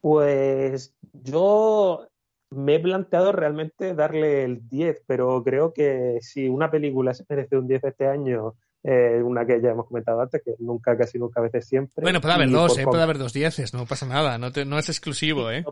Pues 0.01 0.95
yo 1.13 2.09
me 2.55 2.77
he 2.77 2.81
planteado 2.81 3.33
realmente 3.33 3.95
darle 3.95 4.45
el 4.45 4.69
10, 4.69 5.03
pero 5.07 5.43
creo 5.43 5.73
que 5.73 6.19
si 6.21 6.49
una 6.49 6.71
película 6.71 7.15
se 7.15 7.25
merece 7.29 7.57
un 7.57 7.67
10 7.67 7.85
este 7.85 8.07
año, 8.07 8.55
eh, 8.85 9.21
una 9.23 9.47
que 9.47 9.61
ya 9.61 9.71
hemos 9.71 9.87
comentado 9.87 10.21
antes, 10.21 10.43
que 10.45 10.55
nunca, 10.59 10.97
casi 10.97 11.19
nunca, 11.19 11.41
a 11.41 11.45
veces 11.45 11.67
siempre. 11.67 12.03
Bueno, 12.03 12.21
puede 12.21 12.35
haber 12.35 12.51
dos, 12.51 12.79
eh, 12.79 12.85
puede 12.85 13.03
haber 13.03 13.19
dos 13.19 13.33
10, 13.33 13.75
no 13.75 13.87
pasa 13.87 14.07
nada, 14.07 14.39
no, 14.39 14.53
te, 14.53 14.65
no 14.65 14.79
es 14.79 14.89
exclusivo, 14.89 15.51
¿eh? 15.51 15.65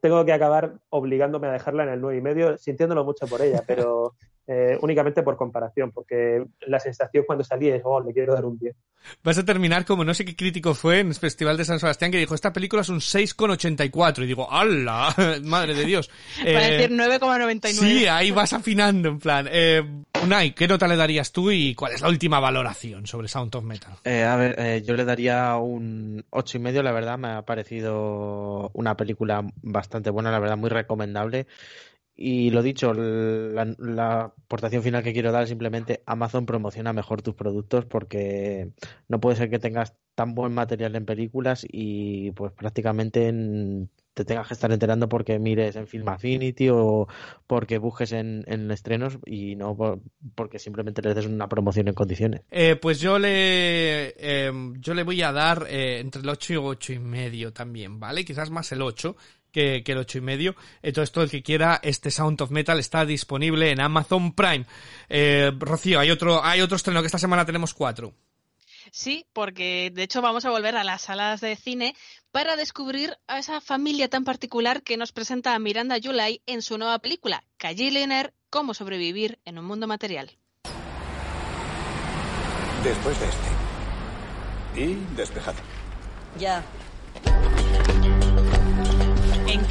Tengo 0.00 0.24
que 0.24 0.32
acabar 0.32 0.78
obligándome 0.88 1.48
a 1.48 1.52
dejarla 1.52 1.84
en 1.84 1.90
el 1.90 2.00
9 2.00 2.18
y 2.18 2.20
medio, 2.22 2.58
sintiéndolo 2.58 3.04
mucho 3.04 3.26
por 3.26 3.42
ella, 3.42 3.62
pero 3.66 4.14
eh, 4.46 4.76
únicamente 4.80 5.22
por 5.22 5.36
comparación, 5.36 5.92
porque 5.92 6.44
la 6.66 6.80
sensación 6.80 7.24
cuando 7.26 7.44
salí 7.44 7.68
es, 7.68 7.82
oh, 7.84 8.00
le 8.00 8.12
quiero 8.12 8.34
dar 8.34 8.44
un 8.44 8.58
10. 8.58 8.74
Vas 9.22 9.38
a 9.38 9.44
terminar 9.44 9.84
como 9.84 10.04
no 10.04 10.14
sé 10.14 10.24
qué 10.24 10.36
crítico 10.36 10.74
fue 10.74 11.00
en 11.00 11.08
el 11.08 11.14
Festival 11.14 11.56
de 11.56 11.64
San 11.64 11.78
Sebastián 11.78 12.10
que 12.10 12.18
dijo, 12.18 12.34
esta 12.34 12.52
película 12.52 12.82
es 12.82 12.88
un 12.88 13.00
6,84. 13.00 14.22
Y 14.22 14.26
digo, 14.26 14.50
¡hala! 14.50 15.14
Madre 15.44 15.74
de 15.74 15.84
Dios. 15.84 16.10
Para 16.38 16.68
eh, 16.68 16.72
decir 16.72 16.90
9,99. 16.96 17.72
Sí, 17.72 18.06
ahí 18.06 18.30
vas 18.30 18.52
afinando, 18.52 19.08
en 19.08 19.18
plan. 19.18 19.48
Eh, 19.50 19.82
Unai, 20.22 20.54
¿qué 20.54 20.68
nota 20.68 20.86
le 20.86 20.96
darías 20.96 21.32
tú 21.32 21.50
y 21.50 21.74
cuál 21.74 21.92
es 21.92 22.00
la 22.00 22.08
última 22.08 22.38
valoración 22.38 23.06
sobre 23.06 23.28
Sound 23.28 23.54
of 23.56 23.64
Metal? 23.64 23.92
Eh, 24.04 24.22
a 24.22 24.36
ver, 24.36 24.54
eh, 24.58 24.82
yo 24.84 24.94
le 24.94 25.04
daría 25.04 25.56
un 25.56 26.24
ocho 26.30 26.58
y 26.58 26.60
medio, 26.60 26.82
la 26.82 26.92
verdad, 26.92 27.18
me 27.18 27.28
ha 27.28 27.42
parecido 27.42 28.70
una 28.74 28.96
película 28.96 29.44
bastante 29.62 30.10
buena, 30.10 30.30
la 30.30 30.38
verdad, 30.38 30.56
muy 30.56 30.70
recomendable. 30.70 31.46
Y 32.24 32.50
lo 32.50 32.62
dicho, 32.62 32.94
la, 32.94 34.20
aportación 34.20 34.84
final 34.84 35.02
que 35.02 35.12
quiero 35.12 35.32
dar 35.32 35.42
es 35.42 35.48
simplemente 35.48 36.04
Amazon 36.06 36.46
promociona 36.46 36.92
mejor 36.92 37.20
tus 37.20 37.34
productos 37.34 37.84
porque 37.84 38.70
no 39.08 39.18
puede 39.20 39.36
ser 39.36 39.50
que 39.50 39.58
tengas 39.58 39.96
tan 40.14 40.36
buen 40.36 40.54
material 40.54 40.94
en 40.94 41.04
películas 41.04 41.66
y 41.68 42.30
pues 42.32 42.52
prácticamente 42.52 43.26
en, 43.26 43.90
te 44.14 44.24
tengas 44.24 44.48
que 44.48 44.54
estar 44.54 44.70
enterando 44.70 45.08
porque 45.08 45.38
mires 45.38 45.76
en 45.76 45.86
Film 45.86 46.08
Affinity 46.08 46.68
o 46.70 47.08
porque 47.46 47.78
busques 47.78 48.12
en, 48.12 48.44
en 48.46 48.70
estrenos 48.70 49.18
y 49.26 49.56
no 49.56 49.76
por, 49.76 50.00
porque 50.34 50.58
simplemente 50.58 51.02
le 51.02 51.14
des 51.14 51.26
una 51.26 51.48
promoción 51.48 51.88
en 51.88 51.94
condiciones. 51.94 52.42
Eh, 52.50 52.76
pues 52.76 53.00
yo 53.00 53.18
le 53.18 54.14
eh, 54.18 54.52
yo 54.78 54.94
le 54.94 55.02
voy 55.02 55.22
a 55.22 55.32
dar 55.32 55.66
eh, 55.68 56.00
entre 56.00 56.22
el 56.22 56.28
8 56.28 56.52
y 56.52 56.56
8 56.56 56.92
y 56.94 56.98
medio 56.98 57.52
también, 57.52 57.98
¿vale? 57.98 58.24
Quizás 58.24 58.50
más 58.50 58.70
el 58.72 58.82
8 58.82 59.16
que, 59.52 59.84
que 59.84 59.92
el 59.92 59.98
ocho 59.98 60.18
y 60.18 60.22
medio. 60.22 60.56
Entonces, 60.82 61.12
todo 61.12 61.22
el 61.22 61.30
que 61.30 61.42
quiera, 61.42 61.78
este 61.82 62.10
Sound 62.10 62.40
of 62.40 62.50
Metal 62.50 62.78
está 62.80 63.04
disponible 63.04 63.70
en 63.70 63.80
Amazon 63.80 64.32
Prime. 64.32 64.66
Eh, 65.08 65.52
Rocío, 65.56 66.00
hay 66.00 66.10
otro, 66.10 66.42
hay 66.42 66.60
otro 66.62 66.76
estreno 66.76 67.00
que 67.00 67.06
esta 67.06 67.18
semana 67.18 67.44
tenemos 67.44 67.74
cuatro. 67.74 68.14
Sí, 68.92 69.26
porque 69.32 69.90
de 69.90 70.02
hecho 70.02 70.20
vamos 70.20 70.44
a 70.44 70.50
volver 70.50 70.76
a 70.76 70.84
las 70.84 71.00
salas 71.00 71.40
de 71.40 71.56
cine 71.56 71.96
para 72.30 72.56
descubrir 72.56 73.16
a 73.26 73.38
esa 73.38 73.62
familia 73.62 74.10
tan 74.10 74.22
particular 74.22 74.82
que 74.82 74.98
nos 74.98 75.12
presenta 75.12 75.54
a 75.54 75.58
Miranda 75.58 75.96
July 76.00 76.42
en 76.44 76.60
su 76.60 76.76
nueva 76.76 76.98
película, 76.98 77.42
Callionaire, 77.56 78.34
Cómo 78.50 78.74
sobrevivir 78.74 79.40
en 79.46 79.58
un 79.58 79.64
mundo 79.64 79.86
material. 79.86 80.36
Después 82.84 83.18
de 83.18 83.26
este. 83.26 83.48
Y 84.76 85.16
despejado. 85.16 85.56
Ya. 86.38 86.62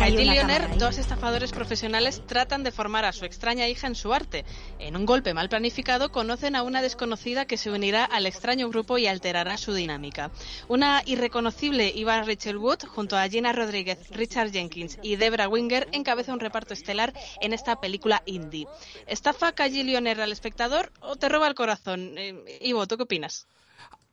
En 0.03 0.15
Callionaire, 0.15 0.67
dos 0.79 0.97
estafadores 0.97 1.51
profesionales 1.51 2.23
tratan 2.25 2.63
de 2.63 2.71
formar 2.71 3.05
a 3.05 3.13
su 3.13 3.23
extraña 3.23 3.67
hija 3.67 3.85
en 3.85 3.93
su 3.93 4.11
arte. 4.11 4.45
En 4.79 4.97
un 4.97 5.05
golpe 5.05 5.35
mal 5.35 5.47
planificado, 5.47 6.11
conocen 6.11 6.55
a 6.55 6.63
una 6.63 6.81
desconocida 6.81 7.45
que 7.45 7.55
se 7.55 7.69
unirá 7.69 8.03
al 8.05 8.25
extraño 8.25 8.67
grupo 8.69 8.97
y 8.97 9.05
alterará 9.05 9.57
su 9.57 9.75
dinámica. 9.75 10.31
Una 10.67 11.03
irreconocible 11.05 11.93
Eva 11.95 12.23
Rachel 12.23 12.57
Wood, 12.57 12.79
junto 12.87 13.15
a 13.15 13.29
Gina 13.29 13.53
Rodríguez, 13.53 14.09
Richard 14.09 14.51
Jenkins 14.51 14.97
y 15.03 15.17
Debra 15.17 15.47
Winger, 15.47 15.87
encabeza 15.91 16.33
un 16.33 16.39
reparto 16.39 16.73
estelar 16.73 17.13
en 17.39 17.53
esta 17.53 17.79
película 17.79 18.23
indie. 18.25 18.65
¿Estafa 19.05 19.51
Callionaire 19.51 20.23
al 20.23 20.31
espectador 20.31 20.91
o 21.01 21.15
te 21.15 21.29
roba 21.29 21.47
el 21.47 21.53
corazón? 21.53 22.17
Eh, 22.17 22.59
Ivo, 22.61 22.87
¿tú 22.87 22.97
qué 22.97 23.03
opinas? 23.03 23.45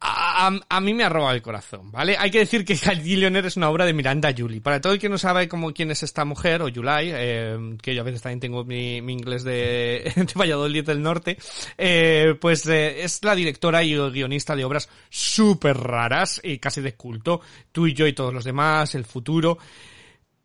A, 0.00 0.80
mí 0.80 0.94
me 0.94 1.02
ha 1.02 1.08
robado 1.08 1.34
el 1.34 1.42
corazón, 1.42 1.90
¿vale? 1.90 2.16
Hay 2.16 2.30
que 2.30 2.38
decir 2.38 2.64
que 2.64 2.76
Gillionaire 2.76 3.48
es 3.48 3.56
una 3.56 3.68
obra 3.68 3.84
de 3.84 3.92
Miranda 3.92 4.32
Julie. 4.36 4.60
Para 4.60 4.80
todo 4.80 4.92
el 4.92 5.00
que 5.00 5.08
no 5.08 5.18
sabe 5.18 5.48
cómo 5.48 5.72
quién 5.74 5.90
es 5.90 6.04
esta 6.04 6.24
mujer, 6.24 6.62
o 6.62 6.72
July, 6.72 7.10
eh, 7.12 7.76
que 7.82 7.96
yo 7.96 8.02
a 8.02 8.04
veces 8.04 8.22
también 8.22 8.38
tengo 8.38 8.64
mi, 8.64 8.98
inglés 8.98 9.42
de, 9.42 10.12
de, 10.14 10.32
Valladolid 10.36 10.84
del 10.84 11.02
Norte, 11.02 11.36
eh, 11.76 12.36
pues 12.40 12.64
eh, 12.66 13.02
es 13.02 13.24
la 13.24 13.34
directora 13.34 13.82
y 13.82 13.96
guionista 13.96 14.54
de 14.54 14.64
obras 14.64 14.88
súper 15.10 15.76
raras 15.76 16.40
y 16.44 16.58
casi 16.58 16.80
de 16.80 16.94
culto. 16.94 17.40
Tú 17.72 17.88
y 17.88 17.94
yo 17.94 18.06
y 18.06 18.12
todos 18.12 18.32
los 18.32 18.44
demás, 18.44 18.94
El 18.94 19.04
futuro. 19.04 19.58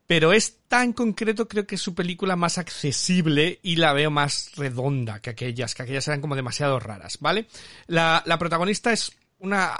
Pero 0.07 0.33
es 0.33 0.57
tan 0.67 0.93
concreto, 0.93 1.47
creo 1.47 1.65
que 1.65 1.75
es 1.75 1.81
su 1.81 1.95
película 1.95 2.35
más 2.35 2.57
accesible 2.57 3.59
y 3.63 3.77
la 3.77 3.93
veo 3.93 4.11
más 4.11 4.51
redonda 4.55 5.21
que 5.21 5.29
aquellas, 5.29 5.75
que 5.75 5.83
aquellas 5.83 6.07
eran 6.07 6.21
como 6.21 6.35
demasiado 6.35 6.77
raras, 6.79 7.19
¿vale? 7.21 7.47
La 7.87 8.37
protagonista 8.37 8.91
es 8.91 9.15
una 9.43 9.75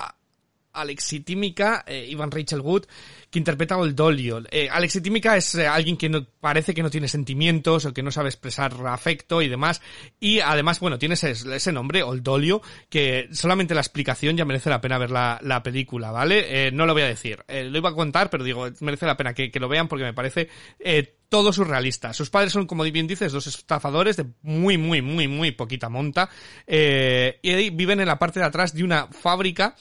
Alexi 0.73 1.19
Tímica, 1.21 1.83
eh, 1.87 2.07
Ivan 2.09 2.31
Rachel 2.31 2.61
Wood, 2.61 2.85
que 3.29 3.39
interpreta 3.39 3.75
a 3.75 3.77
Old 3.77 3.95
Dolio. 3.95 4.41
Eh, 4.49 4.69
Alexi 4.69 5.01
Tímica 5.01 5.37
es 5.37 5.55
eh, 5.55 5.67
alguien 5.67 5.97
que 5.97 6.09
no, 6.09 6.25
parece 6.39 6.73
que 6.73 6.83
no 6.83 6.89
tiene 6.89 7.07
sentimientos 7.07 7.85
o 7.85 7.93
que 7.93 8.03
no 8.03 8.11
sabe 8.11 8.29
expresar 8.29 8.73
afecto 8.87 9.41
y 9.41 9.49
demás. 9.49 9.81
Y 10.19 10.39
además, 10.39 10.79
bueno, 10.79 10.97
tiene 10.97 11.13
ese, 11.13 11.31
ese 11.31 11.71
nombre, 11.71 12.03
Old 12.03 12.23
Dolio, 12.23 12.61
que 12.89 13.29
solamente 13.31 13.75
la 13.75 13.81
explicación 13.81 14.35
ya 14.35 14.45
merece 14.45 14.69
la 14.69 14.81
pena 14.81 14.97
ver 14.97 15.11
la, 15.11 15.39
la 15.41 15.61
película, 15.63 16.11
¿vale? 16.11 16.67
Eh, 16.67 16.71
no 16.71 16.85
lo 16.85 16.93
voy 16.93 17.03
a 17.03 17.07
decir. 17.07 17.43
Eh, 17.47 17.63
lo 17.63 17.77
iba 17.77 17.89
a 17.89 17.95
contar, 17.95 18.29
pero 18.29 18.43
digo, 18.43 18.67
merece 18.81 19.05
la 19.05 19.17
pena 19.17 19.33
que, 19.33 19.51
que 19.51 19.59
lo 19.59 19.69
vean 19.69 19.87
porque 19.87 20.05
me 20.05 20.13
parece 20.13 20.49
todo 21.33 21.51
surrealista. 21.51 22.13
Sus 22.13 22.29
padres 22.29 22.53
son, 22.53 22.67
como 22.67 22.83
bien 22.83 23.07
dices, 23.07 23.31
dos 23.31 23.47
estafadores 23.47 24.17
de 24.17 24.27
muy, 24.43 24.77
muy, 24.77 25.01
muy, 25.01 25.27
muy 25.27 25.49
poquita 25.49 25.89
monta. 25.89 26.29
Eh, 26.67 27.39
y 27.41 27.71
viven 27.71 27.99
en 28.01 28.05
la 28.05 28.19
parte 28.19 28.39
de 28.39 28.45
atrás 28.45 28.75
de 28.75 28.83
una 28.83 29.07
fábrica 29.07 29.75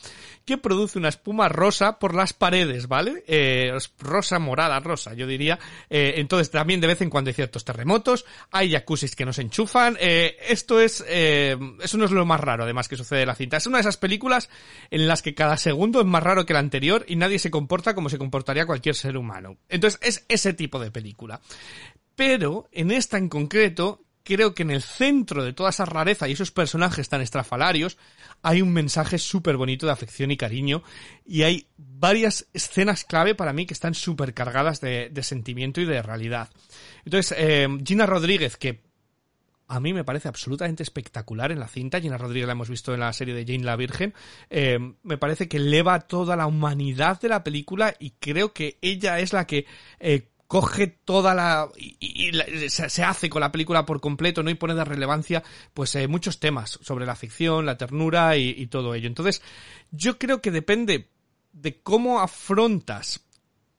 que 0.45 0.59
produce 0.59 0.99
una 0.99 1.09
espuma 1.09 1.49
rosa 1.49 1.99
por 1.99 2.15
las 2.15 2.33
paredes, 2.33 2.89
¿vale? 2.89 3.25
Eh, 3.27 3.73
rosa, 3.99 4.39
morada, 4.39 4.81
rosa, 4.81 5.15
yo 5.15 5.27
diría. 5.27 5.59
Eh, 5.89 6.15
entonces 6.17 6.51
también 6.51 6.81
de 6.81 6.87
vez 6.89 7.01
en 7.01 7.11
cuando 7.11 7.29
hay 7.29 7.35
ciertos 7.35 7.65
terremotos, 7.65 8.25
hay 8.51 8.73
jacuzzis 8.73 9.15
que 9.17 9.25
no 9.25 9.33
se 9.33 9.43
enchufan. 9.43 9.97
Eh, 10.01 10.37
esto 10.49 10.81
es, 10.81 11.05
eh, 11.09 11.57
eso 11.83 11.99
no 11.99 12.05
es 12.05 12.11
lo 12.11 12.25
más 12.25 12.41
raro, 12.41 12.65
además, 12.65 12.89
que 12.89 12.97
sucede 12.97 13.23
en 13.23 13.29
la 13.29 13.35
cinta. 13.35 13.57
Es 13.57 13.67
una 13.67 13.79
de 13.79 13.83
esas 13.83 13.97
películas 13.97 14.51
en 14.91 15.07
las 15.07 15.23
que 15.23 15.35
cada 15.35 15.57
segundo 15.57 16.01
es 16.01 16.07
más 16.07 16.23
raro 16.23 16.45
que 16.47 16.53
el 16.53 16.59
anterior 16.59 17.05
y 17.07 17.17
nadie 17.17 17.39
se 17.39 17.51
comporta 17.51 17.95
como 17.95 18.09
se 18.09 18.19
comportaría 18.19 18.67
cualquier 18.67 18.95
ser 18.95 19.17
humano. 19.17 19.59
Entonces 19.69 20.01
es 20.03 20.25
ese 20.29 20.53
tipo 20.53 20.79
de 20.79 20.91
película. 20.91 21.41
Pero 22.15 22.69
en 22.73 22.91
esta 22.91 23.17
en 23.17 23.29
concreto, 23.29 24.05
creo 24.25 24.55
que 24.55 24.63
en 24.63 24.71
el 24.71 24.83
centro 24.83 25.45
de 25.45 25.53
toda 25.53 25.71
esa 25.71 25.85
rareza 25.85 26.29
y 26.29 26.33
esos 26.33 26.51
personajes 26.51 27.09
tan 27.09 27.21
estrafalarios 27.21 27.99
hay 28.43 28.63
un 28.63 28.73
mensaje 28.73 29.19
súper 29.19 29.57
bonito 29.57 29.87
de 29.87 29.93
afección 29.93 30.31
y 30.31 30.37
cariño 30.37 30.83
y 31.25 31.43
hay 31.43 31.67
varias 31.77 32.47
escenas 32.53 33.05
clave 33.05 33.35
para 33.35 33.53
mí 33.53 33.67
que 33.67 33.75
están 33.75 33.95
súper 33.95 34.35
cargadas 34.35 34.81
de, 34.81 35.11
sentimiento 35.23 35.81
y 35.81 35.85
de 35.85 36.03
realidad. 36.03 36.51
Entonces, 37.05 37.37
eh, 37.39 37.69
Gina 37.85 38.07
Rodríguez, 38.07 38.57
que 38.57 38.83
a 39.73 39.81
mí 39.81 39.95
me 39.95 40.05
parece 40.05 40.29
absolutamente 40.29 40.83
espectacular 40.83 41.51
en 41.51 41.59
la 41.59 41.67
cinta. 41.67 42.01
Gina 42.01 42.19
Rodríguez 42.19 42.47
la 42.47 42.53
hemos 42.53 42.69
visto 42.69 42.93
en 42.93 43.01
la 43.01 43.13
serie 43.15 43.35
de 43.35 43.47
Jane 43.47 43.65
la 43.65 43.77
Virgen. 43.77 44.13
Eh, 44.51 44.79
me 45.03 45.17
parece 45.17 45.49
que 45.49 45.57
eleva 45.57 46.01
toda 46.01 46.37
la 46.37 46.47
humanidad 46.47 47.19
de 47.19 47.31
la 47.31 47.43
película 47.43 47.95
y 47.99 48.11
creo 48.11 48.53
que 48.53 48.77
ella 48.83 49.19
es 49.21 49.33
la 49.33 49.47
que 49.47 49.65
eh, 49.99 50.29
coge 50.53 50.87
toda 50.87 51.35
la 51.35 51.71
y, 51.79 52.31
se, 52.69 53.03
hace 53.03 53.31
con 53.31 53.41
la 53.41 53.51
película 53.51 53.87
por 53.87 54.03
completo, 54.03 54.43
¿no? 54.43 54.51
Y 54.51 54.55
pone 54.55 54.75
de 54.75 54.85
relevancia, 54.85 55.43
pues, 55.73 55.95
eh, 55.95 56.09
muchos 56.09 56.41
temas 56.41 56.79
sobre 56.83 57.07
la 57.07 57.17
ficción, 57.17 57.65
la 57.65 57.79
ternura 57.79 58.37
y, 58.37 58.51
y, 58.59 58.67
todo 58.67 58.95
ello. 58.95 59.07
Entonces, 59.07 59.41
yo 59.93 60.19
creo 60.19 60.43
que 60.43 60.51
depende 60.51 61.09
de 61.55 61.81
cómo 61.81 62.21
afrontas 62.21 63.25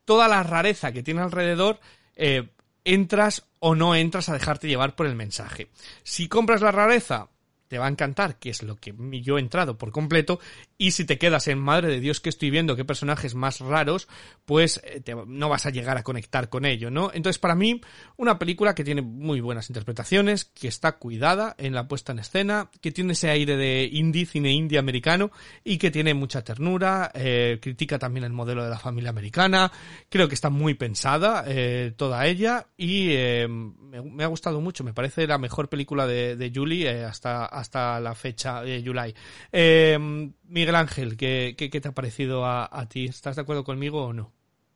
toda 0.04 0.28
la 0.28 0.42
rareza 0.42 0.92
que 0.92 1.04
tiene 1.04 1.22
alrededor, 1.22 1.80
eh, 2.16 2.50
entras 2.84 3.46
o 3.60 3.76
no 3.76 3.94
entras 3.94 4.30
a 4.30 4.34
dejarte 4.34 4.68
llevar 4.68 4.96
por 4.96 5.06
el 5.06 5.14
mensaje. 5.14 5.70
Si 6.02 6.28
compras 6.28 6.62
la 6.62 6.72
rareza, 6.72 7.30
te 7.74 7.80
va 7.80 7.88
a 7.88 7.90
encantar, 7.90 8.38
que 8.38 8.52
es 8.52 8.62
lo 8.62 8.76
que 8.76 8.94
yo 9.24 9.40
he 9.40 9.42
entrado 9.42 9.80
por 9.80 9.92
completo, 9.92 10.40
y 10.78 10.92
si 10.92 11.06
te 11.06 11.18
quedas 11.18 11.48
en 11.48 11.58
madre 11.58 11.88
de 11.88 12.00
Dios 12.00 12.20
que 12.20 12.30
estoy 12.30 12.52
viendo, 12.52 12.76
qué 12.76 12.86
personajes 12.86 13.34
más 13.34 13.62
raros, 13.62 14.08
pues 14.46 14.80
eh, 14.84 15.02
no 15.26 15.50
vas 15.50 15.66
a 15.66 15.72
llegar 15.72 15.98
a 15.98 16.04
conectar 16.04 16.50
con 16.50 16.66
ello, 16.66 16.92
¿no? 16.92 17.10
Entonces, 17.16 17.40
para 17.40 17.56
mí, 17.56 17.82
una 18.16 18.38
película 18.38 18.76
que 18.76 18.84
tiene 18.84 19.02
muy 19.02 19.42
buenas 19.42 19.72
interpretaciones, 19.72 20.46
que 20.46 20.68
está 20.68 21.00
cuidada 21.00 21.56
en 21.58 21.74
la 21.74 21.88
puesta 21.88 22.12
en 22.12 22.20
escena, 22.20 22.70
que 22.80 22.92
tiene 22.92 23.14
ese 23.14 23.32
aire 23.32 23.58
de 23.58 23.90
indie, 23.92 24.28
cine 24.28 24.52
indie 24.52 24.78
americano, 24.78 25.32
y 25.64 25.80
que 25.80 25.90
tiene 25.90 26.14
mucha 26.14 26.44
ternura, 26.44 27.10
eh, 27.16 27.58
critica 27.60 27.98
también 27.98 28.24
el 28.24 28.34
modelo 28.34 28.64
de 28.64 28.70
la 28.70 28.78
familia 28.78 29.10
americana, 29.10 29.72
creo 30.10 30.28
que 30.28 30.36
está 30.36 30.52
muy 30.52 30.76
pensada 30.76 31.44
eh, 31.48 31.92
toda 31.98 32.28
ella, 32.28 32.68
y 32.78 33.16
me, 34.02 34.24
ha 34.24 34.28
gustado 34.28 34.62
mucho, 34.62 34.84
me 34.84 34.94
parece 34.94 35.26
la 35.26 35.40
mejor 35.40 35.70
película 35.70 36.06
de, 36.06 36.36
de 36.36 36.52
Julie 36.54 36.84
hasta, 37.04 37.46
hasta 37.64 38.00
la 38.00 38.14
fecha 38.14 38.62
de 38.62 38.84
July. 38.86 39.14
Eh, 39.52 39.98
Miguel 40.48 40.76
Ángel, 40.76 41.18
¿qué, 41.18 41.56
qué, 41.58 41.70
qué 41.70 41.82
te 41.82 41.88
ha 41.88 41.94
parecido 41.94 42.46
a, 42.46 42.70
a, 42.72 42.88
ti? 42.88 43.06
¿Estás 43.06 43.36
de 43.36 43.42
acuerdo 43.42 43.64
conmigo 43.64 44.06
o 44.06 44.14
no? 44.14 44.32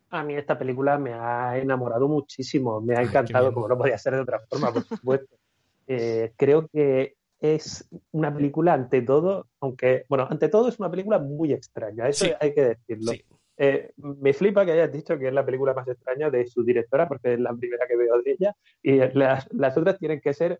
A 0.09 0.23
mí 0.23 0.33
esta 0.33 0.57
película 0.57 0.97
me 0.97 1.13
ha 1.13 1.57
enamorado 1.57 2.07
muchísimo, 2.07 2.81
me 2.81 2.95
ha 2.95 3.01
encantado, 3.01 3.49
Ay, 3.49 3.53
como 3.53 3.67
no 3.67 3.77
podía 3.77 3.97
ser 3.97 4.15
de 4.15 4.21
otra 4.21 4.39
forma, 4.49 4.71
por 4.73 4.83
supuesto. 4.83 5.35
eh, 5.87 6.31
creo 6.37 6.67
que 6.69 7.15
es 7.39 7.87
una 8.11 8.33
película 8.33 8.73
ante 8.73 9.01
todo, 9.01 9.47
aunque, 9.59 10.05
bueno, 10.09 10.27
ante 10.29 10.49
todo 10.49 10.69
es 10.69 10.79
una 10.79 10.89
película 10.89 11.19
muy 11.19 11.53
extraña, 11.53 12.07
eso 12.07 12.25
sí. 12.25 12.31
hay 12.39 12.53
que 12.53 12.61
decirlo. 12.63 13.11
Sí. 13.11 13.23
Eh, 13.57 13.91
me 13.97 14.33
flipa 14.33 14.65
que 14.65 14.71
hayas 14.71 14.91
dicho 14.91 15.17
que 15.17 15.27
es 15.27 15.33
la 15.33 15.45
película 15.45 15.73
más 15.73 15.87
extraña 15.87 16.29
de 16.29 16.45
su 16.47 16.63
directora, 16.63 17.07
porque 17.07 17.33
es 17.33 17.39
la 17.39 17.53
primera 17.53 17.87
que 17.87 17.97
veo 17.97 18.21
de 18.21 18.31
ella, 18.31 18.55
y 18.81 18.97
las, 19.17 19.51
las 19.51 19.77
otras 19.77 19.97
tienen 19.97 20.21
que 20.21 20.33
ser 20.33 20.59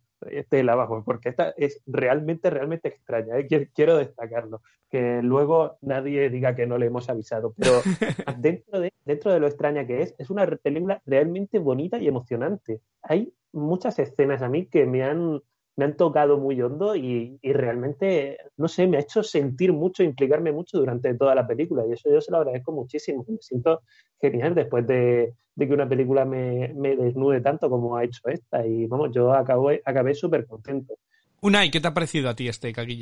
tela 0.50 0.74
abajo, 0.74 1.04
porque 1.06 1.30
esta 1.30 1.54
es 1.58 1.82
realmente, 1.86 2.50
realmente 2.50 2.88
extraña. 2.88 3.38
¿eh? 3.38 3.70
Quiero 3.74 3.98
destacarlo, 3.98 4.62
que 4.89 5.22
luego 5.22 5.78
nadie 5.82 6.30
diga 6.30 6.56
que 6.56 6.66
no 6.66 6.78
le 6.78 6.88
hemos 6.88 7.10
avisado, 7.10 7.54
pero 7.58 7.82
dentro 8.39 8.80
de, 8.80 8.93
dentro 9.06 9.32
de 9.32 9.39
lo 9.39 9.48
extraña 9.48 9.86
que 9.86 10.02
es, 10.02 10.16
es 10.18 10.30
una 10.30 10.45
película 10.45 11.02
realmente 11.06 11.60
bonita 11.60 12.00
y 12.00 12.08
emocionante. 12.08 12.82
Hay 13.02 13.34
muchas 13.52 14.00
escenas 14.00 14.41
a 14.41 14.50
mí 14.50 14.68
que 14.68 14.86
me 14.86 15.04
han 15.04 15.41
me 15.78 15.86
han 15.86 15.96
tocado 15.96 16.38
muy 16.38 16.60
hondo 16.62 16.96
y, 16.96 17.38
y, 17.42 17.54
realmente, 17.54 18.40
no 18.58 18.68
sé, 18.68 18.88
me 18.88 18.98
ha 18.98 19.02
hecho 19.02 19.22
sentir 19.22 19.72
mucho, 19.72 20.04
implicarme 20.04 20.52
mucho 20.52 20.80
durante 20.80 21.14
toda 21.14 21.36
la 21.36 21.48
película 21.48 21.84
y 21.88 21.94
eso 21.94 22.10
yo 22.12 22.20
se 22.20 22.32
lo 22.32 22.38
agradezco 22.40 22.72
muchísimo. 22.72 23.24
Me 23.28 23.38
siento 23.40 23.84
genial 24.20 24.56
después 24.56 24.88
de, 24.88 25.36
de 25.56 25.68
que 25.68 25.74
una 25.74 25.88
película 25.88 26.26
me, 26.26 26.74
me, 26.74 26.96
desnude 26.96 27.42
tanto 27.42 27.70
como 27.70 27.96
ha 27.96 28.04
hecho 28.04 28.22
esta 28.26 28.66
y 28.66 28.88
vamos, 28.88 29.12
yo 29.14 29.32
acabé, 29.32 29.82
acabé 29.86 30.16
súper 30.16 30.48
contento. 30.48 30.96
Unai, 31.42 31.70
¿qué 31.70 31.80
te 31.80 31.88
ha 31.88 31.94
parecido 31.94 32.30
a 32.30 32.36
ti 32.36 32.48
este 32.48 32.74
Kaki? 32.74 32.98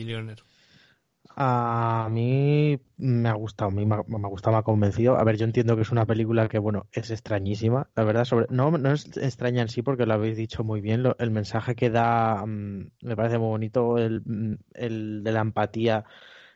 A 1.38 2.08
mí 2.12 2.80
me 2.98 3.28
ha 3.28 3.34
gustado, 3.34 3.70
me 3.70 3.82
ha, 3.84 3.86
me 3.86 4.26
ha, 4.26 4.30
gustado, 4.30 4.54
me 4.54 4.60
ha 4.60 4.64
convencido. 4.64 5.18
A 5.18 5.24
ver, 5.26 5.36
yo 5.36 5.44
entiendo 5.44 5.76
que 5.76 5.82
es 5.82 5.92
una 5.92 6.06
película 6.06 6.48
que, 6.48 6.60
bueno, 6.60 6.88
es 6.94 7.12
extrañísima, 7.12 7.90
la 7.94 8.06
verdad. 8.06 8.24
Sobre, 8.24 8.48
no, 8.50 8.72
no 8.72 8.94
es 8.94 9.18
extraña 9.18 9.62
en 9.62 9.68
sí 9.68 9.82
porque 9.82 10.06
lo 10.06 10.14
habéis 10.14 10.38
dicho 10.38 10.64
muy 10.64 10.80
bien. 10.80 11.04
Lo, 11.04 11.18
el 11.20 11.32
mensaje 11.32 11.76
que 11.76 11.90
da 11.90 12.42
um, 12.44 12.90
me 13.02 13.16
parece 13.18 13.38
muy 13.38 13.50
bonito, 13.50 13.98
el, 13.98 14.60
el, 14.74 15.24
de 15.24 15.32
la 15.34 15.42
empatía 15.42 16.06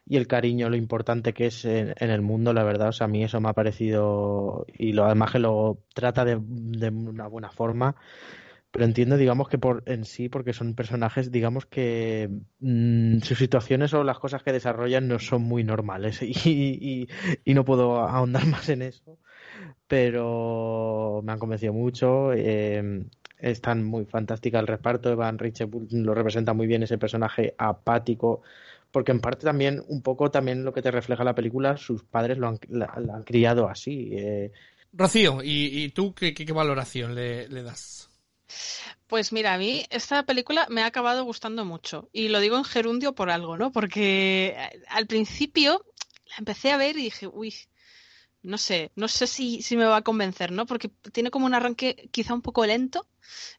y 0.06 0.16
el 0.18 0.28
cariño, 0.28 0.70
lo 0.70 0.78
importante 0.78 1.34
que 1.34 1.48
es 1.48 1.66
en, 1.66 1.94
en, 1.98 2.10
el 2.10 2.22
mundo, 2.22 2.54
la 2.54 2.64
verdad. 2.64 2.90
O 2.90 2.94
sea, 2.94 3.06
a 3.06 3.10
mí 3.10 3.24
eso 3.24 3.42
me 3.42 3.50
ha 3.50 3.54
parecido 3.54 4.66
y 4.74 4.94
lo 4.94 5.06
además 5.06 5.32
que 5.32 5.40
lo 5.40 5.80
trata 5.94 6.24
de, 6.24 6.40
de 6.42 6.90
una 6.90 7.28
buena 7.28 7.52
forma 7.52 7.98
pero 8.72 8.86
entiendo, 8.86 9.18
digamos, 9.18 9.50
que 9.50 9.58
por 9.58 9.84
en 9.88 10.06
sí, 10.06 10.30
porque 10.30 10.54
son 10.54 10.76
personajes, 10.76 11.32
digamos, 11.32 11.66
que 11.66 12.30
mmm, 12.60 13.20
sus 13.20 13.38
situaciones 13.38 13.94
o 13.94 14.04
las 14.04 14.20
cosas 14.20 14.44
que 14.44 14.52
desarrollan 14.52 15.08
no 15.08 15.18
son 15.20 15.42
muy 15.42 15.64
normales 15.64 16.22
y, 16.24 17.08
no 17.46 17.66
puedo 17.66 18.00
ahondar 18.08 18.46
más 18.46 18.70
en 18.70 18.84
eso, 18.84 19.18
pero 19.88 21.22
me 21.24 21.32
han 21.32 21.40
convencido 21.40 21.74
mucho. 21.74 22.32
Eh, 22.34 23.06
están 23.40 23.84
muy 23.84 24.06
fantástica 24.06 24.60
el 24.60 24.68
reparto, 24.68 25.10
Evan 25.10 25.40
Richard 25.40 25.70
lo 25.92 26.14
representa 26.14 26.54
muy 26.54 26.68
bien 26.68 26.84
ese 26.84 26.98
personaje 26.98 27.56
apático, 27.58 28.42
porque 28.92 29.12
en 29.12 29.22
parte 29.22 29.46
también, 29.46 29.82
un 29.88 30.02
poco 30.02 30.30
también 30.30 30.64
lo 30.64 30.74
que 30.74 30.82
te 30.82 30.92
refleja 30.92 31.24
la 31.24 31.36
película, 31.36 31.78
sus 31.78 32.04
padres 32.04 32.38
lo 32.38 32.48
han, 32.48 33.24
criado 33.24 33.70
así. 33.70 34.10
Eh. 34.12 34.52
Rocío, 34.94 35.42
¿y, 35.44 35.84
y 35.84 35.90
tú 35.90 36.14
qué, 36.14 36.34
qué, 36.34 36.52
valoración 36.52 37.16
le 37.16 37.64
das? 37.64 38.09
Pues 39.08 39.32
mira, 39.32 39.54
a 39.54 39.58
mí 39.58 39.86
esta 39.90 40.24
película 40.24 40.68
me 40.70 40.82
ha 40.84 40.88
acabado 40.88 41.24
gustando 41.24 41.66
mucho. 41.66 42.10
Y 42.14 42.30
lo 42.30 42.40
digo 42.40 42.58
en 42.58 42.64
gerundio 42.64 43.14
por 43.16 43.30
algo, 43.30 43.58
¿no? 43.58 43.72
Porque 43.72 44.56
eh, 44.58 44.84
al 44.90 45.08
principio 45.08 45.86
la 46.26 46.36
empecé 46.40 46.72
a 46.72 46.78
ver 46.78 46.98
y 46.98 47.04
dije, 47.04 47.28
uy, 47.28 47.54
no 48.42 48.58
sé, 48.58 48.92
no 48.96 49.08
sé 49.08 49.28
si, 49.28 49.62
si 49.62 49.76
me 49.76 49.86
va 49.86 49.98
a 49.98 50.02
convencer, 50.02 50.52
¿no? 50.52 50.66
Porque 50.66 50.90
tiene 51.12 51.32
como 51.32 51.46
un 51.46 51.54
arranque 51.54 52.10
quizá 52.12 52.34
un 52.34 52.42
poco 52.42 52.66
lento. 52.66 53.08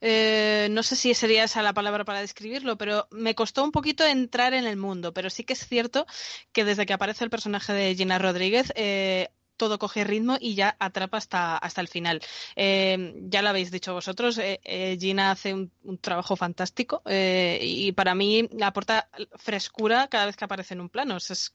Eh, 0.00 0.68
no 0.70 0.82
sé 0.82 0.96
si 0.96 1.14
sería 1.14 1.44
esa 1.44 1.62
la 1.62 1.74
palabra 1.74 2.04
para 2.04 2.20
describirlo, 2.20 2.76
pero 2.78 3.06
me 3.10 3.34
costó 3.34 3.62
un 3.62 3.72
poquito 3.72 4.06
entrar 4.06 4.54
en 4.54 4.66
el 4.66 4.76
mundo. 4.76 5.12
Pero 5.12 5.30
sí 5.30 5.44
que 5.44 5.52
es 5.52 5.66
cierto 5.66 6.06
que 6.52 6.64
desde 6.64 6.86
que 6.86 6.92
aparece 6.94 7.24
el 7.24 7.30
personaje 7.30 7.72
de 7.72 7.94
Gina 7.94 8.18
Rodríguez, 8.18 8.72
eh, 8.76 9.28
todo 9.60 9.78
coge 9.78 10.04
ritmo 10.04 10.38
y 10.40 10.54
ya 10.54 10.74
atrapa 10.78 11.18
hasta, 11.18 11.58
hasta 11.58 11.82
el 11.82 11.88
final. 11.88 12.22
Eh, 12.56 13.12
ya 13.28 13.42
lo 13.42 13.50
habéis 13.50 13.70
dicho 13.70 13.92
vosotros, 13.92 14.38
eh, 14.38 14.58
eh, 14.64 14.96
Gina 14.98 15.32
hace 15.32 15.52
un, 15.52 15.70
trabajo 16.00 16.34
fantástico 16.34 17.02
y 17.06 17.92
para 17.92 18.14
mí 18.14 18.48
aporta 18.62 19.10
frescura 19.34 20.08
cada 20.08 20.26
vez 20.26 20.36
que 20.36 20.46
aparece 20.46 20.72
en 20.72 20.80
un 20.80 20.88
plano. 20.88 21.18
Es, 21.18 21.30
es, 21.30 21.52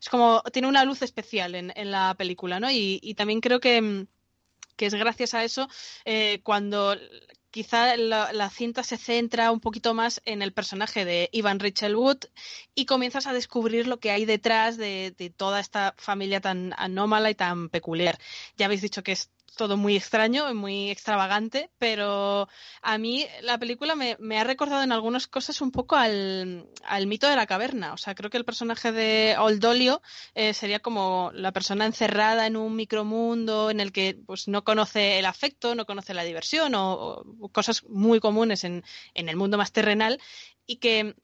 es 0.00 0.08
como, 0.08 0.42
tiene 0.52 0.68
una 0.68 0.84
luz 0.84 1.02
especial 1.02 1.56
en, 1.56 1.72
en 1.74 1.90
la 1.90 2.14
película, 2.14 2.60
¿no? 2.60 2.70
Y, 2.70 3.00
y, 3.02 3.14
también 3.14 3.40
creo 3.40 3.58
que, 3.58 4.06
que 4.76 4.86
es 4.86 4.94
gracias 4.94 5.34
a 5.34 5.42
eso 5.42 5.66
cuando 6.44 6.94
quizá 7.50 7.96
la, 7.96 8.50
cinta 8.50 8.82
se 8.82 8.96
centra 8.96 9.50
un 9.50 9.60
poquito 9.60 9.94
más 9.94 10.20
en 10.24 10.42
el 10.42 10.52
personaje 10.52 11.04
de 11.04 11.28
Ivan 11.32 11.58
Rachel 11.58 11.96
Wood 11.96 12.24
y 12.74 12.86
comienzas 12.86 13.26
a 13.26 13.32
descubrir 13.32 13.86
lo 13.86 13.98
que 13.98 14.10
hay 14.10 14.24
detrás 14.24 14.76
de, 14.76 15.14
de 15.16 15.30
toda 15.30 15.60
esta 15.60 15.94
familia 15.98 16.40
tan 16.40 16.72
anómala 16.76 17.30
y 17.30 17.34
tan 17.34 17.68
peculiar. 17.68 18.18
Ya 18.56 18.66
habéis 18.66 18.82
dicho 18.82 19.02
que 19.02 19.12
es 19.12 19.30
todo 19.56 19.76
muy 19.76 19.96
extraño, 19.96 20.52
muy 20.54 20.90
extravagante, 20.90 21.70
pero 21.78 22.48
a 22.82 22.98
mí 22.98 23.26
la 23.42 23.58
película 23.58 23.94
me, 23.94 24.38
ha 24.38 24.44
recordado 24.44 24.82
en 24.82 24.92
algunas 24.92 25.26
cosas 25.26 25.60
un 25.60 25.70
poco 25.70 25.96
al, 25.96 26.68
al, 26.84 27.06
mito 27.06 27.28
de 27.28 27.36
la 27.36 27.46
caverna. 27.46 27.92
O 27.92 27.96
sea, 27.96 28.14
creo 28.14 28.30
que 28.30 28.38
el 28.38 28.44
personaje 28.44 28.92
de 28.92 29.36
Oldolio 29.38 30.02
eh, 30.34 30.54
sería 30.54 30.80
como 30.80 31.30
la 31.34 31.52
persona 31.52 31.86
encerrada 31.86 32.46
en 32.46 32.56
un 32.56 32.76
micromundo 32.76 33.70
en 33.70 33.80
el 33.80 33.92
que 33.92 34.18
pues, 34.26 34.48
no 34.48 34.64
conoce 34.64 35.18
el 35.18 35.26
afecto, 35.26 35.74
no 35.74 35.86
conoce 35.86 36.14
la 36.14 36.24
diversión 36.24 36.74
o, 36.74 37.24
o 37.40 37.48
cosas 37.50 37.84
muy 37.84 38.20
comunes 38.20 38.64
en, 38.64 38.84
en 39.14 39.28
el 39.28 39.36
mundo 39.36 39.58
más 39.58 39.72
terrenal 39.72 40.20
y 40.66 40.76
que 40.76 41.14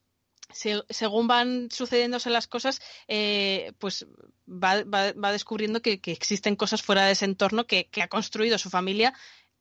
se, 0.53 0.82
según 0.88 1.26
van 1.26 1.68
sucediéndose 1.70 2.30
las 2.30 2.47
cosas, 2.47 2.80
eh, 3.09 3.72
pues 3.78 4.07
va, 4.49 4.82
va, 4.84 5.32
descubriendo 5.32 5.82
que, 5.82 6.01
existen 6.05 6.57
cosas 6.57 6.82
fuera 6.82 7.07
de 7.07 7.12
ese 7.12 7.24
entorno 7.24 7.66
que, 7.66 7.88
ha 8.01 8.09
construido 8.09 8.59
su 8.59 8.70
familia 8.70 9.14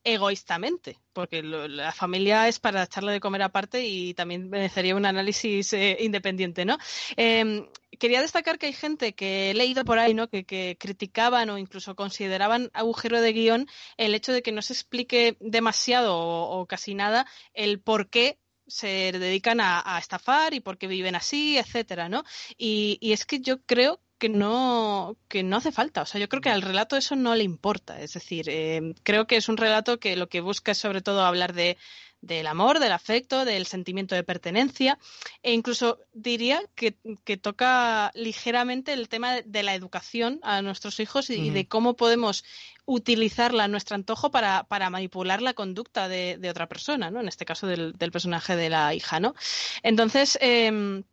egoístamente, 0.04 1.00
porque 1.14 1.42
la 1.42 1.92
familia 1.92 2.48
es 2.48 2.60
para 2.60 2.84
echarle 2.84 3.12
de 3.12 3.20
comer 3.20 3.42
aparte 3.42 3.88
y 3.88 4.14
también 4.14 4.50
merecería 4.52 4.96
un 4.96 5.08
análisis 5.08 5.74
eh, 5.74 5.98
independiente, 6.00 6.64
¿no? 6.64 6.78
Eh, 7.18 7.68
quería 7.98 8.22
destacar 8.22 8.60
que 8.60 8.68
hay 8.68 8.74
gente 8.74 9.16
que 9.16 9.50
he 9.50 9.54
leído 9.56 9.84
por 9.84 9.98
ahí, 9.98 10.14
¿no? 10.14 10.30
Que, 10.30 10.46
que, 10.46 10.78
criticaban 10.80 11.50
o 11.50 11.58
incluso 11.58 11.96
consideraban 11.96 12.70
agujero 12.74 13.20
de 13.20 13.34
guion 13.34 13.68
el 13.98 14.14
hecho 14.14 14.32
de 14.32 14.44
que 14.44 14.52
no 14.52 14.62
se 14.62 14.74
explique 14.74 15.38
demasiado 15.40 16.16
o, 16.16 16.60
o 16.60 16.68
casi 16.68 16.94
nada 16.94 17.26
el 17.56 17.82
por 17.82 18.08
qué 18.12 18.38
se 18.68 19.12
dedican 19.12 19.60
a, 19.62 19.98
estafar 20.00 20.54
y 20.54 20.60
por 20.60 20.78
qué 20.78 20.88
viven 20.88 21.16
así, 21.16 21.58
etcétera, 21.58 22.10
¿no? 22.10 22.24
Y, 22.58 22.98
y, 23.02 23.14
es 23.14 23.26
que 23.26 23.40
yo 23.40 23.62
creo 23.64 24.02
que 24.18 24.30
no, 24.30 25.18
que 25.28 25.44
no 25.44 25.58
hace 25.58 25.72
falta. 25.72 26.02
O 26.02 26.06
sea, 26.06 26.20
yo 26.22 26.30
creo 26.30 26.42
que 26.42 26.50
al 26.50 26.62
relato 26.62 26.98
eso 26.98 27.16
no 27.16 27.36
le 27.36 27.44
importa. 27.44 28.02
Es 28.02 28.14
decir, 28.14 28.50
eh, 28.50 28.94
creo 29.04 29.28
que 29.28 29.38
es 29.38 29.50
un 29.50 29.58
relato 29.58 30.00
que 30.00 30.16
lo 30.16 30.30
que 30.30 30.42
busca 30.42 30.72
es 30.72 30.78
sobre 30.78 31.02
todo 31.02 31.26
hablar 31.26 31.54
de, 31.54 31.78
del 32.26 32.48
amor, 32.48 32.80
del 32.80 32.92
afecto, 32.92 33.46
del 33.46 33.66
sentimiento 33.68 34.16
de 34.16 34.24
pertenencia 34.24 34.98
e 35.44 35.54
incluso 35.54 36.00
diría 36.14 36.62
que, 36.76 36.98
que 37.24 37.38
toca 37.38 38.12
ligeramente 38.16 38.94
el 38.94 39.08
tema 39.10 39.42
de 39.42 39.64
la 39.64 39.76
educación 39.76 40.40
a 40.42 40.62
nuestros 40.62 41.00
hijos 41.00 41.30
y, 41.30 41.38
uh 41.38 41.44
-huh. 41.44 41.54
de 41.54 41.68
cómo 41.68 41.96
podemos 41.96 42.44
utilizarla 42.86 43.64
a 43.64 43.68
nuestro 43.68 43.96
antojo 43.96 44.32
para, 44.32 44.64
para 44.64 44.90
manipular 44.90 45.42
la 45.42 45.54
conducta 45.54 46.08
de, 46.08 46.38
de, 46.38 46.50
otra 46.50 46.68
persona, 46.68 47.10
¿no? 47.10 47.20
En 47.20 47.28
este 47.28 47.46
caso 47.46 47.68
del, 47.68 47.94
del 47.94 48.12
personaje 48.12 48.56
de 48.56 48.70
la 48.70 48.94
hija, 48.94 49.20
¿no? 49.20 49.34
Entonces, 49.82 50.38
eh, 50.42 51.04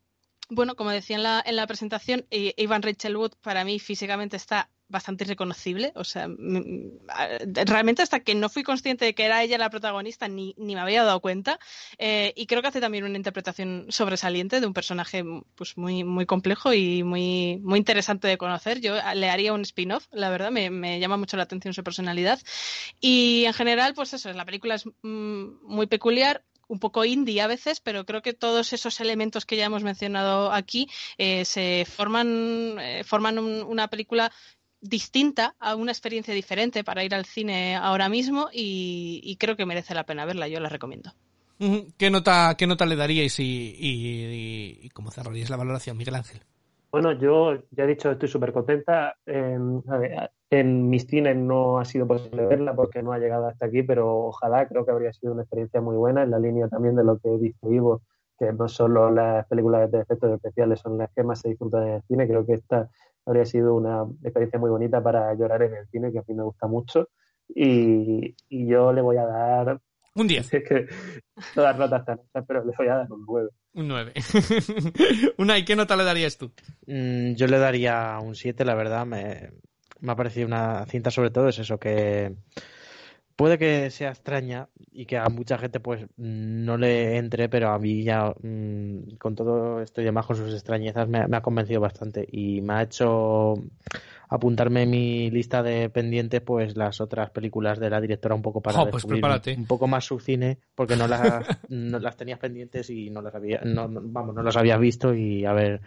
bueno, 0.49 0.77
como 0.77 0.91
decía 0.91 1.17
en 1.17 1.23
la, 1.23 1.43
en 1.45 1.57
la 1.57 1.67
presentación, 1.67 2.27
Ivan 2.31 2.83
Rachel 2.83 3.17
Wood 3.17 3.33
para 3.41 3.65
mí 3.65 3.79
físicamente 3.79 4.37
está 4.37 4.69
bastante 4.93 5.24
reconocible. 5.24 5.93
O 5.97 6.05
sea, 6.05 6.28
realmente 7.66 8.03
hasta 8.03 8.20
que 8.20 8.36
no 8.36 8.49
fui 8.49 8.62
consciente 8.62 9.05
de 9.05 9.14
que 9.14 9.24
era 9.24 9.43
ella 9.43 9.59
la 9.59 9.70
protagonista 9.70 10.28
ni, 10.28 10.55
ni 10.57 10.76
me 10.76 10.80
había 10.80 11.03
dado 11.03 11.20
cuenta. 11.20 11.59
Eh, 11.99 12.32
y 12.36 12.47
creo 12.47 12.62
que 12.62 12.68
hace 12.68 12.80
también 12.80 13.05
una 13.05 13.16
interpretación 13.16 13.86
sobresaliente 13.88 14.61
de 14.61 14.66
un 14.66 14.74
personaje 14.74 15.24
pues 15.57 15.76
muy, 15.76 16.05
muy 16.05 16.26
complejo 16.26 16.72
y 16.72 17.03
muy, 17.03 17.59
muy 17.62 17.78
interesante 17.78 18.28
de 18.28 18.38
conocer. 18.38 18.80
Yo 18.80 18.95
le 19.14 19.30
haría 19.30 19.53
un 19.53 19.62
spin-off, 19.62 20.07
la 20.12 20.30
verdad, 20.30 20.53
me, 20.53 20.70
me, 20.70 21.01
llama 21.01 21.16
mucho 21.16 21.36
la 21.36 21.43
atención 21.45 21.74
su 21.74 21.82
personalidad. 21.82 22.38
Y 23.01 23.45
en 23.47 23.55
general, 23.55 23.95
pues 23.95 24.12
eso, 24.12 24.32
la 24.32 24.45
película 24.45 24.76
es 24.76 24.86
mm, 24.86 25.64
muy 25.64 25.86
peculiar 25.86 26.45
un 26.72 26.78
poco 26.78 27.05
indie 27.05 27.43
a 27.43 27.47
veces, 27.47 27.80
pero 27.80 28.07
creo 28.07 28.22
que 28.22 28.32
todos 28.32 28.72
esos 28.72 28.99
elementos 29.01 29.45
que 29.45 29.57
ya 29.57 29.66
hemos 29.66 29.82
mencionado 29.82 30.53
aquí 30.53 30.88
eh, 31.18 31.45
se 31.45 31.84
forman, 31.86 32.78
eh, 32.80 33.05
forman 33.05 33.38
un, 33.38 33.62
una 33.62 33.88
película 33.88 34.32
distinta, 34.83 35.55
a 35.59 35.76
una 35.76 35.93
experiencia 35.93 36.35
diferente 36.35 36.85
para 36.85 37.05
ir 37.05 37.14
al 37.14 37.24
cine 37.24 37.76
ahora 37.76 38.09
mismo 38.09 38.49
y, 38.53 39.20
y, 39.24 39.37
creo 39.37 39.57
que 39.57 39.64
merece 39.64 39.95
la 39.95 40.05
pena 40.05 40.26
verla, 40.26 40.49
yo 40.49 40.61
la 40.61 40.68
recomiendo. 40.68 41.12
¿Qué 41.97 42.11
nota, 42.11 42.57
qué 42.59 42.66
nota 42.66 42.85
le 42.85 42.97
daríais 42.97 43.39
y, 43.39 43.76
y, 43.78 44.80
y 44.83 44.89
cómo 44.91 45.11
cerraríais 45.11 45.49
la 45.49 45.57
valoración, 45.57 45.97
Miguel 45.97 46.16
Ángel? 46.16 46.43
Bueno, 46.93 47.12
yo 47.12 47.55
ya 47.70 47.85
he 47.85 47.87
dicho, 47.87 48.11
estoy 48.11 48.28
súper 48.28 48.53
contenta. 48.53 49.16
Eh, 49.24 49.59
en 50.51 50.91
mis 50.91 51.07
cines 51.07 51.35
no 51.35 51.78
ha 51.78 51.87
sido 51.87 52.07
posible 52.07 52.45
verla 52.45 52.74
porque 52.74 53.03
no 53.03 53.12
ha 53.12 53.18
llegado 53.18 53.47
hasta 53.47 53.64
aquí, 53.64 53.83
pero 53.83 54.26
ojalá, 54.26 54.68
creo 54.68 54.85
que 54.85 54.91
habría 54.91 55.12
sido 55.14 55.33
una 55.33 55.43
experiencia 55.43 55.80
muy 55.80 55.97
buena 55.97 56.22
en 56.22 56.30
la 56.30 56.39
línea 56.39 56.68
también 56.68 56.95
de 56.95 57.05
lo 57.05 57.18
que 57.18 57.30
dice 57.39 57.59
Ivo, 57.70 58.03
que 58.39 58.53
no 58.53 58.68
solo 58.68 59.11
las 59.11 59.47
películas 59.47 59.91
de 59.91 60.01
efectos 60.01 60.35
especiales 60.35 60.80
son 60.80 60.99
las 60.99 61.11
que 61.14 61.22
más 61.22 61.41
se 61.41 61.49
disfrutan 61.49 61.87
en 61.87 61.95
el 61.95 62.03
cine, 62.03 62.28
creo 62.28 62.45
que 62.45 62.55
esta 62.55 62.91
habría 63.27 63.45
sido 63.45 63.75
una 63.75 64.05
experiencia 64.23 64.59
muy 64.59 64.70
bonita 64.70 65.03
para 65.03 65.35
llorar 65.35 65.62
en 65.62 65.75
el 65.75 65.87
cine, 65.89 66.12
que 66.12 66.18
a 66.18 66.25
mí 66.27 66.35
me 66.35 66.43
gusta 66.43 66.66
mucho. 66.66 67.09
Y, 67.49 68.35
y 68.49 68.66
yo 68.66 68.93
le 68.93 69.03
voy 69.03 69.16
a 69.16 69.27
dar. 69.27 69.81
Un 70.14 70.27
10. 70.29 70.53
Es 70.55 70.68
que 70.68 70.87
todas 71.55 71.77
rotas 71.77 72.01
están 72.01 72.47
pero 72.47 72.64
le 72.64 72.73
voy 72.77 72.89
a 72.89 72.97
dar 72.97 73.12
un 73.12 73.25
9. 73.27 73.51
Un 73.75 73.89
9. 73.89 74.12
una, 75.39 75.59
¿y 75.59 75.64
qué 75.64 75.77
nota 75.77 75.97
le 75.97 76.05
darías 76.05 76.37
tú? 76.37 76.53
Mm, 76.87 77.35
yo 77.35 77.47
le 77.47 77.59
daría 77.59 78.18
un 78.20 78.35
7, 78.35 78.64
la 78.64 78.75
verdad. 78.75 79.07
Me, 79.07 79.51
me 80.01 80.12
ha 80.12 80.16
parecido 80.16 80.47
una 80.47 80.85
cinta, 80.87 81.11
sobre 81.11 81.31
todo, 81.31 81.49
es 81.49 81.59
eso, 81.59 81.79
que 81.79 82.35
puede 83.43 83.59
que 83.59 83.90
sea 83.90 84.11
extraña 84.11 84.68
y 84.93 85.05
que 85.05 85.18
a 85.18 85.28
mucha 85.28 85.59
gente 85.59 85.80
pues 85.80 86.07
no 86.16 86.76
le 86.76 87.16
entre, 87.16 87.49
pero 87.49 87.70
a 87.70 87.78
mí 87.80 88.05
ya 88.05 88.32
mmm, 88.40 89.16
con 89.18 89.34
todo 89.34 89.82
esto 89.82 90.01
y 90.01 90.05
demás, 90.05 90.26
con 90.26 90.36
sus 90.36 90.53
extrañezas, 90.55 91.09
me, 91.09 91.26
me, 91.26 91.38
ha 91.38 91.40
convencido 91.40 91.80
bastante 91.80 92.24
y 92.30 92.61
me 92.61 92.74
ha 92.74 92.82
hecho 92.82 93.55
apuntarme 94.28 94.84
en 94.84 94.90
mi 94.90 95.30
lista 95.32 95.61
de 95.61 95.90
pendientes 95.90 96.40
pues 96.40 96.76
las 96.76 97.01
otras 97.01 97.30
películas 97.30 97.80
de 97.80 97.90
la 97.90 98.01
directora 98.01 98.36
un 98.36 98.43
poco 98.43 98.61
para 98.61 98.80
oh, 98.80 98.88
pues 98.88 99.03
un 99.03 99.66
poco 99.66 99.88
más 99.88 100.05
su 100.05 100.20
cine 100.20 100.59
porque 100.76 100.95
no 100.95 101.09
las, 101.09 101.45
no 101.68 101.99
las 101.99 102.16
tenías 102.16 102.38
pendientes 102.38 102.90
y 102.90 103.11
no 103.11 103.22
las 103.22 103.34
había 103.34 103.61
no, 103.64 103.88
no, 103.88 104.03
vamos 104.05 104.36
no 104.36 104.43
las 104.45 104.57
habías 104.57 104.78
visto 104.78 105.12
y 105.12 105.45
a 105.45 105.53
ver 105.53 105.80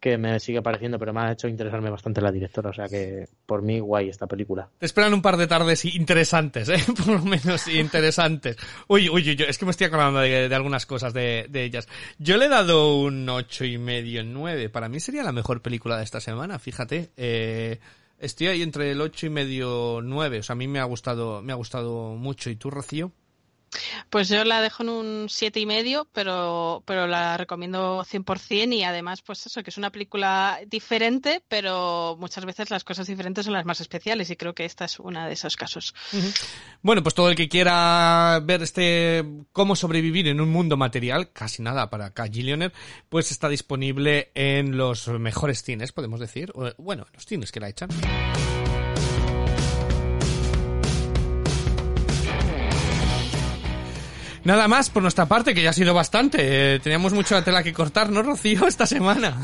que 0.00 0.16
me 0.16 0.38
sigue 0.38 0.62
pareciendo, 0.62 0.98
pero 0.98 1.12
me 1.12 1.20
ha 1.20 1.32
hecho 1.32 1.48
interesarme 1.48 1.90
bastante 1.90 2.20
la 2.20 2.30
directora, 2.30 2.70
o 2.70 2.72
sea 2.72 2.86
que 2.86 3.28
por 3.46 3.62
mí 3.62 3.80
guay 3.80 4.08
esta 4.08 4.26
película. 4.26 4.68
Te 4.78 4.86
esperan 4.86 5.12
un 5.12 5.22
par 5.22 5.36
de 5.36 5.46
tardes 5.46 5.84
interesantes, 5.84 6.68
¿eh? 6.68 6.78
por 6.96 7.08
lo 7.08 7.22
menos 7.22 7.66
interesantes. 7.68 8.56
Uy, 8.86 9.08
uy, 9.08 9.30
uy, 9.30 9.44
es 9.46 9.58
que 9.58 9.64
me 9.64 9.72
estoy 9.72 9.88
acordando 9.88 10.20
de, 10.20 10.54
algunas 10.54 10.86
cosas 10.86 11.12
de, 11.12 11.46
de, 11.48 11.64
ellas. 11.64 11.88
Yo 12.18 12.36
le 12.36 12.46
he 12.46 12.48
dado 12.48 12.96
un 12.96 13.28
ocho 13.28 13.64
y 13.64 13.76
medio, 13.78 14.22
nueve. 14.22 14.68
Para 14.68 14.88
mí 14.88 15.00
sería 15.00 15.24
la 15.24 15.32
mejor 15.32 15.62
película 15.62 15.98
de 15.98 16.04
esta 16.04 16.20
semana, 16.20 16.58
fíjate. 16.60 17.10
Eh, 17.16 17.80
estoy 18.18 18.46
ahí 18.48 18.62
entre 18.62 18.92
el 18.92 19.00
ocho 19.00 19.26
y 19.26 19.30
medio, 19.30 20.00
nueve. 20.02 20.38
O 20.38 20.42
sea, 20.44 20.52
a 20.52 20.56
mí 20.56 20.68
me 20.68 20.78
ha 20.78 20.84
gustado, 20.84 21.42
me 21.42 21.52
ha 21.52 21.56
gustado 21.56 22.14
mucho. 22.14 22.50
¿Y 22.50 22.56
tú, 22.56 22.70
Rocío? 22.70 23.10
Pues 24.10 24.28
yo 24.28 24.44
la 24.44 24.60
dejo 24.60 24.82
en 24.82 24.88
un 24.88 25.26
siete 25.28 25.60
y 25.60 25.66
medio, 25.66 26.08
pero, 26.12 26.82
pero 26.86 27.06
la 27.06 27.36
recomiendo 27.36 28.04
100% 28.04 28.74
y 28.74 28.82
además, 28.82 29.22
pues 29.22 29.46
eso, 29.46 29.62
que 29.62 29.70
es 29.70 29.78
una 29.78 29.90
película 29.90 30.60
diferente, 30.66 31.42
pero 31.48 32.16
muchas 32.18 32.44
veces 32.44 32.70
las 32.70 32.84
cosas 32.84 33.06
diferentes 33.06 33.44
son 33.44 33.54
las 33.54 33.64
más 33.64 33.80
especiales 33.80 34.30
y 34.30 34.36
creo 34.36 34.54
que 34.54 34.64
esta 34.64 34.84
es 34.84 34.98
una 34.98 35.26
de 35.26 35.34
esos 35.34 35.56
casos. 35.56 35.94
Bueno, 36.82 37.02
pues 37.02 37.14
todo 37.14 37.30
el 37.30 37.36
que 37.36 37.48
quiera 37.48 38.40
ver 38.42 38.62
este 38.62 39.24
cómo 39.52 39.76
sobrevivir 39.76 40.28
en 40.28 40.40
un 40.40 40.50
mundo 40.50 40.76
material, 40.76 41.32
casi 41.32 41.62
nada 41.62 41.90
para 41.90 42.12
K-Gillionaire, 42.12 42.74
pues 43.08 43.30
está 43.30 43.48
disponible 43.48 44.30
en 44.34 44.76
los 44.76 45.08
mejores 45.08 45.62
cines, 45.62 45.92
podemos 45.92 46.20
decir, 46.20 46.52
o, 46.54 46.70
bueno, 46.78 47.04
en 47.08 47.12
los 47.14 47.26
cines 47.26 47.52
que 47.52 47.60
la 47.60 47.68
echan. 47.68 47.88
Nada 54.48 54.66
más 54.66 54.88
por 54.88 55.02
nuestra 55.02 55.26
parte, 55.26 55.52
que 55.52 55.60
ya 55.60 55.68
ha 55.68 55.72
sido 55.74 55.92
bastante. 55.92 56.38
Eh, 56.40 56.80
teníamos 56.80 57.12
mucha 57.12 57.44
tela 57.44 57.62
que 57.62 57.74
cortar, 57.74 58.08
¿no, 58.08 58.22
Rocío, 58.22 58.66
esta 58.66 58.86
semana? 58.86 59.36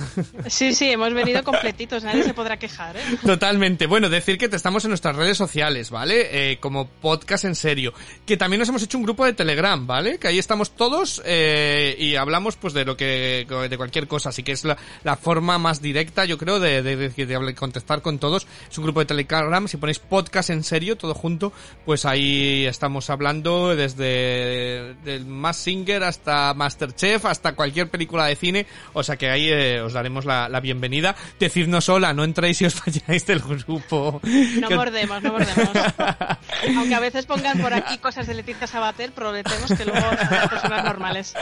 Sí, 0.47 0.73
sí, 0.73 0.91
hemos 0.91 1.13
venido 1.13 1.45
completitos, 1.45 2.03
nadie 2.05 2.23
se 2.23 2.33
podrá 2.33 2.57
quejar, 2.57 2.97
¿eh? 2.97 3.03
Totalmente. 3.23 3.87
Bueno, 3.87 4.09
decir 4.09 4.39
que 4.39 4.49
te 4.49 4.57
estamos 4.57 4.83
en 4.87 4.93
nuestras 4.93 5.15
redes 5.15 5.37
sociales, 5.37 5.91
¿vale? 5.91 6.53
Eh, 6.53 6.59
como 6.59 6.89
podcast 6.89 7.45
en 7.45 7.55
serio. 7.55 7.93
Que 8.25 8.39
también 8.39 8.61
nos 8.61 8.69
hemos 8.71 8.83
hecho 8.83 8.97
un 8.97 9.05
grupo 9.05 9.27
de 9.27 9.35
Telegram, 9.35 9.87
¿vale? 9.87 10.17
Que 10.19 10.29
ahí 10.29 10.39
estamos 10.39 10.75
todos 10.75 11.21
eh, 11.27 11.95
y 11.99 12.17
hablamos 12.17 12.57
pues 12.57 12.73
de 12.73 12.87
lo 12.87 12.97
que, 12.97 13.47
de 13.69 13.77
cualquier 13.77 14.09
cosa. 14.09 14.31
Así 14.31 14.43
que 14.43 14.53
es 14.53 14.65
la, 14.65 14.79
la 15.03 15.19
forma 15.19 15.59
más 15.59 15.83
directa, 15.83 16.25
yo 16.25 16.39
creo, 16.39 16.61
de, 16.61 16.83
de, 16.83 16.97
de, 16.97 17.27
de, 17.27 17.55
contestar 17.55 18.01
con 18.01 18.19
todos. 18.19 18.47
Es 18.71 18.79
un 18.79 18.85
grupo 18.85 19.01
de 19.01 19.07
Telegram, 19.07 19.69
si 19.69 19.77
ponéis 19.77 19.99
podcast 19.99 20.49
en 20.49 20.65
serio, 20.65 20.97
todo 20.97 21.13
junto, 21.13 21.53
pues 21.85 22.07
ahí 22.07 22.65
estamos 22.65 23.11
hablando 23.11 23.77
desde 23.77 24.94
del 25.05 25.27
más 25.27 25.57
Singer 25.57 26.03
hasta 26.05 26.55
Masterchef, 26.55 27.25
hasta 27.25 27.55
cualquier 27.55 27.89
película 27.89 28.27
de 28.27 28.37
cine, 28.37 28.67
o 28.93 29.03
sea 29.03 29.17
que 29.17 29.31
ahí 29.31 29.49
eh, 29.49 29.81
os 29.81 29.93
daremos 29.93 30.25
la, 30.25 30.49
la, 30.49 30.61
bienvenida. 30.61 31.15
Decidnos 31.39 31.89
hola, 31.89 32.13
no 32.13 32.25
entréis 32.25 32.59
si 32.59 32.65
os 32.65 32.75
falláis 32.81 33.27
del 33.27 33.41
grupo. 33.41 34.21
No 34.61 34.71
mordemos, 34.71 35.23
no 35.23 35.33
mordemos. 35.33 35.71
Aunque 36.77 36.95
a 36.95 37.01
veces 37.01 37.27
pongan 37.27 37.59
por 37.61 37.73
aquí 37.73 37.99
cosas 37.99 38.27
de 38.27 38.35
Leticia 38.35 38.67
Sabater, 38.67 39.13
prometemos 39.13 39.73
que 39.73 39.85
luego 39.85 40.01
somos 40.01 40.49
personas 40.49 40.85
normales. 40.85 41.35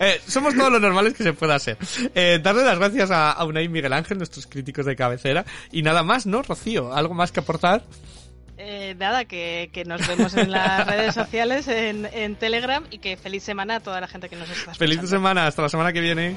Eh, 0.00 0.20
somos 0.26 0.54
todos 0.54 0.72
los 0.72 0.80
normales 0.80 1.14
que 1.14 1.22
se 1.22 1.32
pueda 1.32 1.58
ser. 1.58 1.76
Eh, 2.14 2.40
darle 2.42 2.64
las 2.64 2.78
gracias 2.78 3.10
a, 3.10 3.32
a 3.32 3.44
Unai 3.44 3.64
y 3.64 3.68
Miguel 3.68 3.92
Ángel, 3.92 4.18
nuestros 4.18 4.46
críticos 4.46 4.86
de 4.86 4.96
cabecera, 4.96 5.44
y 5.72 5.82
nada 5.82 6.02
más, 6.02 6.26
¿no, 6.26 6.42
Rocío? 6.42 6.94
¿Algo 6.94 7.14
más 7.14 7.32
que 7.32 7.40
aportar? 7.40 7.82
Eh, 8.58 8.94
nada, 8.98 9.26
que, 9.26 9.70
que, 9.72 9.84
nos 9.84 10.06
vemos 10.06 10.34
en 10.34 10.50
las 10.50 10.86
redes 10.90 11.14
sociales, 11.14 11.68
en, 11.68 12.06
en, 12.12 12.36
Telegram 12.36 12.84
y 12.90 12.98
que 12.98 13.16
feliz 13.16 13.42
semana 13.42 13.76
a 13.76 13.80
toda 13.80 14.00
la 14.00 14.08
gente 14.08 14.28
que 14.28 14.36
nos 14.36 14.48
está 14.48 14.72
escuchando. 14.72 14.78
Feliz 14.78 15.10
semana, 15.10 15.46
hasta 15.46 15.62
la 15.62 15.68
semana 15.68 15.92
que 15.92 16.00
viene. 16.00 16.36